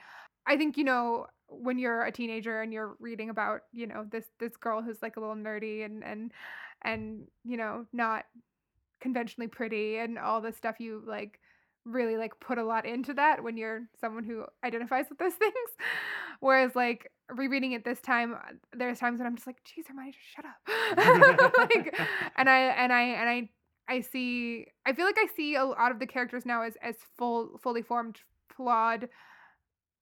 I 0.46 0.56
think 0.56 0.76
you 0.76 0.84
know 0.84 1.26
when 1.48 1.78
you're 1.78 2.04
a 2.04 2.12
teenager 2.12 2.62
and 2.62 2.72
you're 2.72 2.96
reading 2.98 3.30
about 3.30 3.62
you 3.72 3.86
know 3.86 4.06
this 4.10 4.24
this 4.40 4.56
girl 4.56 4.82
who's 4.82 5.02
like 5.02 5.16
a 5.16 5.20
little 5.20 5.36
nerdy 5.36 5.84
and 5.84 6.02
and 6.02 6.32
and 6.82 7.28
you 7.44 7.56
know 7.56 7.86
not 7.92 8.24
conventionally 9.00 9.48
pretty 9.48 9.98
and 9.98 10.18
all 10.18 10.40
this 10.40 10.56
stuff 10.56 10.76
you 10.78 11.02
like 11.06 11.38
really 11.84 12.16
like 12.16 12.38
put 12.40 12.58
a 12.58 12.64
lot 12.64 12.86
into 12.86 13.12
that 13.14 13.42
when 13.42 13.56
you're 13.56 13.82
someone 14.00 14.22
who 14.22 14.44
identifies 14.64 15.06
with 15.08 15.18
those 15.18 15.34
things 15.38 15.54
whereas 16.40 16.74
like 16.74 17.10
rereading 17.28 17.72
it 17.72 17.84
this 17.84 18.00
time 18.00 18.36
there's 18.72 18.98
times 18.98 19.18
when 19.18 19.26
i'm 19.26 19.34
just 19.34 19.46
like 19.46 19.62
geez 19.64 19.86
hermione 19.88 20.12
just 20.12 20.24
shut 20.34 20.44
up 20.44 21.58
like 21.72 21.98
and 22.36 22.48
i 22.48 22.58
and 22.58 22.92
i 22.92 23.02
and 23.02 23.28
i 23.28 23.48
i 23.92 24.00
see 24.00 24.66
i 24.86 24.92
feel 24.92 25.06
like 25.06 25.18
i 25.18 25.26
see 25.36 25.54
a 25.54 25.64
lot 25.64 25.90
of 25.92 25.98
the 25.98 26.06
characters 26.06 26.44
now 26.46 26.62
as 26.62 26.74
as 26.82 26.96
full 27.18 27.58
fully 27.62 27.82
formed 27.82 28.18
flawed 28.56 29.08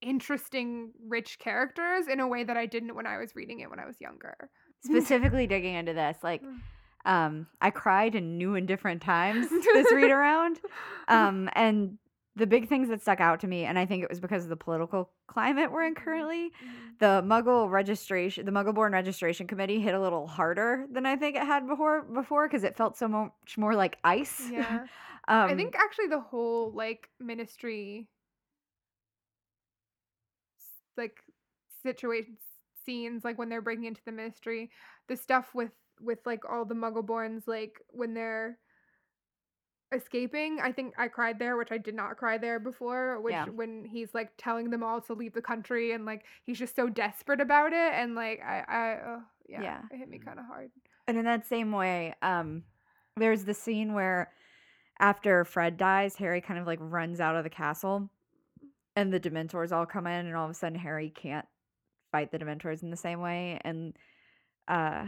interesting 0.02 0.90
rich 1.08 1.38
characters 1.38 2.06
in 2.08 2.20
a 2.20 2.26
way 2.26 2.42
that 2.44 2.56
i 2.56 2.64
didn't 2.66 2.94
when 2.94 3.06
i 3.06 3.18
was 3.18 3.36
reading 3.36 3.60
it 3.60 3.68
when 3.70 3.78
i 3.78 3.86
was 3.86 4.00
younger 4.00 4.34
Specifically 4.82 5.46
digging 5.46 5.74
into 5.74 5.92
this, 5.92 6.16
like 6.22 6.40
Mm. 6.42 6.60
um, 7.04 7.46
I 7.60 7.68
cried 7.70 8.14
in 8.14 8.38
new 8.38 8.54
and 8.54 8.66
different 8.66 9.02
times 9.02 9.46
this 9.50 9.92
read 9.92 10.10
around. 10.10 10.58
Um, 11.06 11.50
and 11.54 11.98
the 12.40 12.46
big 12.46 12.68
things 12.68 12.88
that 12.88 13.00
stuck 13.02 13.20
out 13.20 13.40
to 13.40 13.46
me, 13.48 13.64
and 13.64 13.78
I 13.78 13.86
think 13.86 14.02
it 14.02 14.10
was 14.10 14.20
because 14.20 14.44
of 14.44 14.50
the 14.50 14.56
political 14.56 15.10
climate 15.28 15.70
we're 15.72 15.84
in 15.84 15.94
Mhm. 15.94 15.94
currently, 15.94 16.52
Mhm. 16.62 16.98
the 16.98 17.22
Muggle 17.24 17.70
registration, 17.70 18.46
the 18.46 18.52
Muggle 18.52 18.74
Born 18.74 18.92
Registration 18.92 19.46
Committee 19.46 19.80
hit 19.80 19.94
a 19.94 20.00
little 20.00 20.26
harder 20.26 20.86
than 20.92 21.06
I 21.06 21.16
think 21.16 21.36
it 21.36 21.44
had 21.44 21.66
before, 21.68 22.02
before 22.02 22.48
because 22.48 22.64
it 22.64 22.76
felt 22.76 22.96
so 22.96 23.08
much 23.08 23.56
more 23.58 23.74
like 23.74 23.98
ice. 24.04 24.50
yeah 24.50 24.86
um, 25.28 25.50
I 25.50 25.54
think 25.54 25.74
actually 25.76 26.08
the 26.08 26.20
whole 26.20 26.72
like 26.72 27.10
ministry 27.20 28.08
like 30.96 31.22
situation 31.82 32.36
scenes 32.84 33.24
like 33.24 33.38
when 33.38 33.48
they're 33.48 33.62
breaking 33.62 33.84
into 33.84 34.02
the 34.04 34.12
ministry 34.12 34.70
the 35.08 35.16
stuff 35.16 35.54
with 35.54 35.72
with 36.00 36.18
like 36.24 36.42
all 36.50 36.64
the 36.64 36.74
muggleborns 36.74 37.46
like 37.46 37.80
when 37.90 38.14
they're 38.14 38.58
escaping 39.92 40.58
i 40.62 40.70
think 40.70 40.94
i 40.98 41.08
cried 41.08 41.38
there 41.38 41.56
which 41.56 41.72
i 41.72 41.78
did 41.78 41.94
not 41.94 42.16
cry 42.16 42.38
there 42.38 42.60
before 42.60 43.20
which 43.20 43.32
Yeah. 43.32 43.46
when 43.46 43.84
he's 43.84 44.14
like 44.14 44.30
telling 44.38 44.70
them 44.70 44.82
all 44.84 45.00
to 45.02 45.14
leave 45.14 45.32
the 45.34 45.42
country 45.42 45.92
and 45.92 46.04
like 46.06 46.24
he's 46.44 46.58
just 46.58 46.76
so 46.76 46.88
desperate 46.88 47.40
about 47.40 47.72
it 47.72 47.92
and 47.94 48.14
like 48.14 48.40
i 48.42 48.64
i 48.68 48.98
oh, 49.06 49.22
yeah, 49.48 49.62
Yeah. 49.62 49.80
it 49.90 49.96
hit 49.98 50.08
me 50.08 50.18
kind 50.18 50.38
of 50.38 50.46
hard 50.46 50.70
And 51.08 51.18
in 51.18 51.24
that 51.24 51.44
same 51.46 51.72
way, 51.72 52.14
um, 52.22 52.62
there's 53.16 53.44
the 53.44 53.54
scene 53.54 53.94
where 53.94 54.30
after 55.00 55.44
Fred 55.44 55.76
dies, 55.76 56.14
Harry 56.16 56.40
kind 56.40 56.60
of 56.60 56.66
like 56.68 56.78
runs 56.80 57.18
out 57.20 57.34
of 57.34 57.42
the 57.42 57.50
castle 57.50 58.08
and 58.94 59.12
the 59.12 59.18
Dementors 59.18 59.72
all 59.72 59.86
come 59.86 60.06
in, 60.06 60.26
and 60.26 60.36
all 60.36 60.44
of 60.44 60.50
a 60.52 60.54
sudden 60.54 60.78
Harry 60.78 61.10
can't 61.10 61.46
fight 62.12 62.30
the 62.30 62.38
Dementors 62.38 62.82
in 62.84 62.90
the 62.90 62.96
same 62.96 63.20
way. 63.20 63.58
And 63.64 63.96
uh, 64.68 65.06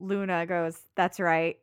Luna 0.00 0.46
goes, 0.46 0.78
That's 0.96 1.18
right. 1.20 1.58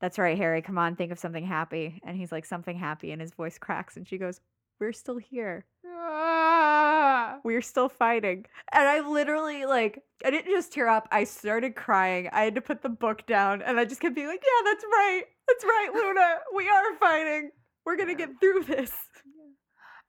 That's 0.00 0.18
right, 0.18 0.36
Harry. 0.36 0.62
Come 0.62 0.78
on, 0.78 0.94
think 0.96 1.10
of 1.12 1.18
something 1.18 1.44
happy. 1.44 2.00
And 2.04 2.16
he's 2.16 2.30
like, 2.32 2.44
Something 2.46 2.78
happy. 2.78 3.10
And 3.12 3.20
his 3.20 3.32
voice 3.32 3.58
cracks, 3.58 3.96
and 3.96 4.06
she 4.06 4.18
goes, 4.18 4.40
We're 4.80 4.92
still 4.92 5.18
here. 5.18 5.64
Ah! 5.86 7.38
we're 7.44 7.62
still 7.62 7.88
fighting. 7.88 8.46
And 8.72 8.88
I 8.88 9.00
literally 9.00 9.64
like 9.66 10.02
I 10.24 10.30
didn't 10.30 10.52
just 10.52 10.72
tear 10.72 10.88
up, 10.88 11.08
I 11.10 11.24
started 11.24 11.74
crying. 11.74 12.28
I 12.32 12.42
had 12.42 12.54
to 12.54 12.60
put 12.60 12.82
the 12.82 12.88
book 12.88 13.26
down 13.26 13.62
and 13.62 13.78
I 13.78 13.84
just 13.84 14.00
kept 14.00 14.14
being 14.14 14.26
like, 14.26 14.42
Yeah, 14.42 14.70
that's 14.70 14.84
right. 14.84 15.22
That's 15.48 15.64
right, 15.64 15.90
Luna. 15.94 16.38
We 16.54 16.68
are 16.68 16.96
fighting. 16.98 17.50
We're 17.84 17.96
gonna 17.96 18.12
Yeah. 18.12 18.18
get 18.26 18.40
through 18.40 18.64
this. 18.64 18.92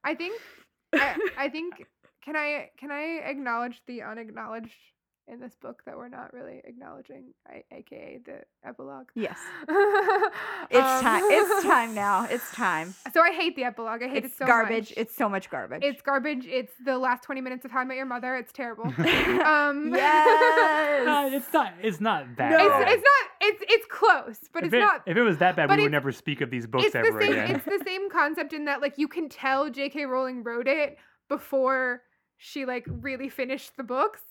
I 0.03 0.15
think 0.15 0.39
I, 0.93 1.15
I 1.37 1.49
think 1.49 1.85
can 2.23 2.35
I 2.35 2.69
can 2.79 2.91
I 2.91 3.21
acknowledge 3.25 3.81
the 3.87 4.01
unacknowledged 4.03 4.73
in 5.31 5.39
this 5.39 5.55
book 5.55 5.83
that 5.85 5.95
we're 5.95 6.09
not 6.09 6.33
really 6.33 6.61
acknowledging, 6.63 7.25
I, 7.47 7.63
aka 7.71 8.19
the 8.25 8.41
epilogue. 8.67 9.07
Yes. 9.15 9.37
It's 10.71 10.77
Um, 10.77 11.01
time. 11.01 11.23
It's 11.25 11.63
time 11.75 11.95
now. 11.95 12.27
It's 12.29 12.51
time. 12.53 12.93
So 13.13 13.21
I 13.21 13.31
hate 13.31 13.55
the 13.55 13.63
epilogue. 13.63 14.03
I 14.03 14.07
hate 14.07 14.23
It's 14.25 14.35
it 14.35 14.37
so 14.37 14.45
garbage. 14.45 14.91
much. 14.91 14.93
It's 14.97 14.97
garbage. 14.97 15.07
It's 15.07 15.15
so 15.15 15.29
much 15.29 15.49
garbage. 15.49 15.83
it's 15.83 16.01
garbage. 16.01 16.45
It's 16.45 16.73
the 16.85 16.97
last 16.97 17.23
twenty 17.23 17.41
minutes 17.41 17.65
of 17.65 17.71
How 17.71 17.79
I 17.79 17.85
Met 17.85 17.97
Your 17.97 18.05
Mother. 18.05 18.35
It's 18.35 18.51
terrible. 18.51 18.83
um, 19.45 19.93
yes. 19.93 21.07
Uh, 21.07 21.29
it's 21.35 21.51
not. 21.53 21.73
It's 21.81 21.99
not 22.01 22.25
that. 22.37 22.51
No. 22.51 22.57
it's 22.57 22.69
bad. 22.69 22.87
it's 22.91 23.03
not. 23.03 23.29
It's 23.41 23.63
it's 23.67 23.85
close, 23.89 24.37
but 24.53 24.63
if 24.63 24.67
it's 24.67 24.75
it, 24.75 24.79
not 24.79 25.01
If 25.07 25.17
it 25.17 25.23
was 25.23 25.37
that 25.39 25.55
bad, 25.55 25.69
we 25.69 25.81
would 25.83 25.91
never 25.91 26.11
speak 26.11 26.41
of 26.41 26.49
these 26.51 26.67
books 26.67 26.85
it's 26.85 26.93
the 26.93 26.99
ever 26.99 27.21
same 27.21 27.31
again. 27.31 27.55
it's 27.55 27.65
the 27.65 27.81
same 27.85 28.09
concept 28.09 28.53
in 28.53 28.65
that 28.65 28.81
like 28.81 28.97
you 28.97 29.07
can 29.07 29.29
tell 29.29 29.69
J.K. 29.69 30.05
Rowling 30.05 30.43
wrote 30.43 30.67
it 30.67 30.97
before 31.29 32.01
she 32.37 32.65
like 32.65 32.85
really 32.87 33.29
finished 33.29 33.75
the 33.77 33.83
books. 33.83 34.21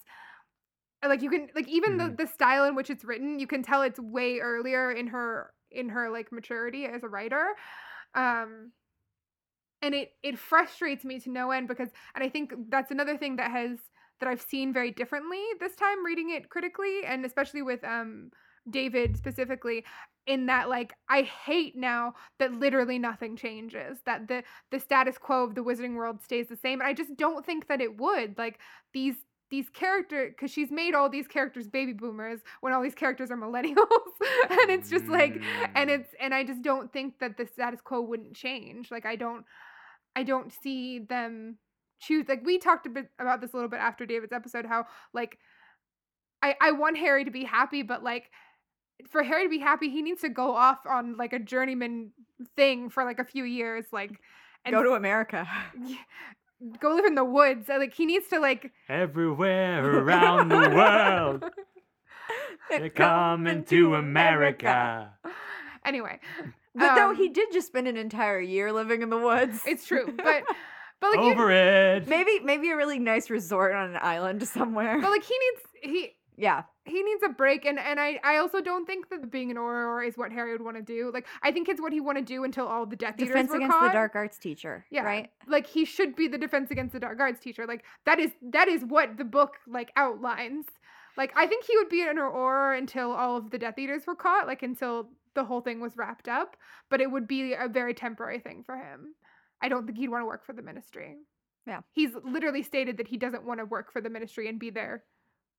Like 1.05 1.23
you 1.23 1.31
can 1.31 1.49
like 1.55 1.69
even 1.69 1.97
Mhm. 1.99 2.17
the 2.17 2.25
the 2.25 2.27
style 2.27 2.65
in 2.65 2.75
which 2.75 2.91
it's 2.91 3.05
written, 3.05 3.39
you 3.39 3.47
can 3.47 3.63
tell 3.63 3.83
it's 3.83 4.01
way 4.01 4.41
earlier 4.41 4.91
in 4.91 5.07
her 5.09 5.53
in 5.71 5.91
her 5.91 6.11
like 6.11 6.33
maturity 6.33 6.87
as 6.87 7.05
a 7.05 7.09
writer. 7.09 7.55
Um 8.15 8.73
and 9.83 9.95
it 9.95 10.13
it 10.23 10.39
frustrates 10.39 11.05
me 11.05 11.21
to 11.21 11.31
no 11.31 11.51
end 11.51 11.69
because 11.69 11.89
and 12.15 12.25
I 12.25 12.29
think 12.29 12.53
that's 12.69 12.91
another 12.91 13.17
thing 13.17 13.37
that 13.37 13.51
has 13.51 13.79
that 14.21 14.29
I've 14.29 14.41
seen 14.41 14.73
very 14.73 14.91
differently 14.91 15.41
this 15.61 15.77
time 15.77 16.05
reading 16.05 16.31
it 16.31 16.49
critically 16.51 17.05
and 17.07 17.25
especially 17.25 17.63
with 17.63 17.83
um 17.85 18.31
David 18.69 19.17
specifically 19.17 19.85
in 20.27 20.47
that 20.47 20.69
like 20.69 20.93
I 21.09 21.23
hate 21.23 21.77
now 21.77 22.15
that 22.39 22.53
literally 22.53 22.99
nothing 22.99 23.37
changes 23.37 23.99
that 24.05 24.29
the 24.29 24.43
the 24.71 24.81
status 24.81 25.17
quo 25.17 25.45
of 25.45 25.55
the 25.55 25.63
wizarding 25.65 25.95
world 25.95 26.23
stays 26.23 26.49
the 26.49 26.57
same 26.57 26.81
and 26.81 26.89
I 26.89 26.93
just 26.93 27.17
don't 27.17 27.47
think 27.47 27.69
that 27.69 27.81
it 27.81 27.99
would 27.99 28.37
like 28.37 28.59
these 28.93 29.15
these 29.51 29.69
character 29.71 30.29
because 30.29 30.51
she's 30.51 30.71
made 30.71 30.95
all 30.95 31.09
these 31.09 31.27
characters 31.27 31.67
baby 31.67 31.93
boomers 31.93 32.41
when 32.61 32.73
all 32.73 32.83
these 32.83 32.95
characters 32.95 33.31
are 33.31 33.37
millennials 33.37 33.77
and 34.51 34.71
it's 34.71 34.91
just 34.91 35.07
like 35.07 35.41
and 35.75 35.89
Mm. 35.91 36.01
it's 36.01 36.15
and 36.21 36.35
I 36.35 36.45
just 36.45 36.63
don't 36.63 36.93
think 36.93 37.19
that 37.21 37.37
the 37.37 37.47
status 37.47 37.81
quo 37.81 38.01
wouldn't 38.03 38.35
change 38.35 38.91
like 38.91 39.07
I 39.07 39.17
don't 39.17 39.45
I 40.15 40.23
don't 40.23 40.53
see 40.63 40.99
them 40.99 41.57
choose 42.01 42.27
like 42.29 42.45
we 42.45 42.59
talked 42.59 42.87
a 42.87 42.91
bit 42.91 43.09
about 43.19 43.41
this 43.41 43.53
a 43.53 43.57
little 43.57 43.71
bit 43.71 43.81
after 43.81 44.05
David's 44.07 44.33
episode 44.33 44.67
how 44.67 44.85
like 45.15 45.39
I 46.43 46.55
I 46.61 46.73
want 46.73 46.99
Harry 46.99 47.25
to 47.25 47.31
be 47.31 47.45
happy 47.45 47.83
but 47.83 48.03
like 48.05 48.31
for 49.11 49.23
Harry 49.23 49.45
to 49.45 49.49
be 49.49 49.59
happy 49.59 49.89
he 49.89 50.03
needs 50.03 50.21
to 50.23 50.29
go 50.29 50.55
off 50.55 50.79
on 50.89 51.17
like 51.17 51.33
a 51.33 51.39
journeyman 51.39 52.11
thing 52.57 52.91
for 52.91 53.05
like 53.05 53.19
a 53.19 53.25
few 53.25 53.45
years 53.45 53.87
like 53.93 54.11
and 54.65 54.75
Go 54.75 54.83
to 54.83 54.93
America. 54.95 55.47
go 56.81 56.95
live 56.95 57.05
in 57.05 57.15
the 57.15 57.25
woods 57.25 57.69
like 57.69 57.95
he 57.95 58.07
needs 58.07 58.29
to 58.29 58.39
like 58.41 58.73
Everywhere 58.89 59.85
around 60.01 60.49
the 60.49 60.71
world, 60.71 61.45
they're 62.71 62.91
coming 62.91 63.65
to 63.65 63.95
America. 63.95 65.13
anyway 65.85 66.19
But 66.75 66.95
though 66.97 67.11
Um, 67.11 67.17
he 67.17 67.29
did 67.29 67.49
just 67.53 67.69
spend 67.69 67.89
an 67.89 67.97
entire 67.97 68.41
year 68.41 68.73
living 68.73 69.03
in 69.03 69.11
the 69.11 69.19
woods. 69.19 69.61
it's 69.67 69.87
true 69.87 70.13
but 70.17 70.43
but 71.01 71.11
like 71.17 71.21
you, 71.25 71.31
Over 71.33 71.51
it. 71.53 72.09
maybe 72.09 72.41
maybe 72.43 72.71
a 72.71 72.77
really 72.77 72.99
nice 72.99 73.31
resort 73.31 73.75
on 73.75 73.91
an 73.91 73.99
island 74.03 74.47
somewhere. 74.49 75.01
but 75.01 75.11
like 75.11 75.23
he 75.25 75.35
needs 75.39 75.63
he 75.95 76.15
yeah. 76.37 76.63
He 76.89 77.03
needs 77.03 77.23
a 77.25 77.29
break 77.29 77.65
and 77.65 77.79
and 77.79 78.01
I 78.01 78.19
I 78.25 78.39
also 78.39 78.61
don't 78.61 78.87
think 78.87 79.11
that 79.11 79.31
being 79.31 79.51
an 79.51 79.57
Auror 79.57 80.07
is 80.07 80.17
what 80.17 80.33
Harry 80.33 80.53
would 80.53 80.63
want 80.63 80.77
to 80.77 80.83
do. 80.83 81.11
Like 81.13 81.27
I 81.43 81.53
think 81.53 81.69
it's 81.69 81.81
what 81.81 81.93
he 81.93 82.01
want 82.01 82.19
to 82.19 82.25
do 82.25 82.45
until 82.45 82.67
all 82.67 82.87
the 82.87 82.97
Death 82.97 83.15
Eaters 83.19 83.29
were 83.29 83.35
caught. 83.35 83.43
Defense 83.43 83.55
against 83.55 83.77
caught. 83.79 83.87
the 83.89 83.93
dark 83.93 84.15
arts 84.15 84.39
teacher. 84.39 84.85
Yeah. 84.91 85.03
Right? 85.03 85.31
Like 85.47 85.67
he 85.67 85.85
should 85.85 86.17
be 86.17 86.29
the 86.29 86.39
defense 86.39 86.71
against 86.71 86.93
the 86.93 87.01
dark 87.01 87.21
arts 87.21 87.41
teacher. 87.41 87.67
Like 87.67 87.85
that 88.07 88.19
is 88.19 88.33
that 88.51 88.69
is 88.69 88.85
what 88.85 89.17
the 89.17 89.25
book 89.25 89.57
like 89.67 89.93
outlines. 89.97 90.67
Like 91.17 91.33
I 91.37 91.47
think 91.47 91.65
he 91.65 91.77
would 91.77 91.89
be 91.89 92.03
an 92.03 92.17
Auror 92.17 92.77
until 92.77 93.13
all 93.13 93.37
of 93.37 93.51
the 93.51 93.59
Death 93.59 93.79
Eaters 93.79 94.07
were 94.07 94.17
caught, 94.17 94.47
like 94.47 94.63
until 94.63 95.09
the 95.35 95.45
whole 95.45 95.61
thing 95.61 95.81
was 95.81 95.97
wrapped 95.97 96.29
up, 96.29 96.57
but 96.91 97.01
it 97.01 97.11
would 97.11 97.29
be 97.29 97.55
a 97.55 97.69
very 97.69 97.95
temporary 97.95 98.41
thing 98.41 98.63
for 98.65 98.77
him. 98.77 99.15
I 99.61 99.69
don't 99.69 99.87
think 99.87 99.99
he'd 99.99 100.09
want 100.09 100.23
to 100.23 100.27
work 100.27 100.45
for 100.45 100.53
the 100.53 100.63
ministry. 100.63 101.17
Yeah. 101.67 101.81
He's 101.93 102.11
literally 102.25 102.63
stated 102.63 102.97
that 102.97 103.09
he 103.09 103.19
doesn't 103.19 103.45
want 103.45 103.61
to 103.61 103.67
work 103.67 103.93
for 103.93 104.01
the 104.01 104.09
ministry 104.09 104.49
and 104.49 104.59
be 104.59 104.71
their 104.71 105.05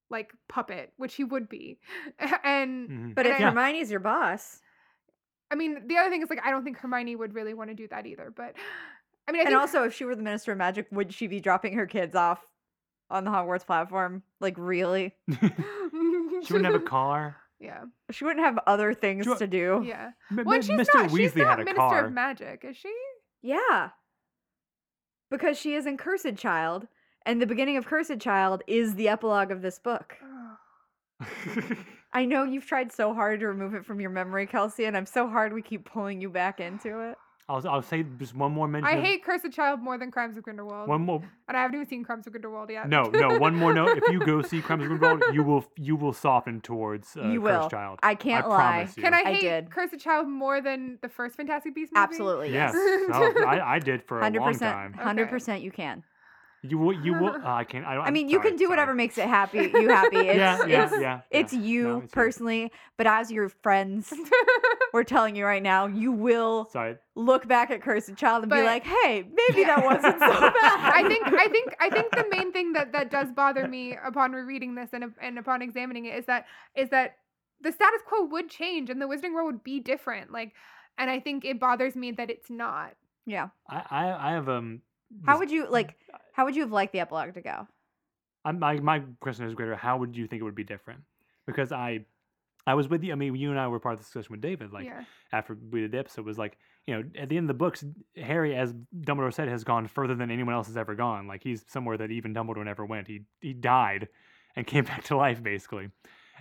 like 0.09 0.31
puppet, 0.47 0.91
which 0.97 1.15
he 1.15 1.23
would 1.23 1.47
be. 1.49 1.79
and 2.43 2.89
Mhm. 2.89 3.15
But 3.15 3.25
And 3.27 3.35
if 3.35 3.41
I- 3.41 3.43
Hermione's 3.45 3.91
your 3.91 3.99
boss, 3.99 4.61
I 5.51 5.55
mean, 5.55 5.87
the 5.87 5.97
other 5.97 6.09
thing 6.09 6.21
is 6.21 6.29
like 6.29 6.45
I 6.45 6.51
don't 6.51 6.63
think 6.63 6.77
Hermione 6.77 7.15
would 7.15 7.33
really 7.33 7.53
want 7.53 7.69
to 7.69 7.75
do 7.75 7.87
that 7.89 8.05
either. 8.05 8.31
But 8.35 8.55
I 9.27 9.31
mean, 9.31 9.41
I 9.41 9.43
and 9.43 9.49
think 9.49 9.59
also 9.59 9.83
if 9.83 9.93
she 9.93 10.05
were 10.05 10.15
the 10.15 10.23
Minister 10.23 10.51
of 10.53 10.57
Magic, 10.57 10.87
would 10.91 11.13
she 11.13 11.27
be 11.27 11.39
dropping 11.39 11.73
her 11.73 11.85
kids 11.85 12.15
off 12.15 12.43
on 13.11 13.23
the 13.25 13.31
Hogwarts 13.31 13.65
platform? 13.65 14.23
Like 14.39 14.55
really? 14.57 15.15
she 15.31 16.53
wouldn't 16.53 16.65
have 16.65 16.75
a 16.75 16.79
car. 16.85 17.35
yeah, 17.59 17.83
She 18.11 18.23
wouldn't 18.25 18.43
have 18.45 18.57
other 18.65 18.93
things 18.93 19.25
Sure. 19.25 19.35
to 19.37 19.45
do. 19.47 19.83
yeah. 19.85 20.11
M- 20.31 20.45
Well, 20.45 20.61
she's 20.61 20.69
Mr. 20.79 20.87
not. 20.95 21.09
Weasley 21.09 21.17
she's 21.17 21.35
not 21.35 21.47
had 21.49 21.59
a 21.59 21.63
Minister 21.65 21.75
car. 21.79 22.05
of 22.05 22.11
Magic, 22.13 22.63
is 22.63 22.77
she? 22.77 22.93
Yeah. 23.41 23.89
Because 25.29 25.57
she 25.59 25.73
is 25.75 25.85
in 25.85 25.97
Cursed 25.97 26.35
Child, 26.37 26.87
and 27.25 27.41
the 27.41 27.45
beginning 27.47 27.77
of 27.77 27.85
Cursed 27.85 28.19
Child 28.19 28.63
is 28.67 28.95
the 28.95 29.07
epilogue 29.09 29.51
of 29.51 29.61
this 29.61 29.79
book. 29.79 30.17
I 32.11 32.25
know 32.25 32.43
you've 32.43 32.65
tried 32.65 32.91
so 32.91 33.13
hard 33.13 33.39
to 33.41 33.47
remove 33.47 33.73
it 33.75 33.85
from 33.85 33.99
your 33.99 34.09
memory, 34.09 34.47
Kelsey, 34.47 34.85
and 34.85 34.97
I'm 34.97 35.05
so 35.05 35.27
hard 35.27 35.53
we 35.53 35.61
keep 35.61 35.85
pulling 35.85 36.21
you 36.21 36.29
back 36.29 36.59
into 36.59 37.01
it. 37.09 37.17
I'll 37.47 37.67
I'll 37.67 37.81
say 37.81 38.05
just 38.19 38.35
one 38.35 38.51
more 38.51 38.67
mention. 38.67 38.87
I 38.87 38.97
of- 38.99 39.03
hate 39.03 39.23
Cursed 39.25 39.51
Child 39.51 39.79
more 39.81 39.97
than 39.97 40.11
Crimes 40.11 40.37
of 40.37 40.43
Grindelwald. 40.43 40.87
one 40.87 41.01
more. 41.01 41.21
and 41.47 41.57
I 41.57 41.61
haven't 41.63 41.75
even 41.77 41.87
seen 41.87 42.03
Crimes 42.03 42.27
of 42.27 42.33
Grindelwald 42.33 42.69
yet. 42.69 42.87
No, 42.87 43.03
no, 43.05 43.39
one 43.39 43.55
more 43.55 43.73
note. 43.73 43.97
If 43.97 44.11
you 44.11 44.19
go 44.19 44.41
see 44.43 44.61
Crimes 44.61 44.83
of 44.83 44.89
Grindelwald, 44.89 45.23
you 45.33 45.41
will 45.43 45.65
you 45.75 45.95
will 45.95 46.13
soften 46.13 46.61
towards 46.61 47.17
uh, 47.17 47.27
You 47.27 47.41
Cursed. 47.41 47.71
Child. 47.71 47.99
I 48.03 48.13
can't 48.15 48.47
lie. 48.47 48.55
promise 48.55 48.97
you. 48.97 49.03
Can 49.03 49.13
I 49.15 49.21
I 49.21 49.33
hate 49.33 49.41
did. 49.41 49.71
Cursed 49.71 49.99
Child 49.99 50.27
more 50.29 50.61
than 50.61 50.99
the 51.01 51.09
first 51.09 51.37
Fantastic 51.37 51.73
Beasts 51.73 51.91
movie? 51.91 52.03
Absolutely, 52.03 52.53
Yes. 52.53 52.73
yes. 52.75 53.09
Oh, 53.13 53.43
I, 53.45 53.75
I 53.75 53.79
did 53.79 54.03
for 54.03 54.19
a 54.19 54.23
Hundred 54.23 54.41
long 54.41 54.53
percent, 54.53 54.75
time. 54.75 54.93
hundred 54.93 55.29
percent, 55.29 55.63
you 55.63 55.71
can. 55.71 56.03
You 56.61 56.77
will. 56.77 56.93
You 56.93 57.13
will. 57.13 57.35
Uh, 57.35 57.39
I 57.45 57.63
can't. 57.63 57.85
I, 57.85 57.93
don't, 57.95 58.03
I 58.03 58.07
I'm 58.07 58.13
mean, 58.13 58.27
you 58.27 58.37
sorry, 58.37 58.49
can 58.49 58.57
do 58.57 58.65
sorry. 58.65 58.69
whatever 58.71 58.93
makes 58.93 59.17
it 59.17 59.27
happy, 59.27 59.59
you 59.73 59.89
happy. 59.89 60.17
It's, 60.29 60.37
yeah, 60.37 60.65
yeah, 60.65 60.83
it's, 60.85 61.01
yeah. 61.01 61.21
it's 61.31 61.53
yeah. 61.53 61.59
you 61.59 61.83
No, 61.83 61.97
it's 61.99 62.13
personally, 62.13 62.71
but 62.97 63.07
as 63.07 63.31
your 63.31 63.49
friends, 63.49 64.13
we're 64.93 65.03
telling 65.05 65.35
you 65.35 65.45
right 65.45 65.63
now, 65.63 65.87
you 65.87 66.11
will 66.11 66.65
Sorry. 66.71 66.97
look 67.15 67.47
back 67.47 67.71
at 67.71 67.81
Cursed 67.81 68.15
Child 68.17 68.43
and 68.43 68.51
be 68.51 68.61
like, 68.61 68.83
"Hey, 68.85 69.23
maybe 69.23 69.63
that 69.63 69.83
wasn't 69.83 70.19
so 70.19 70.27
bad." 70.29 70.53
I 70.93 71.05
think 71.07 71.27
I 71.27 71.47
think 71.47 71.75
I 71.79 71.89
think 71.89 72.11
the 72.11 72.25
main 72.29 72.51
thing 72.51 72.73
that 72.73 72.91
that 72.91 73.09
does 73.09 73.31
bother 73.31 73.67
me 73.67 73.97
upon 74.05 74.33
rereading 74.33 74.75
this 74.75 74.89
and 74.91 75.05
and 75.21 75.39
upon 75.39 75.61
examining 75.61 76.05
it 76.05 76.17
is 76.17 76.25
that 76.25 76.45
is 76.75 76.89
that 76.89 77.15
the 77.61 77.71
status 77.71 78.01
quo 78.05 78.25
would 78.25 78.49
change 78.49 78.89
and 78.89 79.01
the 79.01 79.05
Wizarding 79.05 79.33
World 79.33 79.47
would 79.53 79.63
be 79.63 79.79
different. 79.79 80.31
Like, 80.31 80.53
and 80.97 81.09
I 81.09 81.19
think 81.19 81.45
it 81.45 81.59
bothers 81.59 81.95
me 81.95 82.11
that 82.11 82.29
it's 82.29 82.49
not. 82.49 82.93
yeah. 83.25 83.49
I, 83.69 83.83
I, 83.89 84.29
I 84.29 84.31
have 84.33 84.49
um. 84.49 84.81
How 85.25 85.39
would 85.39 85.51
you 85.51 85.69
like? 85.69 85.97
How 86.33 86.45
would 86.45 86.55
you 86.55 86.61
have 86.61 86.71
liked 86.71 86.93
the 86.93 86.99
epilogue 86.99 87.33
to 87.33 87.41
go? 87.41 87.67
I'm, 88.45 88.59
my 88.59 88.79
my 88.79 89.03
question 89.19 89.45
is 89.45 89.53
greater. 89.53 89.75
How 89.75 89.97
would 89.97 90.15
you 90.15 90.27
think 90.27 90.41
it 90.41 90.43
would 90.43 90.55
be 90.55 90.63
different? 90.63 91.01
Because 91.45 91.71
I, 91.71 92.05
I 92.67 92.75
was 92.75 92.87
with 92.87 93.03
you. 93.03 93.11
I 93.11 93.15
mean, 93.15 93.35
you 93.35 93.49
and 93.49 93.59
I 93.59 93.67
were 93.67 93.79
part 93.79 93.93
of 93.93 93.99
the 93.99 94.03
discussion 94.03 94.31
with 94.31 94.41
David. 94.41 94.71
Like 94.71 94.85
yeah. 94.85 95.03
after 95.31 95.57
we 95.71 95.81
did 95.81 95.91
the 95.91 95.99
episode, 95.99 96.25
was 96.25 96.37
like 96.37 96.57
you 96.87 96.95
know 96.95 97.03
at 97.19 97.29
the 97.29 97.37
end 97.37 97.45
of 97.45 97.47
the 97.55 97.59
books, 97.59 97.83
Harry, 98.15 98.55
as 98.55 98.73
Dumbledore 98.95 99.33
said, 99.33 99.47
has 99.47 99.63
gone 99.63 99.87
further 99.87 100.15
than 100.15 100.31
anyone 100.31 100.53
else 100.53 100.67
has 100.67 100.77
ever 100.77 100.95
gone. 100.95 101.27
Like 101.27 101.43
he's 101.43 101.65
somewhere 101.67 101.97
that 101.97 102.11
even 102.11 102.33
Dumbledore 102.33 102.65
never 102.65 102.85
went. 102.85 103.07
He 103.07 103.21
he 103.41 103.53
died, 103.53 104.07
and 104.55 104.65
came 104.67 104.85
back 104.85 105.03
to 105.05 105.17
life 105.17 105.43
basically. 105.43 105.89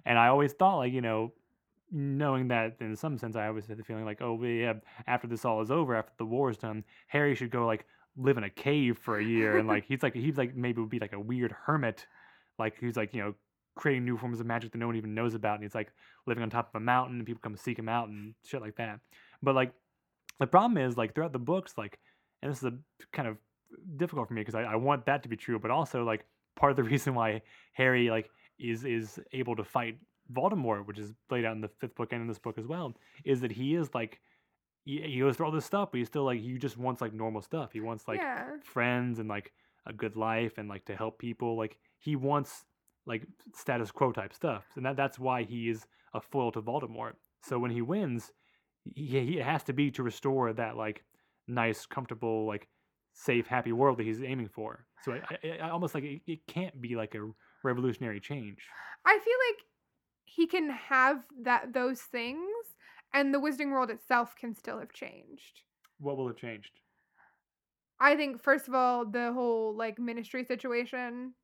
And 0.05 0.19
I 0.19 0.29
always 0.29 0.53
thought 0.53 0.79
like 0.79 0.93
you 0.93 1.01
know. 1.01 1.33
Knowing 1.91 2.49
that, 2.49 2.77
in 2.81 2.95
some 2.97 3.17
sense, 3.17 3.35
I 3.35 3.47
always 3.47 3.65
had 3.65 3.79
the 3.79 3.83
feeling 3.83 4.05
like, 4.05 4.21
oh, 4.21 4.35
we 4.35 4.59
have 4.59 4.83
after 5.07 5.27
this 5.27 5.47
all 5.47 5.63
is 5.63 5.71
over, 5.71 5.97
after 5.97 6.13
the 6.19 6.27
war 6.27 6.51
is 6.51 6.59
done, 6.59 6.85
Harry 7.07 7.35
should 7.35 7.51
go 7.51 7.65
like 7.65 7.87
live 8.19 8.37
in 8.37 8.45
a 8.45 8.51
cave 8.51 8.99
for 8.99 9.19
a 9.19 9.25
year, 9.25 9.59
and 9.59 9.69
like 9.69 9.85
he's 9.89 10.03
like 10.03 10.15
he's 10.15 10.37
like 10.37 10.55
maybe 10.55 10.81
would 10.81 10.91
be 10.91 10.99
like 10.99 11.13
a 11.13 11.21
weird 11.21 11.53
hermit, 11.65 12.07
like 12.59 12.75
he's 12.81 12.97
like 12.97 13.15
you 13.15 13.23
know 13.23 13.35
creating 13.77 14.05
new 14.05 14.17
forms 14.17 14.41
of 14.41 14.47
magic 14.47 14.73
that 14.73 14.79
no 14.79 14.87
one 14.87 14.97
even 14.97 15.15
knows 15.15 15.35
about, 15.35 15.55
and 15.55 15.63
he's 15.63 15.75
like 15.75 15.93
living 16.27 16.43
on 16.43 16.51
top 16.51 16.69
of 16.75 16.81
a 16.81 16.85
mountain, 16.85 17.17
and 17.17 17.27
people 17.27 17.41
come 17.43 17.57
seek 17.57 17.79
him 17.79 17.89
out 17.89 18.09
and 18.09 18.35
shit 18.45 18.61
like 18.61 18.77
that. 18.77 19.01
But 19.43 19.55
like 19.55 19.73
the 20.41 20.47
problem 20.47 20.79
is 20.79 20.97
like 20.97 21.15
throughout 21.15 21.33
the 21.33 21.39
books, 21.39 21.75
like, 21.77 21.99
and 22.43 22.51
this 22.51 22.59
is 22.59 22.65
a 22.65 22.73
kind 23.13 23.29
of 23.29 23.37
difficult 23.97 24.29
for 24.29 24.35
me 24.35 24.41
because 24.41 24.55
I, 24.55 24.63
I 24.63 24.77
want 24.77 25.07
that 25.07 25.23
to 25.23 25.29
be 25.29 25.37
true, 25.37 25.59
but 25.59 25.71
also 25.71 26.05
like 26.05 26.27
part 26.57 26.71
of 26.71 26.77
the 26.77 26.83
reason 26.91 27.15
why 27.15 27.43
Harry 27.73 28.11
like 28.11 28.31
is 28.59 28.85
is 28.85 29.21
able 29.33 29.57
to 29.57 29.65
fight 29.65 29.99
Voldemort, 30.33 30.87
which 30.87 30.99
is 30.99 31.13
laid 31.31 31.45
out 31.45 31.55
in 31.55 31.61
the 31.61 31.71
fifth 31.81 31.95
book 31.95 32.13
and 32.13 32.23
in 32.23 32.29
this 32.29 32.39
book 32.39 32.59
as 32.59 32.67
well, 32.67 32.95
is 33.25 33.41
that 33.41 33.53
he 33.53 33.75
is 33.75 33.95
like 33.95 34.21
he, 34.89 35.03
he 35.03 35.21
goes 35.21 35.37
through 35.37 35.45
all 35.45 35.53
this 35.53 35.67
stuff, 35.67 35.91
but 35.93 35.99
he's 35.99 36.07
still 36.07 36.25
like 36.25 36.41
he 36.41 36.57
just 36.57 36.79
wants 36.79 37.03
like 37.03 37.13
normal 37.13 37.43
stuff. 37.43 37.73
He 37.75 37.81
wants 37.81 38.09
like 38.09 38.21
yeah. 38.21 38.47
friends 38.65 39.19
and 39.19 39.29
like 39.29 39.53
a 39.85 39.93
good 39.93 40.17
life 40.17 40.57
and 40.57 40.67
like 40.67 40.87
to 40.87 40.97
help 40.97 41.19
people. 41.19 41.59
Like 41.59 41.77
he 41.99 42.17
wants 42.17 42.65
like 43.05 43.27
status 43.55 43.91
quo 43.91 44.13
type 44.13 44.33
stuff, 44.33 44.65
and 44.77 44.87
that 44.87 44.97
that's 44.97 45.19
why 45.19 45.43
he 45.43 45.69
is 45.69 45.87
a 46.15 46.23
foil 46.23 46.51
to 46.53 46.63
Voldemort. 46.63 47.13
So 47.43 47.59
when 47.59 47.71
he 47.71 47.83
wins, 47.83 48.33
he, 48.95 49.21
he 49.21 49.39
it 49.39 49.45
has 49.45 49.63
to 49.65 49.75
be 49.75 49.91
to 49.91 50.03
restore 50.03 50.55
that 50.55 50.79
like 50.79 51.05
nice, 51.47 51.85
comfortable, 51.85 52.47
like 52.47 52.67
safe, 53.13 53.47
happy 53.47 53.73
world 53.73 53.99
that 53.99 54.07
he's 54.07 54.23
aiming 54.23 54.49
for. 54.49 54.87
So 55.03 55.13
I, 55.13 55.21
I, 55.45 55.59
I 55.67 55.71
almost 55.71 55.95
like 55.95 56.05
it, 56.05 56.23
it 56.27 56.47
can't 56.47 56.81
be 56.81 56.97
like 56.97 57.15
a 57.15 57.29
revolutionary 57.63 58.21
change. 58.21 58.59
I 59.05 59.19
feel 59.19 59.37
like 59.51 59.67
he 60.25 60.47
can 60.47 60.71
have 60.71 61.25
that 61.43 61.75
those 61.75 62.01
things, 62.01 62.49
and 63.13 63.33
the 63.33 63.39
Wizarding 63.39 63.71
World 63.71 63.91
itself 63.91 64.35
can 64.37 64.55
still 64.55 64.79
have 64.79 64.93
changed. 64.93 65.63
What 66.01 66.17
will 66.17 66.29
have 66.29 66.37
changed? 66.37 66.73
I 68.01 68.15
think 68.17 68.43
first 68.43 68.69
of 68.69 68.75
all, 68.75 69.05
the 69.05 69.33
whole 69.33 69.75
like 69.75 69.99
ministry 69.99 70.45
situation 70.45 71.35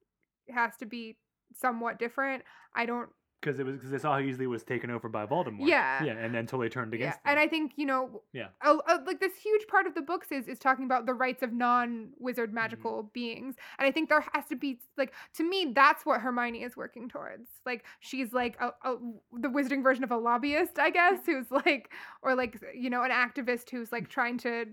has 0.48 0.76
to 0.76 0.86
be 0.86 1.16
somewhat 1.56 1.98
different. 1.98 2.44
I 2.74 2.86
don't 2.86 3.10
Because 3.44 3.60
it 3.60 3.66
was 3.66 3.76
because 3.76 3.90
they 3.90 3.98
saw 3.98 4.14
how 4.14 4.20
easily 4.20 4.44
it 4.44 4.48
was 4.48 4.62
taken 4.64 4.90
over 4.90 5.08
by 5.08 5.26
Voldemort. 5.26 5.68
Yeah. 5.68 6.02
yeah, 6.02 6.12
and 6.12 6.34
then 6.34 6.46
totally 6.46 6.70
turned 6.70 6.94
against. 6.94 7.18
yeah, 7.24 7.32
against 7.32 7.38
and. 7.38 7.38
I 7.40 7.46
think 7.48 7.72
you 7.76 7.84
know, 7.86 8.22
Yeah. 8.32 8.48
a, 8.62 8.70
a- 8.72 9.02
like 9.06 9.20
this 9.20 9.36
huge 9.36 9.66
part 9.68 9.86
of 9.86 9.94
the 9.94 10.02
books 10.02 10.28
is 10.32 10.48
is 10.48 10.58
talking 10.58 10.84
about 10.86 11.04
the 11.06 11.12
rights 11.14 11.42
of 11.42 11.52
non-wizard 11.52 12.48
Mm-hmm. 12.48 12.54
magical 12.54 13.10
beings, 13.12 13.56
and 13.78 13.86
I 13.86 13.90
think 13.90 14.08
there 14.08 14.24
has 14.32 14.46
to 14.46 14.56
be 14.56 14.78
like 14.96 15.12
to 15.34 15.48
me 15.48 15.72
that's 15.74 16.06
what 16.06 16.20
Hermione 16.20 16.62
is 16.62 16.76
working 16.76 17.08
towards. 17.08 17.48
Like 17.66 17.84
she's 18.00 18.32
like 18.32 18.56
a, 18.60 18.68
a 18.88 18.96
the 19.32 19.48
wizarding 19.48 19.82
version 19.82 20.04
of 20.04 20.10
a 20.10 20.16
lobbyist, 20.16 20.78
I 20.78 20.90
guess, 20.90 21.18
who's 21.26 21.50
like 21.50 21.90
or 22.22 22.34
like 22.34 22.60
you 22.74 22.88
know 22.90 23.02
an 23.02 23.10
activist 23.10 23.70
who's 23.70 23.92
like 23.92 24.08
trying 24.08 24.38
to. 24.38 24.66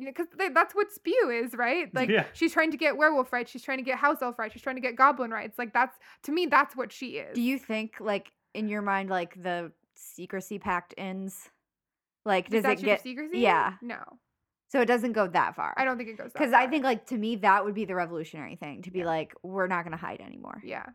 You 0.00 0.06
know, 0.06 0.12
because 0.16 0.28
that's 0.54 0.74
what 0.74 0.90
Spew 0.92 1.30
is, 1.30 1.54
right? 1.54 1.88
Like 1.94 2.08
Yeah. 2.08 2.24
she's 2.32 2.52
trying 2.52 2.70
to 2.70 2.76
get 2.76 2.96
werewolf 2.96 3.32
rights, 3.32 3.50
she's 3.50 3.62
trying 3.62 3.78
to 3.78 3.84
get 3.84 3.98
house 3.98 4.18
elf 4.22 4.38
rights, 4.38 4.54
she's 4.54 4.62
trying 4.62 4.76
to 4.76 4.82
get 4.82 4.96
goblin 4.96 5.30
rights. 5.30 5.58
Like 5.58 5.72
that's 5.74 5.96
to 6.22 6.32
me, 6.32 6.46
that's 6.46 6.74
what 6.74 6.90
she 6.90 7.18
is. 7.18 7.34
Do 7.34 7.42
you 7.42 7.58
think, 7.58 7.96
like, 8.00 8.32
in 8.54 8.68
your 8.68 8.82
mind, 8.82 9.10
like 9.10 9.40
the 9.42 9.72
secrecy 9.94 10.58
pact 10.58 10.94
ends? 10.96 11.50
Like, 12.24 12.48
does 12.48 12.60
it 12.64 12.68
Statute 12.68 12.84
get 12.84 13.02
secrecy? 13.02 13.38
yeah. 13.40 13.74
No, 13.82 14.02
so 14.68 14.80
it 14.80 14.86
doesn't 14.86 15.12
go 15.12 15.26
that 15.28 15.54
far? 15.56 15.74
I 15.76 15.84
don't 15.84 15.96
think 15.98 16.08
it 16.10 16.16
goes. 16.18 16.32
that 16.32 16.38
Because 16.38 16.52
I 16.52 16.66
think, 16.66 16.84
like, 16.84 17.06
to 17.06 17.16
me, 17.18 17.36
that 17.36 17.64
would 17.64 17.74
be 17.74 17.84
the 17.84 17.94
revolutionary 17.94 18.56
thing 18.56 18.82
to 18.82 18.90
be 18.90 19.00
Yeah. 19.00 19.06
like, 19.06 19.34
we're 19.42 19.66
not 19.66 19.84
going 19.84 19.92
to 19.92 19.98
hide 19.98 20.20
anymore. 20.20 20.60
yeah. 20.64 20.86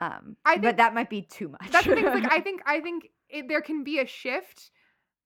Um, 0.00 0.36
I 0.44 0.58
but 0.58 0.76
that 0.76 0.94
might 0.94 1.10
be 1.10 1.22
too 1.22 1.48
much. 1.48 1.70
That's 1.72 1.84
the 1.86 1.94
thing. 1.96 2.04
Like 2.04 2.30
I 2.38 2.40
think 2.40 2.62
I 2.66 2.78
think 2.80 3.08
it, 3.28 3.48
there 3.48 3.60
can 3.60 3.82
be 3.82 3.98
a 3.98 4.06
shift, 4.06 4.70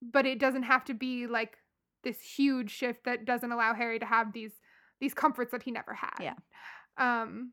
but 0.00 0.24
it 0.24 0.38
doesn't 0.38 0.62
have 0.62 0.82
to 0.86 0.94
be 0.94 1.26
like 1.26 1.58
this 2.04 2.20
huge 2.20 2.70
shift 2.70 3.04
that 3.04 3.24
doesn't 3.24 3.52
allow 3.52 3.74
Harry 3.74 3.98
to 3.98 4.06
have 4.06 4.32
these 4.32 4.52
these 5.00 5.14
comforts 5.14 5.50
that 5.52 5.62
he 5.62 5.70
never 5.70 5.94
had. 5.94 6.14
Yeah. 6.20 6.34
Um, 6.96 7.52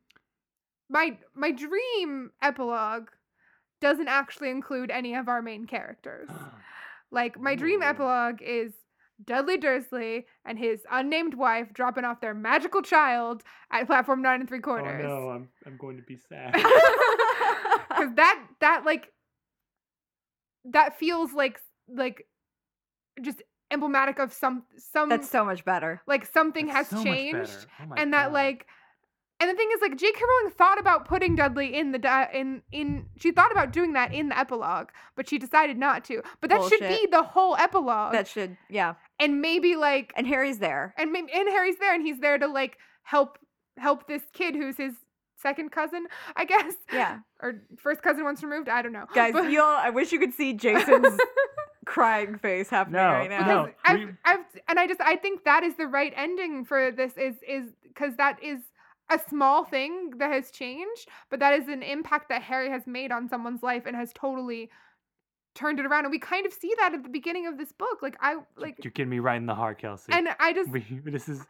my 0.90 1.18
my 1.36 1.52
dream 1.52 2.32
epilogue 2.42 3.10
doesn't 3.82 4.08
actually 4.08 4.50
include 4.50 4.92
any 4.92 5.16
of 5.16 5.28
our 5.28 5.42
main 5.42 5.66
characters. 5.66 6.30
Like 7.12 7.40
my 7.40 7.56
dream 7.56 7.82
epilogue 7.82 8.40
is 8.40 8.72
Dudley 9.26 9.58
Dursley 9.58 10.28
and 10.46 10.60
his 10.60 10.82
unnamed 10.92 11.34
wife 11.34 11.74
dropping 11.74 12.06
off 12.06 12.22
their 12.22 12.36
magical 12.36 12.84
child 12.84 13.42
at 13.72 13.88
platform 13.88 14.22
nine 14.22 14.42
and 14.42 14.48
three 14.48 14.60
quarters. 14.60 15.04
Oh 15.04 15.08
no, 15.08 15.30
I'm 15.30 15.50
I'm 15.66 15.78
going 15.78 15.98
to 15.98 16.04
be 16.04 16.18
sad. 16.18 16.54
because 17.90 18.16
that 18.16 18.46
that 18.62 18.86
like 18.86 19.12
that 20.66 20.98
feels 20.98 21.34
like 21.34 21.60
like 21.88 22.28
just 23.22 23.42
emblematic 23.72 24.20
of 24.20 24.34
some 24.34 24.64
some 24.78 25.10
That's 25.10 25.30
so 25.30 25.46
much 25.46 25.64
better. 25.66 26.02
like 26.08 26.26
something 26.26 26.68
That's 26.68 26.78
has 26.78 26.88
so 26.90 26.96
much 26.98 27.06
changed 27.06 27.38
better. 27.38 27.66
Oh 27.84 27.86
my 27.88 27.96
and 27.98 28.14
that 28.14 28.26
God. 28.28 28.34
like 28.34 28.68
and 29.42 29.50
the 29.50 29.54
thing 29.56 29.70
is 29.74 29.80
like 29.82 29.96
J.K. 29.96 30.20
Rowling 30.20 30.54
thought 30.58 30.80
about 30.82 31.08
putting 31.08 31.36
Dudley 31.36 31.74
in 31.74 31.92
the 31.94 31.98
di- 32.00 32.30
in 32.34 32.62
in 32.72 33.06
she 33.18 33.32
thought 33.32 33.52
about 33.52 33.72
doing 33.72 33.94
that 33.94 34.14
in 34.14 34.30
the 34.30 34.38
epilogue 34.38 34.90
but 35.16 35.30
she 35.30 35.38
decided 35.38 35.78
not 35.78 36.04
to 36.06 36.22
but 36.42 36.50
that 36.50 36.62
should 36.64 36.80
be 36.82 36.88
Bullshit. 36.88 37.12
the 37.12 37.24
whole 37.24 37.56
epilogue 37.56 38.12
That 38.14 38.28
should, 38.28 38.58
yeah. 38.70 38.96
and 39.20 39.40
maybe 39.42 39.76
like 39.76 40.12
And 40.18 40.28
Harry's 40.28 40.60
there. 40.60 40.94
and 40.98 41.12
maybe 41.12 41.32
and 41.34 41.48
Harry's 41.48 41.78
there 41.80 41.94
and 41.94 42.04
he's 42.04 42.20
there 42.20 42.38
to 42.38 42.48
like 42.48 42.78
help 43.04 43.38
help 43.78 44.08
this 44.08 44.24
kid 44.34 44.56
who's 44.56 44.76
his 44.76 44.94
second 45.38 45.72
cousin 45.72 46.06
I 46.36 46.44
guess 46.44 46.74
Yeah. 46.92 47.20
or 47.42 47.62
first 47.78 48.02
cousin 48.02 48.26
once 48.26 48.44
removed 48.44 48.68
I 48.68 48.82
don't 48.82 48.92
know 48.92 49.06
Guys, 49.16 49.32
But- 49.32 49.52
you 49.52 49.62
all, 49.62 49.78
I 49.78 49.90
wish 49.90 50.12
you 50.12 50.20
could 50.20 50.34
see 50.34 50.52
Jason's 50.54 51.18
crying 51.90 52.38
face 52.38 52.70
happening 52.70 53.02
No, 53.02 53.10
right 53.12 53.30
now. 53.30 53.46
no. 53.48 53.66
because 53.66 53.78
I've, 53.86 54.00
we- 54.00 54.16
I've 54.26 54.40
and 54.68 54.80
I 54.80 54.88
just 54.88 55.02
I 55.02 55.16
think 55.16 55.44
that 55.46 55.64
is 55.64 55.76
the 55.76 55.88
right 55.88 56.14
ending 56.16 56.64
for 56.66 56.92
this 56.92 57.18
is 57.18 57.36
is 57.48 57.66
because 57.84 58.16
that 58.18 58.42
is 58.44 58.60
a 59.12 59.20
small 59.28 59.64
thing 59.66 60.12
that 60.20 60.32
has 60.32 60.52
changed, 60.52 61.10
but 61.32 61.40
that 61.40 61.54
is 61.60 61.68
an 61.68 61.82
impact 61.82 62.30
that 62.30 62.44
Harry 62.44 62.70
has 62.70 62.86
made 62.86 63.12
on 63.12 63.28
someone's 63.28 63.64
life 63.64 63.84
and 63.88 63.96
has 63.96 64.12
totally 64.14 64.70
turned 65.56 65.80
it 65.80 65.86
around. 65.88 66.06
And 66.06 66.12
we 66.12 66.20
kind 66.20 66.46
of 66.46 66.54
see 66.54 66.72
that 66.80 66.94
at 66.94 67.02
the 67.02 67.10
beginning 67.10 67.48
of 67.48 67.58
this 67.58 67.72
book. 67.72 68.04
Like 68.04 68.18
I 68.22 68.36
like 68.56 68.78
you're 68.84 68.92
getting 68.92 69.10
me 69.10 69.18
right 69.20 69.38
in 69.38 69.48
the 69.48 69.56
heart, 69.56 69.80
Kelsey. 69.80 70.14
and 70.14 70.30
I 70.40 70.54
just 70.54 70.70
we, 70.70 70.86
this 71.06 71.28
is 71.28 71.40
this 71.40 71.46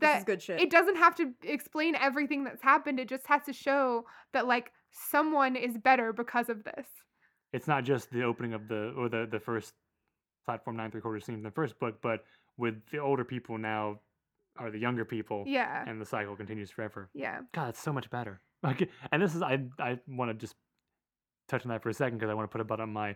that 0.00 0.18
is 0.18 0.24
good 0.24 0.42
shit. 0.42 0.60
it 0.60 0.70
doesn't 0.70 0.96
have 0.96 1.14
to 1.16 1.32
explain 1.44 1.94
everything 1.94 2.42
that's 2.44 2.62
happened. 2.62 2.98
It 2.98 3.08
just 3.08 3.26
has 3.28 3.42
to 3.44 3.52
show 3.52 4.04
that 4.32 4.46
like 4.48 4.72
someone 4.90 5.54
is 5.54 5.78
better 5.78 6.12
because 6.12 6.48
of 6.48 6.64
this. 6.64 6.86
It's 7.52 7.66
not 7.68 7.84
just 7.84 8.10
the 8.10 8.22
opening 8.22 8.52
of 8.54 8.68
the 8.68 8.92
or 8.96 9.08
the 9.08 9.26
the 9.30 9.40
first 9.40 9.74
platform 10.44 10.76
nine 10.76 10.90
three 10.90 11.00
quarters 11.00 11.24
scene 11.24 11.34
in 11.34 11.42
the 11.42 11.50
first 11.50 11.78
book, 11.78 11.96
but 12.02 12.24
with 12.56 12.74
the 12.90 12.98
older 12.98 13.24
people 13.24 13.58
now 13.58 14.00
are 14.56 14.70
the 14.70 14.78
younger 14.78 15.04
people, 15.04 15.44
Yeah. 15.46 15.84
and 15.86 16.00
the 16.00 16.04
cycle 16.04 16.34
continues 16.34 16.70
forever. 16.70 17.08
Yeah. 17.14 17.40
God, 17.52 17.68
it's 17.70 17.80
so 17.80 17.92
much 17.92 18.10
better. 18.10 18.40
Like, 18.62 18.90
and 19.12 19.22
this 19.22 19.36
is 19.36 19.42
I 19.42 19.60
I 19.78 20.00
want 20.08 20.30
to 20.32 20.34
just 20.34 20.56
touch 21.48 21.64
on 21.64 21.68
that 21.70 21.80
for 21.82 21.90
a 21.90 21.94
second 21.94 22.18
because 22.18 22.28
I 22.30 22.34
want 22.34 22.48
to 22.50 22.52
put 22.52 22.60
a 22.60 22.64
button 22.64 22.82
on 22.82 22.92
my 22.92 23.14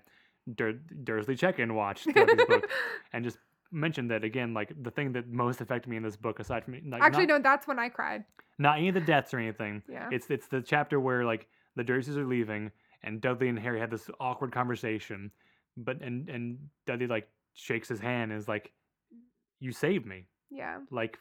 Dur- 0.55 0.79
Dursley 1.05 1.35
check-in 1.37 1.75
watch 1.75 2.05
book, 2.05 2.71
and 3.13 3.25
just 3.25 3.39
mention 3.73 4.07
that 4.09 4.23
again. 4.23 4.55
Like 4.55 4.73
the 4.83 4.91
thing 4.93 5.13
that 5.15 5.29
most 5.29 5.61
affected 5.61 5.89
me 5.91 5.97
in 5.97 6.03
this 6.05 6.15
book, 6.17 6.39
aside 6.39 6.65
from 6.65 6.75
like, 6.89 7.03
Actually, 7.03 7.27
not, 7.27 7.39
no, 7.39 7.43
that's 7.43 7.67
when 7.67 7.79
I 7.81 7.89
cried. 7.89 8.25
not 8.59 8.79
any 8.79 8.89
of 8.89 8.95
the 8.95 9.01
deaths 9.01 9.35
or 9.35 9.39
anything. 9.41 9.83
Yeah. 9.91 10.09
It's 10.13 10.27
it's 10.31 10.47
the 10.47 10.61
chapter 10.63 11.01
where 11.01 11.25
like 11.25 11.49
the 11.75 11.83
Dursleys 11.83 12.17
are 12.17 12.25
leaving, 12.27 12.71
and 13.05 13.21
Dudley 13.21 13.49
and 13.49 13.59
Harry 13.59 13.81
had 13.81 13.91
this 13.91 14.09
awkward 14.21 14.53
conversation, 14.53 15.31
but 15.77 16.01
and 16.01 16.29
and 16.29 16.59
Dudley 16.87 17.07
like 17.07 17.29
shakes 17.55 17.89
his 17.89 18.01
hand 18.01 18.31
and 18.33 18.41
is 18.41 18.49
like, 18.49 18.73
"You 19.61 19.73
saved 19.73 20.07
me." 20.07 20.27
yeah. 20.55 20.79
like 20.91 21.19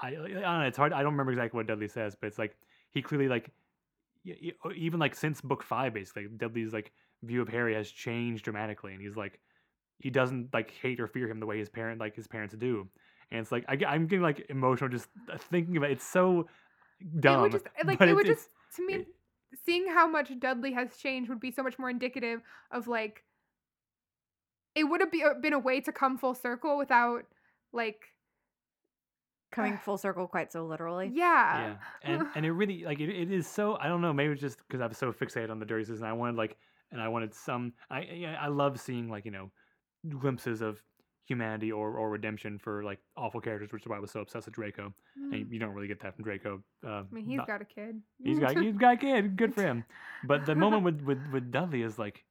I, 0.00 0.08
I 0.08 0.10
don't 0.12 0.42
know 0.42 0.60
it's 0.62 0.76
hard 0.76 0.92
i 0.92 1.02
don't 1.02 1.10
remember 1.10 1.32
exactly 1.32 1.56
what 1.58 1.66
dudley 1.66 1.88
says 1.88 2.14
but 2.14 2.28
it's 2.28 2.38
like 2.38 2.56
he 2.92 3.02
clearly 3.02 3.26
like 3.26 3.50
y- 4.24 4.36
y- 4.40 4.52
o- 4.64 4.70
even 4.76 5.00
like 5.00 5.16
since 5.16 5.40
book 5.40 5.64
five 5.64 5.92
basically 5.92 6.28
dudley's 6.36 6.72
like 6.72 6.92
view 7.24 7.42
of 7.42 7.48
harry 7.48 7.74
has 7.74 7.90
changed 7.90 8.44
dramatically 8.44 8.92
and 8.92 9.02
he's 9.02 9.16
like 9.16 9.40
he 9.98 10.08
doesn't 10.08 10.54
like 10.54 10.70
hate 10.70 11.00
or 11.00 11.08
fear 11.08 11.28
him 11.28 11.40
the 11.40 11.46
way 11.46 11.58
his 11.58 11.68
parent 11.68 11.98
like 11.98 12.14
his 12.14 12.28
parents 12.28 12.54
do 12.54 12.86
and 13.32 13.40
it's 13.40 13.50
like 13.50 13.64
I, 13.68 13.74
am 13.92 14.06
getting 14.06 14.22
like 14.22 14.46
emotional 14.50 14.88
just 14.88 15.08
uh, 15.28 15.36
thinking 15.36 15.76
about 15.76 15.90
it. 15.90 15.94
it's 15.94 16.06
so 16.06 16.46
dumb 17.18 17.40
It 17.40 17.42
would 17.42 17.52
just 17.52 17.66
like 17.84 18.00
it 18.00 18.14
would 18.14 18.26
just 18.26 18.50
to 18.76 18.86
me 18.86 19.04
seeing 19.64 19.88
how 19.88 20.06
much 20.06 20.38
Dudley 20.38 20.72
has 20.72 20.96
changed 20.96 21.28
would 21.28 21.40
be 21.40 21.50
so 21.50 21.62
much 21.62 21.78
more 21.78 21.90
indicative 21.90 22.40
of 22.70 22.88
like 22.88 23.24
it 24.74 24.84
would 24.84 25.00
have 25.00 25.10
be, 25.10 25.24
uh, 25.24 25.34
been 25.34 25.52
a 25.52 25.58
way 25.58 25.80
to 25.80 25.92
come 25.92 26.16
full 26.16 26.34
circle 26.34 26.78
without 26.78 27.24
like 27.72 28.02
Coming 29.52 29.78
full 29.78 29.98
circle 29.98 30.28
quite 30.28 30.52
so 30.52 30.64
literally. 30.64 31.10
yeah. 31.12 31.58
yeah 31.60 31.74
and 32.04 32.26
and 32.36 32.46
it 32.46 32.52
really 32.52 32.84
like 32.84 33.00
it, 33.00 33.08
it 33.08 33.32
is 33.32 33.48
so 33.48 33.76
i 33.80 33.88
don't 33.88 34.00
know 34.00 34.12
maybe 34.12 34.32
it's 34.32 34.40
just 34.40 34.58
because 34.58 34.80
I 34.80 34.86
was 34.86 34.96
so 34.96 35.12
fixated 35.12 35.50
on 35.50 35.58
the 35.58 35.66
Dursleys 35.66 35.96
and 35.96 36.06
i 36.06 36.12
wanted 36.12 36.36
like 36.36 36.56
and 36.92 37.00
i 37.00 37.08
wanted 37.08 37.34
some 37.34 37.72
i 37.90 38.02
yeah, 38.02 38.36
i 38.40 38.46
love 38.46 38.78
seeing 38.80 39.08
like 39.08 39.24
you 39.24 39.32
know 39.32 39.50
glimpses 40.20 40.60
of 40.60 40.80
humanity 41.26 41.70
or 41.70 41.92
or 41.96 42.10
redemption 42.10 42.58
for 42.58 42.82
like 42.82 42.98
awful 43.16 43.40
characters 43.40 43.70
which 43.72 43.82
is 43.82 43.88
why 43.88 43.96
i 43.96 44.00
was 44.00 44.10
so 44.10 44.20
obsessed 44.20 44.46
with 44.46 44.54
draco 44.54 44.92
Mm. 45.18 45.32
and 45.42 45.52
you 45.52 45.58
don't 45.58 45.74
really 45.74 45.86
get 45.88 46.00
that 46.00 46.14
from 46.16 46.24
draco 46.24 46.62
uh, 46.84 46.88
I 46.88 47.04
mean, 47.12 47.24
he's 47.24 47.36
not- 47.38 47.46
got 47.46 47.60
a 47.62 47.64
kid. 47.64 48.00
he's 48.22 48.38
got 48.38 48.56
he's 48.58 48.76
got 48.84 48.94
a 48.94 48.96
kid 48.96 49.36
good 49.36 49.54
for 49.54 49.62
him 49.62 49.84
but 50.24 50.46
the 50.46 50.54
moment 50.54 50.82
with 50.84 51.00
with 51.08 51.18
with 51.32 51.50
dudley 51.52 51.82
is 51.82 51.98
like 51.98 52.24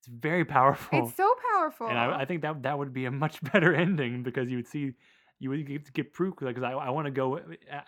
it's 0.00 0.08
very 0.08 0.44
powerful 0.44 1.06
It's 1.06 1.16
so 1.16 1.28
powerful. 1.52 1.86
and 1.88 1.98
I, 1.98 2.20
I 2.20 2.24
think 2.26 2.42
that 2.42 2.62
that 2.62 2.78
would 2.78 2.92
be 2.92 3.04
a 3.06 3.10
much 3.10 3.42
better 3.52 3.74
ending 3.74 4.22
because 4.22 4.50
you 4.50 4.56
would 4.56 4.68
see 4.68 4.92
you 5.38 5.50
would 5.50 5.66
get, 5.66 5.92
get 5.92 6.12
proof 6.12 6.34
because 6.38 6.62
I, 6.62 6.72
I 6.72 6.90
want 6.90 7.04
to 7.06 7.10
go 7.10 7.36
uh, 7.38 7.40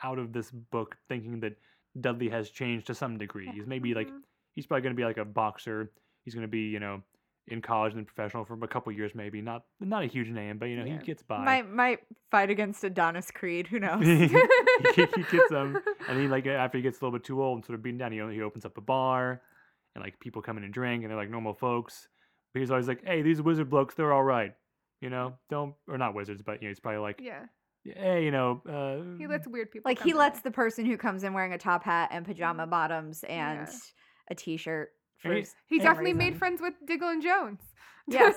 out 0.02 0.19
of 0.19 0.32
this 0.32 0.51
book 0.51 0.97
thinking 1.09 1.40
that 1.40 1.56
Dudley 2.01 2.28
has 2.28 2.51
changed 2.51 2.86
to 2.89 2.94
some 2.94 3.16
degree. 3.19 3.48
He's 3.55 3.66
maybe 3.66 3.94
like 3.94 4.09
Mhm. 4.09 4.20
he's 4.55 4.66
probably 4.66 4.82
going 4.82 4.94
to 4.94 5.01
be 5.01 5.05
like 5.05 5.16
a 5.16 5.24
boxer. 5.24 5.90
He's 6.24 6.35
going 6.35 6.43
to 6.47 6.48
be 6.51 6.69
you 6.69 6.78
know 6.81 7.02
in 7.48 7.60
college 7.62 7.92
and 7.92 7.98
then 8.00 8.04
professional 8.04 8.44
for 8.44 8.54
a 8.62 8.68
couple 8.68 8.92
years 8.92 9.12
maybe. 9.14 9.40
Not 9.40 9.64
not 9.80 10.02
a 10.04 10.06
huge 10.06 10.28
name, 10.28 10.58
but 10.58 10.66
you 10.66 10.76
know 10.76 10.84
Yeah. 10.84 10.98
he 10.98 11.04
gets 11.04 11.22
by. 11.22 11.44
Might 11.44 11.68
might 11.70 12.00
fight 12.30 12.50
against 12.50 12.84
Adonis 12.84 13.30
Creed. 13.30 13.66
Who 13.66 13.80
knows? 13.80 14.04
he, 14.06 14.26
he 14.96 15.06
gets 15.30 15.52
um 15.52 15.78
and 16.08 16.20
he 16.20 16.28
like 16.28 16.46
after 16.46 16.78
he 16.78 16.82
gets 16.82 17.00
a 17.00 17.04
little 17.04 17.18
bit 17.18 17.24
too 17.24 17.42
old 17.42 17.56
and 17.56 17.64
sort 17.64 17.74
of 17.78 17.82
beaten 17.82 17.98
down, 17.98 18.12
he 18.12 18.18
he 18.34 18.42
opens 18.42 18.64
up 18.64 18.76
a 18.78 18.80
bar 18.82 19.40
and 19.94 20.04
like 20.04 20.20
people 20.20 20.42
come 20.42 20.56
in 20.58 20.64
and 20.64 20.72
drink 20.72 21.02
and 21.02 21.10
they're 21.10 21.18
like 21.18 21.30
normal 21.30 21.54
folks. 21.54 22.08
But 22.54 22.60
he's 22.60 22.70
always 22.70 22.88
like, 22.88 23.04
hey, 23.04 23.22
these 23.22 23.42
wizard 23.42 23.68
blokes, 23.68 23.94
they're 23.94 24.12
all 24.12 24.22
right. 24.24 24.54
You 25.00 25.10
know, 25.10 25.34
don't 25.50 25.74
or 25.86 25.98
not 25.98 26.14
wizards, 26.14 26.42
but 26.42 26.60
you 26.62 26.68
know, 26.68 26.70
he's 26.70 26.80
probably 26.80 27.00
like, 27.00 27.20
yeah. 27.22 27.44
hey, 27.84 28.24
you 28.24 28.30
know, 28.30 28.62
uh, 28.68 29.16
He 29.18 29.26
lets 29.26 29.46
weird 29.46 29.70
people 29.70 29.88
like 29.88 29.98
come 29.98 30.06
he 30.06 30.10
in. 30.12 30.16
lets 30.16 30.40
the 30.40 30.50
person 30.50 30.84
who 30.84 30.96
comes 30.96 31.24
in 31.24 31.32
wearing 31.34 31.52
a 31.52 31.58
top 31.58 31.84
hat 31.84 32.08
and 32.12 32.24
pajama 32.26 32.66
bottoms 32.66 33.22
and 33.28 33.60
Yeah. 33.68 33.74
a 34.30 34.34
t-shirt. 34.34 34.90
And 35.24 35.32
he- 35.34 35.40
He 35.66 35.78
same 35.78 35.86
definitely 35.86 36.12
made 36.14 36.36
friends 36.38 36.60
with 36.60 36.74
Diggle 36.86 37.08
and 37.08 37.22
Jones. 37.22 37.60
Yes. 38.10 38.34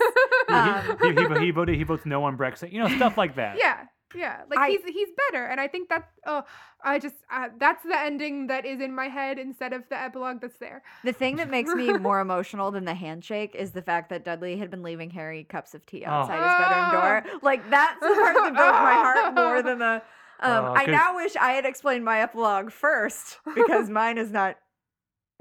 he, 0.49 0.53
Um, 0.53 0.97
he, 1.01 1.39
he, 1.39 1.45
he 1.45 1.51
voted 1.59 1.75
he 1.75 1.83
votes 1.83 2.05
no 2.05 2.25
on 2.25 2.37
Brexit, 2.37 2.73
you 2.73 2.79
know, 2.83 2.89
stuff 2.97 3.17
like 3.17 3.35
that. 3.37 3.55
Yeah, 3.57 3.85
yeah. 4.13 4.41
Like 4.49 4.59
I- 4.59 4.69
he's 4.71 4.83
he's 4.83 5.07
better, 5.29 5.45
and 5.45 5.61
I 5.61 5.69
think 5.69 5.87
that 5.87 6.09
oh, 6.25 6.43
I 6.83 6.99
just 6.99 7.15
uh, 7.31 7.47
that's 7.57 7.81
the 7.83 7.97
ending 7.97 8.47
that 8.47 8.65
is 8.65 8.81
in 8.81 8.93
my 8.93 9.07
head 9.07 9.39
instead 9.39 9.71
of 9.71 9.83
the 9.87 9.97
epilogue 9.97 10.41
that's 10.41 10.57
there. 10.57 10.83
The 11.05 11.13
thing 11.13 11.37
that 11.37 11.49
makes 11.49 11.73
me 11.73 11.93
more 11.97 12.19
emotional 12.19 12.69
than 12.71 12.83
the 12.83 12.93
handshake 12.93 13.55
is 13.55 13.71
the 13.71 13.81
fact 13.81 14.09
that 14.09 14.25
Dudley 14.25 14.57
had 14.57 14.69
been 14.69 14.83
leaving 14.83 15.09
Harry 15.11 15.45
cups 15.45 15.73
of 15.73 15.85
tea 15.85 16.03
Oh. 16.05 16.11
outside 16.11 16.39
his 16.43 16.67
bedroom 16.67 16.91
door. 17.31 17.39
Like 17.41 17.69
that's 17.69 17.97
the 18.01 18.07
part 18.07 18.35
that 18.35 18.53
broke 18.53 18.73
my 18.73 18.93
heart 18.93 19.33
more 19.35 19.61
than 19.61 19.79
the. 19.79 20.01
Um, 20.41 20.65
Oh, 20.65 20.73
I 20.73 20.83
'cause- 20.83 20.91
now 20.91 21.15
wish 21.15 21.35
I 21.37 21.51
had 21.53 21.65
explained 21.65 22.03
my 22.03 22.19
epilogue 22.23 22.71
first 22.73 23.39
because 23.55 23.89
mine 23.89 24.17
is 24.17 24.31
not 24.33 24.57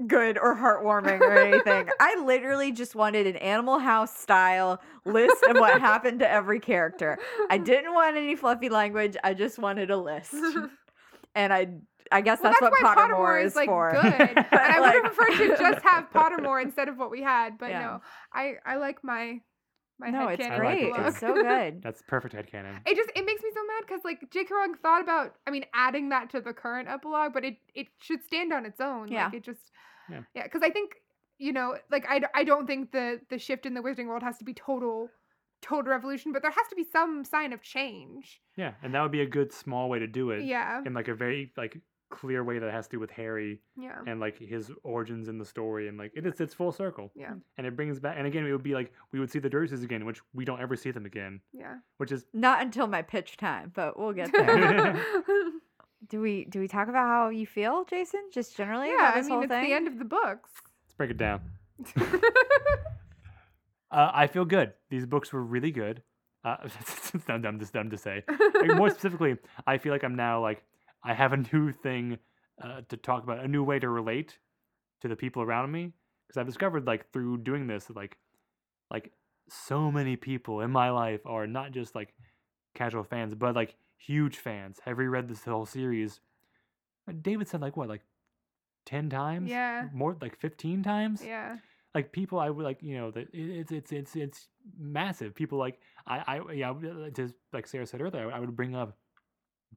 good 0.07 0.37
or 0.37 0.55
heartwarming 0.55 1.19
or 1.21 1.37
anything. 1.37 1.89
I 1.99 2.21
literally 2.23 2.71
just 2.71 2.95
wanted 2.95 3.27
an 3.27 3.35
Animal 3.37 3.79
House 3.79 4.15
style 4.17 4.81
list 5.05 5.43
of 5.43 5.57
what 5.57 5.79
happened 5.79 6.19
to 6.19 6.29
every 6.29 6.59
character. 6.59 7.17
I 7.49 7.57
didn't 7.59 7.93
want 7.93 8.17
any 8.17 8.35
fluffy 8.35 8.69
language. 8.69 9.15
I 9.23 9.33
just 9.33 9.59
wanted 9.59 9.91
a 9.91 9.97
list, 9.97 10.33
and 11.35 11.53
I. 11.53 11.67
I 12.13 12.19
guess 12.19 12.39
Well, 12.43 12.51
that's, 12.51 12.61
what 12.61 12.73
why 12.73 12.93
Pottermore, 12.93 13.41
is 13.45 13.55
like 13.55 13.67
for. 13.69 13.91
good, 13.93 14.03
and 14.03 14.45
I 14.51 14.81
would 14.81 14.91
have 15.01 15.13
preferred 15.13 15.37
to 15.37 15.55
just 15.57 15.81
have 15.85 16.11
Pottermore 16.11 16.61
instead 16.61 16.89
of 16.89 16.97
what 16.97 17.09
we 17.09 17.21
had. 17.21 17.57
But 17.57 17.69
Yeah. 17.69 17.79
no, 17.79 18.01
I 18.33 18.55
I 18.65 18.75
like 18.75 19.01
my 19.01 19.39
my 20.01 20.09
no, 20.09 20.27
it's 20.27 20.43
headcanon 20.43 20.51
I 20.51 20.63
like 20.65 20.79
it 20.79 20.91
great. 20.93 21.05
It's 21.07 21.19
so 21.19 21.33
good. 21.49 21.81
That's 21.81 22.01
perfect 22.01 22.33
head 22.33 22.47
headcanon. 22.51 22.79
It 22.85 22.95
just 22.95 23.09
it 23.15 23.25
makes 23.25 23.41
me 23.43 23.49
so 23.53 23.61
mad 23.67 23.83
because 23.87 24.01
like 24.03 24.19
J.K. 24.31 24.49
Rowling 24.53 24.75
thought 24.81 25.01
about 25.01 25.35
I 25.47 25.51
mean 25.51 25.65
adding 25.73 26.09
that 26.09 26.29
to 26.31 26.41
the 26.41 26.53
current 26.53 26.89
epilogue, 26.89 27.33
but 27.33 27.45
it 27.45 27.57
it 27.73 27.87
should 27.99 28.23
stand 28.23 28.51
on 28.51 28.65
its 28.65 28.81
own. 28.81 29.07
Yeah. 29.09 29.25
Like 29.25 29.35
it 29.35 29.43
just 29.43 29.71
Yeah. 30.09 30.21
yeah 30.33 30.43
because 30.43 30.61
I 30.63 30.69
think 30.71 30.95
you 31.37 31.53
know 31.53 31.77
like 31.89 32.05
I 32.09 32.21
I 32.35 32.43
don't 32.43 32.67
think 32.67 32.91
the 32.91 33.21
the 33.29 33.37
shift 33.37 33.65
in 33.65 33.73
the 33.73 33.81
wizarding 33.81 34.07
world 34.07 34.23
has 34.23 34.37
to 34.39 34.45
be 34.45 34.53
total 34.53 35.09
total 35.61 35.91
revolution, 35.91 36.31
but 36.33 36.41
there 36.41 36.51
has 36.51 36.67
to 36.69 36.75
be 36.75 36.83
some 36.83 37.23
sign 37.23 37.53
of 37.53 37.61
change. 37.61 38.41
Yeah, 38.57 38.73
and 38.81 38.95
that 38.95 39.01
would 39.03 39.11
be 39.11 39.21
a 39.21 39.27
good 39.27 39.53
small 39.53 39.89
way 39.89 39.99
to 39.99 40.07
do 40.07 40.31
it 40.31 40.43
Yeah. 40.45 40.81
in 40.85 40.93
like 40.95 41.07
a 41.07 41.13
very 41.13 41.51
like 41.55 41.77
clear 42.11 42.43
way 42.43 42.59
that 42.59 42.71
has 42.71 42.87
to 42.87 42.97
do 42.97 42.99
with 42.99 43.09
Harry 43.11 43.59
Yeah. 43.75 43.99
and 44.05 44.19
like 44.19 44.37
his 44.37 44.71
origins 44.83 45.27
in 45.27 45.37
the 45.39 45.45
story 45.45 45.87
and 45.87 45.97
like 45.97 46.11
it 46.15 46.25
is 46.27 46.39
it's 46.39 46.53
full 46.53 46.71
circle. 46.71 47.11
Yeah. 47.15 47.33
And 47.57 47.65
it 47.65 47.75
brings 47.75 47.99
back 47.99 48.15
and 48.17 48.27
again 48.27 48.45
it 48.45 48.51
would 48.51 48.61
be 48.63 48.75
like 48.75 48.91
we 49.11 49.19
would 49.19 49.31
see 49.31 49.39
the 49.39 49.49
Dursleys 49.49 49.83
again, 49.83 50.05
which 50.05 50.19
we 50.33 50.45
don't 50.45 50.61
ever 50.61 50.75
see 50.75 50.91
them 50.91 51.05
again. 51.05 51.39
Yeah. 51.53 51.75
Which 51.97 52.11
is 52.11 52.25
Not 52.33 52.61
until 52.61 52.85
my 52.87 53.01
pitch 53.01 53.37
time, 53.37 53.71
but 53.73 53.97
we'll 53.97 54.13
get 54.13 54.31
there. 54.31 55.03
do 56.09 56.19
we 56.21 56.45
do 56.45 56.59
we 56.59 56.67
talk 56.67 56.87
about 56.89 57.07
how 57.07 57.29
you 57.29 57.47
feel, 57.47 57.85
Jason? 57.85 58.21
Just 58.33 58.55
generally 58.55 58.87
yeah, 58.89 58.95
about 59.09 59.13
I 59.13 59.17
this 59.19 59.25
mean 59.27 59.33
whole 59.35 59.43
it's 59.43 59.51
thing? 59.51 59.63
the 59.69 59.73
end 59.73 59.87
of 59.87 59.97
the 59.97 60.05
books. 60.05 60.51
let's 60.85 60.93
break 60.95 61.09
it 61.11 61.17
down. 61.17 61.41
Uh, 63.91 64.09
I 64.13 64.27
feel 64.27 64.45
good. 64.45 64.71
These 64.89 65.05
books 65.05 65.33
were 65.33 65.43
really 65.43 65.71
good. 65.71 66.01
Uh, 66.45 66.55
it's 66.63 67.11
dumb, 67.25 67.41
dumb, 67.41 67.59
just 67.59 67.73
dumb 67.73 67.89
to 67.89 67.97
say. 67.97 68.23
Like, 68.29 68.75
more 68.77 68.89
specifically, 68.89 69.35
I 69.67 69.77
feel 69.77 69.91
like 69.91 70.03
I'm 70.05 70.15
now 70.15 70.41
like 70.41 70.63
I 71.03 71.13
have 71.13 71.33
a 71.33 71.37
new 71.37 71.71
thing 71.71 72.19
uh, 72.63 72.81
to 72.89 72.97
talk 72.97 73.23
about, 73.23 73.43
a 73.43 73.47
new 73.47 73.63
way 73.63 73.79
to 73.79 73.89
relate 73.89 74.37
to 75.01 75.07
the 75.07 75.15
people 75.15 75.41
around 75.41 75.71
me 75.71 75.93
because 76.27 76.39
I've 76.39 76.45
discovered 76.45 76.85
like 76.85 77.11
through 77.11 77.39
doing 77.39 77.67
this 77.67 77.89
like 77.95 78.17
like 78.89 79.11
so 79.49 79.91
many 79.91 80.15
people 80.15 80.61
in 80.61 80.71
my 80.71 80.91
life 80.91 81.21
are 81.25 81.47
not 81.47 81.71
just 81.71 81.95
like 81.95 82.13
casual 82.75 83.03
fans 83.03 83.33
but 83.35 83.55
like 83.55 83.75
huge 83.97 84.37
fans. 84.37 84.79
Have 84.85 84.97
reread 84.97 85.27
this 85.27 85.43
whole 85.43 85.65
series. 85.65 86.19
Uh, 87.07 87.13
David 87.21 87.47
said 87.47 87.61
like 87.61 87.75
what 87.75 87.89
like 87.89 88.01
ten 88.85 89.09
times? 89.09 89.49
Yeah. 89.49 89.87
more 89.93 90.15
like 90.21 90.39
fifteen 90.39 90.83
times 90.83 91.23
yeah. 91.23 91.57
like 91.93 92.11
people 92.11 92.39
I 92.39 92.49
would 92.49 92.63
like 92.63 92.81
you 92.81 92.97
know 92.97 93.11
that 93.11 93.27
it's 93.33 93.71
it's 93.71 93.91
it's 93.91 94.15
it's 94.15 94.47
massive. 94.79 95.35
People 95.35 95.57
like 95.57 95.79
I 96.05 96.19
I 96.27 96.53
yeah 96.53 96.71
uh, 96.71 97.09
just 97.09 97.33
like 97.53 97.67
Sarah 97.67 97.87
said 97.87 98.01
earlier, 98.01 98.31
I 98.31 98.39
would 98.39 98.55
bring 98.55 98.75
up 98.75 98.97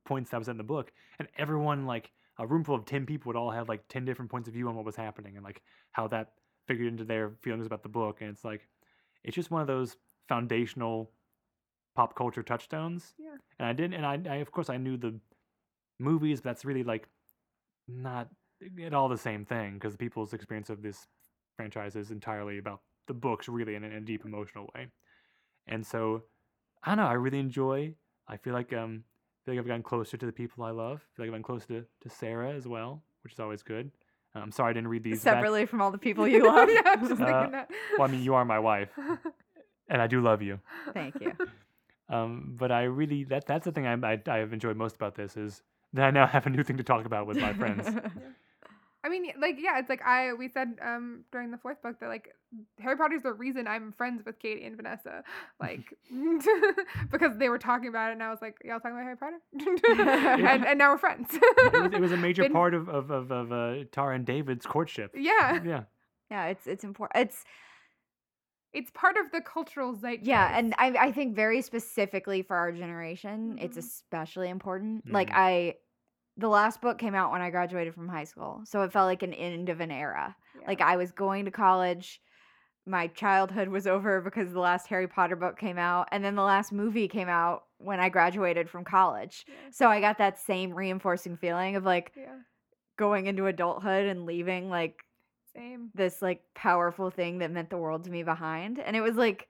points 0.04 0.30
that 0.30 0.38
was 0.38 0.48
in 0.48 0.56
the 0.56 0.64
book, 0.64 0.92
and 1.18 1.28
everyone 1.36 1.86
like 1.86 2.10
a 2.38 2.46
room 2.46 2.64
full 2.64 2.74
of 2.74 2.84
ten 2.84 3.06
people 3.06 3.30
would 3.30 3.36
all 3.36 3.50
have 3.50 3.68
like 3.68 3.86
ten 3.88 4.04
different 4.04 4.30
points 4.30 4.48
of 4.48 4.54
view 4.54 4.68
on 4.68 4.74
what 4.74 4.84
was 4.84 4.96
happening 4.96 5.36
and 5.36 5.44
like 5.44 5.62
how 5.92 6.08
that 6.08 6.32
figured 6.66 6.88
into 6.88 7.04
their 7.04 7.32
feelings 7.42 7.66
about 7.66 7.82
the 7.82 7.88
book, 7.88 8.20
and 8.20 8.30
it's 8.30 8.44
like 8.44 8.68
it's 9.22 9.34
just 9.34 9.50
one 9.50 9.60
of 9.60 9.66
those 9.66 9.96
foundational 10.28 11.10
pop 11.94 12.16
culture 12.16 12.42
touchstones. 12.42 13.14
Yeah. 13.18 13.36
And 13.58 13.68
I 13.68 13.72
didn't, 13.72 13.94
and 13.94 14.06
I, 14.06 14.34
I 14.34 14.36
of 14.36 14.50
course 14.50 14.68
I 14.68 14.76
knew 14.76 14.96
the 14.96 15.18
movies, 15.98 16.40
but 16.40 16.50
that's 16.50 16.64
really 16.64 16.82
like 16.82 17.08
not 17.86 18.28
at 18.84 18.94
all 18.94 19.08
the 19.08 19.18
same 19.18 19.44
thing 19.44 19.74
because 19.74 19.96
people's 19.96 20.32
experience 20.32 20.70
of 20.70 20.82
this 20.82 21.06
franchise 21.56 21.96
is 21.96 22.10
entirely 22.10 22.58
about 22.58 22.80
the 23.06 23.14
books, 23.14 23.48
really, 23.48 23.74
in, 23.74 23.84
a- 23.84 23.88
in 23.88 23.92
a 23.92 24.00
deep 24.00 24.24
emotional 24.24 24.68
way. 24.74 24.88
And 25.66 25.86
so, 25.86 26.22
I 26.82 26.90
don't 26.90 27.04
know. 27.04 27.10
I 27.10 27.14
really 27.14 27.38
enjoy. 27.38 27.94
I 28.26 28.38
feel 28.38 28.54
like 28.54 28.72
um, 28.72 29.04
feel 29.44 29.54
like 29.54 29.58
I've 29.60 29.66
gotten 29.66 29.82
closer 29.82 30.16
to 30.16 30.26
the 30.26 30.32
people 30.32 30.64
I 30.64 30.70
love. 30.70 30.98
I 31.02 31.16
feel 31.16 31.26
like 31.26 31.28
I've 31.28 31.30
gotten 31.32 31.42
closer 31.42 31.66
to, 31.66 31.86
to 32.02 32.08
Sarah 32.10 32.52
as 32.52 32.66
well, 32.66 33.02
which 33.22 33.32
is 33.34 33.40
always 33.40 33.62
good. 33.62 33.90
Uh, 34.34 34.40
I'm 34.40 34.50
sorry 34.52 34.70
I 34.70 34.72
didn't 34.74 34.88
read 34.88 35.02
these 35.04 35.22
back- 35.22 35.34
Separately 35.34 35.66
from 35.66 35.80
all 35.82 35.90
the 35.90 35.98
people 35.98 36.26
you 36.26 36.44
love. 36.46 36.68
yeah, 36.72 36.82
I 36.84 36.96
was 36.96 37.08
just 37.10 37.20
Uh, 37.20 37.26
thinking 37.26 37.52
that. 37.52 37.70
Well, 37.98 38.08
I 38.08 38.10
mean, 38.10 38.22
you 38.22 38.34
are 38.34 38.44
my 38.44 38.58
wife, 38.58 38.88
and 39.88 40.02
I 40.02 40.06
do 40.06 40.20
love 40.20 40.42
you. 40.42 40.60
Thank 40.92 41.20
you. 41.20 41.32
Um, 42.10 42.54
but 42.58 42.70
I 42.70 42.82
really 42.82 43.24
that 43.24 43.46
that's 43.46 43.64
the 43.64 43.72
thing 43.72 43.86
I, 43.86 43.94
I 43.94 44.20
I 44.28 44.36
have 44.36 44.52
enjoyed 44.52 44.76
most 44.76 44.94
about 44.94 45.14
this 45.14 45.38
is 45.38 45.62
that 45.94 46.04
I 46.04 46.10
now 46.10 46.26
have 46.26 46.46
a 46.46 46.50
new 46.50 46.62
thing 46.62 46.76
to 46.76 46.82
talk 46.82 47.06
about 47.06 47.26
with 47.26 47.38
my 47.40 47.54
friends. 47.54 47.88
I 49.04 49.08
mean, 49.10 49.26
like, 49.38 49.56
yeah, 49.60 49.78
it's 49.78 49.90
like 49.90 50.02
I 50.02 50.32
we 50.32 50.48
said 50.48 50.78
um 50.82 51.24
during 51.30 51.50
the 51.50 51.58
fourth 51.58 51.82
book 51.82 52.00
that 52.00 52.08
like 52.08 52.30
Harry 52.80 52.96
Potter's 52.96 53.22
the 53.22 53.32
reason 53.32 53.66
I'm 53.68 53.92
friends 53.92 54.22
with 54.24 54.38
Katie 54.38 54.64
and 54.64 54.76
Vanessa, 54.76 55.22
like 55.60 55.92
because 57.12 57.36
they 57.36 57.48
were 57.50 57.58
talking 57.58 57.88
about 57.88 58.10
it, 58.10 58.14
and 58.14 58.22
I 58.22 58.30
was 58.30 58.38
like, 58.40 58.56
y'all 58.64 58.80
talking 58.80 58.92
about 58.96 59.04
Harry 59.04 59.16
Potter, 59.16 59.40
and 60.48 60.64
and 60.66 60.78
now 60.78 60.90
we're 60.92 60.98
friends. 60.98 61.28
It 61.32 61.82
was, 61.82 61.92
it 61.92 62.00
was 62.00 62.12
a 62.12 62.16
major 62.16 62.42
Been- 62.44 62.52
part 62.52 62.72
of 62.74 62.88
of 62.88 63.10
of, 63.10 63.30
of 63.30 63.52
uh, 63.52 63.84
Tara 63.92 64.14
and 64.14 64.24
David's 64.24 64.66
courtship. 64.66 65.12
Yeah, 65.14 65.60
Yeah. 65.64 65.82
Yeah, 66.30 66.46
it's 66.46 66.66
it's 66.66 66.84
important. 66.84 67.26
It's 67.26 67.44
it's 68.72 68.90
part 68.90 69.16
of 69.16 69.30
the 69.30 69.40
cultural 69.40 69.94
zeitgeist. 69.94 70.26
yeah, 70.26 70.56
and 70.58 70.74
I 70.78 70.88
I 70.98 71.12
think 71.12 71.36
very 71.36 71.60
specifically 71.62 72.42
for 72.42 72.56
our 72.56 72.72
generation, 72.72 73.58
it's 73.60 73.76
Mhm. 73.76 73.80
especially 73.80 74.48
important. 74.48 75.12
Like 75.12 75.28
Mhm. 75.30 75.36
I 75.36 75.74
the 76.36 76.48
last 76.48 76.80
book 76.80 76.98
came 76.98 77.14
out 77.14 77.30
when 77.32 77.42
I 77.42 77.50
graduated 77.50 77.94
from 77.94 78.08
high 78.08 78.24
school. 78.24 78.62
So 78.64 78.82
it 78.82 78.92
felt 78.92 79.06
like 79.06 79.22
an 79.22 79.32
end 79.34 79.68
of 79.68 79.80
an 79.80 79.90
era. 79.90 80.34
Yeah. 80.60 80.66
Like 80.66 80.80
I 80.80 80.96
was 80.96 81.12
going 81.12 81.44
to 81.44 81.50
college. 81.50 82.20
My 82.86 83.06
childhood 83.06 83.68
was 83.68 83.86
over 83.86 84.20
because 84.20 84.52
the 84.52 84.60
last 84.60 84.88
Harry 84.88 85.08
Potter 85.08 85.36
book 85.36 85.58
came 85.58 85.78
out 85.78 86.08
and 86.12 86.22
then 86.24 86.34
the 86.34 86.42
last 86.42 86.70
movie 86.72 87.08
came 87.08 87.28
out 87.28 87.62
when 87.78 87.98
I 88.00 88.08
graduated 88.10 88.68
from 88.68 88.84
college. 88.84 89.44
yeah, 89.48 89.54
So 89.70 89.88
I 89.88 90.00
got 90.00 90.18
that 90.18 90.38
same 90.38 90.72
reinforcing 90.74 91.36
feeling 91.36 91.76
of 91.76 91.84
like 91.84 92.12
yeah, 92.16 92.36
going 92.98 93.26
into 93.26 93.46
adulthood 93.46 94.06
and 94.06 94.26
leaving 94.26 94.68
like 94.68 95.02
same. 95.54 95.90
this 95.94 96.20
like 96.20 96.42
powerful 96.54 97.10
thing 97.10 97.38
that 97.38 97.50
meant 97.50 97.70
the 97.70 97.76
world 97.78 98.04
to 98.04 98.10
me 98.10 98.22
behind 98.22 98.78
and 98.80 98.96
it 98.96 99.00
was 99.00 99.14
like 99.14 99.46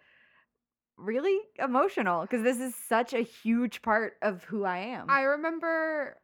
really 0.96 1.38
emotional 1.58 2.22
because 2.22 2.42
this 2.42 2.60
is 2.60 2.74
such 2.88 3.12
a 3.14 3.20
huge 3.20 3.82
part 3.82 4.14
of 4.22 4.44
who 4.44 4.64
i 4.64 4.78
am 4.78 5.06
I 5.10 5.22
remember 5.22 6.16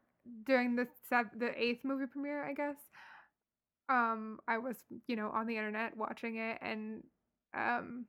during 0.44 0.76
the 0.76 0.86
sev- 1.08 1.38
the 1.38 1.50
eighth 1.60 1.84
movie 1.84 2.06
premiere, 2.06 2.44
I 2.44 2.52
guess. 2.52 2.76
Um, 3.88 4.38
I 4.46 4.58
was 4.58 4.76
you 5.06 5.16
know 5.16 5.30
on 5.30 5.46
the 5.46 5.56
internet 5.56 5.96
watching 5.96 6.36
it, 6.36 6.58
and 6.62 7.02
um, 7.54 8.06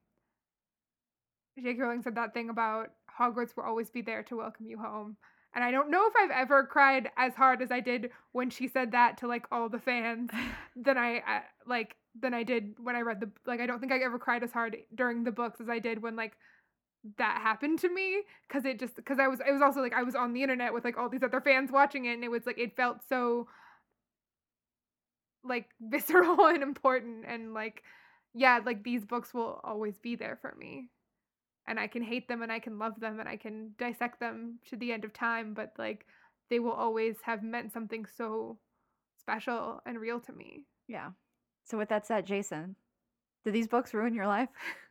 J.K. 1.57 1.79
Rowling 1.79 2.01
said 2.01 2.15
that 2.15 2.33
thing 2.33 2.49
about 2.49 2.91
Hogwarts 3.19 3.55
will 3.55 3.63
always 3.63 3.89
be 3.89 4.01
there 4.01 4.23
to 4.23 4.37
welcome 4.37 4.65
you 4.65 4.77
home. 4.77 5.17
And 5.53 5.63
I 5.63 5.71
don't 5.71 5.91
know 5.91 6.07
if 6.07 6.13
I've 6.17 6.31
ever 6.31 6.65
cried 6.65 7.09
as 7.17 7.33
hard 7.33 7.61
as 7.61 7.71
I 7.71 7.81
did 7.81 8.11
when 8.31 8.49
she 8.49 8.69
said 8.69 8.91
that 8.91 9.17
to 9.17 9.27
like 9.27 9.45
all 9.51 9.67
the 9.67 9.79
fans 9.79 10.29
than 10.75 10.97
I 10.97 11.17
uh, 11.17 11.41
like 11.67 11.95
than 12.19 12.33
I 12.33 12.43
did 12.43 12.75
when 12.79 12.95
I 12.95 13.01
read 13.01 13.19
the 13.19 13.29
like 13.45 13.59
I 13.59 13.65
don't 13.65 13.79
think 13.79 13.91
I 13.91 13.97
ever 13.97 14.17
cried 14.17 14.43
as 14.43 14.51
hard 14.51 14.77
during 14.95 15.23
the 15.23 15.31
books 15.31 15.59
as 15.59 15.67
I 15.67 15.79
did 15.79 16.01
when 16.01 16.15
like 16.15 16.33
that 17.17 17.41
happened 17.41 17.79
to 17.79 17.89
me 17.89 18.21
because 18.47 18.65
it 18.65 18.79
just 18.79 18.95
because 18.95 19.19
I 19.19 19.27
was 19.27 19.39
it 19.39 19.51
was 19.51 19.61
also 19.61 19.81
like 19.81 19.93
I 19.93 20.03
was 20.03 20.15
on 20.15 20.33
the 20.33 20.43
internet 20.43 20.73
with 20.73 20.83
like 20.83 20.97
all 20.97 21.09
these 21.09 21.23
other 21.23 21.41
fans 21.41 21.71
watching 21.71 22.05
it 22.05 22.13
and 22.13 22.23
it 22.23 22.29
was 22.29 22.45
like 22.45 22.59
it 22.59 22.75
felt 22.75 22.97
so 23.09 23.47
like 25.43 25.69
visceral 25.81 26.45
and 26.47 26.61
important 26.61 27.25
and 27.27 27.53
like 27.53 27.83
yeah 28.33 28.59
like 28.63 28.83
these 28.83 29.03
books 29.03 29.33
will 29.33 29.59
always 29.63 29.97
be 29.97 30.15
there 30.15 30.37
for 30.41 30.53
me 30.59 30.89
and 31.67 31.79
I 31.79 31.87
can 31.87 32.03
hate 32.03 32.27
them 32.27 32.43
and 32.43 32.51
I 32.51 32.59
can 32.59 32.77
love 32.77 32.99
them 32.99 33.19
and 33.19 33.27
I 33.27 33.37
can 33.37 33.71
dissect 33.79 34.19
them 34.19 34.59
to 34.69 34.75
the 34.75 34.91
end 34.91 35.03
of 35.03 35.13
time 35.13 35.53
but 35.55 35.73
like 35.79 36.05
they 36.51 36.59
will 36.59 36.71
always 36.71 37.15
have 37.23 37.41
meant 37.41 37.73
something 37.73 38.05
so 38.05 38.59
special 39.17 39.81
and 39.85 39.99
real 39.99 40.19
to 40.19 40.33
me. 40.33 40.65
Yeah. 40.87 41.11
So 41.63 41.77
with 41.77 41.89
that 41.89 42.05
said 42.05 42.27
jason 42.27 42.75
did 43.43 43.53
these 43.53 43.67
books 43.67 43.93
ruin 43.93 44.13
your 44.13 44.27
life 44.27 44.49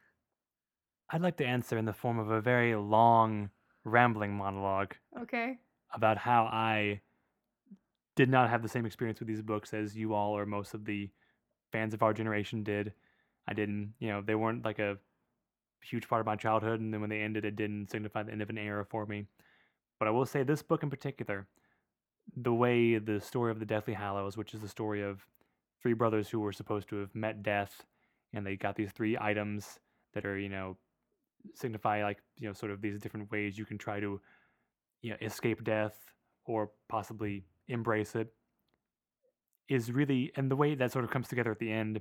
I'd 1.12 1.23
like 1.23 1.37
to 1.39 1.47
answer 1.47 1.77
in 1.77 1.85
the 1.85 1.93
form 1.93 2.19
of 2.19 2.31
a 2.31 2.41
very 2.41 2.74
long, 2.77 3.51
rambling 3.85 4.32
monologue 4.37 4.95
okay 5.20 5.59
about 5.93 6.19
how 6.19 6.45
I 6.45 7.01
did 8.15 8.28
not 8.28 8.51
have 8.51 8.62
the 8.62 8.69
same 8.69 8.87
experience 8.87 9.19
with 9.19 9.28
these 9.28 9.43
books 9.43 9.74
as 9.74 9.97
you 9.97 10.15
all 10.15 10.37
or 10.37 10.47
most 10.47 10.74
of 10.74 10.85
the 10.85 11.11
fans 11.73 11.95
of 11.95 12.03
our 12.03 12.12
generation 12.12 12.62
did. 12.62 12.93
I 13.49 13.55
didn't, 13.55 13.95
you 13.99 14.09
know, 14.09 14.20
they 14.20 14.35
weren't 14.35 14.65
like 14.65 14.78
a 14.78 14.99
huge 15.82 16.09
part 16.09 16.20
of 16.20 16.27
my 16.27 16.37
childhood, 16.37 16.81
and 16.81 16.93
then 16.93 17.01
when 17.01 17.11
they 17.11 17.20
ended, 17.20 17.45
it 17.45 17.57
didn't 17.57 17.91
signify 17.91 18.23
the 18.23 18.32
end 18.32 18.43
of 18.43 18.51
an 18.51 18.59
era 18.59 18.85
for 18.85 19.07
me. 19.07 19.27
But 19.99 20.09
I 20.09 20.11
will 20.12 20.27
say 20.27 20.43
this 20.43 20.62
book 20.62 20.82
in 20.82 20.91
particular, 20.91 21.49
the 22.37 22.55
way 22.55 22.99
the 22.99 23.20
story 23.20 23.51
of 23.51 23.59
the 23.59 23.66
Deathly 23.66 23.95
Hallows, 23.95 24.37
which 24.37 24.55
is 24.55 24.61
the 24.61 24.69
story 24.69 25.03
of 25.03 25.27
three 25.82 25.95
brothers 25.95 26.28
who 26.28 26.41
were 26.41 26.53
supposed 26.53 26.89
to 26.91 26.97
have 26.97 27.15
met 27.15 27.43
death, 27.43 27.85
and 28.32 28.47
they 28.47 28.57
got 28.57 28.77
these 28.77 28.93
three 28.93 29.16
items 29.19 29.78
that 30.12 30.27
are, 30.27 30.39
you 30.39 30.49
know, 30.49 30.77
signify 31.54 32.02
like, 32.02 32.18
you 32.38 32.48
know, 32.48 32.52
sort 32.52 32.72
of 32.72 32.80
these 32.80 33.00
different 33.00 33.30
ways 33.30 33.58
you 33.58 33.64
can 33.64 33.78
try 33.78 34.00
to, 34.00 34.20
you 35.02 35.10
know, 35.10 35.16
escape 35.20 35.64
death 35.64 35.96
or 36.46 36.70
possibly 36.88 37.44
embrace 37.68 38.14
it, 38.14 38.32
is 39.68 39.92
really, 39.92 40.32
and 40.36 40.50
the 40.50 40.56
way 40.56 40.74
that 40.74 40.90
sort 40.92 41.04
of 41.04 41.10
comes 41.10 41.28
together 41.28 41.52
at 41.52 41.58
the 41.58 41.70
end 41.70 42.00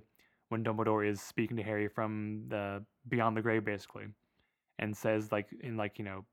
when 0.49 0.63
Dumbledore 0.63 1.07
is 1.07 1.21
speaking 1.21 1.57
to 1.57 1.63
Harry 1.63 1.87
from 1.87 2.43
the 2.47 2.83
beyond 3.07 3.37
the 3.37 3.41
grave, 3.41 3.63
basically, 3.63 4.05
and 4.79 4.95
says 4.97 5.31
like 5.31 5.47
in 5.61 5.77
like 5.77 5.99
you 5.99 6.05
know, 6.05 6.25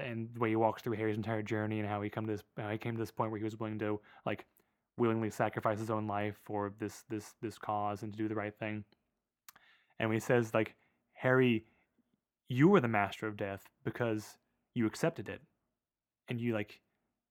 and 0.00 0.28
the 0.32 0.40
way 0.40 0.50
he 0.50 0.56
walks 0.56 0.82
through 0.82 0.96
Harry's 0.96 1.16
entire 1.16 1.42
journey 1.42 1.80
and 1.80 1.88
how 1.88 2.00
he 2.00 2.08
come 2.08 2.26
to 2.26 2.32
this, 2.32 2.42
how 2.56 2.70
he 2.70 2.78
came 2.78 2.94
to 2.94 3.00
this 3.00 3.10
point 3.10 3.32
where 3.32 3.38
he 3.38 3.44
was 3.44 3.58
willing 3.58 3.78
to 3.80 4.00
like 4.24 4.46
willingly 4.96 5.30
sacrifice 5.30 5.80
his 5.80 5.90
own 5.90 6.06
life 6.06 6.38
for 6.44 6.72
this 6.78 7.02
this 7.10 7.34
this 7.42 7.58
cause 7.58 8.04
and 8.04 8.12
to 8.12 8.16
do 8.16 8.28
the 8.28 8.34
right 8.34 8.56
thing. 8.58 8.84
And 9.98 10.08
when 10.08 10.16
he 10.16 10.20
says 10.20 10.54
like, 10.54 10.76
Harry, 11.14 11.64
you 12.54 12.68
were 12.68 12.80
the 12.80 12.88
master 12.88 13.26
of 13.26 13.36
death 13.36 13.62
because 13.84 14.36
you 14.74 14.86
accepted 14.86 15.28
it, 15.28 15.40
and 16.28 16.40
you 16.40 16.52
like, 16.54 16.80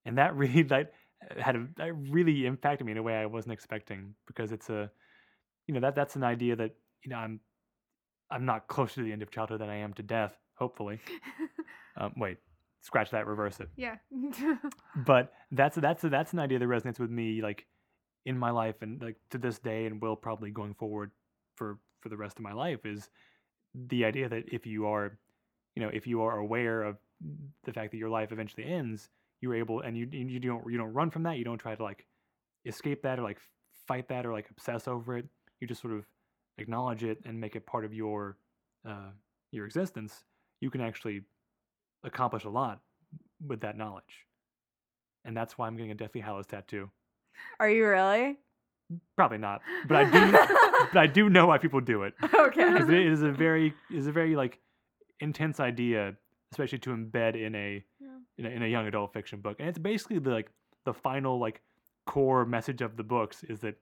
and 0.05 0.17
that 0.17 0.35
really 0.41 0.63
like 0.63 0.91
had 1.37 1.55
a 1.55 1.67
that 1.77 1.93
really 2.09 2.45
impacted 2.45 2.85
me 2.85 2.91
in 2.91 2.97
a 2.97 3.03
way 3.03 3.15
I 3.15 3.25
wasn't 3.25 3.53
expecting 3.53 4.15
because 4.27 4.51
it's 4.51 4.69
a 4.69 4.91
you 5.67 5.73
know 5.73 5.79
that 5.79 5.95
that's 5.95 6.15
an 6.15 6.23
idea 6.23 6.55
that 6.57 6.71
you 7.03 7.09
know 7.09 7.17
I'm 7.17 7.39
I'm 8.29 8.45
not 8.45 8.67
closer 8.67 8.95
to 8.95 9.03
the 9.03 9.11
end 9.13 9.21
of 9.21 9.31
childhood 9.31 9.61
than 9.61 9.69
I 9.69 9.77
am 9.77 9.93
to 9.93 10.03
death. 10.03 10.33
Hopefully, 10.55 10.99
um, 11.97 12.13
wait, 12.17 12.37
scratch 12.81 13.11
that, 13.11 13.25
reverse 13.27 13.59
it. 13.59 13.69
yeah 13.75 13.95
But 15.05 15.33
that's 15.51 15.77
that's 15.77 16.01
that's 16.03 16.33
an 16.33 16.39
idea 16.39 16.59
that 16.59 16.65
resonates 16.67 16.99
with 16.99 17.09
me 17.09 17.41
like 17.41 17.65
in 18.25 18.37
my 18.37 18.51
life 18.51 18.75
and 18.81 19.01
like 19.01 19.17
to 19.31 19.37
this 19.37 19.59
day 19.59 19.85
and 19.85 20.01
will 20.01 20.15
probably 20.15 20.51
going 20.51 20.73
forward 20.73 21.11
for 21.55 21.79
for 22.01 22.09
the 22.09 22.17
rest 22.17 22.37
of 22.37 22.43
my 22.43 22.53
life 22.53 22.85
is 22.85 23.09
the 23.73 24.05
idea 24.05 24.29
that 24.29 24.43
if 24.51 24.65
you 24.65 24.85
are 24.85 25.17
you 25.75 25.81
know 25.81 25.89
if 25.93 26.05
you 26.07 26.21
are 26.21 26.37
aware 26.37 26.83
of 26.83 26.97
the 27.63 27.73
fact 27.73 27.91
that 27.91 27.97
your 27.97 28.09
life 28.09 28.31
eventually 28.31 28.65
ends 28.65 29.09
you're 29.41 29.55
able 29.55 29.81
and 29.81 29.97
you 29.97 30.07
you 30.11 30.39
don't 30.39 30.63
you 30.71 30.77
don't 30.77 30.93
run 30.93 31.09
from 31.09 31.23
that 31.23 31.37
you 31.37 31.43
don't 31.43 31.57
try 31.57 31.75
to 31.75 31.83
like 31.83 32.05
escape 32.65 33.01
that 33.01 33.19
or 33.19 33.23
like 33.23 33.39
fight 33.87 34.07
that 34.07 34.25
or 34.25 34.31
like 34.31 34.49
obsess 34.49 34.87
over 34.87 35.17
it 35.17 35.25
you 35.59 35.67
just 35.67 35.81
sort 35.81 35.93
of 35.93 36.05
acknowledge 36.57 37.03
it 37.03 37.17
and 37.25 37.39
make 37.39 37.55
it 37.55 37.65
part 37.65 37.83
of 37.83 37.93
your 37.93 38.37
uh, 38.87 39.09
your 39.51 39.65
existence 39.65 40.23
you 40.61 40.69
can 40.69 40.81
actually 40.81 41.21
accomplish 42.03 42.45
a 42.45 42.49
lot 42.49 42.79
with 43.45 43.61
that 43.61 43.77
knowledge. 43.77 44.25
And 45.25 45.35
that's 45.35 45.57
why 45.57 45.67
i'm 45.67 45.75
getting 45.75 45.91
a 45.91 45.95
deathly 45.95 46.21
hallows 46.21 46.47
tattoo. 46.47 46.89
Are 47.59 47.69
you 47.69 47.87
really 47.87 48.37
probably 49.15 49.37
not 49.37 49.61
but 49.87 49.97
i 49.97 50.03
do 50.03 50.31
but 50.93 50.97
i 50.99 51.07
do 51.07 51.29
know 51.29 51.47
why 51.47 51.57
people 51.57 51.79
do 51.81 52.03
it. 52.03 52.13
Okay. 52.21 52.71
Because 52.71 52.89
it 52.89 53.05
is 53.05 53.21
a 53.23 53.31
very 53.45 53.73
is 53.91 54.07
a 54.07 54.11
very 54.11 54.35
like 54.35 54.59
intense 55.19 55.59
idea 55.59 56.15
especially 56.51 56.77
to 56.79 56.91
embed 56.91 57.35
in 57.35 57.55
a 57.55 57.83
Yeah. 57.99 58.07
in 58.37 58.45
a, 58.45 58.49
in 58.49 58.63
a 58.63 58.67
young 58.67 58.85
adult 58.87 59.13
fiction 59.13 59.41
book. 59.41 59.57
And 59.59 59.67
it's 59.69 59.79
basically 59.79 60.19
the 60.19 60.29
like 60.29 60.51
the 60.85 60.93
final 60.93 61.39
like 61.39 61.61
core 62.05 62.45
message 62.45 62.81
of 62.81 62.97
the 62.97 63.03
books 63.03 63.43
is 63.43 63.59
that 63.61 63.75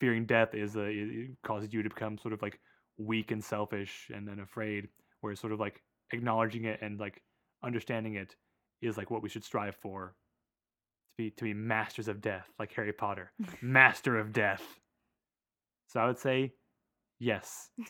fearing 0.00 0.26
death 0.26 0.54
is 0.54 0.76
a 0.76 0.82
it 0.84 1.08
it 1.08 1.30
causes 1.44 1.72
you 1.72 1.82
to 1.82 1.88
become 1.88 2.18
sort 2.18 2.34
of 2.34 2.42
like 2.42 2.58
weak 2.98 3.30
and 3.30 3.42
selfish 3.42 4.10
and 4.14 4.26
then 4.28 4.40
afraid 4.40 4.88
whereas 5.20 5.40
sort 5.40 5.52
of 5.52 5.60
like 5.60 5.82
acknowledging 6.12 6.64
it 6.64 6.80
and 6.82 6.98
like 7.00 7.22
understanding 7.62 8.14
it 8.16 8.34
is 8.82 8.96
like 8.98 9.10
what 9.10 9.22
we 9.22 9.28
should 9.28 9.44
strive 9.44 9.76
for 9.76 10.14
to 11.18 11.22
be 11.22 11.30
to 11.30 11.44
be 11.44 11.54
masters 11.54 12.08
of 12.08 12.20
death 12.20 12.48
like 12.58 12.72
harry 12.72 12.92
potter 12.92 13.30
master 13.62 14.18
of 14.18 14.32
death 14.32 14.62
so 15.88 16.00
i 16.00 16.06
would 16.06 16.18
say 16.18 16.52
yes 17.20 17.70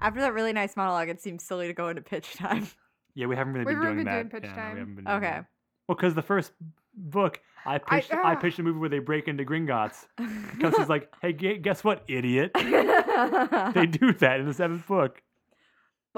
after 0.00 0.20
that 0.20 0.32
really 0.34 0.52
nice 0.52 0.76
monologue 0.76 1.08
it 1.08 1.20
seems 1.20 1.42
silly 1.44 1.66
to 1.66 1.72
go 1.72 1.88
into 1.88 2.02
pitch 2.02 2.34
time 2.34 2.66
yeah 3.14 3.26
we 3.26 3.36
haven't 3.36 3.52
really 3.54 3.66
We've 3.66 3.76
been 3.76 3.84
doing 3.84 3.96
been 3.98 4.06
that 4.06 4.30
doing 4.30 4.42
pitch 4.42 4.50
Yeah, 4.50 4.54
time. 4.56 4.74
we 4.74 4.78
haven't 4.80 4.94
been 4.96 5.04
doing 5.04 5.20
pitch 5.20 5.22
time. 5.28 5.30
okay 5.30 5.36
that. 5.36 5.46
Well, 5.88 5.96
because 5.96 6.14
the 6.14 6.20
first 6.20 6.52
book, 6.94 7.40
I 7.64 7.78
pitched, 7.78 8.12
I, 8.12 8.32
ah. 8.32 8.34
pitched 8.34 8.58
a 8.58 8.62
movie 8.62 8.78
where 8.78 8.90
they 8.90 8.98
break 8.98 9.26
into 9.26 9.42
Gringotts. 9.42 10.04
Kelsey's 10.60 10.90
like, 10.90 11.10
"Hey, 11.22 11.32
guess 11.32 11.82
what, 11.82 12.04
idiot? 12.08 12.50
they 12.54 13.86
do 13.86 14.12
that 14.20 14.36
in 14.38 14.44
the 14.46 14.52
seventh 14.52 14.86
book." 14.86 15.22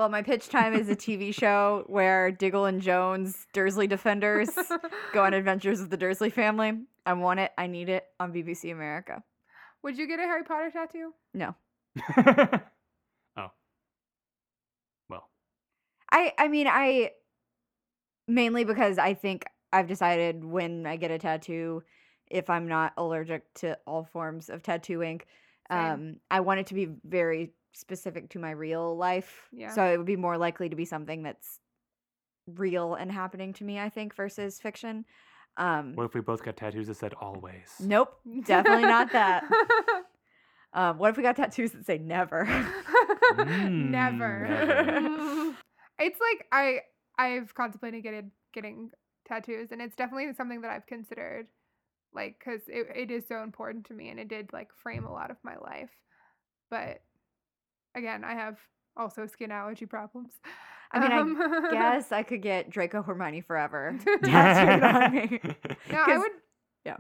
Well 0.01 0.09
my 0.09 0.23
pitch 0.23 0.49
time 0.49 0.73
is 0.73 0.89
a 0.89 0.97
tv 1.07 1.33
show 1.35 1.85
where 1.87 2.31
diggle 2.33 2.65
and 2.65 2.81
jones 2.81 3.47
dursley 3.53 3.87
defenders 3.87 4.49
go 5.13 5.23
on 5.23 5.35
adventures 5.35 5.79
with 5.79 5.91
the 5.91 5.97
dursley 5.99 6.31
family. 6.31 6.73
I 7.05 7.13
want 7.13 7.41
it. 7.41 7.53
I 7.59 7.67
need 7.67 7.91
it 7.91 8.05
on 8.19 8.33
bbc 8.33 8.73
america. 8.73 9.23
Would 9.83 9.99
you 9.99 10.07
get 10.09 10.19
a 10.19 10.23
Harry 10.23 10.43
Potter 10.43 10.71
tattoo? 10.73 11.13
no. 11.35 11.55
Oh, 13.37 13.53
well, 15.09 15.29
I 16.11 16.33
I 16.39 16.49
mean 16.49 16.67
I 16.67 17.11
mainly 18.27 18.65
because 18.65 18.99
I 18.99 19.15
think 19.15 19.45
I've 19.73 19.87
decided 19.87 20.45
when 20.45 20.87
I 20.87 20.97
get 20.97 21.11
a 21.11 21.19
tattoo, 21.19 21.83
if 22.31 22.51
I'm 22.51 22.67
not 22.67 22.95
allergic 22.97 23.43
to 23.57 23.79
all 23.87 24.05
forms 24.05 24.49
of 24.49 24.63
tattoo 24.63 25.03
ink. 25.03 25.27
Um, 25.71 26.17
I 26.29 26.41
want 26.41 26.59
it 26.59 26.67
to 26.67 26.75
be 26.75 26.89
very 27.05 27.53
specific 27.73 28.31
to 28.31 28.39
my 28.39 28.51
real 28.51 28.97
life. 28.97 29.49
Yeah. 29.53 29.75
So 29.75 29.85
it 29.85 29.97
would 29.97 30.07
be 30.07 30.17
more 30.17 30.39
likely 30.39 30.69
to 30.69 30.77
be 30.77 30.85
something 30.85 31.23
that's 31.23 31.61
real 32.47 32.95
and 32.95 33.11
happening 33.11 33.53
to 33.55 33.65
me, 33.65 33.79
I 33.79 33.89
think, 33.89 34.15
versus 34.15 34.61
fiction. 34.61 35.05
Um, 35.57 35.95
What 35.95 36.05
if 36.05 36.15
we 36.15 36.21
both 36.21 36.43
got 36.45 36.57
tattoos 36.57 36.87
that 36.89 36.97
said 36.97 37.15
always? 37.15 37.77
nope, 37.81 38.13
definitely 38.45 38.85
not 38.85 39.13
that. 39.13 39.45
Um, 40.73 40.99
what 40.99 41.11
if 41.11 41.17
we 41.17 41.23
got 41.23 41.37
tattoos 41.37 41.73
that 41.73 41.85
say 41.85 41.99
never? 41.99 42.45
Mm, 43.35 43.71
never. 43.91 44.47
never. 44.49 45.55
it's 45.99 46.21
like 46.21 46.47
I 46.53 46.81
I've 47.19 47.55
contemplated 47.55 48.03
getting 48.03 48.31
getting 48.53 48.91
tattoos, 49.27 49.73
and 49.73 49.83
it's 49.83 49.97
definitely 49.97 50.33
something 50.35 50.61
that 50.61 50.71
I've 50.71 50.87
considered, 50.87 51.49
like 52.15 52.39
because 52.39 52.61
it, 52.69 52.87
it 52.95 53.11
is 53.11 53.25
so 53.27 53.43
important 53.43 53.87
to 53.87 53.95
me, 53.95 54.11
and 54.11 54.21
it 54.21 54.29
did 54.29 54.53
like 54.53 54.69
frame 54.73 55.07
a 55.07 55.13
lot 55.13 55.31
of 55.31 55.39
my 55.43 55.57
life. 55.57 55.91
But 56.71 57.03
again, 57.95 58.25
I 58.25 58.35
have 58.35 58.59
also 58.97 59.27
skin 59.27 59.51
allergy 59.51 59.87
problems. 59.87 60.33
I 60.93 60.99
mean, 61.01 61.13
I 61.13 61.19
Um, 61.19 61.71
Guess 61.73 62.11
I 62.13 62.23
could 62.23 62.43
get 62.43 62.69
Draco 62.71 63.03
Hermione 63.03 63.41
forever 63.43 63.97
tattooed 64.25 64.83
on 64.83 65.13
me. 65.15 65.41
no, 65.93 65.99
I 66.07 66.19
would. 66.19 66.31
Yeah, 66.85 66.97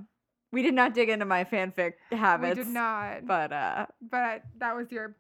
we 0.53 0.63
did 0.63 0.75
not 0.75 0.95
dig 0.95 1.09
into 1.09 1.25
my 1.25 1.45
fanfic 1.45 1.95
habits. 2.13 2.57
we 2.59 2.65
did 2.65 2.73
not, 2.73 3.27
But 3.27 3.53
uh, 3.53 3.87
but 4.01 4.43
that 4.59 4.77
was 4.77 4.93
your 4.93 5.17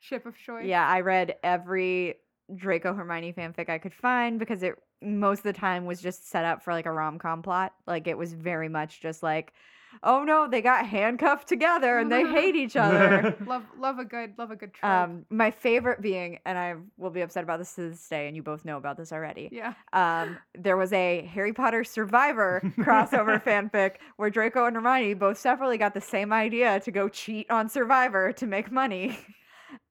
ship 0.00 0.26
of 0.26 0.36
choice. 0.36 0.66
yeah, 0.66 0.86
I 0.86 1.00
read 1.00 1.36
every 1.42 2.16
Draco 2.54 2.92
Hermione 2.92 3.32
fanfic 3.32 3.68
I 3.70 3.78
could 3.78 3.94
find 3.94 4.38
because 4.38 4.62
it 4.62 4.74
most 5.02 5.38
of 5.38 5.44
the 5.44 5.52
time 5.54 5.86
was 5.86 6.00
just 6.02 6.28
set 6.28 6.44
up 6.44 6.62
for 6.62 6.72
like 6.74 6.84
a 6.86 6.92
rom 6.92 7.18
com 7.18 7.40
plot. 7.42 7.72
Like 7.86 8.06
it 8.06 8.18
was 8.18 8.32
very 8.34 8.68
much 8.68 9.00
just 9.00 9.22
like, 9.22 9.52
oh 10.02 10.24
no, 10.24 10.48
they 10.48 10.60
got 10.62 10.86
handcuffed 10.86 11.48
together 11.48 11.98
and 11.98 12.10
they 12.10 12.24
hate 12.26 12.54
each 12.56 12.76
other. 12.84 13.36
Love 13.46 13.64
love 13.78 13.98
a 13.98 14.04
good 14.04 14.34
love 14.38 14.50
a 14.50 14.56
good 14.56 14.72
trope. 14.74 14.90
Um, 14.90 15.26
my 15.30 15.50
favorite 15.50 16.00
being, 16.00 16.38
and 16.44 16.56
I 16.58 16.74
will 16.96 17.10
be 17.10 17.20
upset 17.20 17.42
about 17.44 17.58
this 17.58 17.74
to 17.74 17.90
this 17.90 18.08
day, 18.08 18.26
and 18.26 18.36
you 18.36 18.42
both 18.42 18.64
know 18.64 18.76
about 18.76 18.96
this 18.96 19.12
already. 19.12 19.48
yeah. 19.52 19.74
Um, 19.92 20.38
there 20.56 20.76
was 20.76 20.92
a 20.92 21.22
Harry 21.32 21.52
Potter 21.52 21.84
Survivor 21.84 22.60
crossover 22.78 23.42
fanfic 23.42 23.96
where 24.16 24.30
Draco 24.30 24.66
and 24.66 24.76
Hermione 24.76 25.14
both 25.14 25.38
separately 25.38 25.78
got 25.78 25.94
the 25.94 26.00
same 26.00 26.32
idea 26.32 26.80
to 26.80 26.90
go 26.90 27.08
cheat 27.08 27.50
on 27.50 27.68
Survivor 27.68 28.32
to 28.32 28.46
make 28.46 28.70
money, 28.72 29.18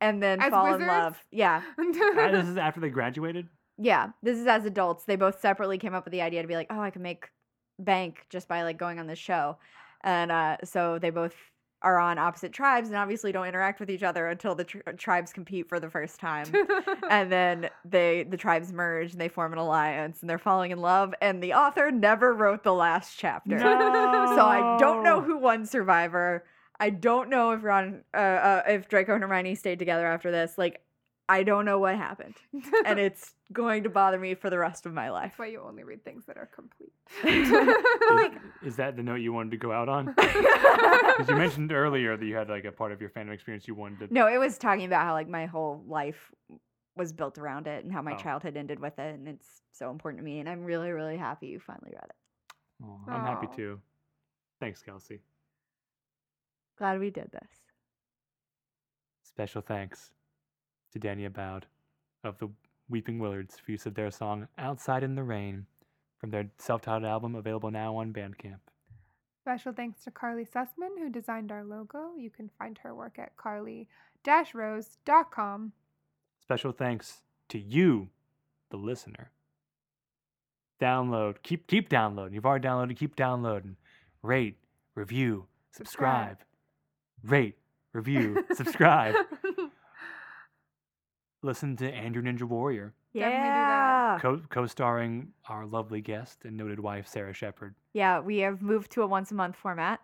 and 0.02 0.22
then 0.24 0.42
As 0.42 0.52
fall 0.52 0.74
in 0.74 0.86
love. 0.88 1.18
Yeah, 1.32 1.62
Ah, 1.78 2.32
this 2.32 2.48
is 2.48 2.58
after 2.58 2.80
they 2.82 2.90
graduated. 2.90 3.48
yeah. 3.78 4.10
This 4.24 4.38
is 4.38 4.48
as 4.48 4.66
adults. 4.66 5.06
They 5.06 5.16
both 5.16 5.40
separately 5.40 5.78
came 5.78 5.94
up 5.94 6.06
with 6.06 6.12
the 6.12 6.22
idea 6.22 6.42
to 6.42 6.48
be 6.48 6.56
like, 6.56 6.68
oh, 6.70 6.80
I 6.82 6.90
can 6.90 7.02
make 7.02 7.30
bank 7.78 8.26
just 8.30 8.48
by 8.48 8.64
like 8.64 8.78
going 8.78 9.00
on 9.00 9.08
this 9.08 9.20
show, 9.20 9.58
and 10.04 10.32
uh, 10.32 10.58
so 10.64 11.00
they 11.00 11.10
both 11.10 11.36
are 11.82 11.98
on 11.98 12.18
opposite 12.18 12.52
tribes 12.52 12.90
and 12.90 12.98
obviously 12.98 13.32
don't 13.32 13.48
interact 13.48 13.80
with 13.80 13.90
each 13.90 14.04
other 14.04 14.28
until 14.28 14.54
the 14.54 14.66
tr- 14.66 14.80
tribes 14.98 15.32
compete 15.32 15.70
for 15.70 15.80
the 15.80 15.90
first 15.90 16.20
time. 16.20 16.46
and 17.10 17.32
then 17.32 17.70
they 17.86 18.24
the 18.30 18.38
tribes 18.38 18.74
merge 18.74 19.14
and 19.14 19.22
they 19.22 19.30
form 19.30 19.54
an 19.54 19.60
alliance 19.60 20.22
and 20.22 20.30
they're 20.30 20.38
falling 20.38 20.72
in 20.72 20.80
love 20.80 21.14
and 21.22 21.42
the 21.42 21.54
author 21.54 21.90
never 21.92 22.34
wrote 22.34 22.64
the 22.64 22.74
last 22.74 23.18
chapter. 23.18 23.58
So 23.60 23.68
i 23.68 24.78
don't 24.80 25.04
know 25.04 25.22
who 25.22 25.38
won 25.38 25.66
survivor. 25.66 26.44
I 26.82 26.90
don't 26.90 27.30
know 27.30 27.52
if 27.52 27.64
ron 27.64 28.04
uh, 28.14 28.18
uh, 28.18 28.64
if 28.68 28.88
draco 28.90 29.14
and 29.14 29.24
hermione 29.24 29.56
stayed 29.56 29.80
together 29.80 30.06
after 30.06 30.32
this. 30.32 30.58
Like 30.58 30.82
i 31.30 31.44
don't 31.44 31.64
know 31.64 31.80
what 31.80 31.96
happened 31.96 32.36
and 32.86 33.00
it's 33.08 33.34
going 33.54 33.84
to 33.84 33.90
bother 33.90 34.20
me 34.20 34.34
for 34.36 34.50
the 34.50 34.58
rest 34.58 34.86
of 34.86 34.94
my 34.94 35.10
life 35.10 35.32
That's 35.32 35.40
why 35.40 35.46
you 35.48 35.62
only 35.62 35.84
read 35.84 36.04
things 36.04 36.26
that 36.26 36.38
are 36.38 36.48
complete. 36.54 36.92
Is, 37.24 38.72
is 38.72 38.76
that 38.76 38.96
the 38.98 39.04
note 39.04 39.16
you 39.22 39.32
wanted 39.34 39.52
to 39.52 39.58
go 39.58 39.72
out 39.72 39.90
on? 39.90 40.14
Because 40.18 41.30
you 41.30 41.36
mentioned 41.36 41.72
earlier 41.72 42.16
that 42.18 42.26
you 42.26 42.36
had 42.36 42.50
like 42.50 42.66
a 42.66 42.72
part 42.72 42.92
of 42.92 43.02
your 43.02 43.10
fandom 43.10 43.34
experience 43.34 43.68
you 43.68 43.76
wanted 43.76 44.08
to. 44.10 44.14
no 44.14 44.28
it 44.28 44.38
was 44.38 44.58
talking 44.58 44.86
about 44.86 45.04
how 45.06 45.14
like 45.14 45.28
my 45.28 45.46
whole 45.46 45.84
life 45.88 46.32
was 46.96 47.12
built 47.12 47.38
around 47.38 47.68
it 47.68 47.84
and 47.84 47.92
how 47.94 48.02
my 48.02 48.14
Oh. 48.14 48.18
childhood 48.18 48.56
ended 48.58 48.80
with 48.80 48.98
it 49.00 49.16
and 49.16 49.28
it's 49.28 49.62
so 49.74 49.90
important 49.92 50.20
to 50.20 50.26
me 50.26 50.40
and 50.40 50.48
i'm 50.50 50.64
really 50.64 50.92
really 50.92 51.18
happy 51.18 51.48
you 51.48 51.60
finally 51.60 51.92
read 51.94 52.06
it 52.10 52.16
Oh, 52.84 52.98
I'm 53.10 53.24
happy 53.26 53.48
too. 53.56 53.80
Thanks, 54.62 54.82
Kelsey. 54.82 55.20
glad 56.78 57.00
we 57.00 57.10
did 57.10 57.30
this 57.32 57.50
Special 59.24 59.62
thanks 59.62 60.12
to 60.94 61.00
Danny 61.00 61.26
Abowd 61.26 61.66
of 62.24 62.38
the 62.40 62.50
Weeping 62.90 63.20
Willards 63.20 63.60
for 63.60 63.72
use 63.72 63.86
of 63.86 63.94
their 63.96 64.12
song 64.12 64.48
Outside 64.58 65.04
in 65.04 65.16
the 65.16 65.24
Rain 65.24 65.66
from 66.18 66.32
their 66.32 66.50
self 66.58 66.82
titled 66.82 67.06
album 67.06 67.36
available 67.36 67.72
now 67.72 67.96
on 67.96 68.12
Bandcamp. 68.12 68.60
Special 69.42 69.72
thanks 69.74 70.04
to 70.04 70.12
Carly 70.12 70.46
Sussman, 70.46 70.98
who 71.00 71.10
designed 71.10 71.52
our 71.52 71.64
logo. 71.64 72.12
You 72.18 72.30
can 72.30 72.50
find 72.60 72.78
her 72.80 72.94
work 72.94 73.18
at 73.18 73.36
carly-rose.com. 73.38 73.88
Special 76.42 76.72
thanks 76.72 77.24
to 77.48 77.58
you, 77.58 78.10
the 78.70 78.78
listener. 78.78 79.32
Download, 80.82 81.36
keep 81.44 81.68
keep 81.68 81.90
downloading. 81.90 82.36
You've 82.36 82.46
already 82.46 82.68
downloaded, 82.68 82.96
keep 82.98 83.16
downloading. 83.16 83.76
Rate, 84.22 84.58
review, 84.96 85.48
subscribe. 85.72 86.38
Subscribe. 86.40 87.32
Rate, 87.32 87.58
review, 87.94 88.46
subscribe. 88.54 89.16
Listen 91.42 91.78
to 91.78 91.90
Andrew 91.92 92.22
Ninja 92.22 92.44
Warrior, 92.44 92.94
yeah 93.14 94.18
co 94.22 94.42
co 94.50 94.66
starring 94.66 95.30
our 95.48 95.66
lovely 95.66 96.02
guest 96.02 96.44
and 96.44 96.58
noted 96.58 96.80
wife 96.80 97.08
Sarah 97.08 97.34
Shepard. 97.34 97.76
Yeah, 97.94 98.20
we 98.20 98.40
have 98.40 98.62
moved 98.62 98.92
to 98.92 99.04
a 99.04 99.08
once 99.08 99.32
a 99.32 99.36
month 99.36 99.56
format, 99.56 100.02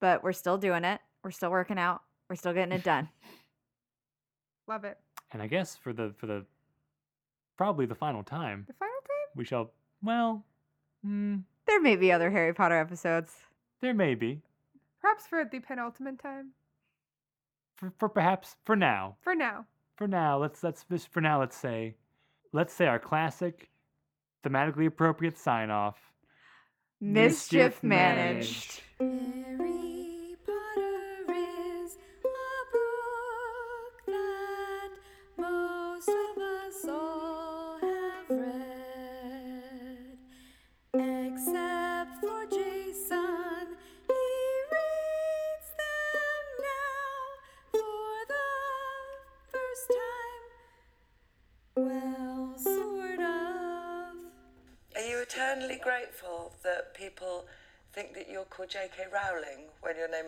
but 0.00 0.22
we're 0.22 0.32
still 0.32 0.56
doing 0.58 0.84
it. 0.84 1.00
We're 1.24 1.32
still 1.32 1.50
working 1.50 1.78
out. 1.78 2.02
We're 2.30 2.36
still 2.36 2.52
getting 2.52 2.72
it 2.72 2.84
done. 2.84 3.08
Love 4.68 4.84
it. 4.84 4.98
And 5.32 5.42
I 5.42 5.48
guess 5.48 5.74
for 5.76 5.92
the 5.92 6.14
for 6.16 6.26
the 6.26 6.44
probably 7.56 7.86
the 7.86 7.94
final 7.96 8.22
time, 8.22 8.64
The 8.68 8.74
final 8.74 8.94
time? 9.00 9.32
we 9.34 9.44
shall 9.44 9.72
well, 10.02 10.44
mm, 11.04 11.42
there 11.66 11.80
may 11.80 11.96
be 11.96 12.12
other 12.12 12.30
Harry 12.30 12.54
Potter 12.54 12.78
episodes. 12.78 13.32
there 13.80 13.94
may 13.94 14.14
be 14.14 14.40
Perhaps 15.00 15.26
for 15.26 15.44
the 15.44 15.58
penultimate 15.58 16.20
time. 16.20 16.50
for, 17.74 17.92
for 17.98 18.08
perhaps 18.08 18.54
for 18.64 18.76
now. 18.76 19.16
For 19.20 19.34
now. 19.34 19.66
For 19.96 20.08
now, 20.08 20.38
let's 20.38 20.62
let's 20.62 20.84
just 20.90 21.08
for 21.08 21.20
now 21.20 21.40
let's 21.40 21.56
say 21.56 21.96
let's 22.52 22.72
say 22.72 22.86
our 22.86 22.98
classic 22.98 23.70
thematically 24.44 24.86
appropriate 24.86 25.38
sign 25.38 25.70
off. 25.70 25.96
Mischief 27.00 27.82
Mischief 27.82 27.82
managed. 27.82 28.82
Harry 28.98 29.91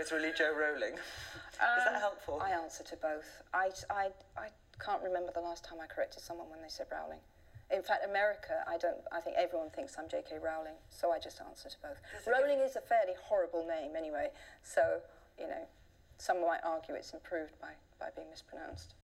is 0.05 0.13
really 0.13 0.33
Jo 0.37 0.53
Rowling? 0.53 0.95
is 0.95 1.59
that 1.59 1.95
Um, 1.95 2.01
helpful? 2.01 2.41
I 2.43 2.51
answer 2.51 2.85
to 2.85 2.97
both. 2.97 3.25
I, 3.53 3.71
I, 3.91 4.11
I 4.37 4.49
can't 4.85 5.03
remember 5.03 5.33
the 5.33 5.41
last 5.41 5.65
time 5.65 5.79
I 5.81 5.87
corrected 5.87 6.23
someone 6.23 6.51
when 6.51 6.61
they 6.63 6.69
said 6.69 6.87
Rowling. 6.93 7.21
In 7.71 7.83
fact, 7.83 8.05
America, 8.05 8.63
I 8.69 8.77
don't. 8.77 8.99
I 9.11 9.21
think 9.21 9.37
everyone 9.39 9.71
thinks 9.71 9.97
I'm 9.99 10.07
J.K. 10.09 10.37
Rowling, 10.39 10.77
so 10.91 11.11
I 11.13 11.19
just 11.19 11.41
answer 11.41 11.71
to 11.71 11.77
both. 11.83 11.97
Does 12.13 12.27
Rowling 12.29 12.61
is 12.61 12.77
a 12.77 12.81
fairly 12.83 13.15
horrible 13.21 13.67
name, 13.67 13.97
anyway. 13.97 14.29
So 14.63 15.01
you 15.41 15.47
know, 15.49 15.65
some 16.19 16.43
might 16.43 16.61
argue 16.63 16.95
it's 16.95 17.15
improved 17.15 17.59
by 17.61 17.73
by 17.99 18.09
being 18.15 18.29
mispronounced. 18.31 18.95